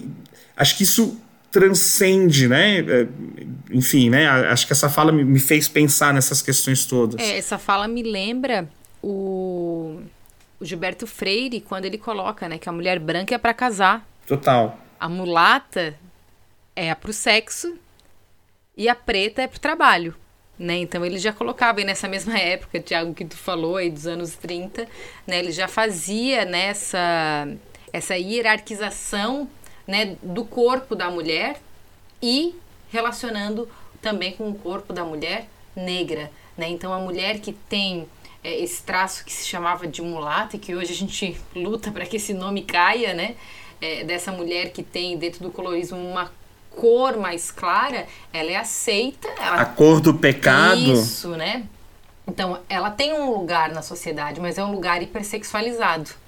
acho 0.57 0.75
que 0.77 0.83
isso 0.83 1.19
transcende, 1.51 2.47
né? 2.47 2.79
É, 2.79 3.07
enfim, 3.71 4.09
né? 4.09 4.27
Acho 4.27 4.65
que 4.65 4.73
essa 4.73 4.89
fala 4.89 5.11
me 5.11 5.39
fez 5.39 5.67
pensar 5.67 6.13
nessas 6.13 6.41
questões 6.41 6.85
todas. 6.85 7.19
É, 7.19 7.37
essa 7.37 7.57
fala 7.57 7.87
me 7.87 8.01
lembra 8.01 8.69
o, 9.01 9.99
o 10.59 10.65
Gilberto 10.65 11.05
Freire 11.05 11.59
quando 11.59 11.85
ele 11.85 11.97
coloca, 11.97 12.47
né, 12.47 12.57
que 12.57 12.69
a 12.69 12.71
mulher 12.71 12.99
branca 12.99 13.35
é 13.35 13.37
para 13.37 13.53
casar. 13.53 14.07
Total. 14.25 14.79
A 14.99 15.09
mulata 15.09 15.95
é 16.75 16.93
para 16.95 17.09
o 17.09 17.13
sexo 17.13 17.77
e 18.77 18.87
a 18.87 18.95
preta 18.95 19.41
é 19.41 19.47
para 19.47 19.57
o 19.57 19.61
trabalho. 19.61 20.15
Né? 20.57 20.77
Então 20.77 21.03
ele 21.03 21.17
já 21.17 21.33
colocava 21.33 21.81
nessa 21.81 22.07
mesma 22.07 22.37
época, 22.39 22.79
Tiago, 22.79 23.13
que 23.13 23.25
tu 23.25 23.35
falou 23.35 23.77
aí 23.77 23.89
dos 23.89 24.05
anos 24.05 24.35
30, 24.35 24.87
né? 25.25 25.39
Ele 25.39 25.51
já 25.51 25.67
fazia 25.67 26.45
nessa 26.45 27.47
essa 27.91 28.15
hierarquização 28.15 29.49
né, 29.91 30.15
do 30.23 30.45
corpo 30.45 30.95
da 30.95 31.11
mulher 31.11 31.61
e 32.23 32.55
relacionando 32.89 33.67
também 34.01 34.31
com 34.31 34.49
o 34.49 34.55
corpo 34.55 34.93
da 34.93 35.03
mulher 35.03 35.49
negra. 35.75 36.31
Né? 36.57 36.69
Então, 36.69 36.93
a 36.93 36.99
mulher 36.99 37.39
que 37.39 37.51
tem 37.51 38.07
é, 38.41 38.57
esse 38.63 38.81
traço 38.83 39.25
que 39.25 39.33
se 39.33 39.45
chamava 39.45 39.85
de 39.85 40.01
mulata 40.01 40.55
e 40.55 40.59
que 40.59 40.73
hoje 40.73 40.93
a 40.93 40.95
gente 40.95 41.37
luta 41.53 41.91
para 41.91 42.05
que 42.05 42.15
esse 42.15 42.33
nome 42.33 42.61
caia, 42.61 43.13
né? 43.13 43.35
É, 43.81 44.05
dessa 44.05 44.31
mulher 44.31 44.71
que 44.71 44.81
tem 44.81 45.17
dentro 45.17 45.43
do 45.43 45.51
colorismo 45.51 45.97
uma 45.97 46.31
cor 46.69 47.17
mais 47.17 47.51
clara, 47.51 48.07
ela 48.31 48.49
é 48.49 48.55
aceita. 48.55 49.27
Ela... 49.27 49.61
A 49.61 49.65
cor 49.65 49.99
do 49.99 50.13
pecado. 50.13 50.79
Isso, 50.79 51.29
né? 51.29 51.65
Então, 52.25 52.59
ela 52.69 52.89
tem 52.89 53.11
um 53.11 53.29
lugar 53.31 53.71
na 53.71 53.81
sociedade, 53.81 54.39
mas 54.39 54.57
é 54.57 54.63
um 54.63 54.71
lugar 54.71 55.01
hipersexualizado 55.03 56.20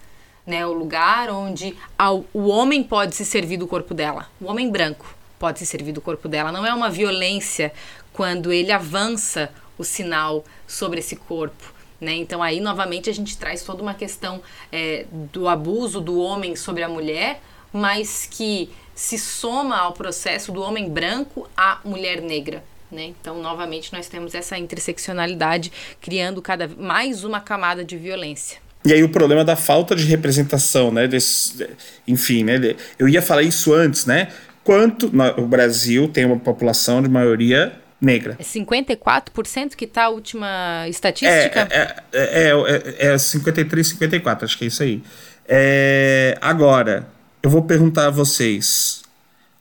né? 0.46 0.66
O 0.66 0.74
lugar 0.74 1.30
onde 1.30 1.76
ao, 1.98 2.26
o 2.34 2.48
homem 2.48 2.84
pode 2.84 3.16
se 3.16 3.26
servir 3.26 3.58
do 3.58 3.68
corpo 3.68 3.94
dela, 3.94 4.30
o 4.40 4.46
homem 4.46 4.70
branco 4.70 5.06
pode 5.40 5.60
se 5.60 5.66
servir 5.66 5.92
do 5.92 6.02
corpo 6.02 6.28
dela. 6.28 6.52
Não 6.52 6.66
é 6.66 6.74
uma 6.74 6.90
violência 6.90 7.74
quando 8.12 8.52
ele 8.52 8.72
avança 8.72 9.50
o 9.78 9.84
sinal 9.84 10.46
sobre 10.68 11.00
esse 11.00 11.16
corpo. 11.16 11.74
Né? 12.00 12.16
Então 12.16 12.44
aí 12.44 12.60
novamente 12.60 13.10
a 13.10 13.14
gente 13.14 13.38
traz 13.38 13.64
toda 13.64 13.82
uma 13.82 13.94
questão 13.94 14.42
é, 14.72 15.06
do 15.12 15.48
abuso 15.48 16.02
do 16.02 16.20
homem 16.20 16.56
sobre 16.56 16.84
a 16.84 16.90
mulher, 16.90 17.42
mas 17.72 18.28
que 18.30 18.70
se 18.94 19.18
soma 19.18 19.78
ao 19.78 19.94
processo 19.94 20.52
do 20.52 20.62
homem 20.62 20.90
branco 20.90 21.50
à 21.58 21.80
mulher 21.84 22.22
negra. 22.22 22.64
Né? 22.92 23.06
Então, 23.06 23.42
novamente, 23.42 23.92
nós 23.92 24.08
temos 24.08 24.36
essa 24.36 24.56
interseccionalidade 24.56 25.72
criando 26.00 26.42
cada 26.44 26.68
mais 26.68 27.24
uma 27.24 27.42
camada 27.42 27.84
de 27.84 27.98
violência. 27.98 28.63
E 28.86 28.92
aí 28.92 29.04
o 29.04 29.10
problema 29.10 29.46
da 29.46 29.56
falta 29.56 29.96
de 29.96 30.06
representação, 30.06 30.92
né? 30.92 31.08
Desse, 31.08 31.68
enfim, 32.08 32.44
né? 32.44 32.76
Eu 33.00 33.08
ia 33.08 33.22
falar 33.22 33.44
isso 33.44 33.74
antes, 33.74 34.06
né? 34.06 34.30
Quanto 34.64 35.12
o 35.38 35.48
Brasil 35.48 36.08
tem 36.08 36.26
uma 36.26 36.40
população 36.40 37.02
de 37.02 37.10
maioria 37.10 37.74
negra. 38.04 38.36
É 38.38 38.44
54% 38.44 39.76
que 39.76 39.88
tá 39.88 40.06
a 40.06 40.10
última 40.10 40.86
estatística? 40.88 41.68
É, 41.72 41.96
é, 42.12 42.50
é, 42.50 43.06
é, 43.08 43.14
é 43.14 43.18
53, 43.18 43.88
54, 43.88 44.46
acho 44.46 44.58
que 44.58 44.66
é 44.66 44.68
isso 44.68 44.84
aí. 44.84 45.02
É, 45.48 46.38
agora, 46.42 47.08
eu 47.42 47.50
vou 47.50 47.64
perguntar 47.64 48.08
a 48.08 48.10
vocês: 48.10 49.04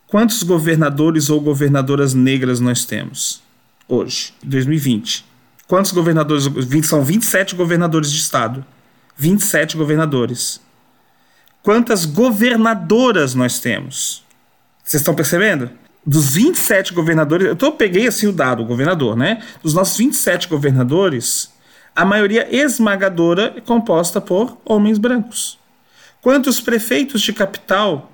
quantos 0.06 0.42
governadores 0.42 1.30
ou 1.30 1.40
governadoras 1.40 2.14
negras 2.14 2.60
nós 2.60 2.84
temos 2.84 3.42
hoje, 3.88 4.34
em 4.44 4.48
2020? 4.48 5.24
Quantos 5.66 5.92
governadores? 5.92 6.44
São 6.84 7.02
27 7.02 7.54
governadores 7.54 8.12
de 8.12 8.18
estado. 8.18 8.64
27 9.16 9.76
governadores. 9.76 10.60
Quantas 11.62 12.04
governadoras 12.04 13.34
nós 13.34 13.60
temos? 13.60 14.24
Vocês 14.82 15.00
estão 15.00 15.14
percebendo? 15.14 15.70
Dos 16.04 16.34
27 16.34 16.92
governadores, 16.92 17.46
eu 17.46 17.54
tô, 17.54 17.72
peguei 17.72 18.08
assim 18.08 18.26
o 18.26 18.32
dado, 18.32 18.62
o 18.62 18.66
governador, 18.66 19.16
né? 19.16 19.40
Dos 19.62 19.72
nossos 19.72 19.96
27 19.96 20.48
governadores, 20.48 21.52
a 21.94 22.04
maioria 22.04 22.48
esmagadora 22.50 23.54
é 23.56 23.60
composta 23.60 24.20
por 24.20 24.58
homens 24.64 24.98
brancos. 24.98 25.58
Quantos 26.20 26.60
prefeitos 26.60 27.20
de 27.22 27.32
capital 27.32 28.10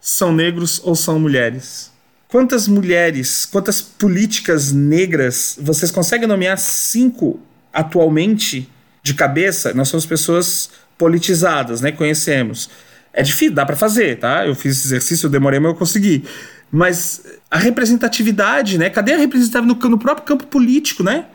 são 0.00 0.32
negros 0.32 0.80
ou 0.82 0.96
são 0.96 1.20
mulheres? 1.20 1.92
Quantas 2.26 2.66
mulheres, 2.66 3.46
quantas 3.46 3.80
políticas 3.80 4.72
negras 4.72 5.58
vocês 5.60 5.90
conseguem 5.90 6.26
nomear 6.26 6.58
cinco 6.58 7.40
atualmente 7.72 8.68
de 9.08 9.14
cabeça, 9.14 9.74
nós 9.74 9.88
somos 9.88 10.06
pessoas 10.06 10.70
politizadas, 10.96 11.80
né? 11.80 11.92
Conhecemos. 11.92 12.70
É 13.12 13.22
difícil, 13.22 13.54
dá 13.54 13.64
para 13.64 13.76
fazer, 13.76 14.18
tá? 14.18 14.46
Eu 14.46 14.54
fiz 14.54 14.76
esse 14.76 14.88
exercício, 14.88 15.26
eu 15.26 15.30
demorei, 15.30 15.58
mas 15.58 15.72
eu 15.72 15.76
consegui. 15.76 16.24
Mas 16.70 17.24
a 17.50 17.58
representatividade, 17.58 18.78
né? 18.78 18.90
Cadê 18.90 19.14
a 19.14 19.18
representatividade 19.18 19.66
no, 19.66 19.90
no 19.90 19.98
próprio 19.98 20.26
campo 20.26 20.46
político, 20.46 21.02
né? 21.02 21.26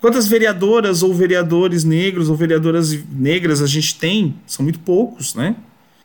Quantas 0.00 0.26
vereadoras 0.26 1.02
ou 1.02 1.14
vereadores 1.14 1.84
negros 1.84 2.28
ou 2.28 2.36
vereadoras 2.36 2.92
negras 3.10 3.62
a 3.62 3.66
gente 3.66 3.98
tem? 3.98 4.34
São 4.46 4.62
muito 4.62 4.80
poucos, 4.80 5.34
né? 5.34 5.56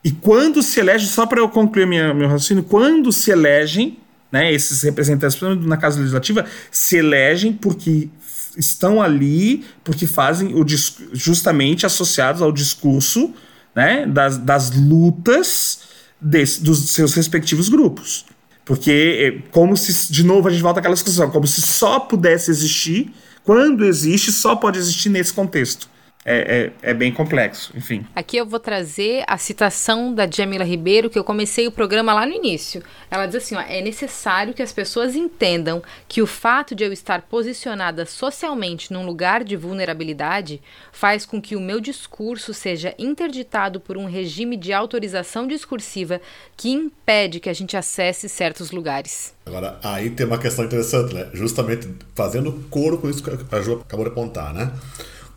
E 0.03 0.11
quando 0.11 0.61
se 0.61 0.79
elege, 0.79 1.07
só 1.07 1.25
para 1.25 1.41
eu 1.41 1.49
concluir 1.49 1.85
minha, 1.85 2.13
meu 2.13 2.27
raciocínio, 2.27 2.63
quando 2.63 3.11
se 3.11 3.31
elegem, 3.31 3.97
né, 4.31 4.53
esses 4.53 4.81
representantes 4.83 5.39
na 5.65 5.77
Casa 5.77 5.97
Legislativa, 5.97 6.45
se 6.71 6.97
elegem 6.97 7.53
porque 7.53 8.09
estão 8.57 9.01
ali 9.01 9.65
porque 9.83 10.07
fazem 10.07 10.53
o 10.53 10.65
justamente 11.13 11.85
associados 11.85 12.41
ao 12.41 12.51
discurso 12.51 13.33
né, 13.75 14.05
das, 14.05 14.37
das 14.37 14.71
lutas 14.71 15.79
desse, 16.19 16.63
dos 16.63 16.89
seus 16.89 17.13
respectivos 17.13 17.69
grupos. 17.69 18.25
Porque, 18.65 19.41
é, 19.41 19.49
como 19.51 19.77
se, 19.77 20.11
de 20.11 20.23
novo, 20.23 20.47
a 20.47 20.51
gente 20.51 20.61
volta 20.61 20.79
àquela 20.79 20.93
discussão, 20.93 21.29
como 21.29 21.47
se 21.47 21.61
só 21.61 21.99
pudesse 21.99 22.51
existir, 22.51 23.13
quando 23.43 23.85
existe, 23.85 24.31
só 24.31 24.55
pode 24.55 24.77
existir 24.77 25.09
nesse 25.09 25.31
contexto 25.31 25.87
é, 26.29 26.71
é, 26.83 26.89
é, 26.89 26.93
bem 26.93 27.09
complexo, 27.09 27.71
enfim. 27.73 28.05
Aqui 28.13 28.35
eu 28.35 28.45
vou 28.45 28.59
trazer 28.59 29.23
a 29.25 29.37
citação 29.37 30.13
da 30.13 30.29
Jamila 30.29 30.65
Ribeiro, 30.65 31.09
que 31.09 31.17
eu 31.17 31.23
comecei 31.23 31.65
o 31.65 31.71
programa 31.71 32.13
lá 32.13 32.25
no 32.25 32.33
início. 32.33 32.83
Ela 33.09 33.25
diz 33.25 33.35
assim: 33.37 33.55
ó, 33.55 33.61
é 33.61 33.79
necessário 33.79 34.53
que 34.53 34.61
as 34.61 34.73
pessoas 34.73 35.15
entendam 35.15 35.81
que 36.05 36.21
o 36.21 36.27
fato 36.27 36.75
de 36.75 36.83
eu 36.83 36.91
estar 36.91 37.21
posicionada 37.21 38.05
socialmente 38.05 38.91
num 38.91 39.05
lugar 39.05 39.41
de 39.41 39.55
vulnerabilidade 39.55 40.61
faz 40.91 41.25
com 41.25 41.41
que 41.41 41.55
o 41.55 41.61
meu 41.61 41.79
discurso 41.79 42.53
seja 42.53 42.93
interditado 42.99 43.79
por 43.79 43.95
um 43.95 44.05
regime 44.05 44.57
de 44.57 44.73
autorização 44.73 45.47
discursiva 45.47 46.19
que 46.57 46.69
impede 46.69 47.39
que 47.39 47.49
a 47.49 47.53
gente 47.53 47.77
acesse 47.77 48.27
certos 48.27 48.71
lugares. 48.71 49.33
Agora, 49.45 49.79
aí 49.81 50.09
tem 50.09 50.25
uma 50.25 50.37
questão 50.37 50.65
interessante, 50.65 51.13
né? 51.13 51.29
Justamente 51.33 51.87
fazendo 52.13 52.51
coro 52.69 52.97
com 52.97 53.09
isso 53.09 53.23
que 53.23 53.55
a 53.55 53.61
Ju 53.61 53.81
acabou 53.85 54.03
de 54.03 54.11
apontar, 54.11 54.53
né? 54.53 54.73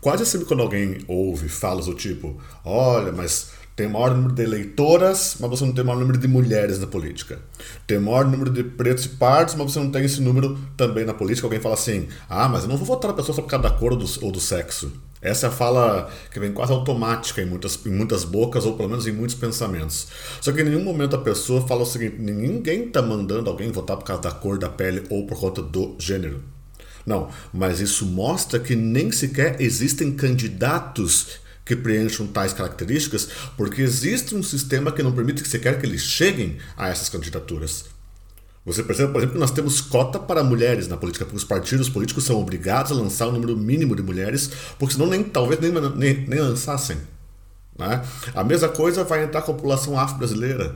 Quase 0.01 0.25
sempre 0.25 0.47
quando 0.47 0.63
alguém 0.63 0.97
ouve 1.07 1.47
falas 1.47 1.85
do 1.85 1.93
tipo, 1.93 2.41
olha, 2.65 3.11
mas 3.11 3.51
tem 3.75 3.87
maior 3.87 4.13
número 4.15 4.33
de 4.33 4.43
eleitoras, 4.43 5.37
mas 5.39 5.49
você 5.49 5.63
não 5.63 5.73
tem 5.73 5.83
maior 5.83 5.99
número 5.99 6.17
de 6.17 6.27
mulheres 6.27 6.79
na 6.79 6.87
política. 6.87 7.39
Tem 7.87 7.99
maior 7.99 8.25
número 8.25 8.49
de 8.49 8.63
pretos 8.63 9.05
e 9.05 9.09
pardos, 9.09 9.55
mas 9.55 9.71
você 9.71 9.79
não 9.79 9.89
tem 9.89 10.03
esse 10.03 10.19
número 10.19 10.57
também 10.75 11.05
na 11.05 11.13
política. 11.13 11.45
Alguém 11.45 11.59
fala 11.59 11.75
assim: 11.75 12.07
ah, 12.27 12.49
mas 12.49 12.63
eu 12.63 12.69
não 12.69 12.77
vou 12.77 12.85
votar 12.85 13.11
na 13.11 13.15
pessoa 13.15 13.35
só 13.35 13.41
por 13.41 13.47
causa 13.47 13.69
da 13.69 13.75
cor 13.75 13.93
ou 13.93 13.97
do, 13.97 14.05
ou 14.21 14.31
do 14.31 14.39
sexo. 14.39 14.91
Essa 15.21 15.45
é 15.45 15.49
a 15.49 15.51
fala 15.51 16.09
que 16.31 16.39
vem 16.39 16.51
quase 16.51 16.71
automática 16.71 17.41
em 17.41 17.45
muitas, 17.45 17.79
em 17.85 17.91
muitas 17.91 18.23
bocas, 18.23 18.65
ou 18.65 18.75
pelo 18.75 18.89
menos 18.89 19.05
em 19.07 19.11
muitos 19.11 19.35
pensamentos. 19.35 20.07
Só 20.41 20.51
que 20.51 20.61
em 20.61 20.65
nenhum 20.65 20.83
momento 20.83 21.15
a 21.15 21.19
pessoa 21.19 21.65
fala 21.67 21.83
o 21.83 21.85
seguinte: 21.85 22.17
ninguém 22.19 22.87
está 22.87 23.01
mandando 23.01 23.49
alguém 23.49 23.71
votar 23.71 23.97
por 23.97 24.03
causa 24.03 24.23
da 24.23 24.31
cor 24.31 24.57
da 24.57 24.67
pele 24.67 25.03
ou 25.09 25.27
por 25.27 25.39
conta 25.39 25.61
do 25.61 25.95
gênero. 25.99 26.41
Não, 27.05 27.29
mas 27.53 27.79
isso 27.79 28.05
mostra 28.05 28.59
que 28.59 28.75
nem 28.75 29.11
sequer 29.11 29.59
existem 29.59 30.11
candidatos 30.11 31.39
que 31.65 31.75
preencham 31.75 32.27
tais 32.27 32.53
características, 32.53 33.29
porque 33.55 33.81
existe 33.81 34.35
um 34.35 34.43
sistema 34.43 34.91
que 34.91 35.03
não 35.03 35.11
permite 35.11 35.41
que 35.41 35.47
sequer 35.47 35.79
que 35.79 35.85
eles 35.85 36.01
cheguem 36.01 36.57
a 36.75 36.89
essas 36.89 37.09
candidaturas. 37.09 37.85
Você 38.65 38.83
percebe, 38.83 39.11
por 39.11 39.19
exemplo, 39.19 39.33
que 39.33 39.39
nós 39.39 39.51
temos 39.51 39.81
cota 39.81 40.19
para 40.19 40.43
mulheres 40.43 40.87
na 40.87 40.95
política, 40.95 41.25
porque 41.25 41.37
os 41.37 41.43
partidos 41.43 41.89
políticos 41.89 42.25
são 42.25 42.39
obrigados 42.39 42.91
a 42.91 42.95
lançar 42.95 43.27
um 43.27 43.31
número 43.31 43.57
mínimo 43.57 43.95
de 43.95 44.03
mulheres, 44.03 44.51
porque 44.77 44.93
senão 44.93 45.07
nem, 45.07 45.23
talvez 45.23 45.59
nem, 45.59 45.71
nem, 45.71 46.27
nem 46.27 46.39
lançassem. 46.39 46.97
Né? 47.77 48.03
A 48.35 48.43
mesma 48.43 48.69
coisa 48.69 49.03
vai 49.03 49.23
entrar 49.23 49.41
com 49.41 49.51
a 49.51 49.55
população 49.55 49.97
afro-brasileira. 49.97 50.75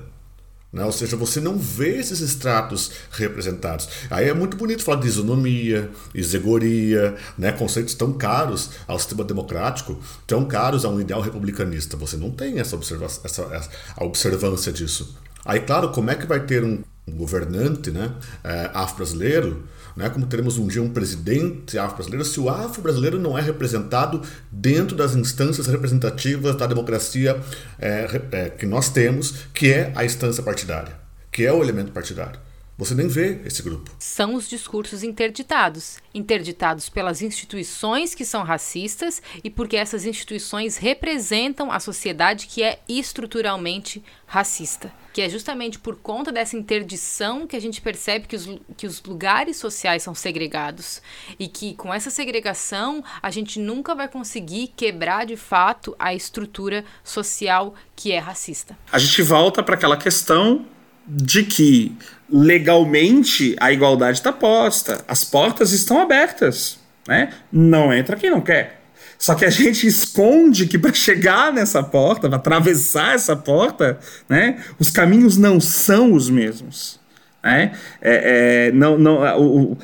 Né? 0.76 0.84
Ou 0.84 0.92
seja, 0.92 1.16
você 1.16 1.40
não 1.40 1.58
vê 1.58 1.98
esses 1.98 2.20
estratos 2.20 2.92
representados. 3.12 3.88
Aí 4.10 4.28
é 4.28 4.34
muito 4.34 4.58
bonito 4.58 4.84
falar 4.84 5.00
de 5.00 5.08
isonomia, 5.08 5.90
isegoria, 6.14 7.16
né? 7.38 7.54
conceitos 7.54 7.94
tão 7.94 8.12
caros 8.12 8.72
ao 8.86 9.00
sistema 9.00 9.24
democrático, 9.24 9.98
tão 10.28 10.44
caros 10.44 10.84
a 10.84 10.90
um 10.90 11.00
ideal 11.00 11.22
republicanista. 11.22 11.96
Você 11.96 12.18
não 12.18 12.30
tem 12.30 12.60
essa, 12.60 12.76
observação, 12.76 13.22
essa, 13.24 13.44
essa 13.56 13.70
a 13.96 14.04
observância 14.04 14.70
disso. 14.74 15.16
Aí, 15.46 15.62
claro, 15.62 15.92
como 15.92 16.12
é 16.12 16.16
que 16.16 16.26
vai 16.26 16.42
ter 16.42 16.62
um, 16.62 16.84
governante 17.08 17.92
né, 17.92 18.12
é, 18.44 18.72
afro-brasileiro 18.74 19.64
né, 19.96 20.10
como 20.10 20.26
teremos 20.26 20.58
um 20.58 20.68
dia 20.68 20.82
um 20.82 20.90
presidente 20.90 21.78
afro-brasileiro, 21.78 22.26
se 22.26 22.40
o 22.40 22.50
afro-brasileiro 22.50 23.20
não 23.20 23.38
é 23.38 23.42
representado 23.42 24.22
dentro 24.52 24.96
das 24.96 25.16
instâncias 25.16 25.68
representativas 25.68 26.56
da 26.56 26.68
democracia 26.68 27.40
é, 27.80 28.22
é, 28.32 28.50
que 28.50 28.66
nós 28.66 28.90
temos, 28.90 29.48
que 29.54 29.72
é 29.72 29.92
a 29.96 30.04
instância 30.04 30.44
partidária, 30.44 30.94
que 31.32 31.46
é 31.46 31.54
o 31.54 31.64
elemento 31.64 31.92
partidário. 31.92 32.40
Você 32.78 32.94
nem 32.94 33.08
vê 33.08 33.42
esse 33.46 33.62
grupo. 33.62 33.90
São 34.00 34.36
os 34.36 34.50
discursos 34.50 35.04
interditados 35.04 35.98
interditados 36.16 36.88
pelas 36.88 37.22
instituições 37.22 38.16
que 38.16 38.24
são 38.24 38.44
racistas 38.44 39.22
e 39.44 39.50
porque 39.50 39.76
essas 39.76 40.06
instituições 40.06 40.78
representam 40.78 41.72
a 41.72 41.80
sociedade 41.80 42.48
que 42.48 42.64
é 42.64 42.80
estruturalmente 42.88 44.02
racista. 44.26 44.92
Que 45.14 45.22
é 45.22 45.30
justamente 45.30 45.78
por 45.78 45.98
conta 45.98 46.32
dessa 46.32 46.58
interdição 46.58 47.46
que 47.46 47.56
a 47.56 47.60
gente 47.60 47.82
percebe 47.82 48.28
que 48.28 48.36
os, 48.36 48.50
que 48.78 48.88
os 48.88 49.04
lugares 49.04 49.58
sociais 49.58 50.04
são 50.04 50.16
segregados. 50.16 51.02
E 51.38 51.48
que 51.48 51.74
com 51.76 51.94
essa 51.94 52.10
segregação 52.10 53.04
a 53.22 53.30
gente 53.30 53.60
nunca 53.60 53.94
vai 53.94 54.08
conseguir 54.08 54.74
quebrar 54.76 55.26
de 55.26 55.36
fato 55.36 55.96
a 56.00 56.14
estrutura 56.14 56.86
social 57.04 57.76
que 57.96 58.12
é 58.12 58.20
racista. 58.20 58.78
A 58.92 59.00
gente 59.00 59.22
volta 59.22 59.62
para 59.62 59.76
aquela 59.76 59.98
questão 59.98 60.66
de 61.08 61.44
que 61.44 61.96
legalmente 62.30 63.56
a 63.60 63.72
igualdade 63.72 64.18
está 64.18 64.32
posta, 64.34 65.04
as 65.08 65.24
portas 65.24 65.72
estão 65.72 66.00
abertas, 66.00 66.80
né? 67.08 67.30
Não 67.52 67.94
entra 67.94 68.16
quem 68.16 68.30
não 68.30 68.42
quer. 68.42 68.82
Só 69.18 69.36
que 69.36 69.46
a 69.46 69.50
gente 69.52 69.88
esconde 69.88 70.66
que 70.66 70.78
para 70.78 70.94
chegar 70.94 71.54
nessa 71.54 71.84
porta, 71.84 72.28
para 72.28 72.38
atravessar 72.38 73.16
essa 73.16 73.36
porta, 73.36 74.00
né, 74.28 74.64
os 74.80 74.90
caminhos 74.90 75.38
não 75.38 75.60
são 75.60 76.14
os 76.14 76.30
mesmos. 76.30 77.00
Né? 77.44 77.74
É, 78.02 78.68
é, 78.68 78.72
não, 78.72 78.98
não, 78.98 79.40
o, 79.40 79.78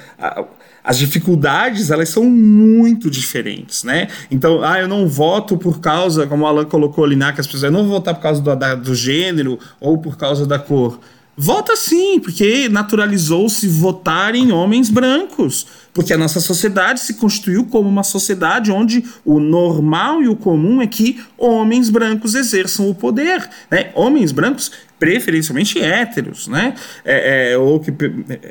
as 0.84 0.98
dificuldades 0.98 1.92
elas 1.92 2.10
são 2.10 2.26
muito 2.26 3.10
diferentes, 3.10 3.84
né? 3.84 4.08
Então, 4.30 4.64
ah, 4.64 4.80
eu 4.80 4.88
não 4.88 5.08
voto 5.08 5.58
por 5.58 5.80
causa, 5.80 6.28
como 6.28 6.44
o 6.44 6.48
Alan 6.48 6.66
colocou 6.66 7.04
ali, 7.04 7.16
né, 7.16 7.32
que 7.32 7.42
as 7.42 7.48
pessoas, 7.48 7.64
eu 7.64 7.72
não 7.72 7.84
vou 7.84 7.94
votar 7.94 8.16
por 8.16 8.22
causa 8.22 8.42
do, 8.42 8.56
da, 8.56 8.76
do 8.76 8.96
gênero 8.96 9.60
ou 9.80 9.98
por 9.98 10.18
causa 10.18 10.46
da 10.46 10.58
cor. 10.58 11.00
Vota 11.38 11.76
sim, 11.76 12.20
porque 12.20 12.68
naturalizou-se 12.70 13.68
votar 13.68 14.36
em 14.36 14.52
homens 14.52 14.90
brancos. 14.90 15.66
Porque 15.94 16.14
a 16.14 16.18
nossa 16.18 16.40
sociedade 16.40 17.00
se 17.00 17.16
constituiu 17.16 17.66
como 17.66 17.90
uma 17.90 18.04
sociedade 18.04 18.72
onde 18.72 19.04
o 19.26 19.40
normal 19.40 20.22
e 20.22 20.28
o 20.28 20.36
comum 20.36 20.82
é 20.82 20.88
que 20.88 21.20
homens 21.38 21.90
brancos 21.90 22.36
exerçam 22.36 22.90
o 22.90 22.94
poder. 22.94 23.50
Né? 23.70 23.92
Homens 23.96 24.32
brancos, 24.32 24.72
preferencialmente 25.00 25.80
héteros, 25.80 26.48
né? 26.48 26.76
É, 27.04 27.54
é, 27.54 27.58
ou 27.58 27.80
que, 27.80 27.92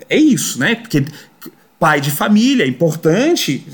é 0.09 0.19
isso, 0.19 0.59
né? 0.59 0.75
Porque 0.75 1.05
pai 1.81 1.99
de 1.99 2.11
família 2.11 2.65
é 2.65 2.69
importante 2.69 3.67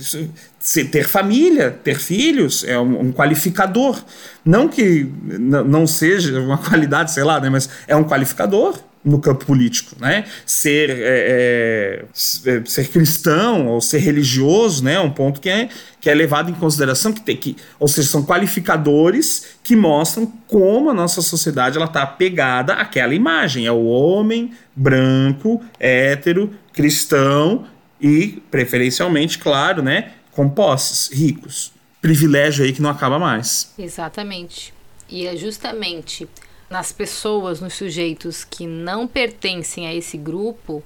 ter 0.93 1.07
família, 1.09 1.73
ter 1.83 1.99
filhos 1.99 2.63
é 2.65 2.79
um, 2.79 3.01
um 3.01 3.13
qualificador. 3.13 4.01
Não 4.45 4.69
que 4.69 5.11
não 5.23 5.87
seja 5.89 6.41
uma 6.41 6.57
qualidade, 6.63 7.13
sei 7.13 7.25
lá, 7.25 7.41
né? 7.41 7.51
mas 7.51 7.69
é 7.89 7.97
um 7.97 8.05
qualificador 8.05 8.79
no 9.05 9.21
campo 9.21 9.47
político, 9.47 9.95
né? 10.01 10.25
Ser, 10.45 10.91
é, 10.91 12.05
é, 12.19 12.63
ser 12.65 12.89
cristão 12.89 13.69
ou 13.69 13.81
ser 13.81 13.99
religioso, 13.99 14.83
né? 14.83 14.95
É 14.95 15.01
um 15.01 15.11
ponto 15.11 15.41
que 15.41 15.49
é, 15.49 15.69
que 16.01 16.11
é 16.11 16.15
levado 16.15 16.51
em 16.51 16.55
consideração 16.55 17.13
que 17.13 17.21
tem 17.21 17.37
que, 17.37 17.57
ou 17.79 17.87
seja, 17.87 18.09
são 18.09 18.25
qualificadores 18.25 19.47
que 19.63 19.77
mostram 19.77 20.27
como 20.49 20.91
a 20.91 20.95
nossa 20.95 21.23
sociedade 21.23 21.77
ela 21.77 21.87
está 21.87 22.03
apegada 22.03 22.75
àquela 22.75 23.15
imagem, 23.15 23.65
é 23.65 23.71
o 23.71 23.85
homem 23.85 24.51
branco, 24.75 25.63
hétero, 25.79 26.53
cristão 26.73 27.65
e 28.01 28.43
preferencialmente, 28.51 29.39
claro, 29.39 29.83
né? 29.83 30.13
Com 30.33 30.49
posses, 30.49 31.11
ricos, 31.13 31.73
privilégio 32.01 32.65
aí 32.65 32.73
que 32.73 32.83
não 32.83 32.91
acaba 32.91 33.19
mais. 33.19 33.73
Exatamente. 33.79 34.75
E 35.09 35.27
é 35.27 35.37
justamente 35.37 36.29
nas 36.69 36.93
pessoas, 36.93 37.61
nos 37.61 37.75
sujeitos 37.75 38.45
que 38.45 38.67
não 38.67 39.07
pertencem 39.07 39.87
a 39.87 39.95
esse 39.95 40.17
grupo, 40.17 40.83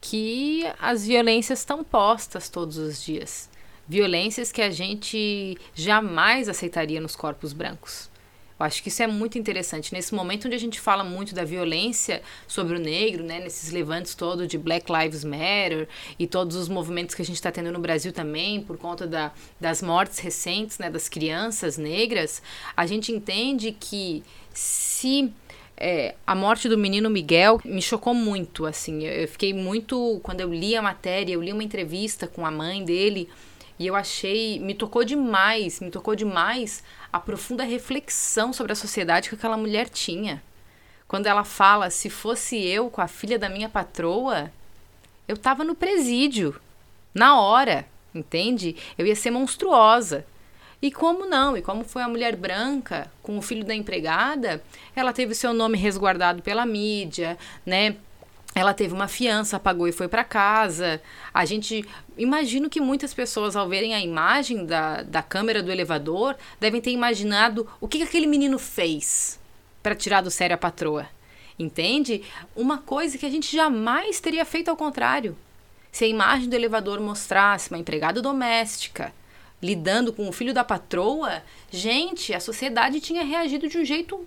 que 0.00 0.64
as 0.78 1.06
violências 1.06 1.60
estão 1.60 1.82
postas 1.82 2.48
todos 2.48 2.76
os 2.76 3.02
dias. 3.02 3.48
Violências 3.88 4.52
que 4.52 4.62
a 4.62 4.70
gente 4.70 5.58
jamais 5.74 6.48
aceitaria 6.48 7.00
nos 7.00 7.16
corpos 7.16 7.52
brancos. 7.52 8.09
Eu 8.60 8.66
acho 8.66 8.82
que 8.82 8.90
isso 8.90 9.02
é 9.02 9.06
muito 9.06 9.38
interessante. 9.38 9.94
Nesse 9.94 10.14
momento 10.14 10.44
onde 10.44 10.54
a 10.54 10.58
gente 10.58 10.78
fala 10.78 11.02
muito 11.02 11.34
da 11.34 11.44
violência 11.44 12.20
sobre 12.46 12.76
o 12.76 12.78
negro, 12.78 13.24
né, 13.24 13.40
nesses 13.40 13.72
levantes 13.72 14.14
todos 14.14 14.46
de 14.46 14.58
Black 14.58 14.92
Lives 14.92 15.24
Matter 15.24 15.88
e 16.18 16.26
todos 16.26 16.56
os 16.56 16.68
movimentos 16.68 17.14
que 17.14 17.22
a 17.22 17.24
gente 17.24 17.36
está 17.36 17.50
tendo 17.50 17.72
no 17.72 17.78
Brasil 17.78 18.12
também, 18.12 18.60
por 18.60 18.76
conta 18.76 19.06
da, 19.06 19.32
das 19.58 19.80
mortes 19.80 20.18
recentes 20.18 20.78
né, 20.78 20.90
das 20.90 21.08
crianças 21.08 21.78
negras, 21.78 22.42
a 22.76 22.84
gente 22.84 23.10
entende 23.10 23.72
que 23.72 24.22
se 24.52 25.32
é, 25.74 26.14
a 26.26 26.34
morte 26.34 26.68
do 26.68 26.76
menino 26.76 27.08
Miguel 27.08 27.62
me 27.64 27.80
chocou 27.80 28.12
muito, 28.12 28.66
assim, 28.66 29.06
eu, 29.06 29.22
eu 29.22 29.28
fiquei 29.28 29.54
muito, 29.54 30.20
quando 30.22 30.42
eu 30.42 30.52
li 30.52 30.76
a 30.76 30.82
matéria, 30.82 31.32
eu 31.32 31.42
li 31.42 31.50
uma 31.50 31.64
entrevista 31.64 32.26
com 32.26 32.44
a 32.44 32.50
mãe 32.50 32.84
dele, 32.84 33.26
e 33.80 33.86
eu 33.86 33.96
achei, 33.96 34.58
me 34.60 34.74
tocou 34.74 35.02
demais, 35.02 35.80
me 35.80 35.90
tocou 35.90 36.14
demais 36.14 36.84
a 37.12 37.18
profunda 37.18 37.64
reflexão 37.64 38.52
sobre 38.52 38.72
a 38.72 38.76
sociedade 38.76 39.28
que 39.28 39.34
aquela 39.34 39.56
mulher 39.56 39.88
tinha. 39.88 40.42
Quando 41.08 41.26
ela 41.26 41.44
fala, 41.44 41.90
se 41.90 42.08
fosse 42.08 42.56
eu 42.56 42.88
com 42.88 43.00
a 43.00 43.08
filha 43.08 43.38
da 43.38 43.48
minha 43.48 43.68
patroa, 43.68 44.50
eu 45.26 45.36
tava 45.36 45.64
no 45.64 45.74
presídio, 45.74 46.60
na 47.12 47.40
hora, 47.40 47.86
entende? 48.14 48.76
Eu 48.96 49.06
ia 49.06 49.16
ser 49.16 49.30
monstruosa. 49.30 50.24
E 50.82 50.90
como 50.90 51.26
não? 51.26 51.56
E 51.56 51.62
como 51.62 51.84
foi 51.84 52.02
a 52.02 52.08
mulher 52.08 52.36
branca 52.36 53.12
com 53.22 53.36
o 53.36 53.42
filho 53.42 53.64
da 53.64 53.74
empregada, 53.74 54.62
ela 54.94 55.12
teve 55.12 55.34
seu 55.34 55.52
nome 55.52 55.76
resguardado 55.76 56.42
pela 56.42 56.64
mídia, 56.64 57.36
né? 57.66 57.96
Ela 58.54 58.74
teve 58.74 58.92
uma 58.92 59.06
fiança, 59.06 59.60
pagou 59.60 59.86
e 59.86 59.92
foi 59.92 60.08
para 60.08 60.24
casa. 60.24 61.00
A 61.32 61.44
gente 61.44 61.84
imagino 62.18 62.68
que 62.68 62.80
muitas 62.80 63.14
pessoas, 63.14 63.54
ao 63.54 63.68
verem 63.68 63.94
a 63.94 64.00
imagem 64.00 64.66
da, 64.66 65.02
da 65.02 65.22
câmera 65.22 65.62
do 65.62 65.70
elevador, 65.70 66.36
devem 66.58 66.80
ter 66.80 66.90
imaginado 66.90 67.66
o 67.80 67.86
que, 67.86 67.98
que 67.98 68.04
aquele 68.04 68.26
menino 68.26 68.58
fez 68.58 69.38
para 69.82 69.94
tirar 69.94 70.20
do 70.20 70.30
sério 70.30 70.54
a 70.54 70.58
patroa. 70.58 71.08
Entende? 71.58 72.22
Uma 72.56 72.78
coisa 72.78 73.16
que 73.16 73.26
a 73.26 73.30
gente 73.30 73.54
jamais 73.54 74.18
teria 74.20 74.44
feito 74.44 74.68
ao 74.68 74.76
contrário. 74.76 75.36
Se 75.92 76.04
a 76.04 76.08
imagem 76.08 76.48
do 76.48 76.56
elevador 76.56 77.00
mostrasse 77.00 77.70
uma 77.70 77.78
empregada 77.78 78.20
doméstica 78.20 79.12
lidando 79.62 80.12
com 80.12 80.28
o 80.28 80.32
filho 80.32 80.54
da 80.54 80.64
patroa, 80.64 81.42
gente, 81.70 82.32
a 82.32 82.40
sociedade 82.40 83.00
tinha 83.00 83.22
reagido 83.22 83.68
de 83.68 83.78
um 83.78 83.84
jeito 83.84 84.26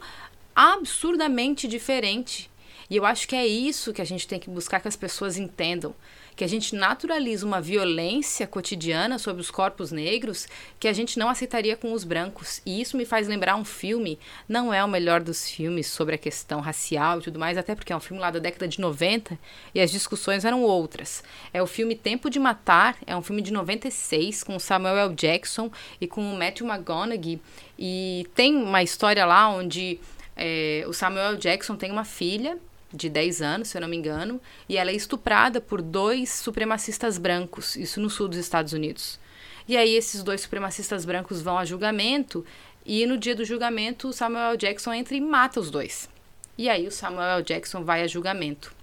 absurdamente 0.56 1.68
diferente. 1.68 2.50
E 2.94 2.96
eu 2.96 3.08
acho 3.08 3.28
que 3.28 3.36
é 3.36 3.44
isso 3.44 3.92
que 3.92 4.04
a 4.04 4.06
gente 4.06 4.28
tem 4.28 4.38
que 4.38 4.52
buscar 4.52 4.80
que 4.80 4.88
as 4.88 4.96
pessoas 4.96 5.36
entendam 5.36 5.96
que 6.36 6.44
a 6.44 6.48
gente 6.48 6.76
naturaliza 6.76 7.44
uma 7.44 7.60
violência 7.60 8.46
cotidiana 8.46 9.18
sobre 9.18 9.42
os 9.42 9.50
corpos 9.50 9.92
negros 9.92 10.48
que 10.80 10.88
a 10.88 10.94
gente 10.94 11.18
não 11.18 11.28
aceitaria 11.28 11.76
com 11.76 11.92
os 11.92 12.04
brancos. 12.04 12.62
E 12.64 12.80
isso 12.80 12.96
me 12.96 13.04
faz 13.04 13.28
lembrar 13.28 13.56
um 13.56 13.66
filme, 13.66 14.20
não 14.48 14.72
é 14.72 14.84
o 14.86 14.88
melhor 14.88 15.22
dos 15.22 15.50
filmes 15.50 15.88
sobre 15.88 16.14
a 16.14 16.20
questão 16.20 16.62
racial 16.62 17.18
e 17.18 17.24
tudo 17.24 17.40
mais, 17.40 17.58
até 17.58 17.74
porque 17.74 17.92
é 17.92 17.96
um 17.96 18.00
filme 18.00 18.22
lá 18.22 18.30
da 18.30 18.38
década 18.38 18.68
de 18.68 18.80
90 18.80 19.40
e 19.74 19.82
as 19.82 19.90
discussões 19.90 20.46
eram 20.46 20.62
outras. 20.62 21.24
É 21.52 21.64
o 21.64 21.66
filme 21.66 21.96
Tempo 21.96 22.30
de 22.30 22.38
Matar, 22.38 22.96
é 23.08 23.18
um 23.18 23.24
filme 23.24 23.42
de 23.42 23.52
96 23.52 24.44
com 24.44 24.60
Samuel 24.60 25.00
L. 25.00 25.16
Jackson 25.16 25.72
e 26.00 26.06
com 26.06 26.22
o 26.22 26.38
Matthew 26.38 26.68
McConaughey. 26.68 27.42
E 27.76 28.28
tem 28.36 28.56
uma 28.56 28.84
história 28.84 29.26
lá 29.26 29.50
onde 29.50 30.00
é, 30.36 30.84
o 30.88 30.94
Samuel 30.94 31.32
L. 31.32 31.38
Jackson 31.38 31.76
tem 31.76 31.92
uma 31.92 32.06
filha 32.06 32.56
de 32.94 33.10
10 33.10 33.42
anos, 33.42 33.68
se 33.70 33.78
eu 33.78 33.82
não 33.82 33.88
me 33.88 33.98
engano, 33.98 34.40
e 34.70 34.78
ela 34.78 34.92
é 34.92 34.96
estuprada 34.96 35.60
por 35.60 35.82
dois 35.82 36.30
supremacistas 36.30 37.18
brancos, 37.18 37.76
isso 37.76 38.00
no 38.00 38.10
sul 38.10 38.28
dos 38.28 38.38
Estados 38.38 38.74
Unidos. 38.74 39.20
E 39.68 39.78
aí 39.78 39.96
esses 39.96 40.24
dois 40.24 40.42
supremacistas 40.42 41.06
brancos 41.06 41.42
vão 41.42 41.58
a 41.58 41.66
julgamento 41.66 42.46
e 42.86 43.06
no 43.06 43.18
dia 43.18 43.36
do 43.36 43.46
julgamento 43.46 44.10
o 44.10 44.14
Samuel. 44.14 44.58
Jackson 44.58 44.94
entra 44.94 45.16
e 45.16 45.22
mata 45.22 45.60
os 45.60 45.72
dois. 45.72 46.10
E 46.58 46.70
aí 46.70 46.86
o 46.86 46.92
Samuel. 46.92 47.42
Jackson 47.42 47.84
vai 47.84 48.02
a 48.02 48.08
julgamento. 48.08 48.74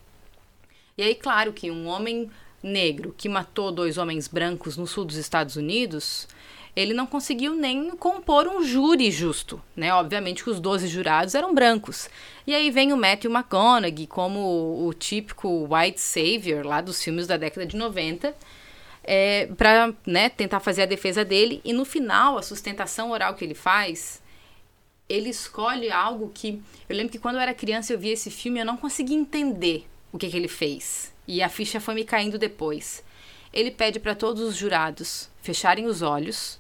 E 0.97 1.03
aí 1.03 1.15
claro 1.15 1.53
que 1.53 1.71
um 1.71 1.87
homem 1.87 2.31
negro 2.63 3.15
que 3.17 3.29
matou 3.29 3.71
dois 3.71 3.99
homens 3.99 4.27
brancos 4.27 4.77
no 4.77 4.87
sul 4.87 5.05
dos 5.05 5.17
Estados 5.17 5.57
Unidos, 5.57 6.27
ele 6.75 6.95
não 6.95 7.07
conseguiu 7.07 7.55
nem 7.55 7.91
compor 7.91 8.47
um 8.47 8.63
júri 8.63 9.11
justo, 9.11 9.61
né? 9.75 9.93
Obviamente 9.93 10.45
que 10.45 10.51
os 10.51 10.61
12 10.61 10.87
jurados 10.87 11.35
eram 11.35 11.53
brancos. 11.53 12.09
E 12.47 12.55
aí 12.55 12.71
vem 12.71 12.93
o 12.93 12.97
Matthew 12.97 13.31
McConaughey 13.31 14.07
como 14.07 14.87
o 14.87 14.95
típico 14.95 15.69
white 15.69 16.01
savior 16.01 16.65
lá 16.65 16.81
dos 16.81 17.03
filmes 17.03 17.27
da 17.27 17.37
década 17.37 17.67
de 17.67 17.77
90, 17.77 18.35
é, 19.03 19.47
para 19.57 19.93
né, 20.07 20.29
tentar 20.29 20.61
fazer 20.61 20.83
a 20.83 20.87
defesa 20.87 21.25
dele. 21.25 21.61
E 21.65 21.73
no 21.73 21.85
final, 21.85 22.39
a 22.39 22.43
sustentação 22.43 23.11
oral 23.11 23.35
que 23.35 23.45
ele 23.45 23.55
faz, 23.55 24.23
ele 25.09 25.29
escolhe 25.29 25.91
algo 25.91 26.31
que. 26.33 26.63
Eu 26.89 26.97
lembro 26.97 27.13
que 27.13 27.19
quando 27.19 27.37
eu 27.37 27.41
era 27.41 27.53
criança 27.53 27.93
eu 27.93 27.99
vi 27.99 28.11
esse 28.11 28.31
filme 28.31 28.61
eu 28.61 28.67
não 28.67 28.77
conseguia 28.77 29.17
entender 29.17 29.87
o 30.13 30.19
que, 30.19 30.29
que 30.29 30.37
ele 30.37 30.49
fez. 30.49 31.13
E 31.27 31.43
a 31.43 31.49
ficha 31.49 31.81
foi 31.81 31.95
me 31.95 32.05
caindo 32.05 32.39
depois. 32.39 33.03
Ele 33.53 33.73
pede 33.73 33.99
para 33.99 34.15
todos 34.15 34.43
os 34.43 34.55
jurados 34.55 35.29
fecharem 35.43 35.87
os 35.87 36.03
olhos 36.03 36.60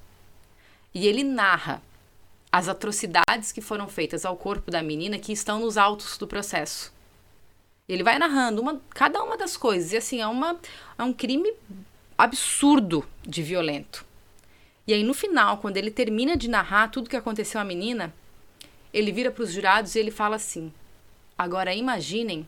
e 0.94 1.06
ele 1.06 1.22
narra 1.22 1.82
as 2.52 2.68
atrocidades 2.68 3.52
que 3.52 3.60
foram 3.60 3.88
feitas 3.88 4.24
ao 4.24 4.36
corpo 4.36 4.70
da 4.70 4.82
menina 4.82 5.18
que 5.18 5.32
estão 5.32 5.60
nos 5.60 5.76
autos 5.76 6.18
do 6.18 6.26
processo. 6.26 6.92
Ele 7.88 8.02
vai 8.02 8.18
narrando 8.18 8.60
uma, 8.60 8.80
cada 8.90 9.22
uma 9.22 9.36
das 9.36 9.56
coisas. 9.56 9.92
E 9.92 9.96
assim, 9.96 10.20
é, 10.20 10.26
uma, 10.26 10.58
é 10.98 11.02
um 11.02 11.12
crime 11.12 11.52
absurdo 12.16 13.06
de 13.22 13.42
violento. 13.42 14.04
E 14.86 14.92
aí, 14.92 15.02
no 15.04 15.14
final, 15.14 15.58
quando 15.58 15.76
ele 15.76 15.90
termina 15.90 16.36
de 16.36 16.48
narrar 16.48 16.88
tudo 16.88 17.08
que 17.08 17.16
aconteceu 17.16 17.60
à 17.60 17.64
menina, 17.64 18.12
ele 18.92 19.12
vira 19.12 19.30
para 19.30 19.44
os 19.44 19.52
jurados 19.52 19.94
e 19.94 19.98
ele 19.98 20.10
fala 20.10 20.36
assim: 20.36 20.72
Agora 21.38 21.74
imaginem 21.74 22.46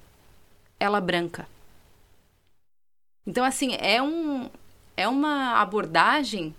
ela 0.79 1.01
branca. 1.01 1.49
Então, 3.27 3.45
assim, 3.45 3.75
é, 3.75 4.03
um, 4.03 4.51
é 4.97 5.07
uma 5.07 5.61
abordagem 5.61 6.55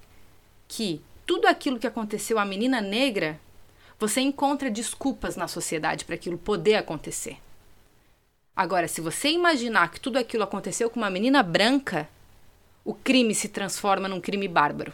que 0.68 1.01
tudo 1.26 1.48
aquilo 1.48 1.80
que 1.80 1.88
aconteceu 1.88 2.38
à 2.38 2.45
menina 2.45 2.82
negra, 2.82 3.40
você 4.00 4.22
encontra 4.22 4.70
desculpas 4.70 5.36
na 5.36 5.48
sociedade 5.48 6.06
para 6.06 6.16
aquilo 6.16 6.38
poder 6.38 6.76
acontecer. 6.76 7.38
Agora, 8.56 8.88
se 8.88 9.02
você 9.02 9.30
imaginar 9.30 9.90
que 9.90 10.00
tudo 10.00 10.18
aquilo 10.18 10.44
aconteceu 10.44 10.90
com 10.90 11.00
uma 11.00 11.10
menina 11.10 11.41
branca, 11.41 12.08
o 12.86 12.94
crime 12.94 13.34
se 13.34 13.50
transforma 13.50 14.08
num 14.08 14.22
crime 14.22 14.48
bárbaro. 14.48 14.94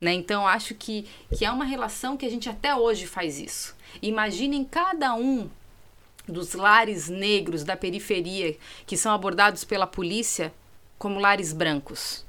Né? 0.00 0.12
Então, 0.12 0.46
acho 0.46 0.74
que, 0.74 1.06
que 1.36 1.44
é 1.44 1.50
uma 1.50 1.64
relação 1.64 2.16
que 2.16 2.24
a 2.24 2.30
gente 2.30 2.48
até 2.48 2.74
hoje 2.74 3.06
faz 3.06 3.38
isso. 3.38 3.76
Imaginem 4.00 4.64
cada 4.64 5.14
um 5.14 5.50
dos 6.26 6.54
lares 6.54 7.08
negros 7.08 7.64
da 7.64 7.76
periferia 7.76 8.56
que 8.86 8.96
são 8.96 9.12
abordados 9.12 9.64
pela 9.64 9.86
polícia 9.86 10.52
como 10.98 11.18
lares 11.18 11.52
brancos. 11.52 12.24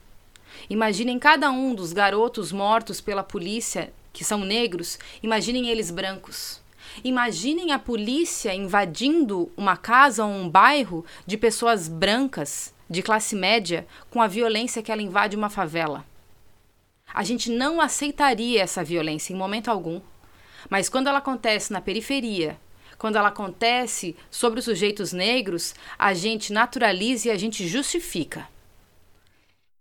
Imaginem 0.69 1.19
cada 1.19 1.52
um 1.52 1.76
dos 1.76 1.94
garotos 1.94 2.52
mortos 2.52 2.99
pela 2.99 3.23
polícia, 3.23 3.94
que 4.11 4.23
são 4.23 4.40
negros, 4.40 4.98
imaginem 5.22 5.69
eles 5.69 5.91
brancos. 5.91 6.60
Imaginem 7.03 7.72
a 7.72 7.80
polícia 7.80 8.53
invadindo 8.53 9.52
uma 9.56 9.77
casa 9.77 10.26
ou 10.26 10.31
um 10.31 10.49
bairro 10.49 11.06
de 11.26 11.38
pessoas 11.38 11.88
brancas, 11.88 12.73
de 12.90 13.03
classe 13.03 13.36
média, 13.36 13.88
com 14.10 14.22
a 14.22 14.27
violência 14.27 14.81
que 14.81 14.91
ela 14.91 15.02
invade 15.02 15.36
uma 15.36 15.49
favela. 15.49 16.03
A 17.14 17.23
gente 17.23 17.49
não 17.49 17.80
aceitaria 17.80 18.61
essa 18.61 18.84
violência 18.84 19.34
em 19.34 19.36
momento 19.36 19.69
algum. 19.69 20.02
Mas 20.69 20.90
quando 20.90 21.07
ela 21.07 21.19
acontece 21.19 21.72
na 21.72 21.80
periferia, 21.80 22.60
quando 22.98 23.15
ela 23.15 23.30
acontece 23.30 24.15
sobre 24.30 24.60
os 24.60 24.65
sujeitos 24.65 25.14
negros, 25.14 25.73
a 25.98 26.14
gente 26.14 26.52
naturaliza 26.52 27.30
e 27.30 27.31
a 27.31 27.38
gente 27.38 27.68
justifica. 27.68 28.48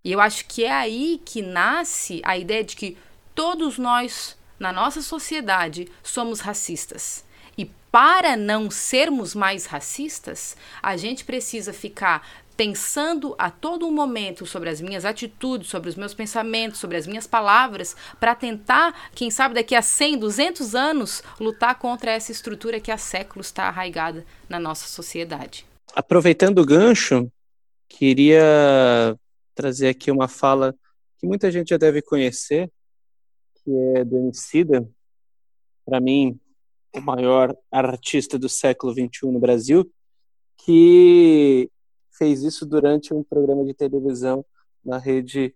E 0.05 0.13
eu 0.13 0.21
acho 0.21 0.47
que 0.47 0.65
é 0.65 0.73
aí 0.73 1.21
que 1.25 1.43
nasce 1.43 2.21
a 2.25 2.37
ideia 2.37 2.65
de 2.65 2.77
que 2.77 2.97
todos 3.35 3.79
nós, 3.79 4.37
na 4.59 4.73
nossa 4.73 5.03
sociedade, 5.03 5.89
somos 6.03 6.41
racistas. 6.41 7.25
E 7.57 7.65
para 7.91 8.37
não 8.37 8.71
sermos 8.71 9.35
mais 9.35 9.67
racistas, 9.67 10.57
a 10.83 10.97
gente 10.97 11.25
precisa 11.25 11.73
ficar 11.73 12.27
pensando 12.59 13.37
a 13.39 13.51
todo 13.51 13.89
momento 13.89 14.45
sobre 14.45 14.69
as 14.69 14.81
minhas 14.81 15.05
atitudes, 15.05 15.69
sobre 15.69 15.89
os 15.89 15.95
meus 15.95 16.13
pensamentos, 16.13 16.81
sobre 16.81 16.97
as 16.97 17.07
minhas 17.07 17.25
palavras, 17.25 17.95
para 18.19 18.35
tentar, 18.35 19.11
quem 19.15 19.31
sabe 19.31 19.55
daqui 19.55 19.77
a 19.77 19.83
100, 19.83 20.19
200 20.19 20.75
anos, 20.75 21.23
lutar 21.39 21.77
contra 21.77 22.11
essa 22.11 22.33
estrutura 22.33 22.81
que 22.81 22.91
há 22.91 22.99
séculos 22.99 23.47
está 23.47 23.69
arraigada 23.69 24.27
na 24.49 24.59
nossa 24.59 24.89
sociedade. 24.89 25.65
Aproveitando 25.95 26.59
o 26.59 26.67
gancho, 26.67 27.31
queria 27.89 29.17
trazer 29.59 29.89
aqui 29.89 30.09
uma 30.09 30.29
fala 30.29 30.73
que 31.19 31.27
muita 31.27 31.51
gente 31.51 31.71
já 31.71 31.77
deve 31.77 32.01
conhecer, 32.01 32.71
que 33.57 33.71
é 33.97 34.05
do 34.05 34.17
Emicida, 34.17 34.89
para 35.85 36.01
mim, 36.01 36.39
o 36.95 37.01
maior 37.01 37.57
artista 37.69 38.39
do 38.39 38.49
século 38.49 38.93
XXI 38.93 39.33
no 39.33 39.41
Brasil, 39.41 39.93
que 40.59 41.69
fez 42.17 42.45
isso 42.45 42.65
durante 42.65 43.13
um 43.13 43.25
programa 43.25 43.65
de 43.65 43.75
televisão 43.75 44.47
na 44.85 44.97
rede 44.97 45.53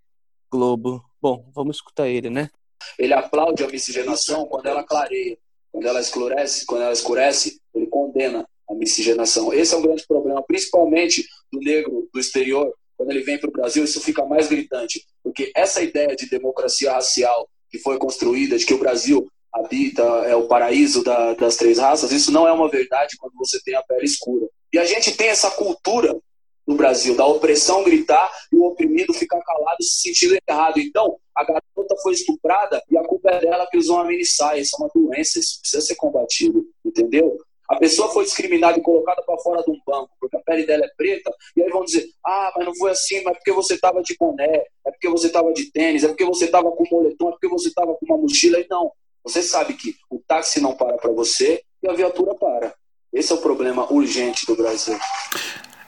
Globo. 0.51 1.05
Bom, 1.21 1.49
vamos 1.55 1.77
escutar 1.77 2.09
ele, 2.09 2.29
né? 2.29 2.51
Ele 2.99 3.15
aplaude 3.15 3.63
a 3.63 3.69
miscigenação 3.69 4.47
quando 4.47 4.67
ela 4.67 4.83
clareia, 4.83 5.39
quando 5.71 5.87
ela 5.87 6.01
escurece, 6.01 6.67
quando 6.67 6.83
ela 6.83 6.93
escurece, 6.93 7.61
ele 7.73 7.87
condena 7.87 8.45
a 8.69 8.75
miscigenação. 8.75 9.53
Esse 9.53 9.75
é 9.75 9.79
um 9.79 9.83
grande 9.83 10.05
problema, 10.09 10.43
principalmente 10.43 11.25
do 11.53 11.61
negro 11.61 12.09
do 12.13 12.19
exterior, 12.19 12.75
quando 13.03 13.11
ele 13.11 13.25
vem 13.25 13.37
para 13.37 13.49
o 13.49 13.53
Brasil, 13.53 13.83
isso 13.83 14.01
fica 14.01 14.25
mais 14.25 14.47
gritante, 14.47 15.05
porque 15.25 15.51
essa 15.57 15.83
ideia 15.83 16.15
de 16.15 16.31
democracia 16.31 16.93
racial 16.93 17.49
que 17.69 17.81
foi 17.81 17.99
construída, 17.99 18.57
de 18.57 18.65
que 18.65 18.75
o 18.75 18.79
Brasil 18.79 19.27
habita, 19.53 20.03
é 20.03 20.37
o 20.37 20.47
paraíso 20.47 21.03
da, 21.03 21.35
das 21.35 21.57
três 21.57 21.79
raças, 21.79 22.13
isso 22.13 22.31
não 22.31 22.47
é 22.47 22.53
uma 22.53 22.71
verdade 22.71 23.17
quando 23.19 23.35
você 23.35 23.61
tem 23.65 23.75
a 23.75 23.83
pele 23.83 24.05
escura. 24.05 24.47
E 24.73 24.79
a 24.79 24.85
gente 24.85 25.17
tem 25.17 25.29
essa 25.29 25.51
cultura 25.51 26.17
no 26.65 26.77
Brasil, 26.77 27.17
da 27.17 27.27
opressão 27.27 27.83
gritar 27.83 28.31
e 28.53 28.57
o 28.57 28.67
oprimido 28.67 29.13
ficar 29.13 29.41
calado 29.43 29.79
e 29.81 29.85
se 29.85 30.03
sentindo 30.03 30.39
errado. 30.49 30.79
Então, 30.79 31.17
a 31.35 31.45
garota 31.45 31.97
foi 32.05 32.13
estuprada 32.13 32.81
e 32.89 32.97
a 32.97 33.03
culpa 33.03 33.31
é 33.31 33.41
dela 33.41 33.67
que 33.69 33.79
usou 33.79 33.97
uma 33.97 34.05
mini 34.05 34.25
saia. 34.25 34.61
Isso 34.61 34.77
é 34.77 34.85
uma 34.85 34.91
doença, 34.95 35.41
isso 35.41 35.61
precisa 35.61 35.83
ser 35.83 35.97
combatido, 35.97 36.65
entendeu? 36.85 37.37
A 37.69 37.77
pessoa 37.77 38.11
foi 38.11 38.25
discriminada 38.25 38.79
e 38.79 38.83
colocada 38.83 39.23
para 39.23 39.39
fora 39.39 39.63
de 39.63 39.73
um 39.73 39.81
banco 39.85 40.11
pele 40.53 40.67
dela 40.67 40.85
é 40.85 40.91
preta, 40.97 41.33
e 41.57 41.63
aí 41.63 41.71
vão 41.71 41.85
dizer: 41.85 42.07
ah, 42.25 42.53
mas 42.57 42.67
não 42.67 42.75
foi 42.75 42.91
assim, 42.91 43.23
mas 43.23 43.37
porque 43.37 43.53
você 43.53 43.75
estava 43.75 44.03
de 44.03 44.15
boné, 44.19 44.65
é 44.87 44.91
porque 44.91 45.09
você 45.09 45.29
estava 45.29 45.53
de 45.53 45.71
tênis, 45.73 46.05
é 46.05 46.09
porque 46.09 46.25
você 46.25 46.45
estava 46.45 46.71
com 46.71 46.85
moletom, 46.91 47.29
é 47.29 47.33
porque 47.33 47.49
você 47.49 47.69
estava 47.69 47.95
com 47.95 48.07
uma 48.07 48.19
mochila. 48.19 48.59
E 48.59 48.67
não, 48.71 48.93
você 49.25 49.43
sabe 49.43 49.75
que 49.75 49.97
o 50.11 50.21
táxi 50.27 50.61
não 50.61 50.75
para 50.75 50.97
para 50.99 51.13
você 51.13 51.63
e 51.83 51.89
a 51.89 51.93
viatura 51.93 52.35
para. 52.35 52.75
Esse 53.13 53.33
é 53.33 53.35
o 53.35 53.41
problema 53.41 53.91
urgente 53.93 54.47
do 54.47 54.57
Brasil. 54.57 54.99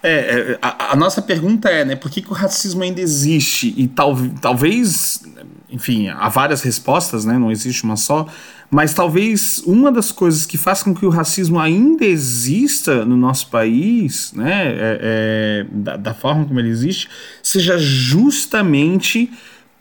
É, 0.03 0.53
é 0.53 0.59
a, 0.61 0.93
a, 0.93 0.97
nossa 0.97 1.23
pergunta 1.23 1.71
é, 1.71 1.83
né, 1.83 1.97
por 1.97 2.11
que, 2.11 2.21
que, 2.21 2.31
o 2.31 2.35
racismo 2.35 2.83
ainda 2.83 3.01
existe? 3.01 3.73
E 3.75 3.89
tal, 3.89 4.15
talvez, 4.43 5.23
enfim, 5.71 6.09
há 6.09 6.29
várias 6.29 6.61
respostas, 6.61 7.25
né, 7.25 7.39
não 7.39 7.51
existe 7.51 7.85
uma 7.85 7.97
só, 7.97 8.29
mas 8.75 8.93
talvez 8.93 9.63
uma 9.65 9.93
das 9.93 10.11
coisas 10.11 10.45
que 10.45 10.59
faz 10.59 10.83
com 10.83 10.93
que 10.93 11.07
o 11.07 11.09
racismo 11.09 11.61
ainda 11.61 12.05
exista 12.05 13.05
no 13.05 13.17
nosso 13.17 13.47
país, 13.47 14.33
né, 14.33 14.67
é, 14.67 14.99
é, 15.01 15.67
da, 15.71 15.97
da, 15.97 16.13
forma 16.13 16.45
como 16.45 16.59
ele 16.59 16.71
existe, 16.71 17.09
seja 17.41 17.79
justamente 17.79 19.31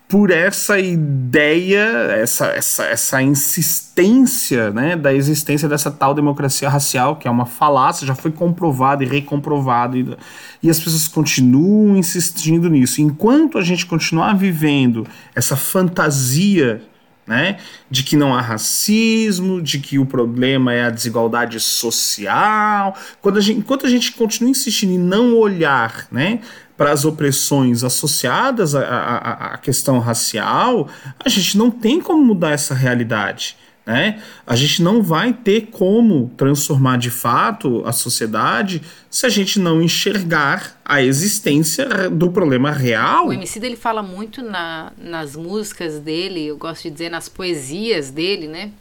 por 0.07 0.29
essa 0.29 0.77
ideia, 0.77 1.81
essa, 2.21 2.45
essa, 2.49 2.85
essa 2.85 3.19
insistência 3.19 4.69
né, 4.69 4.95
da 4.95 5.11
existência 5.11 5.67
dessa 5.67 5.89
tal 5.89 6.13
democracia 6.13 6.69
racial, 6.69 7.15
que 7.15 7.27
é 7.27 7.31
uma 7.31 7.47
falácia, 7.47 8.05
já 8.05 8.13
foi 8.13 8.31
comprovado 8.31 9.01
e 9.01 9.07
recomprovado, 9.07 9.97
e, 9.97 10.15
e 10.61 10.69
as 10.69 10.77
pessoas 10.77 11.07
continuam 11.07 11.97
insistindo 11.97 12.69
nisso. 12.69 13.01
Enquanto 13.01 13.57
a 13.57 13.63
gente 13.63 13.87
continuar 13.87 14.37
vivendo 14.37 15.07
essa 15.33 15.55
fantasia 15.55 16.79
né? 17.25 17.57
De 17.89 18.03
que 18.03 18.15
não 18.15 18.33
há 18.33 18.41
racismo, 18.41 19.61
de 19.61 19.79
que 19.79 19.97
o 19.97 20.05
problema 20.05 20.73
é 20.73 20.85
a 20.85 20.89
desigualdade 20.89 21.59
social. 21.59 22.95
Quando 23.21 23.37
a 23.37 23.41
gente, 23.41 23.59
enquanto 23.59 23.85
a 23.85 23.89
gente 23.89 24.11
continua 24.11 24.51
insistindo 24.51 24.93
em 24.93 24.99
não 24.99 25.35
olhar, 25.37 26.07
né? 26.11 26.39
Para 26.75 26.91
as 26.91 27.05
opressões 27.05 27.83
associadas 27.83 28.73
à, 28.73 28.81
à, 28.81 29.53
à 29.53 29.57
questão 29.57 29.99
racial, 29.99 30.89
a 31.23 31.29
gente 31.29 31.57
não 31.57 31.69
tem 31.69 32.01
como 32.01 32.23
mudar 32.23 32.51
essa 32.51 32.73
realidade. 32.73 33.55
Né? 33.85 34.23
A 34.47 34.55
gente 34.55 34.81
não 34.81 35.03
vai 35.03 35.33
ter 35.33 35.67
como 35.67 36.31
transformar 36.37 36.97
de 36.97 37.09
fato 37.09 37.83
a 37.85 37.91
sociedade 37.91 38.81
se 39.09 39.25
a 39.25 39.29
gente 39.29 39.59
não 39.59 39.81
enxergar 39.81 40.79
a 40.85 41.01
existência 41.01 42.09
do 42.09 42.31
problema 42.31 42.71
real. 42.71 43.27
O 43.27 43.33
MC 43.33 43.59
dele 43.59 43.75
fala 43.75 44.01
muito 44.01 44.41
na, 44.41 44.93
nas 44.97 45.35
músicas 45.35 45.99
dele, 45.99 46.45
eu 46.45 46.57
gosto 46.57 46.83
de 46.83 46.91
dizer 46.91 47.09
nas 47.09 47.27
poesias 47.27 48.09
dele, 48.09 48.47
né? 48.47 48.71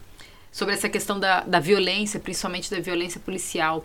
Sobre 0.53 0.74
essa 0.74 0.89
questão 0.89 1.19
da, 1.19 1.41
da 1.41 1.59
violência, 1.59 2.20
principalmente 2.20 2.70
da 2.70 2.79
violência 2.79 3.20
policial. 3.20 3.85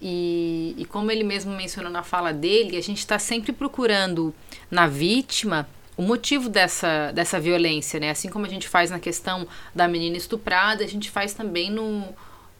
E, 0.00 0.74
e 0.78 0.84
como 0.84 1.10
ele 1.10 1.24
mesmo 1.24 1.52
mencionou 1.56 1.90
na 1.90 2.02
fala 2.02 2.32
dele, 2.32 2.76
a 2.76 2.82
gente 2.82 2.98
está 2.98 3.18
sempre 3.18 3.52
procurando 3.52 4.32
na 4.70 4.86
vítima 4.86 5.66
o 5.96 6.02
motivo 6.02 6.48
dessa, 6.48 7.12
dessa 7.12 7.38
violência, 7.38 8.00
né? 8.00 8.10
Assim 8.10 8.28
como 8.28 8.46
a 8.46 8.48
gente 8.48 8.68
faz 8.68 8.90
na 8.90 8.98
questão 8.98 9.46
da 9.74 9.86
menina 9.86 10.16
estuprada, 10.16 10.82
a 10.82 10.88
gente 10.88 11.10
faz 11.10 11.34
também 11.34 11.70
no, 11.70 12.08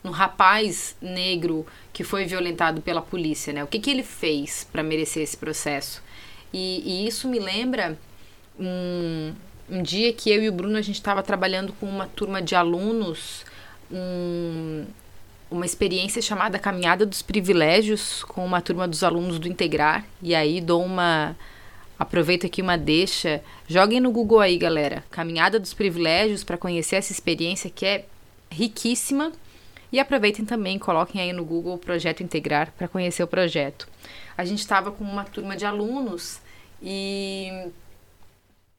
no 0.03 0.11
rapaz 0.11 0.95
negro 1.01 1.67
que 1.93 2.05
foi 2.05 2.25
violentado 2.25 2.81
pela 2.81 3.03
polícia, 3.03 3.53
né? 3.53 3.65
O 3.65 3.67
que, 3.67 3.81
que 3.81 3.91
ele 3.91 4.03
fez 4.03 4.67
para 4.71 4.83
merecer 4.83 5.23
esse 5.23 5.37
processo? 5.37 6.03
E, 6.53 6.83
e, 6.85 7.09
isso 7.09 7.29
me 7.29 7.41
lembra 7.41 7.99
um, 8.59 9.33
um 9.69 9.83
dia 9.83 10.13
que 10.13 10.31
eu 10.31 10.41
e 10.43 10.49
o 10.49 10.53
Bruno 10.53 10.77
a 10.77 10.83
gente 10.83 10.97
estava 10.97 11.23
trabalhando 11.23 11.73
com 11.73 11.87
uma 11.87 12.07
turma 12.07 12.41
de 12.41 12.55
alunos, 12.55 13.45
um, 13.91 14.85
uma 15.51 15.67
experiência 15.67 16.23
chamada 16.23 16.59
Caminhada 16.59 17.05
dos 17.05 17.23
Privilégios 17.23 18.23
com 18.23 18.45
uma 18.45 18.61
turma 18.61 18.87
dos 18.87 19.03
alunos 19.03 19.41
do 19.41 19.49
Integrar. 19.49 20.05
E 20.23 20.35
aí 20.35 20.61
dou 20.61 20.85
uma 20.85 21.35
Aproveito 21.99 22.47
aqui 22.47 22.61
uma 22.61 22.77
deixa. 22.77 23.43
Joguem 23.69 24.01
no 24.01 24.11
Google 24.11 24.41
aí, 24.41 24.59
galera. 24.59 25.05
Caminhada 25.11 25.61
dos 25.61 25.73
Privilégios 25.73 26.43
para 26.43 26.59
conhecer 26.59 26.97
essa 26.97 27.13
experiência 27.13 27.71
que 27.71 27.87
é 27.87 28.05
riquíssima. 28.51 29.33
E 29.93 30.01
aproveitem 30.01 30.45
também, 30.45 30.77
coloquem 30.77 31.21
aí 31.21 31.33
no 31.33 31.45
Google 31.45 31.79
Projeto 31.79 32.23
Integrar 32.23 32.73
para 32.77 32.89
conhecer 32.89 33.23
o 33.23 33.29
projeto. 33.29 33.87
A 34.37 34.45
gente 34.45 34.59
estava 34.59 34.91
com 34.91 35.05
uma 35.05 35.25
turma 35.25 35.57
de 35.57 35.65
alunos 35.65 36.41
e 36.83 37.71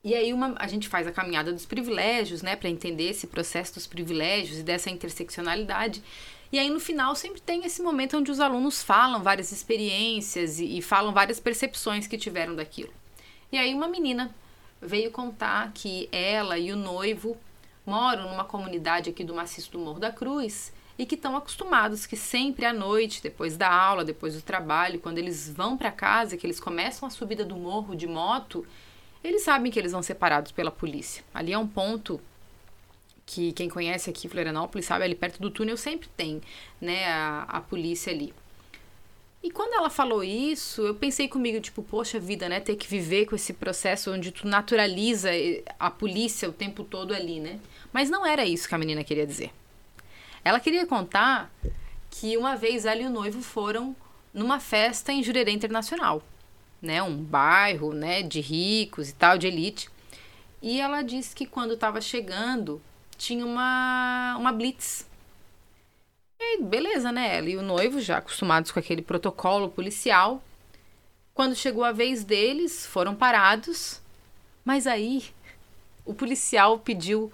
e 0.03 0.13
aí 0.13 0.31
uma, 0.33 0.53
a 0.59 0.67
gente 0.67 0.87
faz 0.87 1.07
a 1.07 1.11
caminhada 1.11 1.51
dos 1.51 1.65
privilégios, 1.65 2.43
né, 2.43 2.55
para 2.55 2.69
entender 2.69 3.09
esse 3.09 3.25
processo 3.25 3.73
dos 3.73 3.87
privilégios 3.87 4.59
e 4.59 4.63
dessa 4.63 4.89
interseccionalidade. 4.89 6.03
E 6.51 6.59
aí 6.59 6.69
no 6.69 6.79
final 6.79 7.15
sempre 7.15 7.41
tem 7.41 7.65
esse 7.65 7.81
momento 7.81 8.17
onde 8.17 8.29
os 8.29 8.39
alunos 8.39 8.83
falam 8.83 9.23
várias 9.23 9.51
experiências 9.51 10.59
e, 10.59 10.77
e 10.77 10.81
falam 10.81 11.11
várias 11.11 11.39
percepções 11.39 12.05
que 12.05 12.17
tiveram 12.17 12.55
daquilo. 12.55 12.93
E 13.51 13.57
aí 13.57 13.73
uma 13.73 13.87
menina 13.87 14.33
veio 14.81 15.11
contar 15.11 15.71
que 15.73 16.09
ela 16.11 16.57
e 16.57 16.71
o 16.71 16.75
noivo 16.75 17.37
moram 17.85 18.29
numa 18.29 18.43
comunidade 18.43 19.09
aqui 19.09 19.23
do 19.23 19.33
maciço 19.33 19.71
do 19.71 19.79
Morro 19.79 19.99
da 19.99 20.11
Cruz 20.11 20.73
e 20.97 21.05
que 21.05 21.15
estão 21.15 21.35
acostumados 21.35 22.05
que 22.05 22.15
sempre 22.15 22.65
à 22.65 22.73
noite, 22.73 23.21
depois 23.21 23.57
da 23.57 23.71
aula, 23.71 24.03
depois 24.03 24.33
do 24.33 24.41
trabalho, 24.41 24.99
quando 24.99 25.17
eles 25.17 25.49
vão 25.49 25.77
para 25.77 25.91
casa, 25.91 26.37
que 26.37 26.45
eles 26.47 26.59
começam 26.59 27.07
a 27.07 27.11
subida 27.11 27.43
do 27.43 27.55
morro 27.55 27.95
de 27.95 28.07
moto, 28.07 28.65
eles 29.23 29.43
sabem 29.43 29.71
que 29.71 29.77
eles 29.77 29.91
vão 29.91 30.01
ser 30.01 30.15
parados 30.15 30.51
pela 30.51 30.71
polícia. 30.71 31.23
Ali 31.33 31.51
é 31.51 31.57
um 31.57 31.67
ponto 31.67 32.21
que 33.25 33.51
quem 33.53 33.67
conhece 33.67 34.09
aqui 34.09 34.29
Florianópolis 34.29 34.85
sabe, 34.85 35.03
ali 35.03 35.15
perto 35.15 35.41
do 35.41 35.49
túnel 35.49 35.75
sempre 35.75 36.07
tem, 36.15 36.41
né, 36.79 37.07
a, 37.07 37.45
a 37.49 37.61
polícia 37.61 38.13
ali. 38.13 38.33
E 39.45 39.51
quando 39.51 39.75
ela 39.75 39.91
falou 39.91 40.23
isso, 40.23 40.81
eu 40.81 40.95
pensei 40.95 41.27
comigo, 41.27 41.61
tipo, 41.61 41.83
poxa 41.83 42.19
vida, 42.19 42.49
né? 42.49 42.59
Ter 42.59 42.75
que 42.75 42.87
viver 42.87 43.27
com 43.27 43.35
esse 43.35 43.53
processo 43.53 44.11
onde 44.11 44.31
tu 44.31 44.47
naturaliza 44.47 45.29
a 45.77 45.91
polícia 45.91 46.49
o 46.49 46.51
tempo 46.51 46.83
todo 46.83 47.13
ali, 47.13 47.39
né? 47.39 47.59
Mas 47.93 48.09
não 48.09 48.25
era 48.25 48.43
isso 48.43 48.67
que 48.67 48.73
a 48.73 48.77
menina 48.79 49.03
queria 49.03 49.27
dizer. 49.27 49.51
Ela 50.43 50.59
queria 50.59 50.87
contar 50.87 51.53
que 52.09 52.35
uma 52.35 52.55
vez 52.55 52.85
ela 52.85 53.03
e 53.03 53.05
o 53.05 53.09
noivo 53.11 53.39
foram 53.39 53.95
numa 54.33 54.59
festa 54.59 55.13
em 55.13 55.21
Jurerê 55.21 55.51
Internacional, 55.51 56.23
né? 56.81 57.03
Um 57.03 57.15
bairro, 57.15 57.93
né? 57.93 58.23
De 58.23 58.41
ricos 58.41 59.09
e 59.09 59.13
tal, 59.13 59.37
de 59.37 59.45
elite. 59.45 59.91
E 60.59 60.81
ela 60.81 61.03
disse 61.03 61.35
que 61.35 61.45
quando 61.45 61.75
estava 61.75 62.01
chegando, 62.01 62.81
tinha 63.15 63.45
uma, 63.45 64.37
uma 64.39 64.51
blitz 64.51 65.05
e 66.39 66.61
beleza, 66.61 67.11
né? 67.11 67.37
Ela 67.37 67.49
e 67.49 67.57
o 67.57 67.61
noivo, 67.61 67.99
já 67.99 68.17
acostumados 68.17 68.71
com 68.71 68.79
aquele 68.79 69.01
protocolo 69.01 69.69
policial. 69.69 70.43
Quando 71.33 71.55
chegou 71.55 71.83
a 71.83 71.91
vez 71.91 72.23
deles, 72.23 72.85
foram 72.85 73.15
parados. 73.15 74.01
Mas 74.63 74.87
aí 74.87 75.23
o 76.05 76.13
policial 76.13 76.79
pediu: 76.79 77.31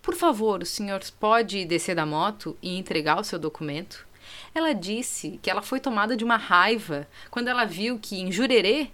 Por 0.00 0.14
favor, 0.14 0.62
o 0.62 0.66
senhor 0.66 1.00
pode 1.18 1.64
descer 1.64 1.94
da 1.94 2.06
moto 2.06 2.56
e 2.62 2.78
entregar 2.78 3.20
o 3.20 3.24
seu 3.24 3.38
documento? 3.38 4.06
Ela 4.54 4.72
disse 4.72 5.38
que 5.42 5.50
ela 5.50 5.62
foi 5.62 5.80
tomada 5.80 6.16
de 6.16 6.24
uma 6.24 6.36
raiva 6.36 7.06
quando 7.30 7.48
ela 7.48 7.64
viu 7.64 7.98
que 7.98 8.20
em 8.20 8.30
Jurerê, 8.30 8.90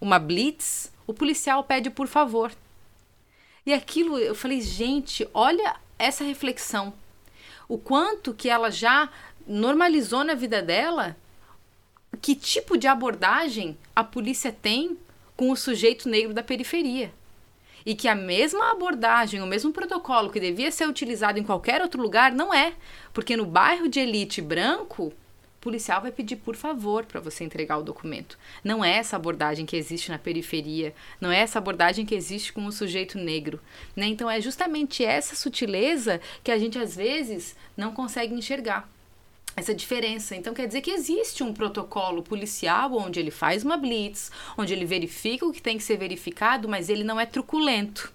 uma 0.00 0.18
blitz, 0.18 0.92
o 1.06 1.14
policial 1.14 1.62
pede 1.64 1.90
por 1.90 2.06
favor. 2.06 2.52
E 3.64 3.72
aquilo, 3.72 4.18
eu 4.18 4.34
falei, 4.34 4.60
gente, 4.60 5.28
olha 5.34 5.76
essa 5.98 6.22
reflexão 6.22 6.92
o 7.68 7.78
quanto 7.78 8.34
que 8.34 8.48
ela 8.48 8.70
já 8.70 9.08
normalizou 9.46 10.24
na 10.24 10.34
vida 10.34 10.62
dela, 10.62 11.16
que 12.20 12.34
tipo 12.34 12.76
de 12.76 12.86
abordagem 12.86 13.76
a 13.94 14.02
polícia 14.02 14.50
tem 14.50 14.96
com 15.36 15.50
o 15.50 15.56
sujeito 15.56 16.08
negro 16.08 16.32
da 16.32 16.42
periferia. 16.42 17.12
E 17.84 17.94
que 17.94 18.08
a 18.08 18.14
mesma 18.14 18.72
abordagem, 18.72 19.40
o 19.40 19.46
mesmo 19.46 19.72
protocolo 19.72 20.30
que 20.30 20.40
devia 20.40 20.72
ser 20.72 20.88
utilizado 20.88 21.38
em 21.38 21.44
qualquer 21.44 21.80
outro 21.80 22.02
lugar 22.02 22.32
não 22.32 22.52
é, 22.52 22.72
porque 23.12 23.36
no 23.36 23.46
bairro 23.46 23.88
de 23.88 24.00
elite 24.00 24.42
branco 24.42 25.12
policial 25.66 26.00
vai 26.00 26.12
pedir 26.12 26.36
por 26.36 26.54
favor 26.54 27.04
para 27.04 27.18
você 27.18 27.42
entregar 27.42 27.76
o 27.76 27.82
documento. 27.82 28.38
Não 28.62 28.84
é 28.84 28.98
essa 28.98 29.16
abordagem 29.16 29.66
que 29.66 29.74
existe 29.74 30.12
na 30.12 30.18
periferia, 30.18 30.94
não 31.20 31.32
é 31.32 31.40
essa 31.40 31.58
abordagem 31.58 32.06
que 32.06 32.14
existe 32.14 32.52
com 32.52 32.64
o 32.66 32.70
sujeito 32.70 33.18
negro. 33.18 33.58
Né? 33.96 34.06
Então 34.06 34.30
é 34.30 34.40
justamente 34.40 35.04
essa 35.04 35.34
sutileza 35.34 36.20
que 36.44 36.52
a 36.52 36.58
gente 36.58 36.78
às 36.78 36.94
vezes 36.94 37.56
não 37.76 37.92
consegue 37.92 38.32
enxergar 38.32 38.88
essa 39.56 39.74
diferença. 39.74 40.36
Então 40.36 40.54
quer 40.54 40.68
dizer 40.68 40.82
que 40.82 40.92
existe 40.92 41.42
um 41.42 41.52
protocolo 41.52 42.22
policial 42.22 42.92
onde 42.92 43.18
ele 43.18 43.32
faz 43.32 43.64
uma 43.64 43.76
blitz, 43.76 44.30
onde 44.56 44.72
ele 44.72 44.84
verifica 44.84 45.44
o 45.44 45.52
que 45.52 45.60
tem 45.60 45.76
que 45.76 45.82
ser 45.82 45.96
verificado, 45.96 46.68
mas 46.68 46.88
ele 46.88 47.02
não 47.02 47.18
é 47.18 47.26
truculento. 47.26 48.14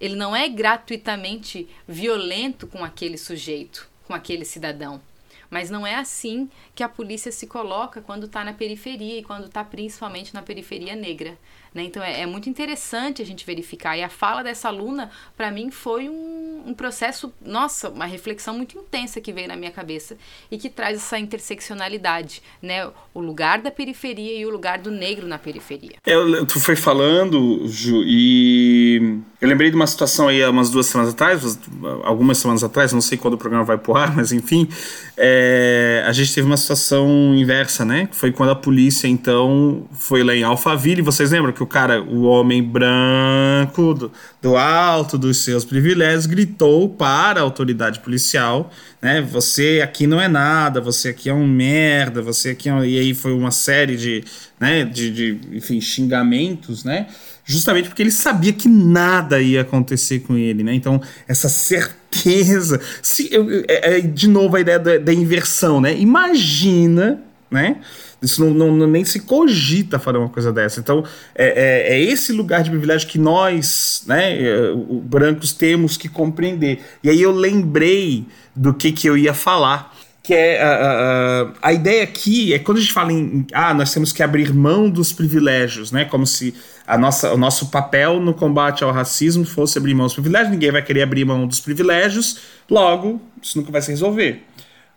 Ele 0.00 0.16
não 0.16 0.34
é 0.34 0.48
gratuitamente 0.48 1.68
violento 1.86 2.66
com 2.66 2.82
aquele 2.82 3.18
sujeito, 3.18 3.90
com 4.06 4.14
aquele 4.14 4.46
cidadão. 4.46 5.02
Mas 5.52 5.68
não 5.68 5.86
é 5.86 5.96
assim 5.96 6.48
que 6.74 6.82
a 6.82 6.88
polícia 6.88 7.30
se 7.30 7.46
coloca 7.46 8.00
quando 8.00 8.24
está 8.24 8.42
na 8.42 8.54
periferia 8.54 9.18
e 9.18 9.22
quando 9.22 9.48
está 9.48 9.62
principalmente 9.62 10.32
na 10.32 10.40
periferia 10.40 10.96
negra. 10.96 11.36
Né? 11.74 11.84
Então 11.84 12.02
é, 12.02 12.20
é, 12.20 12.26
muito 12.26 12.48
interessante 12.48 13.22
a 13.22 13.24
gente 13.24 13.46
verificar. 13.46 13.96
E 13.96 14.02
a 14.02 14.08
fala 14.08 14.42
dessa 14.42 14.68
aluna, 14.68 15.10
para 15.36 15.50
mim, 15.50 15.70
foi 15.70 16.08
um, 16.08 16.64
um, 16.66 16.74
processo, 16.74 17.32
nossa, 17.44 17.88
uma 17.88 18.04
reflexão 18.04 18.54
muito 18.54 18.76
intensa 18.76 19.20
que 19.20 19.32
veio 19.32 19.48
na 19.48 19.56
minha 19.56 19.70
cabeça 19.70 20.16
e 20.50 20.58
que 20.58 20.68
traz 20.68 20.96
essa 20.96 21.18
interseccionalidade, 21.18 22.42
né? 22.60 22.88
O 23.14 23.20
lugar 23.20 23.60
da 23.60 23.70
periferia 23.70 24.38
e 24.38 24.44
o 24.44 24.50
lugar 24.50 24.78
do 24.78 24.90
negro 24.90 25.26
na 25.26 25.38
periferia. 25.38 25.96
É, 26.04 26.44
tu 26.44 26.60
foi 26.60 26.76
falando, 26.76 27.66
Ju, 27.66 28.02
e 28.04 29.20
eu 29.40 29.48
lembrei 29.48 29.70
de 29.70 29.76
uma 29.76 29.86
situação 29.86 30.28
aí 30.28 30.42
há 30.42 30.50
umas 30.50 30.70
duas 30.70 30.86
semanas 30.86 31.12
atrás, 31.12 31.58
algumas 32.04 32.38
semanas 32.38 32.62
atrás, 32.62 32.92
não 32.92 33.00
sei 33.00 33.16
quando 33.16 33.34
o 33.34 33.38
programa 33.38 33.64
vai 33.64 33.78
pro 33.78 33.96
ar, 33.96 34.12
mas 34.16 34.32
enfim. 34.32 34.68
É, 35.16 36.04
a 36.06 36.12
gente 36.12 36.34
teve 36.34 36.46
uma 36.46 36.56
situação 36.56 37.34
inversa, 37.34 37.84
né? 37.84 38.08
Foi 38.12 38.32
quando 38.32 38.50
a 38.50 38.54
polícia, 38.54 39.06
então, 39.06 39.86
foi 39.92 40.22
lá 40.22 40.34
em 40.34 40.42
Alphaville. 40.42 41.02
Vocês 41.02 41.30
lembram 41.30 41.52
que 41.52 41.61
o 41.62 41.66
cara, 41.66 42.02
o 42.02 42.22
homem 42.22 42.62
branco, 42.62 43.94
do, 43.94 44.12
do 44.40 44.56
alto 44.56 45.16
dos 45.16 45.38
seus 45.38 45.64
privilégios, 45.64 46.26
gritou 46.26 46.88
para 46.88 47.40
a 47.40 47.42
autoridade 47.42 48.00
policial, 48.00 48.70
né? 49.00 49.20
Você 49.22 49.80
aqui 49.82 50.06
não 50.06 50.20
é 50.20 50.28
nada, 50.28 50.80
você 50.80 51.10
aqui 51.10 51.28
é 51.28 51.34
um 51.34 51.46
merda, 51.46 52.22
você 52.22 52.50
aqui 52.50 52.68
é 52.68 52.74
um... 52.74 52.84
E 52.84 52.98
aí 52.98 53.14
foi 53.14 53.32
uma 53.32 53.50
série 53.50 53.96
de, 53.96 54.24
né, 54.60 54.84
de, 54.84 55.10
de 55.10 55.56
enfim, 55.56 55.80
xingamentos, 55.80 56.84
né? 56.84 57.06
justamente 57.44 57.88
porque 57.88 58.02
ele 58.02 58.10
sabia 58.10 58.52
que 58.52 58.68
nada 58.68 59.40
ia 59.40 59.62
acontecer 59.62 60.20
com 60.20 60.36
ele, 60.36 60.62
né? 60.62 60.74
Então, 60.74 61.00
essa 61.26 61.48
certeza. 61.48 62.80
Se, 63.02 63.28
eu, 63.32 63.46
é, 63.68 63.98
é, 63.98 64.00
de 64.00 64.28
novo 64.28 64.56
a 64.56 64.60
ideia 64.60 64.78
da, 64.78 64.98
da, 64.98 65.12
inversão, 65.12 65.80
né? 65.80 65.96
Imagina, 65.98 67.20
né? 67.52 67.76
Isso 68.20 68.44
não, 68.44 68.72
não, 68.72 68.86
nem 68.86 69.04
se 69.04 69.20
cogita 69.20 69.98
fazer 69.98 70.18
uma 70.18 70.28
coisa 70.28 70.52
dessa. 70.52 70.80
Então, 70.80 71.04
é, 71.34 71.92
é, 71.92 71.96
é 71.96 72.00
esse 72.00 72.32
lugar 72.32 72.62
de 72.62 72.70
privilégio 72.70 73.08
que 73.08 73.18
nós, 73.18 74.04
né, 74.06 74.40
é, 74.40 74.74
brancos, 75.02 75.52
temos 75.52 75.96
que 75.96 76.08
compreender. 76.08 76.80
E 77.04 77.10
aí 77.10 77.20
eu 77.20 77.32
lembrei 77.32 78.26
do 78.56 78.72
que, 78.72 78.90
que 78.92 79.08
eu 79.08 79.16
ia 79.16 79.34
falar 79.34 79.92
que 80.22 80.32
é 80.34 80.62
a, 80.62 80.70
a, 80.70 81.52
a, 81.62 81.72
ideia 81.72 82.04
aqui 82.04 82.54
é 82.54 82.58
quando 82.60 82.78
a 82.78 82.80
gente 82.80 82.92
fala 82.92 83.12
em 83.12 83.44
ah 83.52 83.74
nós 83.74 83.92
temos 83.92 84.12
que 84.12 84.22
abrir 84.22 84.54
mão 84.54 84.88
dos 84.88 85.12
privilégios 85.12 85.90
né 85.90 86.04
como 86.04 86.24
se 86.24 86.54
a 86.86 86.96
nossa, 86.96 87.34
o 87.34 87.36
nosso 87.36 87.72
papel 87.72 88.20
no 88.20 88.32
combate 88.32 88.84
ao 88.84 88.92
racismo 88.92 89.44
fosse 89.44 89.78
abrir 89.78 89.94
mão 89.94 90.06
dos 90.06 90.14
privilégios 90.14 90.52
ninguém 90.52 90.70
vai 90.70 90.80
querer 90.80 91.02
abrir 91.02 91.24
mão 91.24 91.44
dos 91.44 91.58
privilégios 91.58 92.38
logo 92.70 93.20
isso 93.42 93.58
nunca 93.58 93.72
vai 93.72 93.82
se 93.82 93.90
resolver 93.90 94.44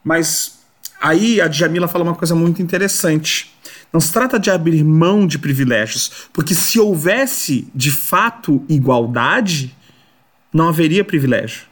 mas 0.03 0.55
aí 1.06 1.40
a 1.40 1.48
Djamila 1.48 1.88
fala 1.88 2.03
uma 2.03 2.15
coisa 2.15 2.34
muito 2.34 2.61
interessante. 2.64 3.53
Não 3.94 3.99
se 3.99 4.11
trata 4.11 4.40
de 4.40 4.49
abrir 4.49 4.84
mão 4.84 5.27
de 5.27 5.38
privilégios 5.38 6.27
porque 6.34 6.56
se 6.56 6.80
houvesse 6.80 7.68
de 7.73 7.91
fato 7.91 8.64
igualdade 8.68 9.76
não 10.52 10.68
haveria 10.68 11.03
privilégio. 11.03 11.68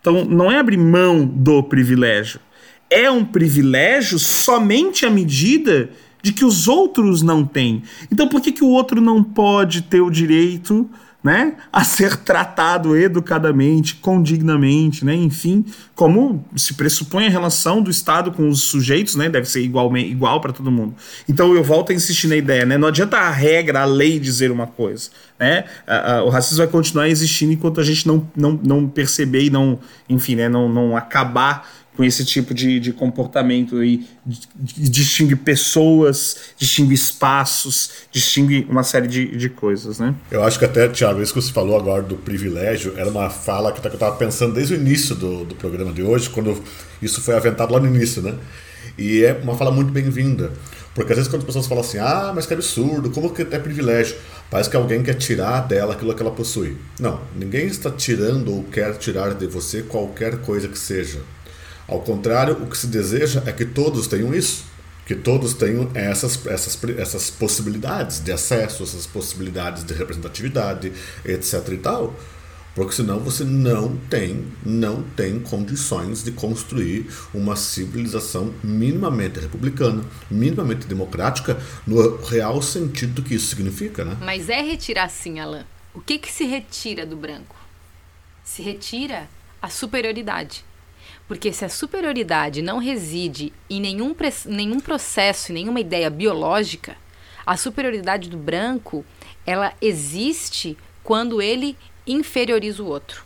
Então 0.00 0.24
não 0.24 0.50
é 0.50 0.58
abrir 0.58 0.78
mão 0.78 1.26
do 1.26 1.62
privilégio. 1.62 2.40
É 2.88 3.10
um 3.10 3.22
privilégio 3.22 4.18
somente 4.18 5.04
à 5.04 5.10
medida 5.10 5.90
de 6.22 6.32
que 6.32 6.44
os 6.44 6.66
outros 6.66 7.20
não 7.20 7.44
têm. 7.44 7.82
Então 8.10 8.28
por 8.28 8.40
que, 8.40 8.50
que 8.50 8.64
o 8.64 8.68
outro 8.68 8.98
não 8.98 9.22
pode 9.22 9.82
ter 9.82 10.00
o 10.00 10.10
direito 10.10 10.88
né, 11.22 11.54
a 11.72 11.82
ser 11.82 12.16
tratado 12.16 12.96
educadamente, 12.96 13.96
condignamente, 13.96 15.04
né, 15.04 15.14
enfim, 15.14 15.64
como 15.94 16.44
se 16.54 16.74
pressupõe 16.74 17.26
a 17.26 17.30
relação 17.30 17.82
do 17.82 17.90
Estado 17.90 18.30
com 18.30 18.48
os 18.48 18.62
sujeitos, 18.62 19.16
né, 19.16 19.28
deve 19.28 19.48
ser 19.48 19.60
igual, 19.60 19.94
igual 19.96 20.40
para 20.40 20.52
todo 20.52 20.70
mundo. 20.70 20.94
Então 21.28 21.54
eu 21.54 21.64
volto 21.64 21.90
a 21.90 21.94
insistir 21.94 22.28
na 22.28 22.36
ideia, 22.36 22.64
né, 22.64 22.78
não 22.78 22.86
adianta 22.86 23.18
a 23.18 23.30
regra, 23.30 23.80
a 23.80 23.84
lei 23.84 24.20
dizer 24.20 24.52
uma 24.52 24.66
coisa, 24.68 25.10
né, 25.38 25.64
a, 25.86 26.14
a, 26.14 26.24
o 26.24 26.28
racismo 26.28 26.58
vai 26.58 26.68
continuar 26.68 27.08
existindo 27.08 27.52
enquanto 27.52 27.80
a 27.80 27.84
gente 27.84 28.06
não, 28.06 28.28
não, 28.36 28.52
não 28.62 28.88
perceber 28.88 29.42
e 29.42 29.50
não, 29.50 29.80
enfim, 30.08 30.36
né, 30.36 30.48
não, 30.48 30.68
não 30.68 30.96
acabar 30.96 31.68
com 31.98 32.04
esse 32.04 32.24
tipo 32.24 32.54
de, 32.54 32.78
de 32.78 32.92
comportamento 32.92 33.78
aí, 33.78 34.06
distingue 34.24 35.34
pessoas, 35.34 36.52
distingue 36.56 36.94
espaços, 36.94 37.90
distingue 38.12 38.64
uma 38.70 38.84
série 38.84 39.08
de, 39.08 39.36
de 39.36 39.48
coisas, 39.48 39.98
né? 39.98 40.14
Eu 40.30 40.44
acho 40.44 40.60
que 40.60 40.64
até, 40.64 40.86
Thiago, 40.86 41.20
isso 41.20 41.34
que 41.34 41.42
você 41.42 41.52
falou 41.52 41.76
agora 41.76 42.00
do 42.04 42.14
privilégio 42.14 42.94
era 42.96 43.10
uma 43.10 43.28
fala 43.28 43.72
que 43.72 43.84
eu 43.84 43.92
estava 43.92 44.14
pensando 44.14 44.54
desde 44.54 44.74
o 44.74 44.76
início 44.76 45.16
do, 45.16 45.44
do 45.44 45.56
programa 45.56 45.92
de 45.92 46.00
hoje, 46.04 46.30
quando 46.30 46.62
isso 47.02 47.20
foi 47.20 47.34
aventado 47.34 47.72
lá 47.72 47.80
no 47.80 47.88
início, 47.88 48.22
né? 48.22 48.36
E 48.96 49.24
é 49.24 49.32
uma 49.42 49.56
fala 49.56 49.72
muito 49.72 49.90
bem-vinda. 49.90 50.52
Porque 50.94 51.12
às 51.12 51.16
vezes 51.16 51.28
quando 51.28 51.42
as 51.42 51.46
pessoas 51.46 51.66
falam 51.66 51.82
assim, 51.82 51.98
ah, 51.98 52.32
mas 52.32 52.46
que 52.46 52.54
absurdo, 52.54 53.10
como 53.10 53.32
que 53.32 53.42
é 53.42 53.58
privilégio? 53.58 54.16
Parece 54.48 54.70
que 54.70 54.76
alguém 54.76 55.02
quer 55.02 55.14
tirar 55.14 55.60
dela 55.62 55.94
aquilo 55.94 56.14
que 56.14 56.22
ela 56.22 56.30
possui. 56.30 56.76
Não, 56.98 57.20
ninguém 57.36 57.66
está 57.66 57.90
tirando 57.90 58.54
ou 58.54 58.62
quer 58.64 58.96
tirar 58.98 59.34
de 59.34 59.46
você 59.48 59.82
qualquer 59.82 60.38
coisa 60.38 60.68
que 60.68 60.78
seja. 60.78 61.20
Ao 61.88 62.00
contrário, 62.00 62.62
o 62.62 62.66
que 62.66 62.76
se 62.76 62.86
deseja 62.86 63.42
é 63.46 63.52
que 63.52 63.64
todos 63.64 64.06
tenham 64.06 64.34
isso, 64.34 64.66
que 65.06 65.14
todos 65.14 65.54
tenham 65.54 65.90
essas, 65.94 66.46
essas, 66.46 66.78
essas 66.98 67.30
possibilidades 67.30 68.20
de 68.20 68.30
acesso, 68.30 68.82
essas 68.82 69.06
possibilidades 69.06 69.82
de 69.82 69.94
representatividade, 69.94 70.92
etc. 71.24 71.66
e 71.72 71.78
tal. 71.78 72.14
Porque 72.74 72.92
senão 72.92 73.18
você 73.18 73.42
não 73.42 73.96
tem, 73.96 74.46
não 74.64 75.02
tem 75.02 75.40
condições 75.40 76.22
de 76.22 76.30
construir 76.30 77.08
uma 77.34 77.56
civilização 77.56 78.54
minimamente 78.62 79.40
republicana, 79.40 80.04
minimamente 80.30 80.86
democrática, 80.86 81.58
no 81.86 82.18
real 82.18 82.60
sentido 82.62 83.14
do 83.14 83.22
que 83.22 83.34
isso 83.34 83.46
significa, 83.48 84.04
né? 84.04 84.16
Mas 84.20 84.48
é 84.48 84.60
retirar 84.60 85.08
sim, 85.08 85.40
Alain. 85.40 85.64
O 85.92 86.00
que, 86.00 86.18
que 86.18 86.30
se 86.30 86.44
retira 86.44 87.04
do 87.04 87.16
branco? 87.16 87.56
Se 88.44 88.62
retira 88.62 89.26
a 89.60 89.68
superioridade. 89.68 90.67
Porque 91.28 91.52
se 91.52 91.62
a 91.62 91.68
superioridade 91.68 92.62
não 92.62 92.78
reside 92.78 93.52
em 93.68 93.80
nenhum, 93.80 94.16
nenhum 94.46 94.80
processo, 94.80 95.52
em 95.52 95.56
nenhuma 95.56 95.78
ideia 95.78 96.08
biológica, 96.08 96.96
a 97.44 97.56
superioridade 97.56 98.30
do 98.30 98.38
branco, 98.38 99.04
ela 99.46 99.74
existe 99.80 100.76
quando 101.04 101.40
ele 101.40 101.76
inferioriza 102.06 102.82
o 102.82 102.86
outro. 102.86 103.24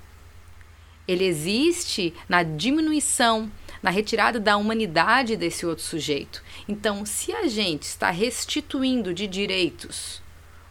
Ele 1.06 1.24
existe 1.24 2.12
na 2.28 2.42
diminuição, 2.42 3.50
na 3.82 3.90
retirada 3.90 4.38
da 4.38 4.56
humanidade 4.56 5.36
desse 5.36 5.64
outro 5.64 5.84
sujeito. 5.84 6.42
Então, 6.68 7.06
se 7.06 7.32
a 7.32 7.46
gente 7.46 7.82
está 7.82 8.10
restituindo 8.10 9.14
de 9.14 9.26
direitos 9.26 10.22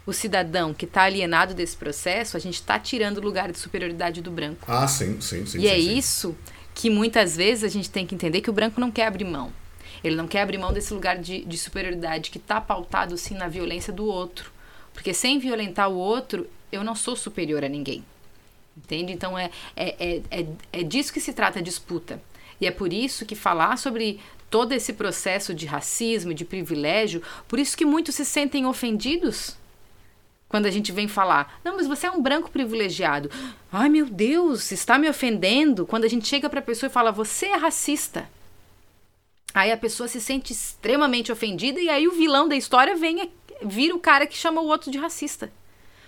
o 0.05 0.13
cidadão 0.13 0.73
que 0.73 0.85
está 0.85 1.03
alienado 1.03 1.53
desse 1.53 1.77
processo, 1.77 2.35
a 2.35 2.39
gente 2.39 2.55
está 2.55 2.79
tirando 2.79 3.17
o 3.17 3.21
lugar 3.21 3.51
de 3.51 3.59
superioridade 3.59 4.21
do 4.21 4.31
branco. 4.31 4.65
Ah, 4.67 4.87
sim, 4.87 5.21
sim, 5.21 5.45
sim. 5.45 5.59
E 5.59 5.61
sim, 5.61 5.67
é 5.67 5.75
sim. 5.75 5.97
isso 5.97 6.35
que 6.73 6.89
muitas 6.89 7.35
vezes 7.35 7.63
a 7.63 7.67
gente 7.67 7.89
tem 7.89 8.05
que 8.05 8.15
entender 8.15 8.41
que 8.41 8.49
o 8.49 8.53
branco 8.53 8.79
não 8.79 8.91
quer 8.91 9.07
abrir 9.07 9.25
mão. 9.25 9.51
Ele 10.03 10.15
não 10.15 10.27
quer 10.27 10.41
abrir 10.41 10.57
mão 10.57 10.73
desse 10.73 10.93
lugar 10.93 11.17
de, 11.17 11.43
de 11.45 11.57
superioridade 11.57 12.31
que 12.31 12.37
está 12.37 12.59
pautado 12.59 13.17
sim 13.17 13.35
na 13.35 13.47
violência 13.47 13.93
do 13.93 14.05
outro. 14.05 14.51
Porque 14.93 15.13
sem 15.13 15.39
violentar 15.39 15.89
o 15.89 15.95
outro, 15.95 16.47
eu 16.71 16.83
não 16.83 16.95
sou 16.95 17.15
superior 17.15 17.63
a 17.63 17.69
ninguém. 17.69 18.03
Entende? 18.75 19.11
Então 19.11 19.37
é, 19.37 19.49
é, 19.75 19.95
é, 19.99 20.21
é, 20.31 20.47
é 20.73 20.83
disso 20.83 21.13
que 21.13 21.19
se 21.19 21.33
trata 21.33 21.59
a 21.59 21.61
disputa. 21.61 22.21
E 22.59 22.65
é 22.65 22.71
por 22.71 22.91
isso 22.91 23.25
que 23.25 23.35
falar 23.35 23.77
sobre 23.77 24.19
todo 24.49 24.73
esse 24.73 24.93
processo 24.93 25.53
de 25.53 25.65
racismo, 25.65 26.33
de 26.33 26.43
privilégio, 26.43 27.21
por 27.47 27.57
isso 27.57 27.77
que 27.77 27.85
muitos 27.85 28.15
se 28.15 28.25
sentem 28.25 28.65
ofendidos 28.65 29.55
quando 30.51 30.65
a 30.65 30.69
gente 30.69 30.91
vem 30.91 31.07
falar, 31.07 31.61
não, 31.63 31.77
mas 31.77 31.87
você 31.87 32.07
é 32.07 32.11
um 32.11 32.21
branco 32.21 32.51
privilegiado. 32.51 33.31
Ai, 33.71 33.87
meu 33.87 34.05
Deus, 34.05 34.69
está 34.73 34.99
me 34.99 35.09
ofendendo. 35.09 35.87
Quando 35.87 36.03
a 36.03 36.09
gente 36.09 36.27
chega 36.27 36.49
para 36.49 36.59
a 36.59 36.63
pessoa 36.63 36.89
e 36.89 36.93
fala, 36.93 37.09
você 37.09 37.45
é 37.45 37.55
racista. 37.55 38.29
Aí 39.53 39.71
a 39.71 39.77
pessoa 39.77 40.09
se 40.09 40.19
sente 40.19 40.51
extremamente 40.51 41.31
ofendida 41.31 41.79
e 41.79 41.87
aí 41.87 42.05
o 42.05 42.11
vilão 42.11 42.49
da 42.49 42.55
história 42.57 42.97
vem 42.97 43.31
vira 43.63 43.95
o 43.95 43.99
cara 43.99 44.27
que 44.27 44.35
chama 44.35 44.59
o 44.59 44.67
outro 44.67 44.91
de 44.91 44.97
racista. 44.97 45.49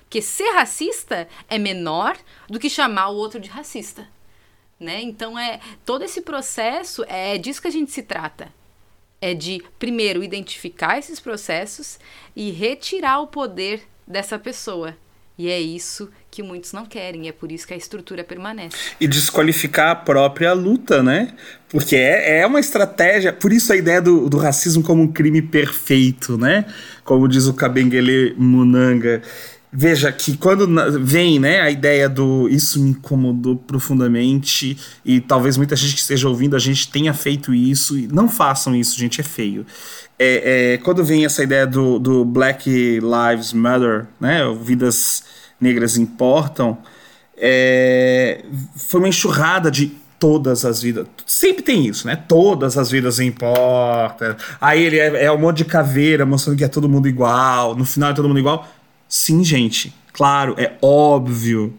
Porque 0.02 0.22
ser 0.22 0.52
racista 0.52 1.26
é 1.50 1.58
menor 1.58 2.18
do 2.50 2.60
que 2.60 2.70
chamar 2.70 3.12
o 3.12 3.16
outro 3.16 3.40
de 3.40 3.50
racista. 3.50 4.06
Né? 4.78 5.02
Então 5.02 5.40
é 5.40 5.62
todo 5.86 6.04
esse 6.04 6.20
processo 6.20 7.06
é 7.08 7.38
disso 7.38 7.62
que 7.62 7.70
a 7.70 7.72
gente 7.72 7.94
se 7.94 8.04
trata. 8.04 8.52
É 9.22 9.34
de 9.34 9.64
primeiro 9.80 10.22
identificar 10.22 11.00
esses 11.00 11.22
processos 11.22 11.98
e 12.36 12.52
retirar 12.52 13.22
o 13.22 13.28
poder 13.28 13.88
dessa 14.08 14.38
pessoa. 14.38 14.96
E 15.38 15.50
é 15.50 15.60
isso 15.60 16.10
que 16.30 16.44
muitos 16.44 16.74
não 16.74 16.86
querem, 16.86 17.26
e 17.26 17.28
é 17.28 17.32
por 17.32 17.52
isso 17.52 17.66
que 17.66 17.74
a 17.74 17.78
estrutura 17.78 18.24
permanece. 18.24 18.76
E 19.00 19.08
desqualificar 19.08 19.90
a 19.90 19.96
própria 19.96 20.54
luta, 20.54 21.02
né? 21.02 21.34
Porque 21.70 21.96
é, 21.96 22.42
é 22.42 22.46
uma 22.46 22.60
estratégia, 22.60 23.34
por 23.34 23.52
isso 23.52 23.74
a 23.74 23.76
ideia 23.76 24.00
do, 24.00 24.30
do 24.30 24.38
racismo 24.38 24.84
como 24.84 25.02
um 25.02 25.12
crime 25.12 25.42
perfeito, 25.42 26.38
né? 26.38 26.66
Como 27.04 27.28
diz 27.28 27.48
o 27.48 27.54
Kabengele 27.54 28.36
Munanga. 28.38 29.24
Veja 29.76 30.12
que 30.12 30.38
quando 30.38 30.70
vem 31.04 31.40
né, 31.40 31.60
a 31.62 31.72
ideia 31.72 32.08
do 32.08 32.48
isso 32.48 32.80
me 32.80 32.92
incomodou 32.92 33.56
profundamente 33.56 34.78
e 35.04 35.20
talvez 35.20 35.58
muita 35.58 35.76
gente 35.76 35.96
que 35.96 36.02
esteja 36.02 36.30
ouvindo 36.30 36.56
a 36.56 36.60
gente 36.60 36.92
tenha 36.92 37.12
feito 37.12 37.52
isso 37.52 37.98
e 37.98 38.08
não 38.08 38.30
façam 38.30 38.76
isso, 38.76 38.96
gente, 38.96 39.20
é 39.20 39.24
feio 39.24 39.66
é, 40.18 40.74
é, 40.74 40.78
quando 40.78 41.04
vem 41.04 41.26
essa 41.26 41.44
ideia 41.44 41.66
do, 41.66 42.00
do 42.00 42.26
Black 42.26 42.70
Lives 42.70 43.54
Matter, 43.54 44.06
né, 44.20 44.42
vidas 44.62 45.24
negras 45.60 45.98
importam, 45.98 46.78
é, 47.38 48.44
foi 48.76 49.00
uma 49.02 49.10
enxurrada 49.10 49.72
de 49.72 50.04
todas 50.20 50.64
as 50.64 50.82
vidas. 50.82 51.06
Sempre 51.26 51.64
tem 51.64 51.86
isso, 51.86 52.08
né? 52.08 52.16
Todas 52.16 52.78
as 52.78 52.90
vidas 52.90 53.20
importam. 53.20 54.36
Aí 54.62 54.82
ele 54.82 54.98
é, 54.98 55.26
é 55.26 55.32
um 55.32 55.38
monte 55.38 55.58
de 55.58 55.66
caveira 55.66 56.26
mostrando 56.26 56.58
que 56.58 56.64
é 56.64 56.70
todo 56.70 56.88
mundo 56.88 57.10
igual. 57.10 57.76
No 57.76 57.84
final 57.84 58.12
é 58.12 58.14
todo 58.14 58.30
mundo 58.30 58.40
igual. 58.40 58.66
Sim, 59.10 59.44
gente. 59.44 59.94
Claro, 60.14 60.56
é 60.58 60.74
óbvio. 60.82 61.74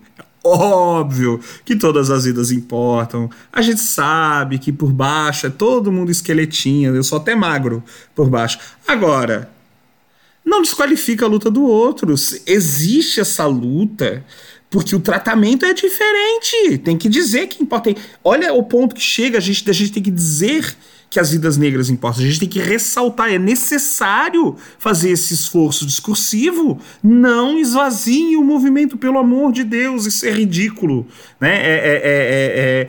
Óbvio 0.46 1.40
que 1.64 1.74
todas 1.74 2.10
as 2.10 2.24
vidas 2.24 2.52
importam. 2.52 3.30
A 3.50 3.62
gente 3.62 3.80
sabe 3.80 4.58
que 4.58 4.70
por 4.70 4.92
baixo 4.92 5.46
é 5.46 5.50
todo 5.50 5.90
mundo 5.90 6.10
esqueletinho, 6.10 6.94
eu 6.94 7.02
sou 7.02 7.16
até 7.16 7.34
magro 7.34 7.82
por 8.14 8.28
baixo. 8.28 8.58
Agora, 8.86 9.50
não 10.44 10.60
desqualifica 10.60 11.24
a 11.24 11.28
luta 11.28 11.50
do 11.50 11.64
outro. 11.64 12.14
Existe 12.46 13.20
essa 13.20 13.46
luta 13.46 14.22
porque 14.68 14.94
o 14.94 15.00
tratamento 15.00 15.64
é 15.64 15.72
diferente. 15.72 16.78
Tem 16.78 16.98
que 16.98 17.08
dizer 17.08 17.46
que 17.46 17.62
importa. 17.62 17.94
Olha 18.22 18.52
o 18.52 18.62
ponto 18.62 18.94
que 18.94 19.00
chega, 19.00 19.38
a 19.38 19.40
gente, 19.40 19.68
a 19.70 19.72
gente 19.72 19.92
tem 19.92 20.02
que 20.02 20.10
dizer 20.10 20.76
que 21.10 21.20
as 21.20 21.31
vidas 21.31 21.56
negras 21.56 21.90
importam. 21.90 22.24
A 22.24 22.26
gente 22.26 22.40
tem 22.40 22.48
que 22.48 22.59
ressaltar, 22.59 23.32
é 23.32 23.39
necessário 23.39 24.56
fazer 24.78 25.10
esse 25.10 25.32
esforço 25.32 25.86
discursivo. 25.86 26.78
Não 27.02 27.59
esvazie 27.59 28.36
o 28.36 28.43
movimento, 28.43 28.97
pelo 28.97 29.18
amor 29.18 29.52
de 29.52 29.62
Deus, 29.62 30.06
isso 30.06 30.26
é 30.26 30.31
ridículo. 30.31 31.06
Né? 31.40 31.55
É, 31.55 31.70
é, 31.70 32.01
é, 32.05 32.89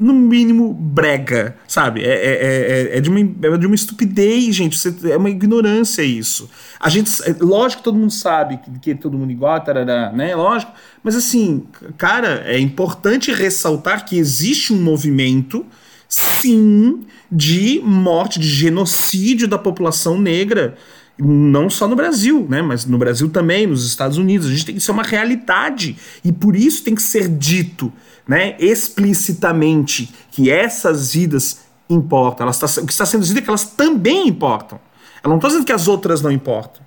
no 0.00 0.12
mínimo, 0.12 0.72
brega, 0.74 1.56
sabe? 1.66 2.02
É, 2.04 3.00
de 3.00 3.08
uma, 3.08 3.20
é 3.20 3.56
de 3.56 3.66
uma 3.66 3.74
estupidez, 3.74 4.54
gente. 4.54 4.78
É 5.10 5.16
uma 5.16 5.30
ignorância 5.30 6.02
isso. 6.02 6.50
A 6.78 6.88
gente, 6.88 7.10
lógico 7.40 7.80
que 7.80 7.84
todo 7.84 7.98
mundo 7.98 8.12
sabe 8.12 8.58
que, 8.58 8.78
que 8.80 8.94
todo 8.94 9.16
mundo 9.16 9.30
igual, 9.30 9.60
tarará, 9.60 10.12
né? 10.12 10.34
Lógico. 10.34 10.72
Mas 11.02 11.16
assim, 11.16 11.64
cara, 11.96 12.42
é 12.46 12.58
importante 12.58 13.32
ressaltar 13.32 14.04
que 14.04 14.18
existe 14.18 14.72
um 14.72 14.82
movimento, 14.82 15.66
sim, 16.12 17.06
de 17.30 17.80
morte, 17.82 18.38
de 18.38 18.46
genocídio 18.46 19.48
da 19.48 19.56
população 19.56 20.20
negra, 20.20 20.76
não 21.18 21.70
só 21.70 21.88
no 21.88 21.96
Brasil, 21.96 22.46
né, 22.50 22.60
mas 22.60 22.84
no 22.84 22.98
Brasil 22.98 23.30
também, 23.30 23.66
nos 23.66 23.86
Estados 23.86 24.18
Unidos. 24.18 24.46
A 24.46 24.50
gente 24.50 24.66
tem 24.66 24.74
que 24.74 24.80
ser 24.82 24.90
uma 24.90 25.04
realidade 25.04 25.96
e 26.22 26.30
por 26.30 26.54
isso 26.54 26.84
tem 26.84 26.94
que 26.94 27.00
ser 27.00 27.28
dito, 27.28 27.90
né, 28.28 28.56
explicitamente 28.58 30.12
que 30.30 30.50
essas 30.50 31.14
vidas 31.14 31.60
importam. 31.88 32.44
Elas 32.44 32.58
tá, 32.58 32.66
o 32.82 32.86
que 32.86 32.92
está 32.92 33.06
sendo 33.06 33.24
dito 33.24 33.38
é 33.38 33.40
que 33.40 33.48
elas 33.48 33.64
também 33.64 34.28
importam. 34.28 34.78
Eu 35.24 35.30
não 35.30 35.36
estou 35.36 35.48
dizendo 35.48 35.64
que 35.64 35.72
as 35.72 35.88
outras 35.88 36.20
não 36.20 36.30
importam. 36.30 36.82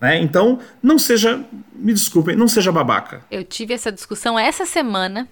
Né? 0.00 0.22
Então, 0.22 0.58
não 0.82 0.98
seja, 0.98 1.44
me 1.74 1.92
desculpem, 1.92 2.34
não 2.34 2.48
seja 2.48 2.72
babaca. 2.72 3.22
Eu 3.30 3.44
tive 3.44 3.74
essa 3.74 3.92
discussão 3.92 4.38
essa 4.38 4.64
semana 4.64 5.28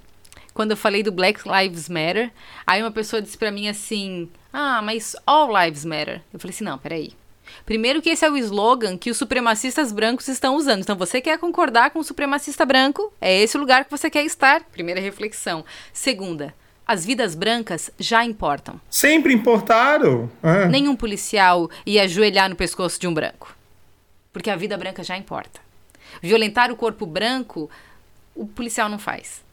quando 0.59 0.73
eu 0.73 0.77
falei 0.77 1.05
do 1.05 1.13
Black 1.13 1.43
Lives 1.49 1.89
Matter. 1.89 2.33
Aí 2.67 2.83
uma 2.83 2.91
pessoa 2.91 3.23
disse 3.23 3.39
para 3.39 3.53
mim 3.53 3.69
assim: 3.69 4.29
Ah, 4.53 4.83
mas 4.83 5.15
All 5.25 5.49
Lives 5.57 5.85
Matter. 5.85 6.21
Eu 6.33 6.41
falei 6.41 6.53
assim: 6.53 6.65
Não, 6.65 6.77
peraí. 6.77 7.13
Primeiro 7.65 8.03
que 8.03 8.11
esse 8.11 8.25
é 8.25 8.31
o 8.31 8.37
slogan 8.37 8.99
que 8.99 9.09
os 9.09 9.17
supremacistas 9.17 9.93
brancos 9.93 10.27
estão 10.27 10.57
usando. 10.57 10.81
Então 10.81 10.97
você 10.97 11.21
quer 11.21 11.39
concordar 11.39 11.91
com 11.91 12.01
o 12.01 12.05
supremacista 12.05 12.67
branco? 12.67 13.13
É 13.21 13.41
esse 13.41 13.57
o 13.57 13.61
lugar 13.61 13.85
que 13.85 13.91
você 13.93 14.11
quer 14.11 14.25
estar. 14.25 14.65
Primeira 14.65 15.01
reflexão. 15.01 15.65
Segunda, 15.93 16.53
as 16.85 17.07
vidas 17.07 17.37
brancas 17.37 17.89
já 17.97 18.25
importam. 18.25 18.81
Sempre 18.91 19.33
importaram. 19.33 20.29
Ah. 20.43 20.67
Nenhum 20.67 20.97
policial 20.97 21.71
ia 21.87 22.03
ajoelhar 22.03 22.51
no 22.51 22.57
pescoço 22.57 22.99
de 22.99 23.07
um 23.07 23.15
branco. 23.15 23.57
Porque 24.33 24.51
a 24.51 24.57
vida 24.57 24.77
branca 24.77 25.05
já 25.05 25.17
importa. 25.17 25.61
Violentar 26.21 26.73
o 26.73 26.77
corpo 26.77 27.07
branco, 27.07 27.71
o 28.35 28.45
policial 28.45 28.89
não 28.89 28.99
faz. 28.99 29.47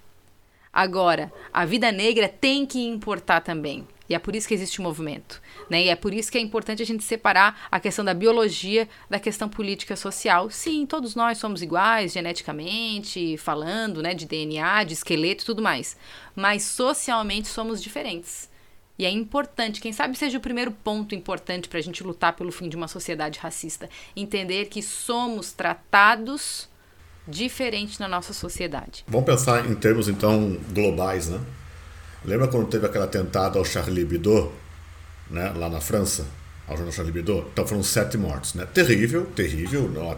Agora, 0.75 1.31
a 1.53 1.63
vida 1.63 1.89
negra 1.89 2.27
tem 2.27 2.65
que 2.65 2.85
importar 2.85 3.39
também. 3.39 3.87
E 4.09 4.13
é 4.13 4.19
por 4.19 4.35
isso 4.35 4.45
que 4.45 4.53
existe 4.53 4.81
o 4.81 4.83
movimento. 4.83 5.41
Né? 5.69 5.85
E 5.85 5.89
é 5.89 5.95
por 5.95 6.13
isso 6.13 6.29
que 6.29 6.37
é 6.37 6.41
importante 6.41 6.83
a 6.83 6.85
gente 6.85 7.01
separar 7.01 7.65
a 7.71 7.79
questão 7.79 8.03
da 8.03 8.13
biologia 8.13 8.89
da 9.09 9.17
questão 9.17 9.47
política 9.47 9.95
social. 9.95 10.49
Sim, 10.49 10.85
todos 10.85 11.15
nós 11.15 11.37
somos 11.37 11.61
iguais 11.61 12.11
geneticamente, 12.11 13.37
falando 13.37 14.03
né, 14.03 14.13
de 14.13 14.25
DNA, 14.25 14.83
de 14.83 14.93
esqueleto 14.95 15.43
e 15.43 15.45
tudo 15.45 15.61
mais. 15.61 15.95
Mas 16.35 16.63
socialmente 16.63 17.47
somos 17.47 17.81
diferentes. 17.81 18.49
E 18.99 19.05
é 19.05 19.09
importante, 19.09 19.79
quem 19.79 19.93
sabe 19.93 20.17
seja 20.17 20.37
o 20.37 20.41
primeiro 20.41 20.71
ponto 20.71 21.15
importante 21.15 21.69
para 21.69 21.79
a 21.79 21.81
gente 21.81 22.03
lutar 22.03 22.33
pelo 22.33 22.51
fim 22.51 22.67
de 22.67 22.75
uma 22.75 22.89
sociedade 22.89 23.39
racista. 23.39 23.89
Entender 24.13 24.65
que 24.65 24.81
somos 24.81 25.53
tratados 25.53 26.67
diferente 27.27 27.99
na 27.99 28.07
nossa 28.07 28.33
sociedade. 28.33 29.03
Vamos 29.07 29.25
pensar 29.25 29.69
em 29.69 29.75
termos 29.75 30.07
então 30.07 30.57
globais, 30.71 31.29
né? 31.29 31.39
Lembra 32.23 32.47
quando 32.47 32.67
teve 32.67 32.85
aquele 32.85 33.03
atentado 33.03 33.59
ao 33.59 33.65
Charlie 33.65 34.01
Hebdo, 34.01 34.51
né, 35.29 35.53
lá 35.55 35.69
na 35.69 35.79
França, 35.79 36.25
ao 36.67 36.75
jornal 36.75 36.91
Charlie 36.91 37.19
Hebdo? 37.19 37.45
Então 37.53 37.67
foram 37.67 37.83
sete 37.83 38.17
mortos, 38.17 38.55
né? 38.55 38.65
Terrível, 38.73 39.25
terrível, 39.27 39.87
não 39.87 40.11
há 40.11 40.17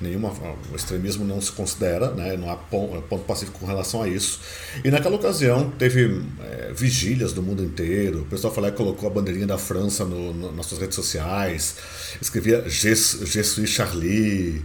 nenhuma, 0.00 0.32
o 0.72 0.74
extremismo 0.74 1.24
não 1.24 1.40
se 1.40 1.52
considera, 1.52 2.10
né? 2.10 2.36
Não 2.36 2.50
há 2.50 2.56
ponto, 2.56 3.18
pacífico 3.24 3.60
com 3.60 3.66
relação 3.66 4.02
a 4.02 4.08
isso. 4.08 4.40
E 4.84 4.90
naquela 4.90 5.14
ocasião 5.14 5.70
teve 5.70 6.24
é, 6.40 6.72
vigílias 6.74 7.32
do 7.32 7.40
mundo 7.40 7.62
inteiro, 7.62 8.22
o 8.22 8.26
pessoal 8.26 8.52
falou 8.52 8.70
que 8.72 8.76
colocou 8.76 9.08
a 9.08 9.12
bandeirinha 9.12 9.46
da 9.46 9.58
França 9.58 10.04
no, 10.04 10.34
no, 10.34 10.52
nas 10.52 10.66
suas 10.66 10.80
redes 10.80 10.96
sociais, 10.96 11.76
escrevia 12.20 12.68
Je, 12.68 12.94
Je 12.94 13.44
suis 13.44 13.70
Charlie, 13.70 14.60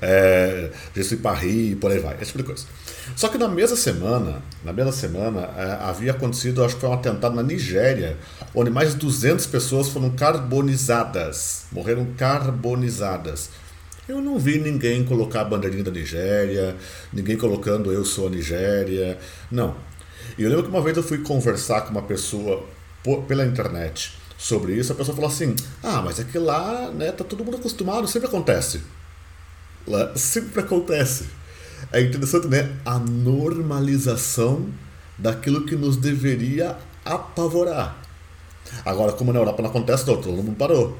é, 0.00 0.70
suis 0.94 1.20
Paris, 1.20 1.72
e 1.72 1.76
por 1.76 1.90
aí 1.90 1.98
vai, 1.98 2.14
esse 2.14 2.26
tipo 2.26 2.38
de 2.38 2.44
coisa. 2.44 2.64
Só 3.16 3.28
que 3.28 3.38
na 3.38 3.48
mesma 3.48 3.76
semana, 3.76 4.42
na 4.64 4.72
mesma 4.72 4.92
semana, 4.92 5.50
é, 5.56 5.78
havia 5.84 6.12
acontecido, 6.12 6.64
acho 6.64 6.74
que 6.74 6.80
foi 6.80 6.90
um 6.90 6.94
atentado 6.94 7.34
na 7.34 7.42
Nigéria, 7.42 8.16
onde 8.54 8.70
mais 8.70 8.90
de 8.92 8.96
200 8.96 9.46
pessoas 9.46 9.88
foram 9.88 10.10
carbonizadas, 10.10 11.64
morreram 11.70 12.06
carbonizadas. 12.16 13.50
Eu 14.08 14.20
não 14.20 14.38
vi 14.38 14.58
ninguém 14.58 15.04
colocar 15.04 15.42
a 15.42 15.44
bandeirinha 15.44 15.84
da 15.84 15.90
Nigéria, 15.90 16.76
ninguém 17.12 17.36
colocando 17.36 17.92
eu 17.92 18.04
sou 18.04 18.26
a 18.26 18.30
Nigéria, 18.30 19.18
não. 19.50 19.76
E 20.36 20.42
eu 20.42 20.48
lembro 20.48 20.64
que 20.64 20.70
uma 20.70 20.82
vez 20.82 20.96
eu 20.96 21.02
fui 21.02 21.18
conversar 21.18 21.82
com 21.82 21.90
uma 21.90 22.02
pessoa 22.02 22.64
por, 23.02 23.22
pela 23.22 23.44
internet 23.44 24.12
sobre 24.36 24.74
isso, 24.74 24.92
a 24.92 24.94
pessoa 24.94 25.14
falou 25.14 25.30
assim: 25.30 25.54
"Ah, 25.82 26.02
mas 26.02 26.18
é 26.20 26.24
que 26.24 26.38
lá, 26.38 26.90
né, 26.90 27.12
tá 27.12 27.24
todo 27.24 27.44
mundo 27.44 27.56
acostumado, 27.56 28.06
sempre 28.08 28.28
acontece". 28.28 28.82
Lá 29.86 30.12
sempre 30.16 30.60
acontece. 30.60 31.26
É 31.92 32.00
interessante, 32.00 32.46
né? 32.48 32.70
A 32.84 32.98
normalização 32.98 34.66
daquilo 35.18 35.64
que 35.66 35.76
nos 35.76 35.96
deveria 35.96 36.76
apavorar. 37.04 37.96
Agora, 38.84 39.12
como 39.12 39.32
na 39.32 39.38
Europa 39.38 39.62
não 39.62 39.70
acontece, 39.70 40.04
todo 40.04 40.26
mundo 40.32 40.56
parou. 40.56 40.96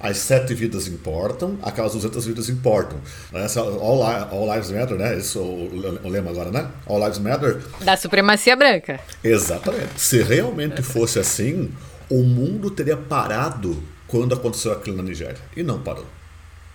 As 0.00 0.18
sete 0.18 0.54
vidas 0.54 0.86
importam, 0.86 1.58
aquelas 1.60 1.92
200 1.92 2.24
vidas 2.24 2.48
importam. 2.48 3.00
Essa, 3.32 3.60
all, 3.60 4.02
all 4.02 4.54
Lives 4.54 4.70
Matter, 4.70 4.96
né? 4.96 5.18
Isso 5.18 5.38
é 5.38 6.06
o 6.06 6.08
lema 6.08 6.30
agora, 6.30 6.52
né? 6.52 6.70
All 6.86 7.00
Lives 7.00 7.18
Matter. 7.18 7.60
Da 7.80 7.96
supremacia 7.96 8.54
branca. 8.54 9.00
Exatamente. 9.24 10.00
Se 10.00 10.22
realmente 10.22 10.82
fosse 10.82 11.18
assim, 11.18 11.72
o 12.08 12.22
mundo 12.22 12.70
teria 12.70 12.96
parado 12.96 13.82
quando 14.06 14.34
aconteceu 14.34 14.72
aquilo 14.72 14.96
na 14.98 15.02
Nigéria. 15.02 15.40
E 15.56 15.64
não 15.64 15.80
parou. 15.80 16.06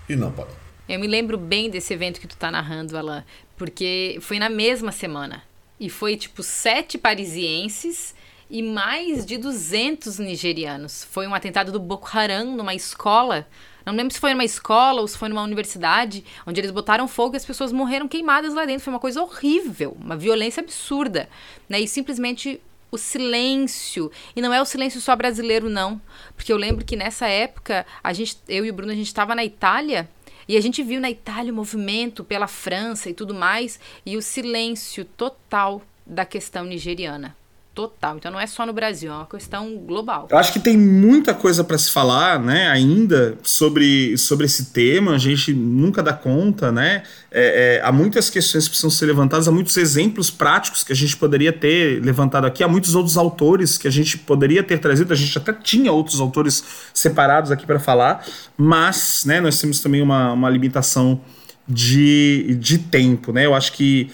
E 0.09 0.17
não 0.17 0.31
parou. 0.31 0.62
Eu 0.87 0.99
me 0.99 1.07
lembro 1.07 1.37
bem 1.37 1.69
desse 1.69 1.93
evento 1.93 2.19
que 2.19 2.27
tu 2.27 2.35
tá 2.35 2.51
narrando, 2.51 2.97
Alain, 2.97 3.23
porque 3.57 4.17
foi 4.21 4.37
na 4.37 4.49
mesma 4.49 4.91
semana. 4.91 5.41
E 5.79 5.89
foi 5.89 6.17
tipo 6.17 6.43
sete 6.43 6.97
parisienses 6.97 8.13
e 8.49 8.61
mais 8.61 9.25
de 9.25 9.37
200 9.37 10.19
nigerianos. 10.19 11.05
Foi 11.05 11.25
um 11.25 11.33
atentado 11.33 11.71
do 11.71 11.79
Boko 11.79 12.09
Haram 12.15 12.55
numa 12.55 12.75
escola. 12.75 13.47
Não 13.85 13.93
lembro 13.93 14.13
se 14.13 14.19
foi 14.19 14.31
numa 14.31 14.43
escola 14.43 15.01
ou 15.01 15.07
se 15.07 15.17
foi 15.17 15.29
numa 15.29 15.41
universidade, 15.41 16.23
onde 16.45 16.59
eles 16.59 16.71
botaram 16.71 17.07
fogo 17.07 17.35
e 17.35 17.37
as 17.37 17.45
pessoas 17.45 17.71
morreram 17.71 18.07
queimadas 18.07 18.53
lá 18.53 18.65
dentro. 18.65 18.83
Foi 18.83 18.93
uma 18.93 18.99
coisa 18.99 19.21
horrível, 19.21 19.97
uma 19.99 20.17
violência 20.17 20.61
absurda. 20.61 21.29
Né? 21.67 21.79
E 21.79 21.87
simplesmente 21.87 22.61
o 22.91 22.97
silêncio. 22.97 24.11
E 24.35 24.41
não 24.41 24.53
é 24.53 24.61
o 24.61 24.65
silêncio 24.65 25.01
só 25.01 25.15
brasileiro, 25.15 25.69
não. 25.69 25.99
Porque 26.35 26.53
eu 26.53 26.57
lembro 26.57 26.85
que 26.85 26.95
nessa 26.95 27.27
época, 27.27 27.85
a 28.03 28.13
gente, 28.13 28.37
eu 28.47 28.63
e 28.65 28.69
o 28.69 28.73
Bruno, 28.73 28.91
a 28.91 28.95
gente 28.95 29.07
estava 29.07 29.33
na 29.33 29.43
Itália 29.43 30.07
e 30.47 30.57
a 30.57 30.61
gente 30.61 30.83
viu 30.83 30.99
na 30.99 31.09
Itália 31.09 31.51
o 31.51 31.55
movimento 31.55 32.23
pela 32.23 32.47
França 32.47 33.09
e 33.09 33.13
tudo 33.13 33.33
mais, 33.33 33.79
e 34.05 34.17
o 34.17 34.21
silêncio 34.21 35.05
total 35.05 35.81
da 36.05 36.25
questão 36.25 36.65
nigeriana 36.65 37.35
total. 37.73 38.17
Então 38.17 38.31
não 38.31 38.39
é 38.39 38.45
só 38.45 38.65
no 38.65 38.73
Brasil, 38.73 39.11
é 39.11 39.15
uma 39.15 39.25
questão 39.25 39.77
global. 39.77 40.27
Eu 40.29 40.37
acho 40.37 40.53
que 40.53 40.59
tem 40.59 40.77
muita 40.77 41.33
coisa 41.33 41.63
para 41.63 41.77
se 41.77 41.91
falar, 41.91 42.39
né, 42.39 42.67
ainda 42.69 43.37
sobre, 43.41 44.17
sobre 44.17 44.45
esse 44.45 44.65
tema. 44.65 45.13
A 45.13 45.17
gente 45.17 45.53
nunca 45.53 46.03
dá 46.03 46.13
conta, 46.13 46.71
né? 46.71 47.03
É, 47.31 47.79
é, 47.81 47.85
há 47.85 47.91
muitas 47.91 48.29
questões 48.29 48.65
que 48.65 48.71
precisam 48.71 48.91
ser 48.91 49.07
levantadas, 49.07 49.47
há 49.47 49.51
muitos 49.51 49.75
exemplos 49.77 50.29
práticos 50.29 50.83
que 50.83 50.93
a 50.93 50.95
gente 50.95 51.17
poderia 51.17 51.51
ter 51.51 52.03
levantado 52.03 52.45
aqui, 52.45 52.63
há 52.63 52.67
muitos 52.67 52.93
outros 52.95 53.17
autores 53.17 53.77
que 53.77 53.87
a 53.87 53.91
gente 53.91 54.17
poderia 54.17 54.63
ter 54.63 54.77
trazido. 54.79 55.11
A 55.11 55.15
gente 55.15 55.35
até 55.37 55.51
tinha 55.51 55.91
outros 55.91 56.19
autores 56.19 56.63
separados 56.93 57.51
aqui 57.51 57.65
para 57.65 57.79
falar, 57.79 58.25
mas, 58.55 59.23
né, 59.25 59.41
nós 59.41 59.59
temos 59.59 59.79
também 59.79 60.01
uma, 60.01 60.33
uma 60.33 60.49
limitação 60.49 61.21
de, 61.67 62.55
de 62.59 62.77
tempo, 62.77 63.31
né? 63.31 63.45
Eu 63.45 63.55
acho 63.55 63.73
que 63.73 64.11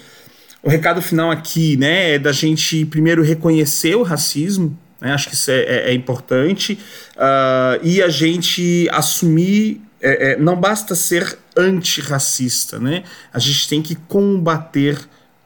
o 0.62 0.70
recado 0.70 1.02
final 1.02 1.32
aqui, 1.32 1.78
né, 1.78 2.16
é 2.16 2.20
da 2.20 2.32
gente 2.32 2.86
primeiro 2.86 3.24
reconhecer 3.24 3.96
o 3.96 4.04
racismo, 4.04 4.78
né, 5.00 5.14
acho 5.14 5.30
que 5.30 5.36
isso 5.36 5.50
é, 5.52 5.60
é, 5.60 5.90
é 5.90 5.94
importante, 5.94 6.78
uh, 7.16 7.80
e 7.82 8.02
a 8.02 8.10
gente 8.10 8.88
assumir, 8.92 9.82
é, 10.02 10.32
é, 10.32 10.38
não 10.38 10.56
basta 10.56 10.96
ser 10.96 11.38
antirracista, 11.56 12.80
né, 12.80 13.04
a 13.34 13.40
gente 13.40 13.68
tem 13.70 13.82
que 13.82 13.96
combater 13.96 15.00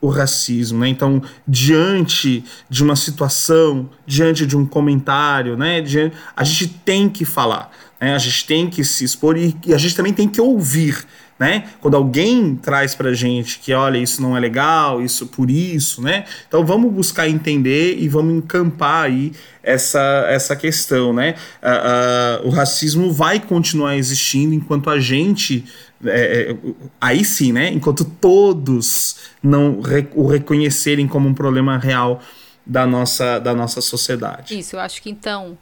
o 0.03 0.09
racismo, 0.09 0.79
né? 0.79 0.89
Então, 0.89 1.21
diante 1.47 2.43
de 2.69 2.83
uma 2.83 2.93
situação, 2.93 3.89
diante 4.05 4.45
de 4.45 4.57
um 4.57 4.65
comentário, 4.65 5.55
né? 5.55 5.79
Diante, 5.79 6.13
a 6.35 6.43
gente 6.43 6.67
tem 6.67 7.07
que 7.07 7.23
falar, 7.23 7.71
né? 8.01 8.13
A 8.13 8.17
gente 8.17 8.45
tem 8.45 8.69
que 8.69 8.83
se 8.83 9.05
expor 9.05 9.37
e, 9.37 9.55
e 9.65 9.73
a 9.73 9.77
gente 9.77 9.95
também 9.95 10.11
tem 10.11 10.27
que 10.27 10.41
ouvir, 10.41 11.05
né? 11.37 11.65
Quando 11.81 11.95
alguém 11.95 12.55
traz 12.55 12.95
pra 12.95 13.13
gente 13.13 13.59
que, 13.59 13.73
olha, 13.73 13.97
isso 13.97 14.21
não 14.21 14.37
é 14.37 14.39
legal, 14.39 15.01
isso 15.01 15.27
por 15.27 15.49
isso, 15.49 16.01
né? 16.01 16.25
Então 16.47 16.65
vamos 16.65 16.91
buscar 16.91 17.27
entender 17.27 17.97
e 17.99 18.07
vamos 18.07 18.35
encampar 18.35 19.05
aí 19.05 19.33
essa, 19.61 20.25
essa 20.27 20.55
questão, 20.55 21.13
né? 21.13 21.35
Uh, 21.61 22.45
uh, 22.45 22.47
o 22.47 22.49
racismo 22.49 23.11
vai 23.11 23.39
continuar 23.39 23.97
existindo 23.97 24.53
enquanto 24.53 24.89
a 24.89 24.99
gente 24.99 25.65
é, 26.05 26.51
é, 26.51 26.57
aí 26.99 27.23
sim, 27.23 27.51
né? 27.51 27.69
Enquanto 27.69 28.03
todos 28.03 29.17
não 29.41 29.81
o 30.15 30.27
reconhecerem 30.27 31.07
como 31.07 31.29
um 31.29 31.33
problema 31.33 31.77
real 31.77 32.21
da 32.65 32.85
nossa, 32.85 33.39
da 33.39 33.53
nossa 33.53 33.81
sociedade. 33.81 34.57
Isso, 34.57 34.75
eu 34.75 34.79
acho 34.79 35.01
que 35.01 35.09
então, 35.09 35.57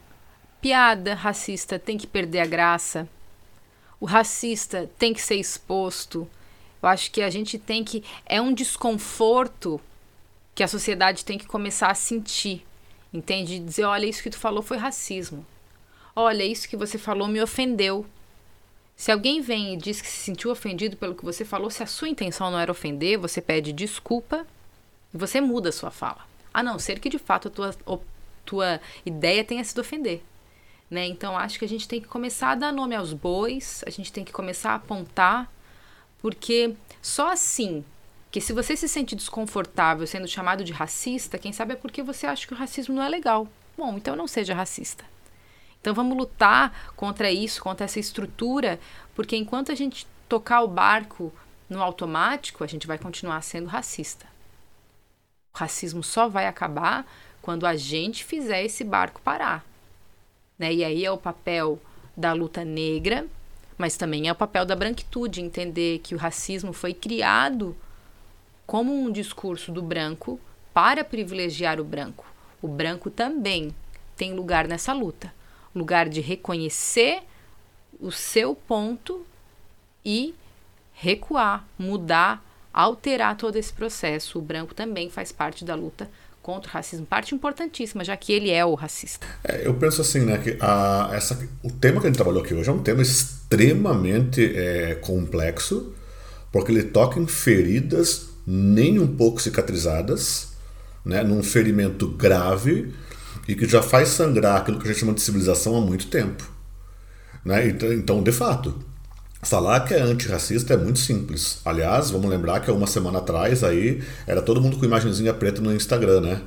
piada 0.59 1.13
racista 1.13 1.79
tem 1.79 1.97
que 1.97 2.07
perder 2.07 2.39
a 2.39 2.45
graça. 2.45 3.07
O 4.01 4.05
racista 4.05 4.89
tem 4.97 5.13
que 5.13 5.21
ser 5.21 5.35
exposto. 5.35 6.27
Eu 6.81 6.89
acho 6.89 7.11
que 7.11 7.21
a 7.21 7.29
gente 7.29 7.59
tem 7.59 7.83
que. 7.83 8.03
É 8.25 8.41
um 8.41 8.51
desconforto 8.51 9.79
que 10.55 10.63
a 10.63 10.67
sociedade 10.67 11.23
tem 11.23 11.37
que 11.37 11.45
começar 11.45 11.91
a 11.91 11.95
sentir. 11.95 12.65
Entende? 13.13 13.59
Dizer: 13.59 13.83
olha, 13.83 14.07
isso 14.07 14.23
que 14.23 14.31
tu 14.31 14.39
falou 14.39 14.63
foi 14.63 14.77
racismo. 14.77 15.45
Olha, 16.15 16.43
isso 16.43 16.67
que 16.67 16.75
você 16.75 16.97
falou 16.97 17.27
me 17.27 17.39
ofendeu. 17.39 18.03
Se 18.95 19.11
alguém 19.11 19.39
vem 19.39 19.75
e 19.75 19.77
diz 19.77 20.01
que 20.01 20.07
se 20.07 20.17
sentiu 20.17 20.49
ofendido 20.49 20.97
pelo 20.97 21.13
que 21.13 21.23
você 21.23 21.45
falou, 21.45 21.69
se 21.69 21.83
a 21.83 21.87
sua 21.87 22.09
intenção 22.09 22.49
não 22.49 22.59
era 22.59 22.71
ofender, 22.71 23.19
você 23.19 23.39
pede 23.39 23.71
desculpa 23.71 24.47
e 25.13 25.17
você 25.17 25.39
muda 25.39 25.69
a 25.69 25.71
sua 25.71 25.91
fala. 25.91 26.25
A 26.51 26.63
não 26.63 26.79
ser 26.79 26.99
que 26.99 27.09
de 27.09 27.19
fato 27.19 27.49
a 27.49 27.51
tua, 27.51 27.69
a 27.69 27.97
tua 28.45 28.81
ideia 29.05 29.43
tenha 29.43 29.63
sido 29.63 29.81
ofender. 29.81 30.23
Né? 30.91 31.07
Então 31.07 31.37
acho 31.37 31.57
que 31.57 31.63
a 31.63 31.69
gente 31.69 31.87
tem 31.87 32.01
que 32.01 32.07
começar 32.09 32.49
a 32.49 32.55
dar 32.55 32.73
nome 32.73 32.93
aos 32.93 33.13
bois, 33.13 33.81
a 33.87 33.89
gente 33.89 34.11
tem 34.11 34.25
que 34.25 34.33
começar 34.33 34.71
a 34.71 34.75
apontar, 34.75 35.49
porque 36.21 36.75
só 37.01 37.31
assim 37.31 37.85
que 38.29 38.41
se 38.41 38.51
você 38.51 38.75
se 38.75 38.89
sente 38.89 39.15
desconfortável 39.15 40.05
sendo 40.05 40.27
chamado 40.27 40.65
de 40.65 40.73
racista, 40.73 41.37
quem 41.37 41.53
sabe 41.53 41.73
é 41.73 41.75
porque 41.77 42.03
você 42.03 42.27
acha 42.27 42.45
que 42.45 42.53
o 42.53 42.57
racismo 42.57 42.93
não 42.93 43.03
é 43.03 43.07
legal. 43.07 43.47
Bom, 43.77 43.95
então 43.95 44.17
não 44.17 44.27
seja 44.27 44.53
racista. 44.53 45.05
Então 45.79 45.93
vamos 45.93 46.17
lutar 46.17 46.91
contra 46.95 47.31
isso, 47.31 47.63
contra 47.63 47.85
essa 47.85 47.99
estrutura, 47.99 48.77
porque 49.15 49.37
enquanto 49.37 49.71
a 49.71 49.75
gente 49.75 50.05
tocar 50.27 50.61
o 50.61 50.67
barco 50.67 51.33
no 51.69 51.81
automático, 51.81 52.65
a 52.65 52.67
gente 52.67 52.85
vai 52.85 52.97
continuar 52.97 53.41
sendo 53.41 53.67
racista. 53.67 54.25
O 55.53 55.57
racismo 55.57 56.03
só 56.03 56.27
vai 56.27 56.47
acabar 56.47 57.05
quando 57.41 57.65
a 57.65 57.77
gente 57.77 58.25
fizer 58.25 58.63
esse 58.63 58.83
barco 58.83 59.21
parar. 59.21 59.70
Né? 60.61 60.73
E 60.73 60.83
aí 60.85 61.03
é 61.03 61.11
o 61.11 61.17
papel 61.17 61.79
da 62.15 62.31
luta 62.33 62.63
negra, 62.63 63.25
mas 63.77 63.97
também 63.97 64.27
é 64.27 64.31
o 64.31 64.35
papel 64.35 64.63
da 64.63 64.75
branquitude 64.75 65.41
entender 65.41 65.99
que 65.99 66.13
o 66.13 66.17
racismo 66.17 66.71
foi 66.71 66.93
criado 66.93 67.75
como 68.67 68.93
um 68.93 69.11
discurso 69.11 69.71
do 69.71 69.81
branco 69.81 70.39
para 70.71 71.03
privilegiar 71.03 71.81
o 71.81 71.83
branco. 71.83 72.25
O 72.61 72.67
branco 72.67 73.09
também 73.09 73.75
tem 74.15 74.33
lugar 74.33 74.67
nessa 74.67 74.93
luta 74.93 75.33
lugar 75.73 76.09
de 76.09 76.21
reconhecer 76.21 77.23
o 77.99 78.11
seu 78.11 78.53
ponto 78.53 79.25
e 80.03 80.35
recuar, 80.93 81.65
mudar, 81.77 82.43
alterar 82.73 83.37
todo 83.37 83.55
esse 83.55 83.71
processo. 83.73 84.37
O 84.37 84.41
branco 84.41 84.73
também 84.73 85.09
faz 85.09 85.31
parte 85.31 85.63
da 85.63 85.75
luta 85.75 86.09
contra 86.41 86.69
o 86.69 86.73
racismo, 86.73 87.05
parte 87.05 87.35
importantíssima, 87.35 88.03
já 88.03 88.17
que 88.17 88.33
ele 88.33 88.49
é 88.49 88.65
o 88.65 88.73
racista. 88.73 89.25
É, 89.43 89.65
eu 89.65 89.73
penso 89.75 90.01
assim, 90.01 90.21
né, 90.21 90.37
que 90.37 90.57
a, 90.59 91.11
essa, 91.13 91.39
o 91.63 91.71
tema 91.71 91.99
que 91.99 92.07
a 92.07 92.09
gente 92.09 92.17
trabalhou 92.17 92.43
aqui 92.43 92.53
hoje 92.53 92.69
é 92.69 92.73
um 92.73 92.81
tema 92.81 93.01
extremamente 93.01 94.55
é, 94.55 94.95
complexo, 94.95 95.93
porque 96.51 96.71
ele 96.71 96.83
toca 96.83 97.19
em 97.19 97.27
feridas 97.27 98.29
nem 98.45 98.99
um 98.99 99.15
pouco 99.15 99.41
cicatrizadas, 99.41 100.49
né, 101.05 101.23
num 101.23 101.43
ferimento 101.43 102.07
grave, 102.09 102.93
e 103.47 103.55
que 103.55 103.67
já 103.67 103.81
faz 103.81 104.09
sangrar 104.09 104.57
aquilo 104.57 104.79
que 104.79 104.85
a 104.85 104.91
gente 104.91 104.99
chama 104.99 105.13
de 105.13 105.21
civilização 105.21 105.75
há 105.75 105.81
muito 105.81 106.07
tempo. 106.07 106.49
Né? 107.43 107.67
Então, 107.67 107.93
então, 107.93 108.23
de 108.23 108.31
fato, 108.31 108.83
falar 109.41 109.81
que 109.81 109.93
é 109.93 110.01
antirracista 110.01 110.73
é 110.73 110.77
muito 110.77 110.99
simples. 110.99 111.59
Aliás, 111.65 112.11
vamos 112.11 112.29
lembrar 112.29 112.59
que 112.59 112.69
há 112.69 112.73
uma 112.73 112.87
semana 112.87 113.19
atrás 113.19 113.63
aí 113.63 114.03
era 114.27 114.41
todo 114.41 114.61
mundo 114.61 114.77
com 114.77 114.85
imagenzinha 114.85 115.33
preta 115.33 115.61
no 115.61 115.73
Instagram, 115.73 116.21
né? 116.21 116.41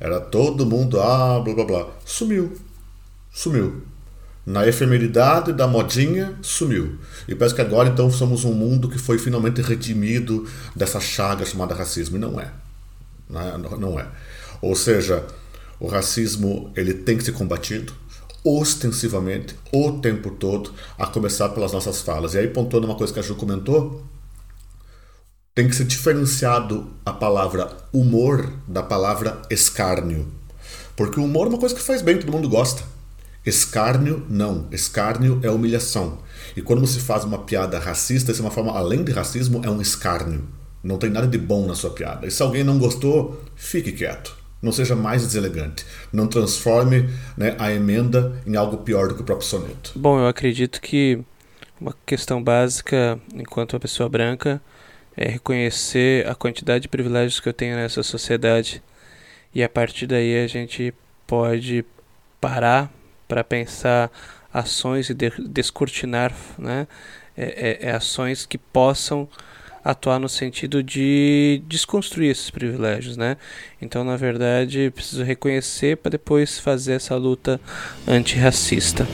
Era 0.00 0.20
todo 0.20 0.64
mundo, 0.64 1.00
ah, 1.00 1.40
blá 1.40 1.54
blá 1.54 1.64
blá. 1.64 1.86
Sumiu. 2.04 2.56
Sumiu. 3.32 3.82
Na 4.46 4.66
efemeridade 4.66 5.52
da 5.52 5.66
modinha, 5.66 6.34
sumiu. 6.40 6.98
E 7.26 7.34
parece 7.34 7.54
que 7.54 7.60
agora 7.60 7.88
então 7.88 8.10
somos 8.10 8.44
um 8.44 8.52
mundo 8.52 8.88
que 8.88 8.98
foi 8.98 9.18
finalmente 9.18 9.60
redimido 9.60 10.48
dessa 10.74 11.00
chaga 11.00 11.44
chamada 11.44 11.74
racismo. 11.74 12.16
E 12.16 12.20
não 12.20 12.40
é. 12.40 12.50
Não 13.28 13.40
é. 13.40 13.58
Não 13.78 14.00
é. 14.00 14.06
Ou 14.62 14.74
seja, 14.74 15.24
o 15.78 15.86
racismo 15.86 16.72
ele 16.74 16.94
tem 16.94 17.18
que 17.18 17.24
ser 17.24 17.32
combatido 17.32 17.92
ostensivamente 18.48 19.54
o 19.72 19.92
tempo 20.00 20.30
todo, 20.30 20.72
a 20.98 21.06
começar 21.06 21.50
pelas 21.50 21.72
nossas 21.72 22.00
falas. 22.00 22.34
E 22.34 22.38
aí, 22.38 22.48
pontuando 22.48 22.86
uma 22.86 22.96
coisa 22.96 23.12
que 23.12 23.18
a 23.18 23.22
Ju 23.22 23.34
comentou, 23.34 24.02
tem 25.54 25.68
que 25.68 25.74
ser 25.74 25.84
diferenciado 25.84 26.88
a 27.04 27.12
palavra 27.12 27.76
humor 27.92 28.52
da 28.66 28.82
palavra 28.82 29.42
escárnio. 29.50 30.26
Porque 30.96 31.20
o 31.20 31.24
humor 31.24 31.46
é 31.46 31.50
uma 31.50 31.58
coisa 31.58 31.74
que 31.74 31.82
faz 31.82 32.00
bem, 32.00 32.18
todo 32.18 32.32
mundo 32.32 32.48
gosta. 32.48 32.82
Escárnio, 33.44 34.24
não. 34.28 34.66
Escárnio 34.70 35.40
é 35.42 35.50
humilhação. 35.50 36.18
E 36.56 36.62
quando 36.62 36.80
você 36.80 37.00
faz 37.00 37.24
uma 37.24 37.38
piada 37.38 37.78
racista, 37.78 38.30
isso 38.30 38.40
é 38.40 38.44
uma 38.44 38.50
forma, 38.50 38.72
além 38.72 39.02
de 39.02 39.12
racismo, 39.12 39.60
é 39.64 39.70
um 39.70 39.80
escárnio. 39.80 40.46
Não 40.82 40.96
tem 40.96 41.10
nada 41.10 41.26
de 41.26 41.38
bom 41.38 41.66
na 41.66 41.74
sua 41.74 41.90
piada. 41.90 42.26
E 42.26 42.30
se 42.30 42.42
alguém 42.42 42.62
não 42.62 42.78
gostou, 42.78 43.42
fique 43.56 43.92
quieto. 43.92 44.37
Não 44.60 44.72
seja 44.72 44.96
mais 44.96 45.22
deselegante. 45.22 45.86
Não 46.12 46.26
transforme 46.26 47.08
né, 47.36 47.54
a 47.58 47.72
emenda 47.72 48.40
em 48.46 48.56
algo 48.56 48.78
pior 48.78 49.08
do 49.08 49.14
que 49.14 49.22
o 49.22 49.24
próprio 49.24 49.46
soneto. 49.46 49.92
Bom, 49.94 50.18
eu 50.18 50.26
acredito 50.26 50.80
que 50.80 51.20
uma 51.80 51.94
questão 52.04 52.42
básica, 52.42 53.18
enquanto 53.34 53.74
uma 53.74 53.80
pessoa 53.80 54.08
branca, 54.08 54.60
é 55.16 55.28
reconhecer 55.28 56.26
a 56.28 56.34
quantidade 56.34 56.82
de 56.82 56.88
privilégios 56.88 57.40
que 57.40 57.48
eu 57.48 57.52
tenho 57.52 57.76
nessa 57.76 58.02
sociedade. 58.02 58.82
E 59.54 59.62
a 59.62 59.68
partir 59.68 60.06
daí 60.06 60.42
a 60.42 60.46
gente 60.46 60.92
pode 61.26 61.84
parar 62.40 62.90
para 63.26 63.44
pensar 63.44 64.10
ações 64.52 65.10
e 65.10 65.14
descortinar 65.14 66.34
né, 66.56 66.86
é, 67.36 67.78
é, 67.82 67.88
é 67.88 67.92
ações 67.92 68.46
que 68.46 68.58
possam 68.58 69.28
atuar 69.84 70.18
no 70.18 70.28
sentido 70.28 70.82
de 70.82 71.62
desconstruir 71.66 72.30
esses 72.30 72.50
privilégios, 72.50 73.16
né? 73.16 73.36
Então, 73.80 74.04
na 74.04 74.16
verdade, 74.16 74.90
preciso 74.94 75.22
reconhecer 75.22 75.96
para 75.96 76.10
depois 76.10 76.58
fazer 76.58 76.94
essa 76.94 77.16
luta 77.16 77.60
antirracista. 78.06 79.06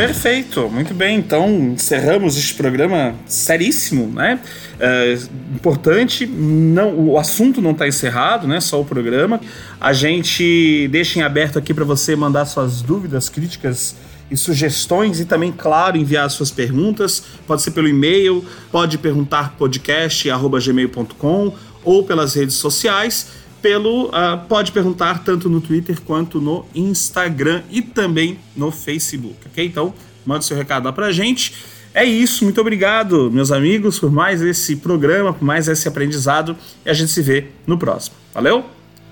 Perfeito, 0.00 0.66
muito 0.70 0.94
bem. 0.94 1.18
Então 1.18 1.46
encerramos 1.74 2.34
este 2.38 2.54
programa 2.54 3.14
seríssimo, 3.26 4.06
né? 4.06 4.40
É, 4.78 5.12
importante, 5.54 6.26
não, 6.26 6.98
o 7.10 7.18
assunto 7.18 7.60
não 7.60 7.72
está 7.72 7.86
encerrado, 7.86 8.48
né? 8.48 8.62
Só 8.62 8.80
o 8.80 8.84
programa. 8.84 9.38
A 9.78 9.92
gente 9.92 10.88
deixa 10.88 11.18
em 11.18 11.22
aberto 11.22 11.58
aqui 11.58 11.74
para 11.74 11.84
você 11.84 12.16
mandar 12.16 12.46
suas 12.46 12.80
dúvidas, 12.80 13.28
críticas 13.28 13.94
e 14.30 14.36
sugestões 14.36 15.18
e 15.20 15.24
também, 15.24 15.50
claro, 15.52 15.96
enviar 15.96 16.30
suas 16.30 16.50
perguntas. 16.50 17.22
Pode 17.46 17.62
ser 17.62 17.70
pelo 17.72 17.88
e-mail, 17.88 18.44
pode 18.70 18.98
perguntar 18.98 19.56
podcast@gmail.com 19.56 21.54
ou 21.84 22.04
pelas 22.04 22.34
redes 22.34 22.56
sociais. 22.56 23.40
Pelo 23.60 24.06
uh, 24.06 24.38
pode 24.48 24.72
perguntar 24.72 25.22
tanto 25.22 25.50
no 25.50 25.60
Twitter 25.60 26.00
quanto 26.00 26.40
no 26.40 26.64
Instagram 26.74 27.62
e 27.70 27.82
também 27.82 28.38
no 28.56 28.70
Facebook, 28.70 29.36
ok? 29.46 29.66
Então 29.66 29.92
manda 30.24 30.40
seu 30.42 30.56
recado 30.56 30.84
lá 30.84 30.92
pra 30.92 31.12
gente. 31.12 31.54
É 31.92 32.04
isso, 32.04 32.44
muito 32.44 32.60
obrigado, 32.60 33.30
meus 33.32 33.50
amigos, 33.50 33.98
por 33.98 34.12
mais 34.12 34.40
esse 34.40 34.76
programa, 34.76 35.32
por 35.32 35.44
mais 35.44 35.66
esse 35.66 35.88
aprendizado 35.88 36.56
e 36.86 36.90
a 36.90 36.94
gente 36.94 37.10
se 37.10 37.20
vê 37.20 37.48
no 37.66 37.76
próximo. 37.76 38.14
Valeu? 38.32 38.64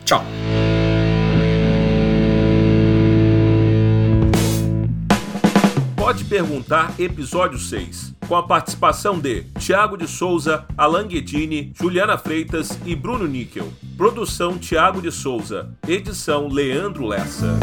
Tchau! 0.05 0.25
Pode 6.19 6.31
Perguntar, 6.31 6.99
episódio 6.99 7.57
6, 7.61 8.17
com 8.27 8.35
a 8.35 8.43
participação 8.43 9.21
de 9.21 9.45
Tiago 9.57 9.97
de 9.97 10.09
Souza, 10.09 10.67
Alan 10.77 11.07
Guedini, 11.07 11.73
Juliana 11.79 12.19
Freitas 12.19 12.77
e 12.85 12.97
Bruno 12.97 13.25
Níquel. 13.25 13.73
Produção 13.97 14.59
Tiago 14.59 15.01
de 15.01 15.13
Souza, 15.13 15.71
edição 15.87 16.49
Leandro 16.49 17.07
Lessa. 17.07 17.57